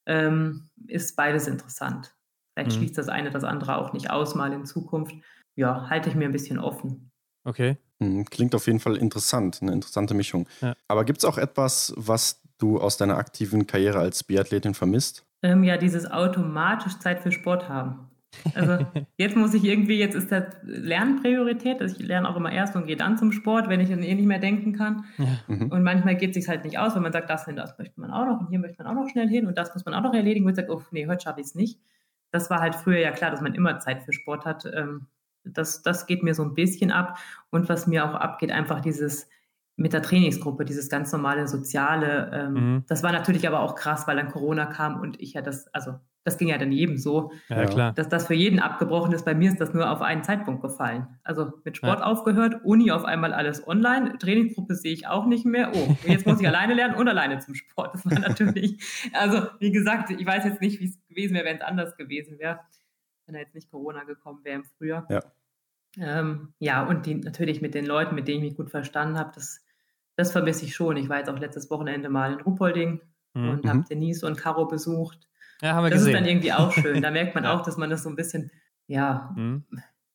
ähm, 0.05 0.69
ist 0.87 1.17
beides 1.17 1.47
interessant. 1.47 2.15
Vielleicht 2.53 2.71
mhm. 2.71 2.75
schließt 2.77 2.97
das 2.97 3.09
eine 3.09 3.31
das 3.31 3.43
andere 3.43 3.77
auch 3.77 3.91
nicht 3.91 4.09
aus, 4.09 4.33
mal 4.33 4.53
in 4.53 4.65
Zukunft. 4.65 5.13
Ja, 5.55 5.89
halte 5.89 6.09
ich 6.09 6.15
mir 6.15 6.25
ein 6.25 6.31
bisschen 6.31 6.57
offen. 6.57 7.11
Okay. 7.43 7.77
Mhm, 7.99 8.25
klingt 8.25 8.55
auf 8.55 8.65
jeden 8.65 8.79
Fall 8.79 8.95
interessant, 8.95 9.59
eine 9.61 9.73
interessante 9.73 10.13
Mischung. 10.13 10.47
Ja. 10.61 10.73
Aber 10.87 11.03
gibt 11.03 11.19
es 11.19 11.25
auch 11.25 11.37
etwas, 11.37 11.93
was 11.97 12.41
du 12.59 12.79
aus 12.79 12.95
deiner 12.95 13.17
aktiven 13.17 13.67
Karriere 13.67 13.99
als 13.99 14.23
Biathletin 14.23 14.73
vermisst? 14.73 15.25
Ähm, 15.43 15.65
ja, 15.65 15.75
dieses 15.75 16.09
automatisch 16.09 16.97
Zeit 16.99 17.19
für 17.19 17.33
Sport 17.33 17.67
haben. 17.67 18.08
Also 18.55 18.85
jetzt 19.17 19.35
muss 19.35 19.53
ich 19.53 19.63
irgendwie, 19.63 19.97
jetzt 19.97 20.15
ist 20.15 20.31
das 20.31 20.45
Lernen 20.63 21.21
Priorität. 21.21 21.81
Also 21.81 21.95
ich 21.99 22.05
lerne 22.05 22.29
auch 22.29 22.35
immer 22.35 22.51
erst 22.51 22.75
und 22.75 22.87
gehe 22.87 22.97
dann 22.97 23.17
zum 23.17 23.31
Sport, 23.31 23.69
wenn 23.69 23.79
ich 23.79 23.89
dann 23.89 24.03
eh 24.03 24.13
nicht 24.15 24.25
mehr 24.25 24.39
denken 24.39 24.73
kann. 24.73 25.05
Ja. 25.17 25.25
Mhm. 25.47 25.71
Und 25.71 25.83
manchmal 25.83 26.15
geht 26.15 26.31
es 26.31 26.35
sich 26.35 26.47
halt 26.47 26.63
nicht 26.63 26.77
aus, 26.77 26.95
wenn 26.95 27.03
man 27.03 27.13
sagt, 27.13 27.29
das 27.29 27.47
und 27.47 27.55
das 27.55 27.77
möchte 27.77 27.99
man 27.99 28.11
auch 28.11 28.25
noch 28.25 28.39
und 28.39 28.49
hier 28.49 28.59
möchte 28.59 28.83
man 28.83 28.87
auch 28.91 29.01
noch 29.01 29.09
schnell 29.09 29.27
hin 29.27 29.47
und 29.47 29.57
das 29.57 29.73
muss 29.73 29.85
man 29.85 29.93
auch 29.93 30.03
noch 30.03 30.13
erledigen. 30.13 30.45
Und 30.45 30.51
ich 30.51 30.57
sage, 30.57 30.73
oh 30.73 30.81
nee, 30.91 31.07
heute 31.07 31.23
schaffe 31.23 31.41
ich 31.41 31.47
es 31.47 31.55
nicht. 31.55 31.79
Das 32.31 32.49
war 32.49 32.59
halt 32.59 32.75
früher 32.75 32.99
ja 32.99 33.11
klar, 33.11 33.31
dass 33.31 33.41
man 33.41 33.55
immer 33.55 33.79
Zeit 33.79 34.03
für 34.03 34.13
Sport 34.13 34.45
hat. 34.45 34.65
Ähm, 34.65 35.07
das, 35.43 35.81
das 35.81 36.05
geht 36.05 36.23
mir 36.23 36.33
so 36.33 36.43
ein 36.43 36.53
bisschen 36.53 36.91
ab. 36.91 37.17
Und 37.49 37.69
was 37.69 37.87
mir 37.87 38.05
auch 38.05 38.15
abgeht, 38.15 38.51
einfach 38.51 38.81
dieses 38.81 39.27
mit 39.79 39.93
der 39.93 40.01
Trainingsgruppe, 40.01 40.65
dieses 40.65 40.89
ganz 40.89 41.11
normale 41.11 41.47
Soziale. 41.47 42.29
Ähm, 42.33 42.53
mhm. 42.53 42.83
Das 42.87 43.01
war 43.01 43.13
natürlich 43.13 43.47
aber 43.47 43.61
auch 43.61 43.75
krass, 43.75 44.07
weil 44.07 44.17
dann 44.17 44.29
Corona 44.29 44.65
kam 44.65 44.99
und 44.99 45.19
ich 45.21 45.33
ja 45.33 45.41
das, 45.41 45.67
also 45.73 45.95
das 46.29 46.37
ging 46.37 46.49
ja 46.49 46.57
dann 46.57 46.71
jedem 46.71 46.97
so, 46.97 47.31
ja, 47.49 47.65
klar. 47.65 47.93
dass 47.93 48.07
das 48.09 48.27
für 48.27 48.33
jeden 48.33 48.59
abgebrochen 48.59 49.11
ist. 49.13 49.25
Bei 49.25 49.33
mir 49.33 49.49
ist 49.49 49.59
das 49.59 49.73
nur 49.73 49.89
auf 49.89 50.01
einen 50.01 50.23
Zeitpunkt 50.23 50.61
gefallen. 50.61 51.07
Also 51.23 51.51
mit 51.63 51.77
Sport 51.77 51.99
ja. 51.99 52.05
aufgehört, 52.05 52.63
Uni 52.63 52.91
auf 52.91 53.05
einmal 53.05 53.33
alles 53.33 53.67
online, 53.67 54.17
Trainingsgruppe 54.17 54.75
sehe 54.75 54.93
ich 54.93 55.07
auch 55.07 55.25
nicht 55.25 55.45
mehr. 55.45 55.71
Oh, 55.73 55.95
jetzt 56.05 56.25
muss 56.25 56.39
ich 56.39 56.47
alleine 56.47 56.73
lernen 56.73 56.95
und 56.95 57.07
alleine 57.07 57.39
zum 57.39 57.55
Sport. 57.55 57.95
Das 57.95 58.05
war 58.05 58.19
natürlich, 58.19 58.79
also 59.13 59.47
wie 59.59 59.71
gesagt, 59.71 60.09
ich 60.11 60.25
weiß 60.25 60.45
jetzt 60.45 60.61
nicht, 60.61 60.79
wie 60.79 60.85
es 60.85 60.99
gewesen 61.07 61.33
wäre, 61.33 61.45
wenn 61.45 61.57
es 61.57 61.63
anders 61.63 61.97
gewesen 61.97 62.39
wäre, 62.39 62.59
wenn 63.25 63.33
da 63.33 63.39
jetzt 63.39 63.55
nicht 63.55 63.69
Corona 63.69 64.03
gekommen 64.03 64.39
wäre 64.43 64.57
im 64.57 64.63
Frühjahr. 64.63 65.07
Ja. 65.09 65.21
Ähm, 65.97 66.53
ja, 66.59 66.85
und 66.85 67.05
die, 67.05 67.15
natürlich 67.15 67.61
mit 67.61 67.73
den 67.73 67.85
Leuten, 67.85 68.15
mit 68.15 68.27
denen 68.27 68.43
ich 68.43 68.49
mich 68.51 68.57
gut 68.57 68.69
verstanden 68.69 69.17
habe, 69.17 69.31
das 69.33 69.61
das 70.19 70.33
vermisse 70.33 70.65
ich 70.65 70.75
schon. 70.75 70.97
Ich 70.97 71.07
war 71.07 71.19
jetzt 71.19 71.29
auch 71.29 71.39
letztes 71.39 71.69
Wochenende 71.71 72.09
mal 72.09 72.33
in 72.33 72.41
Ruppolding 72.41 72.99
mhm. 73.33 73.49
und 73.49 73.69
habe 73.69 73.85
Denise 73.89 74.27
und 74.27 74.35
Caro 74.35 74.65
besucht. 74.65 75.28
Ja, 75.61 75.75
haben 75.75 75.83
wir 75.83 75.89
das 75.89 75.99
gesehen. 75.99 76.15
ist 76.15 76.19
dann 76.21 76.29
irgendwie 76.29 76.53
auch 76.53 76.71
schön. 76.71 77.01
Da 77.01 77.11
merkt 77.11 77.35
man 77.35 77.43
ja. 77.45 77.53
auch, 77.53 77.61
dass 77.61 77.77
man 77.77 77.89
das 77.89 78.03
so 78.03 78.09
ein 78.09 78.15
bisschen, 78.15 78.51
ja, 78.87 79.33
mhm. 79.35 79.65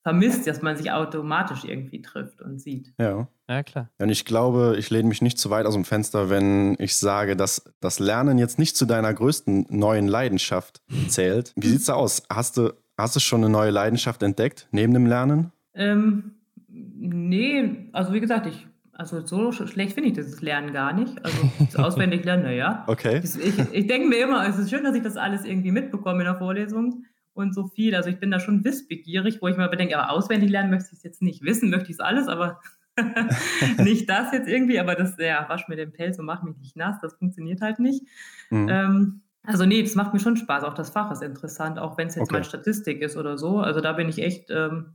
vermisst, 0.03 0.47
dass 0.47 0.61
man 0.61 0.77
sich 0.77 0.91
automatisch 0.91 1.63
irgendwie 1.63 2.01
trifft 2.01 2.41
und 2.41 2.59
sieht. 2.59 2.93
Ja. 2.99 3.27
Ja, 3.47 3.61
klar. 3.61 3.89
Und 3.99 4.09
ich 4.09 4.25
glaube, 4.25 4.75
ich 4.77 4.89
lehne 4.89 5.07
mich 5.07 5.21
nicht 5.21 5.37
zu 5.37 5.51
weit 5.51 5.67
aus 5.67 5.75
dem 5.75 5.85
Fenster, 5.85 6.29
wenn 6.29 6.75
ich 6.79 6.95
sage, 6.95 7.35
dass 7.35 7.71
das 7.79 7.99
Lernen 7.99 8.39
jetzt 8.39 8.57
nicht 8.57 8.75
zu 8.75 8.85
deiner 8.85 9.13
größten 9.13 9.67
neuen 9.69 10.07
Leidenschaft 10.07 10.81
zählt. 11.07 11.53
Wie 11.55 11.67
sieht 11.67 11.81
es 11.81 11.89
aus? 11.89 12.23
Hast 12.29 12.57
du, 12.57 12.73
hast 12.97 13.15
du 13.15 13.19
schon 13.19 13.41
eine 13.41 13.51
neue 13.51 13.69
Leidenschaft 13.69 14.23
entdeckt, 14.23 14.67
neben 14.71 14.93
dem 14.93 15.05
Lernen? 15.05 15.51
Ähm, 15.75 16.31
nee, 16.67 17.89
also 17.91 18.13
wie 18.13 18.19
gesagt, 18.19 18.47
ich 18.47 18.65
also 18.97 19.25
so 19.25 19.51
schlecht 19.51 19.93
finde 19.93 20.09
ich 20.09 20.15
das 20.15 20.41
Lernen 20.41 20.71
gar 20.71 20.93
nicht. 20.93 21.23
Also 21.23 21.51
das 21.59 21.75
auswendig 21.77 22.23
lernen, 22.23 22.43
naja. 22.43 22.85
Okay. 22.87 23.21
Ich, 23.23 23.59
ich 23.73 23.87
denke 23.87 24.07
mir 24.07 24.23
immer, 24.23 24.47
es 24.47 24.57
ist 24.57 24.69
schön, 24.69 24.85
dass 24.85 24.95
ich 24.95 25.03
das 25.03 25.17
alles 25.17 25.43
irgendwie 25.43 25.71
mitbekomme 25.71 26.19
in 26.19 26.25
der 26.25 26.37
Vorlesung 26.37 27.03
und 27.33 27.53
so 27.53 27.67
viel. 27.67 27.93
Also 27.93 28.09
ich 28.09 28.19
bin 28.19 28.31
da 28.31 28.39
schon 28.39 28.63
wissbegierig, 28.63 29.41
wo 29.41 29.49
ich 29.49 29.57
mir 29.57 29.67
bedenke, 29.67 29.97
aber 29.97 30.11
auswendig 30.11 30.49
lernen 30.49 30.69
möchte 30.69 30.89
ich 30.93 30.99
es 30.99 31.03
jetzt 31.03 31.21
nicht. 31.21 31.43
Wissen 31.43 31.69
möchte 31.69 31.89
ich 31.89 31.95
es 31.95 31.99
alles, 31.99 32.29
aber 32.29 32.61
nicht 33.77 34.09
das 34.09 34.31
jetzt 34.31 34.47
irgendwie. 34.47 34.79
Aber 34.79 34.95
das, 34.95 35.17
ja, 35.19 35.45
wasch 35.49 35.67
mir 35.67 35.75
den 35.75 35.91
Pelz 35.91 36.17
und 36.17 36.25
mach 36.25 36.41
mich 36.43 36.57
nicht 36.57 36.77
nass, 36.77 36.97
das 37.01 37.15
funktioniert 37.15 37.59
halt 37.59 37.79
nicht. 37.79 38.01
Mhm. 38.49 38.69
Ähm, 38.69 39.21
also 39.43 39.65
nee, 39.65 39.83
das 39.83 39.95
macht 39.95 40.13
mir 40.13 40.21
schon 40.21 40.37
Spaß. 40.37 40.63
Auch 40.63 40.73
das 40.73 40.89
Fach 40.89 41.11
ist 41.11 41.21
interessant, 41.21 41.79
auch 41.79 41.97
wenn 41.97 42.07
es 42.07 42.15
jetzt 42.15 42.29
okay. 42.29 42.37
mal 42.37 42.43
Statistik 42.45 43.01
ist 43.01 43.17
oder 43.17 43.37
so. 43.37 43.59
Also 43.59 43.81
da 43.81 43.91
bin 43.91 44.07
ich 44.07 44.19
echt, 44.19 44.49
ähm, 44.49 44.93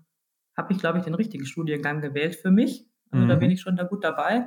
habe 0.57 0.72
ich, 0.72 0.78
glaube 0.78 0.98
ich, 0.98 1.05
den 1.05 1.14
richtigen 1.14 1.44
Studiengang 1.44 2.01
gewählt 2.01 2.36
für 2.36 2.51
mich. 2.51 2.89
Also 3.11 3.24
mhm. 3.24 3.28
da 3.28 3.36
bin 3.36 3.50
ich 3.50 3.61
schon 3.61 3.76
da 3.76 3.84
gut 3.84 4.04
dabei. 4.04 4.46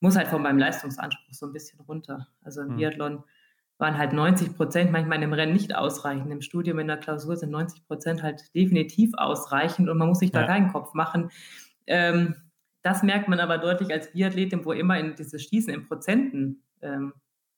Muss 0.00 0.16
halt 0.16 0.28
von 0.28 0.42
meinem 0.42 0.58
Leistungsanspruch 0.58 1.32
so 1.32 1.46
ein 1.46 1.52
bisschen 1.52 1.80
runter. 1.80 2.28
Also 2.42 2.62
im 2.62 2.72
mhm. 2.72 2.76
Biathlon 2.76 3.24
waren 3.78 3.98
halt 3.98 4.12
90 4.12 4.56
Prozent 4.56 4.90
manchmal 4.90 5.22
im 5.22 5.32
Rennen 5.32 5.52
nicht 5.52 5.74
ausreichend. 5.74 6.30
Im 6.30 6.40
Studium 6.40 6.78
in 6.78 6.86
der 6.86 6.96
Klausur 6.96 7.36
sind 7.36 7.50
90 7.50 7.86
Prozent 7.86 8.22
halt 8.22 8.54
definitiv 8.54 9.12
ausreichend 9.16 9.88
und 9.88 9.98
man 9.98 10.08
muss 10.08 10.20
sich 10.20 10.30
da 10.30 10.42
ja. 10.42 10.46
keinen 10.46 10.72
Kopf 10.72 10.94
machen. 10.94 11.30
Ähm, 11.86 12.34
das 12.82 13.02
merkt 13.02 13.28
man 13.28 13.40
aber 13.40 13.58
deutlich 13.58 13.92
als 13.92 14.12
Biathletin, 14.12 14.64
wo 14.64 14.72
immer 14.72 14.98
in 14.98 15.14
dieses 15.14 15.42
Schießen 15.42 15.74
in 15.74 15.86
Prozenten 15.86 16.62
ähm, 16.82 17.12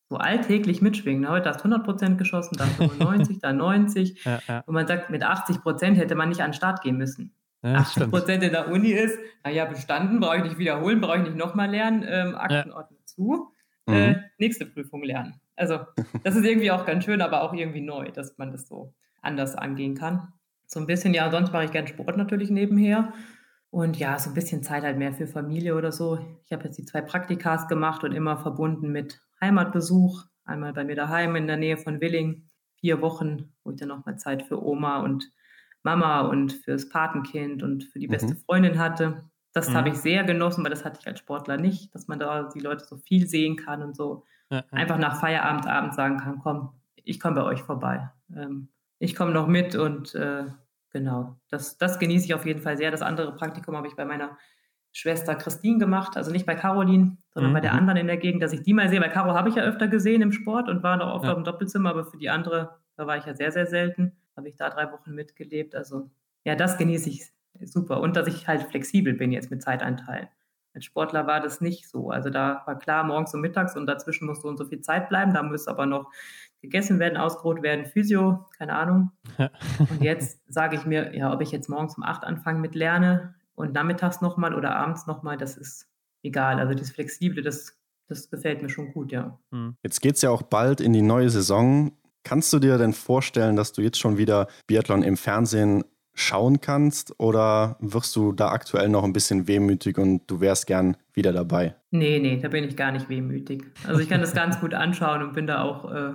so 0.09 0.17
alltäglich 0.17 0.81
mitschwingen. 0.81 1.29
Heute 1.29 1.51
hast 1.51 1.61
du 1.61 1.65
100 1.65 1.85
Prozent 1.85 2.19
geschossen, 2.19 2.57
dann 2.57 2.71
95, 2.71 3.41
dann 3.41 3.59
90. 3.59 4.25
Ja, 4.25 4.41
ja. 4.49 4.61
Und 4.67 4.75
man 4.75 4.87
sagt, 4.87 5.11
mit 5.11 5.23
80 5.23 5.61
Prozent 5.61 5.99
hätte 5.99 6.15
man 6.15 6.31
nicht 6.31 6.41
an 6.41 6.51
den 6.51 6.55
Start 6.55 6.83
gehen 6.83 6.97
müssen. 6.97 7.35
Ja, 7.63 7.75
80 7.75 8.11
Prozent 8.11 8.43
in 8.45 8.53
der 8.53 8.71
Uni 8.71 8.91
ist, 8.91 9.19
naja, 9.43 9.65
bestanden, 9.65 10.21
brauche 10.21 10.37
ich 10.37 10.45
nicht 10.45 10.59
wiederholen, 10.59 11.01
brauche 11.01 11.19
ich 11.19 11.25
nicht 11.25 11.37
nochmal 11.37 11.71
lernen, 11.71 12.05
ähm, 12.09 12.37
Aktenordnung 12.37 13.01
ja. 13.01 13.07
zu, 13.07 13.53
äh, 13.89 14.11
mhm. 14.11 14.17
nächste 14.39 14.67
Prüfung 14.67 15.03
lernen. 15.03 15.41
Also 15.57 15.81
das 16.23 16.37
ist 16.37 16.45
irgendwie 16.45 16.71
auch 16.71 16.87
ganz 16.87 17.05
schön, 17.05 17.21
aber 17.21 17.43
auch 17.43 17.53
irgendwie 17.53 17.81
neu, 17.81 18.11
dass 18.13 18.39
man 18.39 18.53
das 18.53 18.69
so 18.69 18.95
anders 19.23 19.57
angehen 19.57 19.95
kann. 19.95 20.33
So 20.67 20.79
ein 20.79 20.87
bisschen, 20.87 21.15
ja, 21.15 21.31
sonst 21.31 21.53
mache 21.53 21.65
ich 21.65 21.73
gern 21.73 21.87
Sport 21.87 22.17
natürlich 22.17 22.51
nebenher. 22.51 23.13
Und 23.71 23.99
ja, 23.99 24.19
so 24.19 24.31
ein 24.31 24.35
bisschen 24.35 24.63
Zeit 24.63 24.83
halt 24.83 24.97
mehr 24.97 25.13
für 25.13 25.27
Familie 25.27 25.75
oder 25.75 25.93
so. 25.93 26.19
Ich 26.45 26.53
habe 26.53 26.65
jetzt 26.65 26.79
die 26.79 26.85
zwei 26.85 27.03
Praktikas 27.03 27.69
gemacht 27.69 28.05
und 28.05 28.13
immer 28.13 28.39
verbunden 28.39 28.93
mit 28.93 29.21
Heimatbesuch. 29.41 30.25
Einmal 30.45 30.73
bei 30.73 30.85
mir 30.85 30.97
daheim 30.97 31.37
in 31.37 31.47
der 31.47 31.59
Nähe 31.59 31.77
von 31.77 32.01
Willing, 32.01 32.49
vier 32.77 33.03
Wochen, 33.03 33.53
wo 33.65 33.71
ich 33.71 33.77
dann 33.77 33.89
nochmal 33.89 34.17
Zeit 34.17 34.43
für 34.45 34.63
Oma 34.63 35.01
und 35.01 35.31
Mama 35.83 36.23
und 36.23 36.53
fürs 36.53 36.89
Patenkind 36.89 37.63
und 37.63 37.85
für 37.85 37.99
die 37.99 38.09
beste 38.09 38.35
mhm. 38.35 38.39
Freundin 38.39 38.79
hatte. 38.79 39.25
Das 39.53 39.71
mhm. 39.71 39.75
habe 39.75 39.89
ich 39.91 39.95
sehr 39.97 40.25
genossen, 40.25 40.63
weil 40.65 40.71
das 40.71 40.85
hatte 40.85 40.99
ich 41.01 41.07
als 41.07 41.19
Sportler 41.19 41.57
nicht, 41.57 41.95
dass 41.95 42.09
man 42.09 42.19
da 42.19 42.49
die 42.55 42.61
Leute 42.61 42.85
so 42.85 42.97
viel 42.97 43.27
sehen 43.27 43.57
kann 43.57 43.83
und 43.83 43.97
so 43.97 44.25
ja, 44.51 44.59
ja. 44.59 44.65
einfach 44.71 44.99
nach 44.99 45.21
Feierabend 45.21 45.67
abends 45.67 45.97
sagen 45.97 46.19
kann, 46.19 46.41
komm, 46.43 46.71
ich 46.97 47.21
komme 47.21 47.37
bei 47.37 47.45
euch 47.45 47.63
vorbei. 47.63 48.11
Ähm, 48.35 48.69
ich 48.99 49.15
komme 49.15 49.33
noch 49.33 49.47
mit 49.47 49.77
und 49.77 50.15
äh, 50.15 50.45
genau, 50.91 51.37
das, 51.49 51.79
das 51.79 51.99
genieße 51.99 52.27
ich 52.27 52.35
auf 52.35 52.45
jeden 52.45 52.61
Fall 52.61 52.77
sehr. 52.77 52.91
Das 52.91 53.03
andere 53.03 53.35
Praktikum 53.35 53.77
habe 53.77 53.87
ich 53.87 53.97
bei 53.97 54.05
meiner 54.05 54.37
Schwester 54.93 55.35
Christine 55.35 55.79
gemacht, 55.79 56.17
also 56.17 56.31
nicht 56.33 56.47
bei 56.47 56.55
Caroline, 56.55 57.19
sondern 57.31 57.53
mhm. 57.53 57.55
bei 57.55 57.61
der 57.61 57.73
mhm. 57.73 57.79
anderen 57.79 58.01
in 58.01 58.07
der 58.07 58.17
Gegend, 58.17 58.43
dass 58.43 58.53
ich 58.53 58.63
die 58.63 58.75
mal 58.75 58.89
sehe. 58.89 59.01
Bei 59.01 59.09
Caro 59.09 59.35
habe 59.35 59.49
ich 59.49 59.55
ja 59.55 59.63
öfter 59.63 59.89
gesehen 59.89 60.23
im 60.23 60.33
Sport 60.33 60.69
und 60.69 60.83
war 60.83 60.97
noch 60.97 61.15
oft 61.15 61.25
ja. 61.25 61.31
auf 61.31 61.37
dem 61.37 61.45
Doppelzimmer, 61.45 61.91
aber 61.91 62.05
für 62.05 62.19
die 62.19 62.31
andere, 62.31 62.77
da 62.97 63.07
war 63.07 63.17
ich 63.17 63.25
ja 63.25 63.35
sehr, 63.35 63.53
sehr 63.53 63.67
selten 63.67 64.18
habe 64.39 64.49
ich 64.49 64.57
da 64.57 64.71
drei 64.71 64.91
Wochen 64.93 65.15
mitgelebt. 65.15 65.75
Also 65.75 66.09
ja, 66.45 66.55
das 66.55 66.79
genieße 66.79 67.11
ich 67.11 67.27
super. 67.61 68.01
Und 68.01 68.17
dass 68.17 68.27
ich 68.29 68.49
halt 68.49 68.63
flexibel 68.63 69.13
bin 69.13 69.33
jetzt 69.33 69.51
mit 69.51 69.63
Zeiteinteilen. 69.63 70.29
Als 70.75 70.85
Sportler 70.85 71.27
war 71.27 71.41
das 71.41 71.61
nicht 71.61 71.89
so. 71.89 72.11
Also 72.11 72.31
da 72.31 72.63
war 72.65 72.79
klar, 72.79 73.03
morgens 73.05 73.35
und 73.35 73.41
mittags 73.41 73.77
und 73.77 73.87
dazwischen 73.87 74.27
muss 74.27 74.41
so 74.41 74.49
und 74.49 74.57
so 74.57 74.65
viel 74.65 74.81
Zeit 74.81 75.09
bleiben. 75.09 75.35
Da 75.35 75.43
muss 75.43 75.67
aber 75.67 75.87
noch 75.87 76.11
gegessen 76.61 76.99
werden, 76.99 77.17
ausgeruht 77.17 77.63
werden, 77.63 77.85
Physio, 77.85 78.47
keine 78.57 78.75
Ahnung. 78.75 79.11
Und 79.39 80.03
jetzt 80.03 80.41
sage 80.49 80.77
ich 80.77 80.87
mir, 80.87 81.17
ja, 81.17 81.33
ob 81.33 81.41
ich 81.41 81.51
jetzt 81.51 81.69
morgens 81.69 81.97
um 81.97 82.03
acht 82.03 82.25
anfange 82.25 82.61
mit 82.61 82.75
lerne 82.75 83.35
und 83.55 83.73
nachmittags 83.73 84.21
nochmal 84.21 84.55
oder 84.55 84.77
abends 84.77 85.07
nochmal, 85.07 85.37
das 85.37 85.57
ist 85.57 85.89
egal. 86.23 86.61
Also 86.61 86.75
das 86.75 86.91
Flexible, 86.91 87.43
das, 87.43 87.77
das 88.09 88.31
gefällt 88.31 88.63
mir 88.63 88.71
schon 88.71 88.93
gut, 88.93 89.11
ja. 89.11 89.39
Hm. 89.53 89.77
Jetzt 89.83 90.01
geht 90.01 90.17
es 90.17 90.23
ja 90.23 90.31
auch 90.31 90.43
bald 90.43 90.81
in 90.81 90.93
die 90.93 91.03
neue 91.03 91.31
Saison. 91.31 91.93
Kannst 92.29 92.53
du 92.53 92.59
dir 92.59 92.77
denn 92.77 92.93
vorstellen, 92.93 93.57
dass 93.57 93.73
du 93.73 93.81
jetzt 93.81 93.99
schon 93.99 94.19
wieder 94.19 94.49
Biathlon 94.67 95.03
im 95.03 95.17
Fernsehen 95.17 95.83
schauen 96.13 96.61
kannst 96.61 97.19
oder 97.19 97.79
wirst 97.81 98.15
du 98.17 98.33
da 98.33 98.51
aktuell 98.51 98.91
noch 98.91 99.03
ein 99.05 99.15
bisschen 99.15 99.49
wehmütig 99.49 99.97
und 99.97 100.31
du 100.31 100.43
wärst 100.43 100.67
gern 100.67 100.99
wieder 101.15 101.33
dabei? 101.33 101.77
Nee, 101.91 102.19
nee, 102.19 102.37
da 102.37 102.49
bin 102.49 102.65
ich 102.65 102.77
gar 102.77 102.93
nicht 102.93 103.09
wehmütig. 103.09 103.65
Also 103.87 104.03
ich 104.03 104.11
kann 104.11 104.21
das 104.21 104.35
ganz 104.35 104.61
gut 104.61 104.75
anschauen 104.75 105.23
und 105.23 105.33
bin 105.33 105.47
da 105.47 105.63
auch, 105.63 105.91
äh, 105.91 106.13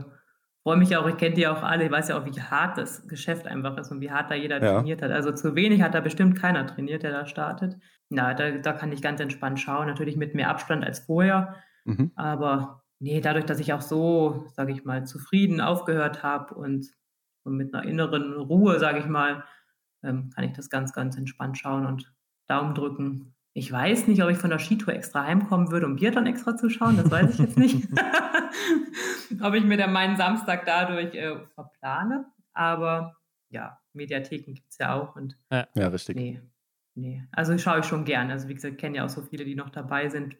freue 0.61 0.78
mich 0.78 0.95
auch, 0.95 1.07
ich 1.07 1.18
kenne 1.18 1.34
die 1.34 1.47
auch 1.47 1.64
alle, 1.64 1.86
ich 1.86 1.91
weiß 1.91 2.09
ja 2.09 2.20
auch, 2.20 2.28
wie 2.28 2.39
hart 2.39 2.78
das 2.78 3.07
Geschäft 3.07 3.47
einfach 3.47 3.76
ist 3.80 3.89
und 3.91 3.99
wie 3.99 4.11
hart 4.11 4.30
da 4.30 4.36
jeder 4.36 4.61
ja. 4.61 4.76
trainiert 4.76 5.01
hat. 5.01 5.09
Also 5.09 5.32
zu 5.32 5.55
wenig 5.55 5.82
hat 5.82 5.95
da 5.95 6.01
bestimmt 6.01 6.38
keiner 6.38 6.68
trainiert, 6.68 7.01
der 7.01 7.11
da 7.11 7.26
startet. 7.26 7.78
Na, 8.09 8.36
da, 8.36 8.51
da 8.51 8.74
kann 8.74 8.91
ich 8.91 9.01
ganz 9.01 9.20
entspannt 9.20 9.59
schauen, 9.59 9.88
natürlich 9.88 10.16
mit 10.16 10.36
mehr 10.36 10.51
Abstand 10.51 10.84
als 10.84 10.99
vorher. 10.99 11.55
Mhm. 11.86 12.11
Aber 12.16 12.82
nee, 13.04 13.20
dadurch, 13.20 13.45
dass 13.45 13.60
ich 13.60 13.74
auch 13.74 13.82
so, 13.82 14.47
sage 14.54 14.72
ich 14.72 14.86
mal, 14.86 15.06
zufrieden 15.06 15.60
aufgehört 15.60 16.24
habe 16.24 16.56
und, 16.56 16.88
und, 17.43 17.58
mit 17.58 17.74
einer 17.74 17.84
inneren 17.84 18.34
Ruhe, 18.34 18.80
sage 18.80 18.99
ich 18.99 19.06
mal, 19.06 19.43
ähm, 20.04 20.30
kann 20.34 20.45
ich 20.45 20.54
das 20.54 20.70
ganz, 20.70 20.93
ganz 20.93 21.18
entspannt 21.18 21.58
schauen 21.58 21.86
und 21.86 22.12
Daumen 22.47 22.74
drücken. 22.74 23.36
Ich 23.54 23.72
weiß 23.72 24.08
nicht, 24.08 24.24
ob 24.24 24.30
ich 24.30 24.38
von 24.38 24.49
der 24.49 24.60
Skitour 24.60 24.93
extra 24.93 25.24
heimkommen 25.24 25.70
würde, 25.70 25.86
um 25.86 25.97
Biathlon 25.97 26.26
extra 26.26 26.56
zu 26.56 26.70
schauen. 26.70 26.97
Das 26.97 27.12
weiß 27.12 27.34
ich 27.34 27.39
jetzt 27.39 27.58
nicht. 27.58 27.88
ob 29.41 29.54
ich 29.54 29.64
mir 29.64 29.78
dann 29.78 29.93
meinen 29.93 30.16
Samstag 30.16 30.66
dadurch 30.66 31.14
äh, 31.14 31.36
verplane. 31.54 32.26
Aber 32.54 33.18
ja, 33.49 33.80
Mediatheken 33.93 34.54
gibt 34.54 34.72
es 34.72 34.78
ja 34.78 34.95
auch. 34.95 35.16
Und 35.16 35.38
ja, 35.51 35.68
ja 35.76 35.88
richtig. 35.89 36.16
Nee, 36.16 36.41
nee. 36.95 37.24
Also 37.32 37.58
schaue 37.58 37.80
ich 37.80 37.86
schon 37.86 38.06
gern. 38.06 38.32
Also 38.32 38.47
wie 38.47 38.56
gesagt, 38.56 38.74
ich 38.76 38.80
kenne 38.80 38.97
ja 38.97 39.06
auch 39.06 39.10
so 39.10 39.22
viele, 39.22 39.45
die 39.45 39.56
noch 39.56 39.70
dabei 39.70 40.10
sind. 40.10 40.38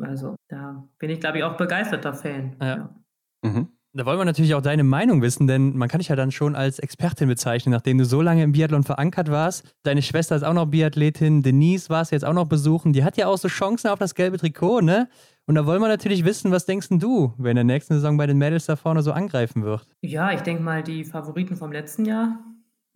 Also 0.00 0.36
da 0.48 0.88
bin 0.98 1.10
ich, 1.10 1.20
glaube 1.20 1.38
ich, 1.38 1.44
auch 1.44 1.56
begeisterter 1.56 2.14
Fan. 2.14 2.56
Ja. 2.60 2.76
ja. 2.76 2.94
Mhm. 3.42 3.68
Da 3.94 4.04
wollen 4.04 4.18
wir 4.18 4.26
natürlich 4.26 4.54
auch 4.54 4.62
deine 4.62 4.84
Meinung 4.84 5.22
wissen, 5.22 5.46
denn 5.46 5.76
man 5.76 5.88
kann 5.88 5.98
dich 5.98 6.08
ja 6.08 6.16
dann 6.16 6.30
schon 6.30 6.54
als 6.54 6.78
Expertin 6.78 7.26
bezeichnen, 7.26 7.72
nachdem 7.72 7.98
du 7.98 8.04
so 8.04 8.20
lange 8.20 8.42
im 8.42 8.52
Biathlon 8.52 8.84
verankert 8.84 9.30
warst. 9.30 9.74
Deine 9.82 10.02
Schwester 10.02 10.36
ist 10.36 10.42
auch 10.42 10.52
noch 10.52 10.66
Biathletin, 10.66 11.42
Denise 11.42 11.88
war 11.88 12.02
es 12.02 12.10
jetzt 12.10 12.24
auch 12.24 12.34
noch 12.34 12.46
besuchen. 12.46 12.92
Die 12.92 13.02
hat 13.02 13.16
ja 13.16 13.26
auch 13.26 13.38
so 13.38 13.48
Chancen 13.48 13.88
auf 13.88 13.98
das 13.98 14.14
gelbe 14.14 14.36
Trikot, 14.36 14.82
ne? 14.82 15.08
Und 15.46 15.54
da 15.54 15.64
wollen 15.64 15.80
wir 15.80 15.88
natürlich 15.88 16.26
wissen, 16.26 16.52
was 16.52 16.66
denkst 16.66 16.88
du, 16.90 17.32
wer 17.38 17.52
in 17.52 17.56
der 17.56 17.64
nächsten 17.64 17.94
Saison 17.94 18.18
bei 18.18 18.26
den 18.26 18.36
Mädels 18.36 18.66
da 18.66 18.76
vorne 18.76 19.02
so 19.02 19.12
angreifen 19.12 19.64
wird? 19.64 19.88
Ja, 20.02 20.32
ich 20.32 20.42
denke 20.42 20.62
mal 20.62 20.82
die 20.82 21.04
Favoriten 21.04 21.56
vom 21.56 21.72
letzten 21.72 22.04
Jahr. 22.04 22.38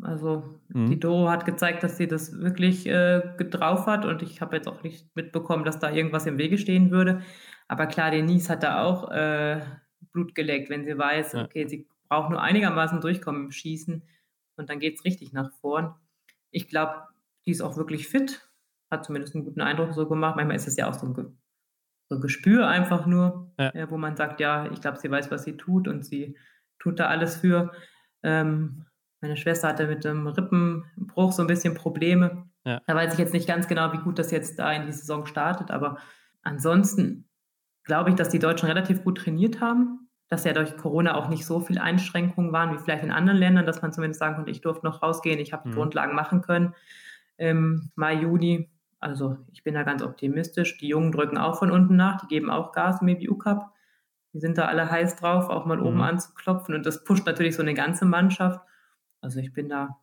Also 0.02 0.58
mhm. 0.68 0.86
die 0.86 0.98
Doro 0.98 1.30
hat 1.30 1.44
gezeigt, 1.44 1.82
dass 1.82 1.96
sie 1.96 2.08
das 2.08 2.38
wirklich 2.38 2.86
äh, 2.86 3.20
drauf 3.38 3.86
hat 3.86 4.04
und 4.04 4.22
ich 4.22 4.40
habe 4.40 4.56
jetzt 4.56 4.68
auch 4.68 4.82
nicht 4.82 5.14
mitbekommen, 5.14 5.64
dass 5.64 5.78
da 5.78 5.90
irgendwas 5.90 6.26
im 6.26 6.38
Wege 6.38 6.58
stehen 6.58 6.90
würde. 6.90 7.22
Aber 7.68 7.86
klar, 7.86 8.10
Denise 8.10 8.50
hat 8.50 8.62
da 8.62 8.82
auch 8.82 9.10
äh, 9.10 9.60
Blut 10.12 10.34
geleckt, 10.34 10.70
wenn 10.70 10.84
sie 10.84 10.98
weiß, 10.98 11.32
ja. 11.32 11.44
okay, 11.44 11.66
sie 11.66 11.88
braucht 12.08 12.30
nur 12.30 12.42
einigermaßen 12.42 13.00
durchkommen 13.00 13.46
im 13.46 13.50
Schießen 13.52 14.02
und 14.56 14.68
dann 14.68 14.80
geht 14.80 14.96
es 14.98 15.04
richtig 15.04 15.32
nach 15.32 15.52
vorn. 15.60 15.94
Ich 16.50 16.68
glaube, 16.68 17.04
die 17.46 17.52
ist 17.52 17.62
auch 17.62 17.76
wirklich 17.76 18.08
fit, 18.08 18.48
hat 18.90 19.04
zumindest 19.04 19.34
einen 19.34 19.44
guten 19.44 19.60
Eindruck 19.60 19.94
so 19.94 20.08
gemacht. 20.08 20.36
Manchmal 20.36 20.56
ist 20.56 20.68
es 20.68 20.76
ja 20.76 20.88
auch 20.88 20.94
so 20.94 21.06
ein, 21.06 21.14
Ge 21.14 21.24
so 22.08 22.16
ein 22.16 22.20
Gespür 22.20 22.68
einfach 22.68 23.06
nur, 23.06 23.52
ja. 23.58 23.72
Ja, 23.74 23.90
wo 23.90 23.96
man 23.96 24.16
sagt, 24.16 24.40
ja, 24.40 24.70
ich 24.70 24.80
glaube, 24.80 24.98
sie 24.98 25.10
weiß, 25.10 25.30
was 25.30 25.44
sie 25.44 25.56
tut 25.56 25.88
und 25.88 26.04
sie 26.04 26.36
tut 26.78 27.00
da 27.00 27.06
alles 27.06 27.36
für. 27.36 27.72
Ähm, 28.22 28.84
meine 29.22 29.36
Schwester 29.36 29.68
hatte 29.68 29.86
mit 29.86 30.04
dem 30.04 30.26
Rippenbruch 30.26 31.32
so 31.32 31.42
ein 31.42 31.48
bisschen 31.48 31.74
Probleme. 31.74 32.44
Ja. 32.64 32.80
Da 32.86 32.94
weiß 32.94 33.14
ich 33.14 33.18
jetzt 33.18 33.32
nicht 33.32 33.48
ganz 33.48 33.68
genau, 33.68 33.92
wie 33.92 33.98
gut 33.98 34.18
das 34.18 34.30
jetzt 34.30 34.58
da 34.58 34.72
in 34.72 34.86
die 34.86 34.92
Saison 34.92 35.26
startet, 35.26 35.70
aber 35.70 35.96
ansonsten 36.42 37.28
glaube 37.84 38.10
ich, 38.10 38.16
dass 38.16 38.28
die 38.28 38.38
Deutschen 38.38 38.66
relativ 38.66 39.02
gut 39.02 39.18
trainiert 39.18 39.60
haben, 39.60 40.08
dass 40.28 40.44
ja 40.44 40.52
durch 40.52 40.76
Corona 40.76 41.14
auch 41.14 41.28
nicht 41.28 41.46
so 41.46 41.60
viele 41.60 41.82
Einschränkungen 41.82 42.52
waren 42.52 42.72
wie 42.72 42.78
vielleicht 42.78 43.04
in 43.04 43.10
anderen 43.10 43.38
Ländern, 43.38 43.66
dass 43.66 43.82
man 43.82 43.92
zumindest 43.92 44.20
sagen 44.20 44.36
konnte, 44.36 44.50
ich 44.50 44.60
durfte 44.60 44.86
noch 44.86 45.02
rausgehen, 45.02 45.38
ich 45.38 45.52
habe 45.52 45.64
die 45.64 45.70
mhm. 45.70 45.74
Grundlagen 45.74 46.14
machen 46.14 46.42
können 46.42 46.74
im 47.36 47.90
Mai, 47.94 48.14
Juni. 48.14 48.70
Also 49.00 49.36
ich 49.52 49.64
bin 49.64 49.74
da 49.74 49.82
ganz 49.82 50.02
optimistisch. 50.02 50.78
Die 50.78 50.88
Jungen 50.88 51.10
drücken 51.10 51.36
auch 51.36 51.58
von 51.58 51.72
unten 51.72 51.96
nach, 51.96 52.20
die 52.20 52.28
geben 52.28 52.50
auch 52.50 52.72
Gas 52.72 53.02
im 53.02 53.08
EBU 53.08 53.36
Cup. 53.36 53.72
Die 54.32 54.38
sind 54.38 54.58
da 54.58 54.66
alle 54.66 54.90
heiß 54.90 55.16
drauf, 55.16 55.48
auch 55.48 55.66
mal 55.66 55.78
mhm. 55.78 55.86
oben 55.86 56.00
anzuklopfen. 56.02 56.74
Und 56.74 56.86
das 56.86 57.02
pusht 57.04 57.26
natürlich 57.26 57.56
so 57.56 57.62
eine 57.62 57.74
ganze 57.74 58.04
Mannschaft. 58.04 58.60
Also 59.22 59.38
ich 59.38 59.52
bin 59.52 59.68
da 59.68 59.96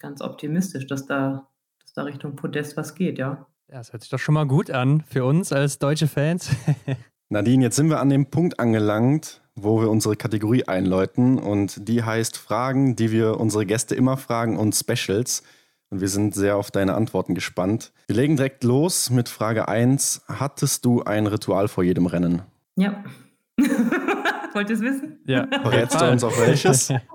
ganz 0.00 0.20
optimistisch, 0.20 0.86
dass 0.86 1.06
da, 1.06 1.48
dass 1.80 1.92
da 1.94 2.02
Richtung 2.02 2.36
Podest 2.36 2.76
was 2.76 2.94
geht, 2.94 3.18
ja. 3.18 3.46
Ja, 3.68 3.78
das 3.78 3.92
hört 3.92 4.02
sich 4.02 4.10
doch 4.10 4.18
schon 4.18 4.34
mal 4.34 4.46
gut 4.46 4.70
an 4.70 5.02
für 5.08 5.24
uns 5.24 5.52
als 5.52 5.78
deutsche 5.78 6.08
Fans. 6.08 6.50
Nadine, 7.30 7.64
jetzt 7.64 7.76
sind 7.76 7.88
wir 7.88 8.00
an 8.00 8.10
dem 8.10 8.26
Punkt 8.26 8.58
angelangt, 8.60 9.40
wo 9.54 9.80
wir 9.80 9.90
unsere 9.90 10.16
Kategorie 10.16 10.64
einläuten 10.64 11.38
und 11.38 11.88
die 11.88 12.02
heißt 12.02 12.36
Fragen, 12.36 12.96
die 12.96 13.12
wir 13.12 13.40
unsere 13.40 13.64
Gäste 13.64 13.94
immer 13.94 14.16
fragen 14.16 14.58
und 14.58 14.74
Specials. 14.74 15.44
Und 15.90 16.00
wir 16.00 16.08
sind 16.08 16.34
sehr 16.34 16.56
auf 16.56 16.72
deine 16.72 16.94
Antworten 16.94 17.36
gespannt. 17.36 17.92
Wir 18.08 18.16
legen 18.16 18.36
direkt 18.36 18.64
los 18.64 19.10
mit 19.10 19.28
Frage 19.28 19.68
1. 19.68 20.24
Hattest 20.26 20.84
du 20.84 21.04
ein 21.04 21.28
Ritual 21.28 21.68
vor 21.68 21.84
jedem 21.84 22.06
Rennen? 22.06 22.42
Ja. 22.74 23.04
Wollt 24.52 24.68
ihr 24.68 24.76
es 24.76 24.82
wissen? 24.82 25.20
Ja. 25.26 25.46
Verrätst 25.46 26.00
du 26.00 26.10
uns 26.10 26.24
auch 26.24 26.36
welches? 26.38 26.92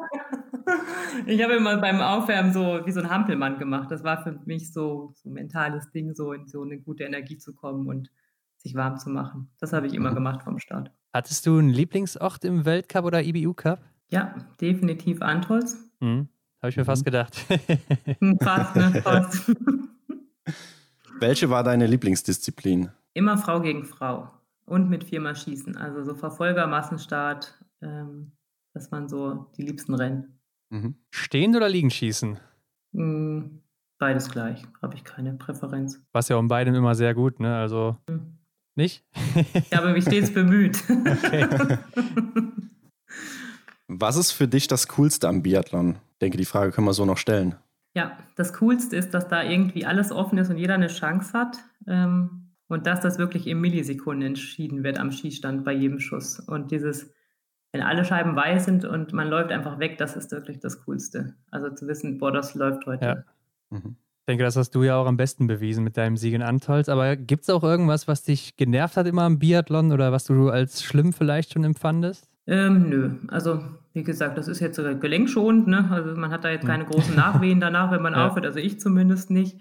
Ich 1.25 1.43
habe 1.43 1.53
immer 1.53 1.77
beim 1.77 2.01
Aufwärmen 2.01 2.53
so 2.53 2.81
wie 2.85 2.91
so 2.91 2.99
ein 2.99 3.09
Hampelmann 3.09 3.57
gemacht. 3.57 3.91
Das 3.91 4.03
war 4.03 4.23
für 4.23 4.39
mich 4.45 4.71
so, 4.73 5.13
so 5.15 5.29
ein 5.29 5.33
mentales 5.33 5.91
Ding, 5.91 6.13
so 6.13 6.33
in 6.33 6.47
so 6.47 6.63
eine 6.63 6.79
gute 6.79 7.03
Energie 7.03 7.37
zu 7.37 7.53
kommen 7.53 7.87
und 7.87 8.09
sich 8.57 8.75
warm 8.75 8.97
zu 8.97 9.09
machen. 9.09 9.49
Das 9.59 9.73
habe 9.73 9.87
ich 9.87 9.93
immer 9.93 10.11
mhm. 10.11 10.15
gemacht 10.15 10.43
vom 10.43 10.59
Start. 10.59 10.91
Hattest 11.13 11.45
du 11.45 11.57
einen 11.57 11.69
Lieblingsort 11.69 12.43
im 12.45 12.65
Weltcup 12.65 13.05
oder 13.05 13.23
IBU 13.23 13.53
Cup? 13.53 13.81
Ja, 14.09 14.35
definitiv 14.59 15.21
Antolz. 15.21 15.77
Mhm. 15.99 16.29
Habe 16.61 16.69
ich 16.69 16.77
mir 16.77 16.83
mhm. 16.83 16.87
fast 16.87 17.05
gedacht. 17.05 17.37
Hm, 18.19 18.37
fast, 18.39 18.75
ne? 18.75 19.01
Fast. 19.01 19.51
Welche 21.19 21.49
war 21.49 21.63
deine 21.63 21.85
Lieblingsdisziplin? 21.85 22.89
Immer 23.13 23.37
Frau 23.37 23.61
gegen 23.61 23.85
Frau 23.85 24.29
und 24.65 24.89
mit 24.89 25.03
viermal 25.03 25.35
Schießen. 25.35 25.77
Also 25.77 26.03
so 26.03 26.15
Verfolger, 26.15 26.67
Massenstart, 26.67 27.57
ähm, 27.81 28.31
das 28.73 28.91
waren 28.91 29.09
so 29.09 29.51
die 29.57 29.63
liebsten 29.63 29.95
Rennen. 29.95 30.38
Mhm. 30.69 30.95
Stehen 31.09 31.55
oder 31.55 31.69
liegen 31.69 31.89
schießen? 31.89 32.39
Mhm. 32.91 33.61
Beides 33.97 34.29
gleich, 34.31 34.63
habe 34.81 34.95
ich 34.95 35.03
keine 35.03 35.33
Präferenz. 35.33 36.01
Was 36.13 36.29
ja 36.29 36.37
um 36.37 36.47
beidem 36.47 36.73
immer 36.73 36.95
sehr 36.95 37.13
gut, 37.13 37.39
ne? 37.41 37.57
Also 37.57 37.97
mhm. 38.09 38.37
nicht? 38.75 39.03
Ich 39.53 39.73
habe 39.73 39.91
mich 39.91 40.05
stets 40.05 40.33
bemüht. 40.33 40.81
Okay. 40.89 41.77
Was 43.87 44.15
ist 44.17 44.31
für 44.31 44.47
dich 44.47 44.67
das 44.67 44.87
Coolste 44.87 45.27
am 45.27 45.41
Biathlon? 45.41 45.97
Ich 46.13 46.19
denke, 46.19 46.37
die 46.37 46.45
Frage 46.45 46.71
können 46.71 46.87
wir 46.87 46.93
so 46.93 47.05
noch 47.05 47.17
stellen. 47.17 47.55
Ja, 47.95 48.17
das 48.35 48.53
Coolste 48.53 48.95
ist, 48.95 49.15
dass 49.15 49.27
da 49.27 49.43
irgendwie 49.43 49.85
alles 49.85 50.11
offen 50.11 50.37
ist 50.37 50.49
und 50.49 50.57
jeder 50.57 50.75
eine 50.75 50.87
Chance 50.87 51.33
hat. 51.33 51.57
Ähm, 51.87 52.51
und 52.67 52.85
dass 52.85 53.01
das 53.01 53.17
wirklich 53.17 53.47
in 53.47 53.59
Millisekunden 53.59 54.27
entschieden 54.27 54.83
wird 54.83 54.99
am 54.99 55.11
Schießstand 55.11 55.65
bei 55.65 55.73
jedem 55.73 55.99
Schuss. 55.99 56.39
Und 56.39 56.69
dieses, 56.69 57.11
wenn 57.71 57.81
alle 57.81 58.03
Scheiben 58.03 58.35
weiß 58.35 58.65
sind 58.65 58.85
und 58.85 59.13
man 59.13 59.27
läuft 59.27 59.51
einfach 59.51 59.79
weg, 59.79 59.97
das 59.97 60.15
ist 60.15 60.31
wirklich 60.31 60.59
das 60.59 60.83
Coolste. 60.85 61.35
Also 61.51 61.69
zu 61.69 61.87
wissen, 61.87 62.17
boah, 62.17 62.31
das 62.31 62.55
läuft 62.55 62.85
heute. 62.85 63.05
Ja. 63.05 63.23
Mhm. 63.69 63.95
Ich 64.21 64.31
denke, 64.31 64.43
das 64.43 64.55
hast 64.55 64.71
du 64.75 64.83
ja 64.83 64.95
auch 64.95 65.07
am 65.07 65.17
besten 65.17 65.47
bewiesen 65.47 65.83
mit 65.83 65.97
deinem 65.97 66.15
Sieg 66.15 66.33
in 66.33 66.43
Antolz. 66.43 66.87
Aber 66.87 67.15
gibt 67.15 67.43
es 67.43 67.49
auch 67.49 67.63
irgendwas, 67.63 68.07
was 68.07 68.23
dich 68.23 68.57
genervt 68.57 68.95
hat 68.95 69.07
immer 69.07 69.23
am 69.23 69.39
Biathlon 69.39 69.91
oder 69.91 70.11
was 70.11 70.25
du 70.25 70.49
als 70.49 70.83
schlimm 70.83 71.13
vielleicht 71.13 71.53
schon 71.53 71.63
empfandest? 71.63 72.29
Ähm, 72.45 72.89
nö, 72.89 73.11
also 73.27 73.63
wie 73.93 74.03
gesagt, 74.03 74.37
das 74.37 74.47
ist 74.47 74.59
jetzt 74.59 74.77
gelenkschonend. 74.77 75.67
Ne? 75.67 75.87
Also 75.91 76.19
man 76.19 76.31
hat 76.31 76.43
da 76.43 76.49
jetzt 76.49 76.63
hm. 76.63 76.69
keine 76.69 76.85
großen 76.85 77.15
Nachwehen 77.15 77.59
danach, 77.59 77.91
wenn 77.91 78.01
man 78.01 78.13
ja. 78.15 78.27
aufhört. 78.27 78.45
Also 78.45 78.59
ich 78.59 78.79
zumindest 78.79 79.31
nicht. 79.31 79.59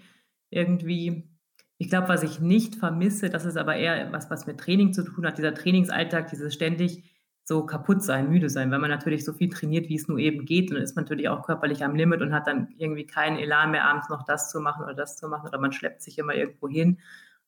Irgendwie, 0.51 1.29
ich 1.77 1.89
glaube, 1.89 2.09
was 2.09 2.23
ich 2.23 2.39
nicht 2.39 2.75
vermisse, 2.75 3.29
das 3.29 3.45
ist 3.45 3.57
aber 3.57 3.75
eher 3.75 4.11
was, 4.11 4.31
was 4.31 4.47
mit 4.47 4.59
Training 4.59 4.93
zu 4.93 5.03
tun 5.03 5.25
hat. 5.25 5.37
Dieser 5.37 5.53
Trainingsalltag, 5.53 6.29
dieses 6.29 6.53
ständig 6.53 7.03
so 7.49 7.65
kaputt 7.65 8.03
sein, 8.03 8.29
müde 8.29 8.47
sein, 8.47 8.69
weil 8.69 8.77
man 8.77 8.91
natürlich 8.91 9.25
so 9.25 9.33
viel 9.33 9.49
trainiert, 9.49 9.89
wie 9.89 9.95
es 9.95 10.07
nur 10.07 10.19
eben 10.19 10.45
geht. 10.45 10.69
Und 10.69 10.75
dann 10.75 10.83
ist 10.83 10.95
man 10.95 11.05
natürlich 11.05 11.29
auch 11.29 11.43
körperlich 11.43 11.83
am 11.83 11.95
Limit 11.95 12.21
und 12.21 12.31
hat 12.31 12.45
dann 12.45 12.67
irgendwie 12.77 13.07
keinen 13.07 13.39
Elan 13.39 13.71
mehr, 13.71 13.85
abends 13.85 14.07
noch 14.07 14.23
das 14.23 14.51
zu 14.51 14.59
machen 14.61 14.83
oder 14.83 14.93
das 14.93 15.17
zu 15.17 15.27
machen. 15.27 15.47
Oder 15.47 15.57
man 15.57 15.71
schleppt 15.71 16.03
sich 16.03 16.19
immer 16.19 16.35
irgendwo 16.35 16.69
hin. 16.69 16.99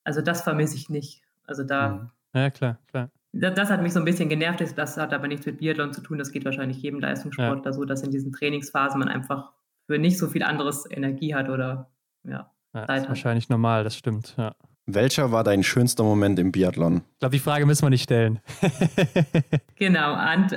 Also 0.02 0.20
das 0.20 0.42
vermisse 0.42 0.74
ich 0.74 0.90
nicht. 0.90 1.22
Also 1.46 1.62
da. 1.62 1.88
Mhm. 1.88 2.10
Ja, 2.34 2.50
klar, 2.50 2.78
klar. 2.88 3.10
Das, 3.30 3.54
das, 3.54 3.70
hat 3.70 3.80
mich 3.80 3.92
so 3.92 4.00
ein 4.00 4.04
bisschen 4.04 4.28
genervt. 4.28 4.60
Das 4.76 4.96
hat 4.96 5.14
aber 5.14 5.28
nichts 5.28 5.46
mit 5.46 5.58
Biathlon 5.58 5.92
zu 5.92 6.00
tun. 6.00 6.18
Das 6.18 6.32
geht 6.32 6.44
wahrscheinlich 6.44 6.82
jedem 6.82 6.98
Leistungssportler 6.98 7.66
ja. 7.66 7.72
so, 7.72 7.84
dass 7.84 8.02
in 8.02 8.10
diesen 8.10 8.32
Trainingsphasen 8.32 8.98
man 8.98 9.08
einfach 9.08 9.52
für 9.86 10.00
nicht 10.00 10.18
so 10.18 10.26
viel 10.26 10.42
anderes 10.42 10.84
Energie 10.90 11.32
hat 11.32 11.48
oder 11.48 11.92
ja, 12.24 12.50
ja 12.74 12.86
Zeit 12.86 13.02
hat. 13.02 13.08
Wahrscheinlich 13.08 13.48
normal, 13.48 13.84
das 13.84 13.96
stimmt. 13.96 14.34
Ja. 14.36 14.56
Welcher 14.94 15.32
war 15.32 15.42
dein 15.42 15.62
schönster 15.62 16.04
Moment 16.04 16.38
im 16.38 16.52
Biathlon? 16.52 17.02
Ich 17.14 17.18
glaube, 17.20 17.36
die 17.36 17.42
Frage 17.42 17.64
müssen 17.64 17.82
wir 17.82 17.90
nicht 17.90 18.02
stellen. 18.02 18.40
genau, 19.76 20.12
Ant, 20.12 20.54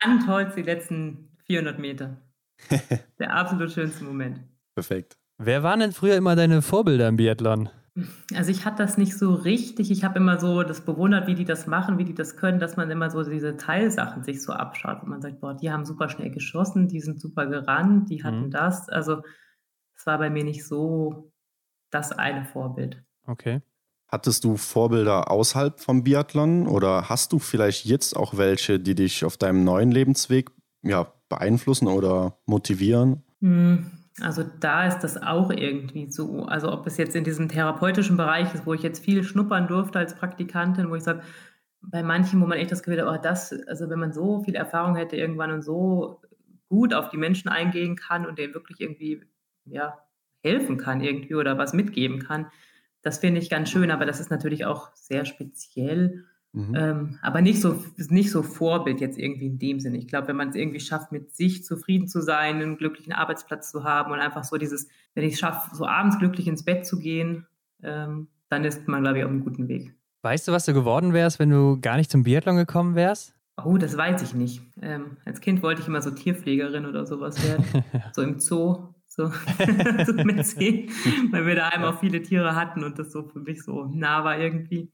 Antholz 0.00 0.54
die 0.54 0.62
letzten 0.62 1.28
400 1.46 1.78
Meter. 1.78 2.16
Der 3.18 3.34
absolut 3.34 3.70
schönste 3.70 4.04
Moment. 4.04 4.40
Perfekt. 4.74 5.18
Wer 5.38 5.62
waren 5.62 5.80
denn 5.80 5.92
früher 5.92 6.16
immer 6.16 6.36
deine 6.36 6.62
Vorbilder 6.62 7.08
im 7.08 7.16
Biathlon? 7.16 7.68
Also 8.34 8.50
ich 8.50 8.64
hatte 8.64 8.82
das 8.82 8.98
nicht 8.98 9.16
so 9.16 9.34
richtig. 9.34 9.90
Ich 9.90 10.04
habe 10.04 10.18
immer 10.18 10.40
so 10.40 10.62
das 10.62 10.80
bewundert, 10.84 11.26
wie 11.26 11.34
die 11.34 11.44
das 11.44 11.66
machen, 11.66 11.98
wie 11.98 12.04
die 12.04 12.14
das 12.14 12.36
können, 12.36 12.58
dass 12.58 12.76
man 12.76 12.90
immer 12.90 13.10
so 13.10 13.22
diese 13.22 13.56
Teilsachen 13.56 14.24
sich 14.24 14.42
so 14.42 14.52
abschaut, 14.52 14.98
wo 15.02 15.06
man 15.06 15.22
sagt, 15.22 15.40
boah, 15.40 15.54
die 15.54 15.70
haben 15.70 15.84
super 15.84 16.08
schnell 16.08 16.30
geschossen, 16.30 16.88
die 16.88 17.00
sind 17.00 17.20
super 17.20 17.46
gerannt, 17.46 18.10
die 18.10 18.24
hatten 18.24 18.46
mhm. 18.46 18.50
das. 18.50 18.88
Also 18.88 19.22
es 19.96 20.06
war 20.06 20.18
bei 20.18 20.30
mir 20.30 20.44
nicht 20.44 20.64
so 20.64 21.32
das 21.90 22.12
eine 22.12 22.44
Vorbild. 22.44 23.02
Okay. 23.30 23.62
Hattest 24.08 24.42
du 24.42 24.56
Vorbilder 24.56 25.30
außerhalb 25.30 25.78
vom 25.78 26.02
Biathlon 26.02 26.66
oder 26.66 27.08
hast 27.08 27.32
du 27.32 27.38
vielleicht 27.38 27.84
jetzt 27.84 28.16
auch 28.16 28.36
welche, 28.36 28.80
die 28.80 28.96
dich 28.96 29.24
auf 29.24 29.36
deinem 29.36 29.62
neuen 29.62 29.92
Lebensweg 29.92 30.50
ja, 30.82 31.12
beeinflussen 31.28 31.86
oder 31.86 32.36
motivieren? 32.44 33.22
Hm, 33.40 33.86
also 34.20 34.42
da 34.58 34.88
ist 34.88 35.00
das 35.00 35.22
auch 35.22 35.50
irgendwie 35.50 36.10
so. 36.10 36.42
Also 36.42 36.72
ob 36.72 36.88
es 36.88 36.96
jetzt 36.96 37.14
in 37.14 37.22
diesem 37.22 37.48
therapeutischen 37.48 38.16
Bereich 38.16 38.52
ist, 38.52 38.66
wo 38.66 38.74
ich 38.74 38.82
jetzt 38.82 39.04
viel 39.04 39.22
schnuppern 39.22 39.68
durfte 39.68 40.00
als 40.00 40.16
Praktikantin, 40.16 40.90
wo 40.90 40.96
ich 40.96 41.04
sage, 41.04 41.22
bei 41.80 42.02
manchen, 42.02 42.40
wo 42.40 42.46
man 42.46 42.58
echt 42.58 42.72
das 42.72 42.82
Gefühl 42.82 43.00
hat, 43.00 43.18
oh, 43.18 43.22
das, 43.22 43.54
also 43.68 43.88
wenn 43.88 44.00
man 44.00 44.12
so 44.12 44.42
viel 44.42 44.56
Erfahrung 44.56 44.96
hätte 44.96 45.16
irgendwann 45.16 45.52
und 45.52 45.62
so 45.62 46.20
gut 46.68 46.92
auf 46.94 47.10
die 47.10 47.16
Menschen 47.16 47.48
eingehen 47.48 47.94
kann 47.94 48.26
und 48.26 48.38
denen 48.38 48.54
wirklich 48.54 48.80
irgendwie 48.80 49.22
ja, 49.66 49.98
helfen 50.42 50.78
kann 50.78 51.00
irgendwie 51.00 51.36
oder 51.36 51.58
was 51.58 51.72
mitgeben 51.72 52.18
kann, 52.18 52.46
das 53.02 53.18
finde 53.18 53.40
ich 53.40 53.50
ganz 53.50 53.70
schön, 53.70 53.90
aber 53.90 54.06
das 54.06 54.20
ist 54.20 54.30
natürlich 54.30 54.64
auch 54.64 54.94
sehr 54.94 55.24
speziell. 55.24 56.24
Mhm. 56.52 56.74
Ähm, 56.74 57.18
aber 57.22 57.40
nicht 57.42 57.60
so, 57.60 57.82
nicht 57.96 58.30
so 58.30 58.42
Vorbild 58.42 59.00
jetzt 59.00 59.18
irgendwie 59.18 59.46
in 59.46 59.58
dem 59.58 59.80
Sinne. 59.80 59.98
Ich 59.98 60.08
glaube, 60.08 60.28
wenn 60.28 60.36
man 60.36 60.48
es 60.48 60.56
irgendwie 60.56 60.80
schafft, 60.80 61.12
mit 61.12 61.34
sich 61.34 61.64
zufrieden 61.64 62.08
zu 62.08 62.20
sein, 62.20 62.56
einen 62.56 62.76
glücklichen 62.76 63.12
Arbeitsplatz 63.12 63.70
zu 63.70 63.84
haben 63.84 64.12
und 64.12 64.18
einfach 64.18 64.42
so 64.42 64.56
dieses, 64.56 64.88
wenn 65.14 65.24
ich 65.24 65.34
es 65.34 65.38
schaffe, 65.38 65.74
so 65.74 65.86
abends 65.86 66.18
glücklich 66.18 66.48
ins 66.48 66.64
Bett 66.64 66.86
zu 66.86 66.98
gehen, 66.98 67.46
ähm, 67.82 68.28
dann 68.48 68.64
ist 68.64 68.88
man, 68.88 69.02
glaube 69.02 69.18
ich, 69.18 69.24
auf 69.24 69.30
einem 69.30 69.44
guten 69.44 69.68
Weg. 69.68 69.94
Weißt 70.22 70.48
du, 70.48 70.52
was 70.52 70.66
du 70.66 70.74
geworden 70.74 71.12
wärst, 71.12 71.38
wenn 71.38 71.50
du 71.50 71.78
gar 71.80 71.96
nicht 71.96 72.10
zum 72.10 72.24
Biathlon 72.24 72.56
gekommen 72.56 72.94
wärst? 72.94 73.34
Oh, 73.64 73.76
das 73.76 73.96
weiß 73.96 74.20
ich 74.22 74.34
nicht. 74.34 74.62
Ähm, 74.82 75.18
als 75.24 75.40
Kind 75.40 75.62
wollte 75.62 75.82
ich 75.82 75.88
immer 75.88 76.02
so 76.02 76.10
Tierpflegerin 76.10 76.86
oder 76.86 77.06
sowas 77.06 77.42
werden. 77.46 77.64
so 78.12 78.22
im 78.22 78.40
Zoo 78.40 78.88
so, 79.26 80.12
mitsehen, 80.24 80.90
weil 81.30 81.46
wir 81.46 81.56
da 81.56 81.68
einmal 81.68 81.92
auch 81.92 82.00
viele 82.00 82.22
Tiere 82.22 82.54
hatten 82.54 82.84
und 82.84 82.98
das 82.98 83.12
so 83.12 83.22
für 83.24 83.40
mich 83.40 83.62
so 83.62 83.84
nah 83.84 84.24
war 84.24 84.38
irgendwie. 84.38 84.90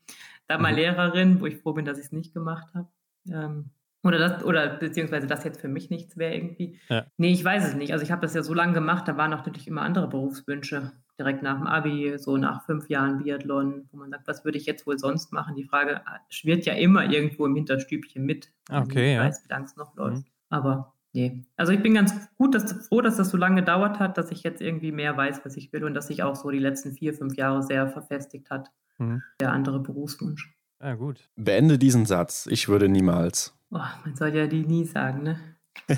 da 0.47 0.59
mal 0.59 0.73
mhm. 0.73 0.79
Lehrerin, 0.79 1.41
wo 1.41 1.47
ich 1.47 1.59
froh 1.59 1.73
bin, 1.73 1.85
dass 1.85 1.99
ich 1.99 2.07
es 2.07 2.13
nicht 2.13 2.35
gemacht 2.35 2.67
habe. 2.75 2.89
Ähm, 3.31 3.71
oder 4.07 4.19
das, 4.19 4.45
oder 4.45 4.69
beziehungsweise 4.69 5.27
das 5.27 5.43
jetzt 5.43 5.61
für 5.61 5.69
mich 5.69 5.91
nichts 5.91 6.17
wäre 6.17 6.35
irgendwie. 6.35 6.79
Ja. 6.89 7.07
Nee, 7.17 7.33
ich 7.33 7.45
weiß 7.45 7.67
es 7.67 7.75
nicht. 7.75 7.93
Also 7.93 8.05
ich 8.05 8.13
habe 8.13 8.23
das 8.23 8.35
ja 8.35 8.43
so 8.43 8.55
lange 8.55 8.73
gemacht, 8.73 9.09
da 9.09 9.17
waren 9.17 9.33
auch 9.35 9.45
natürlich 9.45 9.67
immer 9.67 9.83
andere 9.83 10.09
Berufswünsche. 10.09 10.93
Direkt 11.19 11.43
nach 11.43 11.57
dem 11.57 11.67
Abi, 11.67 12.17
so 12.19 12.37
nach 12.37 12.65
fünf 12.67 12.89
Jahren 12.89 13.19
Biathlon, 13.19 13.89
wo 13.91 13.97
man 13.97 14.11
sagt, 14.11 14.29
was 14.29 14.45
würde 14.45 14.59
ich 14.59 14.67
jetzt 14.67 14.87
wohl 14.87 14.99
sonst 14.99 15.33
machen? 15.33 15.57
Die 15.57 15.65
Frage 15.65 16.03
schwirrt 16.29 16.67
ja 16.67 16.75
immer 16.75 17.11
irgendwo 17.11 17.47
im 17.47 17.57
Hinterstübchen 17.57 18.25
mit. 18.25 18.53
Okay, 18.71 19.13
ich 19.13 19.17
ja. 19.17 19.25
weiß, 19.25 19.45
wie 19.45 19.49
lange 19.49 19.65
es 19.65 19.77
noch 19.77 19.97
läuft. 19.97 20.19
Mhm. 20.19 20.33
Aber 20.51 20.95
nee. 21.17 21.43
Also 21.57 21.73
ich 21.73 21.83
bin 21.83 21.95
ganz 21.95 22.13
gut, 22.37 22.55
dass, 22.55 22.87
froh, 22.87 23.01
dass 23.01 23.17
das 23.17 23.31
so 23.31 23.37
lange 23.37 23.57
gedauert 23.63 23.99
hat, 23.99 24.19
dass 24.19 24.31
ich 24.31 24.43
jetzt 24.43 24.61
irgendwie 24.61 24.93
mehr 24.93 25.17
weiß, 25.17 25.41
was 25.45 25.57
ich 25.57 25.73
will 25.73 25.83
und 25.85 25.95
dass 25.95 26.07
sich 26.07 26.23
auch 26.23 26.37
so 26.37 26.51
die 26.51 26.59
letzten 26.59 26.93
vier, 26.93 27.15
fünf 27.15 27.37
Jahre 27.37 27.63
sehr 27.63 27.89
verfestigt 27.89 28.51
hat. 28.51 28.71
Mhm. 28.99 29.23
Der 29.41 29.53
andere 29.53 29.81
Berufswunsch. 29.81 30.55
Ja, 30.81 30.95
gut. 30.95 31.29
Beende 31.37 31.79
diesen 31.79 32.07
Satz. 32.07 32.47
Ich 32.51 32.69
würde 32.69 32.89
niemals. 32.89 33.55
Oh, 33.71 33.79
man 34.05 34.15
soll 34.15 34.35
ja 34.35 34.47
die 34.47 34.65
nie 34.65 34.85
sagen, 34.85 35.23
ne? 35.23 35.41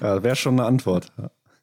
ja, 0.00 0.22
wäre 0.22 0.36
schon 0.36 0.58
eine 0.58 0.66
Antwort. 0.66 1.12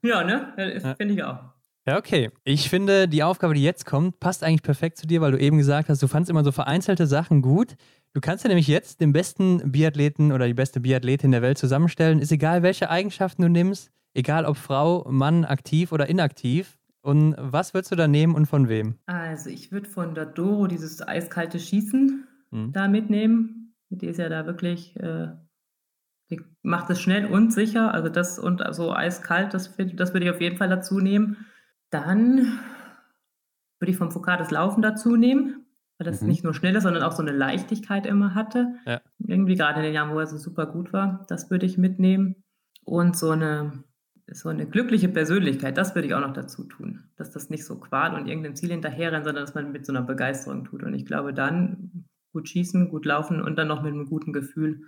Ja, 0.02 0.24
ne? 0.24 0.96
Finde 0.98 1.14
ich 1.14 1.24
auch. 1.24 1.40
Ja, 1.88 1.98
okay. 1.98 2.32
Ich 2.44 2.70
finde, 2.70 3.08
die 3.08 3.24
Aufgabe, 3.24 3.54
die 3.54 3.64
jetzt 3.64 3.86
kommt, 3.86 4.20
passt 4.20 4.44
eigentlich 4.44 4.62
perfekt 4.62 4.98
zu 4.98 5.08
dir, 5.08 5.22
weil 5.22 5.32
du 5.32 5.40
eben 5.40 5.58
gesagt 5.58 5.88
hast, 5.88 6.04
du 6.04 6.08
fandst 6.08 6.30
immer 6.30 6.44
so 6.44 6.52
vereinzelte 6.52 7.08
Sachen 7.08 7.42
gut. 7.42 7.76
Du 8.18 8.22
kannst 8.22 8.44
ja 8.44 8.48
nämlich 8.48 8.68
jetzt 8.68 9.00
den 9.00 9.14
besten 9.14 9.72
Biathleten 9.72 10.32
oder 10.32 10.48
die 10.48 10.56
beste 10.56 10.80
Biathletin 10.80 11.30
der 11.30 11.44
Welt 11.44 11.60
zusammenstellen. 11.60 12.18
Ist 12.18 12.32
egal, 12.32 12.64
welche 12.64 12.90
Eigenschaften 12.90 13.44
du 13.44 13.48
nimmst, 13.48 13.92
egal 14.16 14.46
ob 14.46 14.58
Frau, 14.58 15.06
Mann, 15.08 15.46
aktiv 15.46 15.92
oder 15.92 16.10
inaktiv. 16.10 16.80
Und 17.02 17.36
was 17.38 17.76
würdest 17.76 17.92
du 17.92 17.96
da 17.96 18.08
nehmen 18.08 18.34
und 18.34 18.48
von 18.48 18.70
wem? 18.70 18.96
Also, 19.06 19.52
ich 19.52 19.72
würde 19.72 19.88
von 19.88 20.16
der 20.16 20.26
Doro 20.26 20.66
dieses 20.66 21.08
eiskalte 21.08 21.60
Schießen 21.60 22.28
mhm. 22.50 22.72
da 22.72 22.88
mitnehmen. 22.88 23.76
Die 23.90 24.08
ist 24.08 24.18
ja 24.18 24.30
da 24.30 24.48
wirklich, 24.48 24.96
äh, 24.96 25.28
die 26.32 26.42
macht 26.64 26.90
es 26.90 27.00
schnell 27.00 27.28
und 27.28 27.54
sicher. 27.54 27.94
Also, 27.94 28.10
das 28.10 28.40
und 28.40 28.64
so 28.72 28.96
eiskalt, 28.96 29.54
das, 29.54 29.78
das 29.78 30.14
würde 30.14 30.26
ich 30.26 30.32
auf 30.32 30.42
jeden 30.42 30.58
Fall 30.58 30.70
dazu 30.70 31.00
nehmen. 31.00 31.46
Dann 31.92 32.58
würde 33.78 33.92
ich 33.92 33.98
vom 33.98 34.10
Foucault 34.10 34.40
das 34.40 34.50
Laufen 34.50 34.82
dazu 34.82 35.18
nehmen, 35.18 35.67
weil 35.98 36.06
das 36.06 36.22
mhm. 36.22 36.28
nicht 36.28 36.44
nur 36.44 36.54
schnell 36.54 36.76
ist, 36.76 36.84
sondern 36.84 37.04
auch 37.04 37.12
so 37.12 37.22
eine 37.22 37.32
Leichtigkeit 37.32 38.06
immer 38.06 38.36
hatte. 38.36 38.76
Ja. 38.86 39.02
Irgendwie 39.20 39.56
gerade 39.56 39.80
in 39.80 39.86
den 39.86 39.94
Jahren, 39.94 40.14
wo 40.14 40.20
er 40.20 40.28
so 40.28 40.38
super 40.38 40.66
gut 40.68 40.94
war, 40.94 41.26
das 41.28 41.50
würde 41.50 41.66
ich 41.66 41.78
mitnehmen. 41.78 42.36
Und 42.84 43.18
so 43.18 43.32
eine, 43.32 43.84
so 44.32 44.50
eine 44.50 44.68
glückliche 44.68 45.10
Persönlichkeit, 45.10 45.78
das 45.78 45.96
würde 45.96 46.08
ich 46.08 46.14
auch 46.14 46.22
noch 46.22 46.34
dazu 46.34 46.64
tun. 46.64 47.04
Dass 47.18 47.32
das 47.32 47.50
nicht 47.50 47.66
so 47.66 47.80
qual 47.80 48.14
und 48.14 48.28
irgendeinem 48.28 48.56
Ziel 48.56 48.70
hinterherrennt, 48.70 49.26
sondern 49.26 49.44
dass 49.44 49.56
man 49.56 49.72
mit 49.72 49.86
so 49.86 49.92
einer 49.92 50.04
Begeisterung 50.04 50.64
tut. 50.64 50.84
Und 50.84 50.94
ich 50.94 51.06
glaube, 51.06 51.34
dann 51.34 52.06
gut 52.32 52.48
schießen, 52.48 52.90
gut 52.90 53.06
laufen 53.06 53.42
und 53.42 53.58
dann 53.58 53.68
noch 53.68 53.82
mit 53.82 53.94
einem 53.94 54.06
guten 54.06 54.32
Gefühl. 54.32 54.84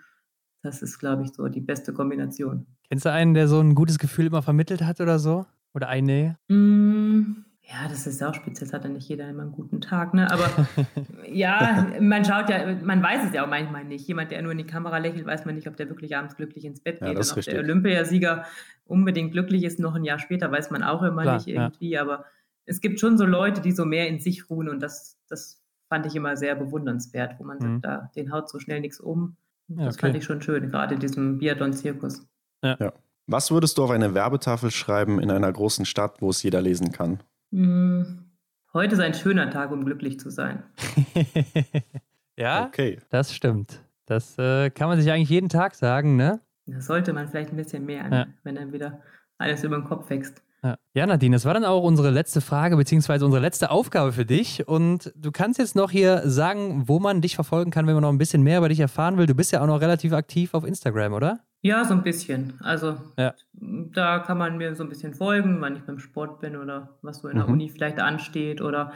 Das 0.61 0.81
ist, 0.81 0.99
glaube 0.99 1.23
ich, 1.23 1.33
so 1.33 1.47
die 1.47 1.61
beste 1.61 1.93
Kombination. 1.93 2.67
Kennst 2.89 3.05
du 3.05 3.11
einen, 3.11 3.33
der 3.33 3.47
so 3.47 3.59
ein 3.59 3.75
gutes 3.75 3.97
Gefühl 3.97 4.27
immer 4.27 4.41
vermittelt 4.41 4.83
hat 4.83 5.01
oder 5.01 5.17
so? 5.19 5.45
Oder 5.73 5.87
eine? 5.87 6.37
Mm, 6.47 7.43
ja, 7.71 7.87
das 7.87 8.07
ist 8.07 8.23
auch 8.23 8.33
speziell, 8.33 8.67
das 8.67 8.73
hat 8.73 8.83
ja 8.83 8.89
nicht 8.89 9.07
jeder 9.07 9.29
immer 9.29 9.43
einen 9.43 9.51
guten 9.51 9.79
Tag, 9.79 10.15
ne? 10.15 10.29
Aber 10.31 10.49
ja, 11.31 11.87
man 11.99 12.25
schaut 12.25 12.49
ja, 12.49 12.75
man 12.81 13.03
weiß 13.03 13.27
es 13.27 13.33
ja 13.33 13.43
auch 13.43 13.49
manchmal 13.49 13.83
nicht. 13.85 14.07
Jemand, 14.07 14.31
der 14.31 14.41
nur 14.41 14.53
in 14.53 14.57
die 14.57 14.65
Kamera 14.65 14.97
lächelt, 14.97 15.27
weiß 15.27 15.45
man 15.45 15.53
nicht, 15.53 15.67
ob 15.67 15.77
der 15.77 15.87
wirklich 15.87 16.17
abends 16.17 16.35
glücklich 16.35 16.65
ins 16.65 16.79
Bett 16.79 16.99
geht. 16.99 17.13
Ja, 17.13 17.19
und 17.19 17.37
ob 17.37 17.41
der 17.41 17.59
Olympiasieger 17.59 18.45
unbedingt 18.85 19.33
glücklich 19.33 19.63
ist, 19.63 19.79
noch 19.79 19.93
ein 19.93 20.03
Jahr 20.03 20.17
später, 20.17 20.51
weiß 20.51 20.71
man 20.71 20.81
auch 20.81 21.03
immer 21.03 21.21
Klar, 21.21 21.35
nicht 21.35 21.47
irgendwie. 21.47 21.91
Ja. 21.91 22.01
Aber 22.01 22.25
es 22.65 22.81
gibt 22.81 22.99
schon 22.99 23.19
so 23.19 23.25
Leute, 23.25 23.61
die 23.61 23.71
so 23.71 23.85
mehr 23.85 24.07
in 24.07 24.19
sich 24.19 24.49
ruhen 24.49 24.67
und 24.67 24.81
das, 24.81 25.19
das 25.27 25.61
fand 25.89 26.07
ich 26.07 26.15
immer 26.15 26.37
sehr 26.37 26.55
bewundernswert, 26.55 27.39
wo 27.39 27.43
man 27.43 27.57
mhm. 27.59 27.81
sagt, 27.81 27.85
da, 27.85 28.11
den 28.15 28.31
haut 28.31 28.49
so 28.49 28.59
schnell 28.59 28.79
nichts 28.79 28.99
um. 28.99 29.37
Das 29.67 29.95
okay. 29.95 30.07
fand 30.07 30.17
ich 30.17 30.23
schon 30.23 30.41
schön, 30.41 30.71
gerade 30.71 30.95
in 30.95 30.99
diesem 30.99 31.37
Biathlon-Zirkus. 31.37 32.25
Ja. 32.63 32.77
ja. 32.79 32.93
Was 33.27 33.51
würdest 33.51 33.77
du 33.77 33.83
auf 33.83 33.91
eine 33.91 34.15
Werbetafel 34.15 34.71
schreiben 34.71 35.19
in 35.19 35.29
einer 35.29 35.51
großen 35.51 35.85
Stadt, 35.85 36.19
wo 36.19 36.31
es 36.31 36.41
jeder 36.41 36.61
lesen 36.61 36.91
kann? 36.91 37.19
Hm, 37.51 38.25
heute 38.73 38.93
ist 38.93 39.01
ein 39.01 39.13
schöner 39.13 39.49
Tag, 39.49 39.71
um 39.71 39.83
glücklich 39.83 40.19
zu 40.19 40.29
sein. 40.29 40.63
ja, 42.37 42.65
okay. 42.65 42.99
das 43.09 43.33
stimmt. 43.33 43.83
Das 44.05 44.37
äh, 44.37 44.69
kann 44.69 44.87
man 44.87 44.99
sich 44.99 45.11
eigentlich 45.11 45.29
jeden 45.29 45.49
Tag 45.49 45.75
sagen, 45.75 46.15
ne? 46.15 46.39
Das 46.65 46.85
sollte 46.85 47.13
man 47.13 47.27
vielleicht 47.27 47.49
ein 47.49 47.55
bisschen 47.55 47.85
mehr, 47.85 48.07
ja. 48.11 48.27
wenn 48.43 48.55
dann 48.55 48.71
wieder 48.71 49.01
alles 49.37 49.63
über 49.63 49.77
den 49.77 49.85
Kopf 49.85 50.09
wächst. 50.09 50.43
Ja. 50.63 50.77
ja, 50.93 51.07
Nadine, 51.07 51.35
das 51.35 51.45
war 51.45 51.53
dann 51.53 51.63
auch 51.63 51.83
unsere 51.83 52.09
letzte 52.09 52.41
Frage, 52.41 52.75
beziehungsweise 52.75 53.25
unsere 53.25 53.41
letzte 53.41 53.71
Aufgabe 53.71 54.11
für 54.11 54.25
dich. 54.25 54.67
Und 54.67 55.13
du 55.15 55.31
kannst 55.31 55.57
jetzt 55.57 55.75
noch 55.75 55.89
hier 55.89 56.29
sagen, 56.29 56.83
wo 56.87 56.99
man 56.99 57.21
dich 57.21 57.35
verfolgen 57.35 57.71
kann, 57.71 57.87
wenn 57.87 57.93
man 57.93 58.01
noch 58.03 58.11
ein 58.11 58.17
bisschen 58.17 58.43
mehr 58.43 58.57
über 58.57 58.69
dich 58.69 58.81
erfahren 58.81 59.17
will. 59.17 59.25
Du 59.25 59.35
bist 59.35 59.51
ja 59.51 59.61
auch 59.61 59.67
noch 59.67 59.79
relativ 59.79 60.11
aktiv 60.11 60.53
auf 60.53 60.65
Instagram, 60.65 61.13
oder? 61.13 61.39
Ja, 61.61 61.83
so 61.83 61.93
ein 61.93 62.03
bisschen. 62.03 62.59
Also 62.61 62.97
ja. 63.17 63.33
da 63.53 64.19
kann 64.19 64.37
man 64.37 64.57
mir 64.57 64.75
so 64.75 64.83
ein 64.83 64.89
bisschen 64.89 65.13
folgen, 65.13 65.59
wann 65.59 65.75
ich 65.75 65.83
beim 65.83 65.99
Sport 65.99 66.39
bin 66.39 66.55
oder 66.55 66.97
was 67.01 67.19
so 67.19 67.27
in 67.27 67.37
der 67.37 67.47
mhm. 67.47 67.53
Uni 67.53 67.69
vielleicht 67.69 67.99
ansteht 67.99 68.61
oder 68.61 68.93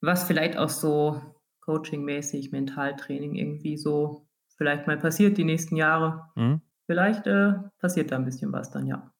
was 0.00 0.24
vielleicht 0.24 0.56
auch 0.56 0.68
so 0.68 1.20
coachingmäßig, 1.60 2.50
Mentaltraining 2.50 3.34
irgendwie 3.36 3.76
so 3.76 4.26
vielleicht 4.56 4.86
mal 4.86 4.98
passiert 4.98 5.38
die 5.38 5.44
nächsten 5.44 5.76
Jahre. 5.76 6.26
Mhm. 6.34 6.60
Vielleicht 6.86 7.26
äh, 7.26 7.52
passiert 7.78 8.10
da 8.10 8.16
ein 8.16 8.24
bisschen 8.24 8.52
was 8.52 8.70
dann, 8.70 8.86
ja. 8.86 9.12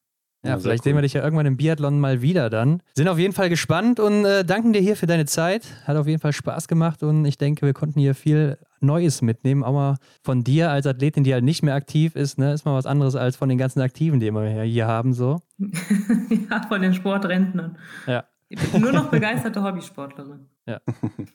Ja, 0.43 0.57
vielleicht 0.57 0.81
cool. 0.81 0.83
sehen 0.83 0.95
wir 0.95 1.01
dich 1.03 1.13
ja 1.13 1.23
irgendwann 1.23 1.45
im 1.45 1.57
Biathlon 1.57 1.99
mal 1.99 2.21
wieder 2.21 2.49
dann. 2.49 2.81
Sind 2.95 3.07
auf 3.07 3.19
jeden 3.19 3.33
Fall 3.33 3.49
gespannt 3.49 3.99
und 3.99 4.25
äh, 4.25 4.43
danken 4.43 4.73
dir 4.73 4.81
hier 4.81 4.95
für 4.95 5.05
deine 5.05 5.25
Zeit. 5.25 5.67
Hat 5.85 5.97
auf 5.97 6.07
jeden 6.07 6.19
Fall 6.19 6.33
Spaß 6.33 6.67
gemacht 6.67 7.03
und 7.03 7.25
ich 7.25 7.37
denke, 7.37 7.65
wir 7.65 7.73
konnten 7.73 7.99
hier 7.99 8.15
viel 8.15 8.57
Neues 8.79 9.21
mitnehmen. 9.21 9.63
Auch 9.63 9.73
mal 9.73 9.97
von 10.23 10.43
dir 10.43 10.71
als 10.71 10.87
Athletin, 10.87 11.23
die 11.23 11.33
halt 11.33 11.43
nicht 11.43 11.61
mehr 11.61 11.75
aktiv 11.75 12.15
ist, 12.15 12.39
ne, 12.39 12.53
ist 12.53 12.65
mal 12.65 12.73
was 12.73 12.87
anderes 12.87 13.15
als 13.15 13.35
von 13.35 13.49
den 13.49 13.59
ganzen 13.59 13.81
Aktiven, 13.81 14.19
die 14.19 14.31
wir 14.31 14.63
hier 14.63 14.87
haben. 14.87 15.13
So. 15.13 15.41
ja, 15.59 16.65
von 16.67 16.81
den 16.81 16.93
Sportrentnern. 16.93 17.77
Ja. 18.07 18.23
Ich 18.49 18.59
bin 18.71 18.81
nur 18.81 18.91
noch 18.91 19.09
begeisterte 19.09 19.63
Hobbysportlerin. 19.63 20.47
Ja. 20.65 20.81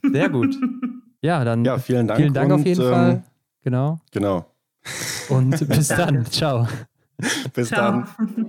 Sehr 0.03 0.29
gut. 0.29 0.55
Ja, 1.23 1.45
dann 1.45 1.65
ja, 1.65 1.79
vielen 1.79 2.07
Dank. 2.07 2.21
Vielen 2.21 2.35
Dank 2.35 2.53
und, 2.53 2.61
auf 2.61 2.67
jeden 2.67 2.83
ähm, 2.83 2.91
Fall. 2.91 3.23
Genau. 3.63 4.01
Genau. 4.13 4.47
Und 5.31 5.69
bis 5.69 5.89
dann. 5.97 6.27
Ciao. 6.27 6.69
bis 7.55 7.69
Ciao. 7.69 8.05
dann. 8.19 8.47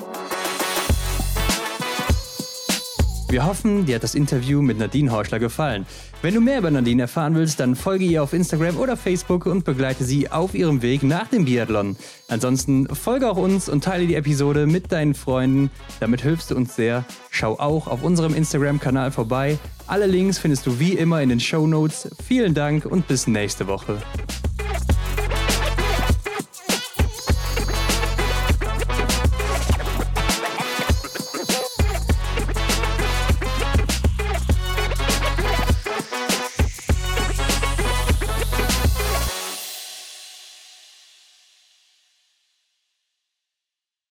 Wir 3.29 3.45
hoffen, 3.45 3.85
dir 3.85 3.95
hat 3.95 4.03
das 4.03 4.15
Interview 4.15 4.61
mit 4.61 4.77
Nadine 4.77 5.11
Horschler 5.11 5.39
gefallen. 5.39 5.85
Wenn 6.21 6.33
du 6.33 6.39
mehr 6.39 6.59
über 6.59 6.71
Nadine 6.71 7.01
erfahren 7.03 7.35
willst, 7.35 7.59
dann 7.59 7.75
folge 7.75 8.05
ihr 8.05 8.23
auf 8.23 8.31
Instagram 8.31 8.77
oder 8.77 8.95
Facebook 8.95 9.45
und 9.45 9.65
begleite 9.65 10.05
sie 10.05 10.31
auf 10.31 10.55
ihrem 10.55 10.81
Weg 10.81 11.03
nach 11.03 11.27
dem 11.27 11.43
Biathlon. 11.43 11.97
Ansonsten 12.29 12.87
folge 12.95 13.29
auch 13.29 13.35
uns 13.35 13.67
und 13.67 13.83
teile 13.83 14.07
die 14.07 14.15
Episode 14.15 14.65
mit 14.65 14.93
deinen 14.93 15.13
Freunden. 15.13 15.71
Damit 15.99 16.21
hilfst 16.21 16.51
du 16.51 16.55
uns 16.55 16.77
sehr. 16.77 17.03
Schau 17.29 17.59
auch 17.59 17.87
auf 17.87 18.01
unserem 18.01 18.33
Instagram-Kanal 18.33 19.11
vorbei. 19.11 19.59
Alle 19.87 20.05
Links 20.07 20.39
findest 20.39 20.65
du 20.65 20.79
wie 20.79 20.93
immer 20.93 21.21
in 21.21 21.27
den 21.27 21.41
Show 21.41 21.67
Notes. 21.67 22.09
Vielen 22.25 22.53
Dank 22.53 22.85
und 22.85 23.09
bis 23.09 23.27
nächste 23.27 23.67
Woche. 23.67 23.97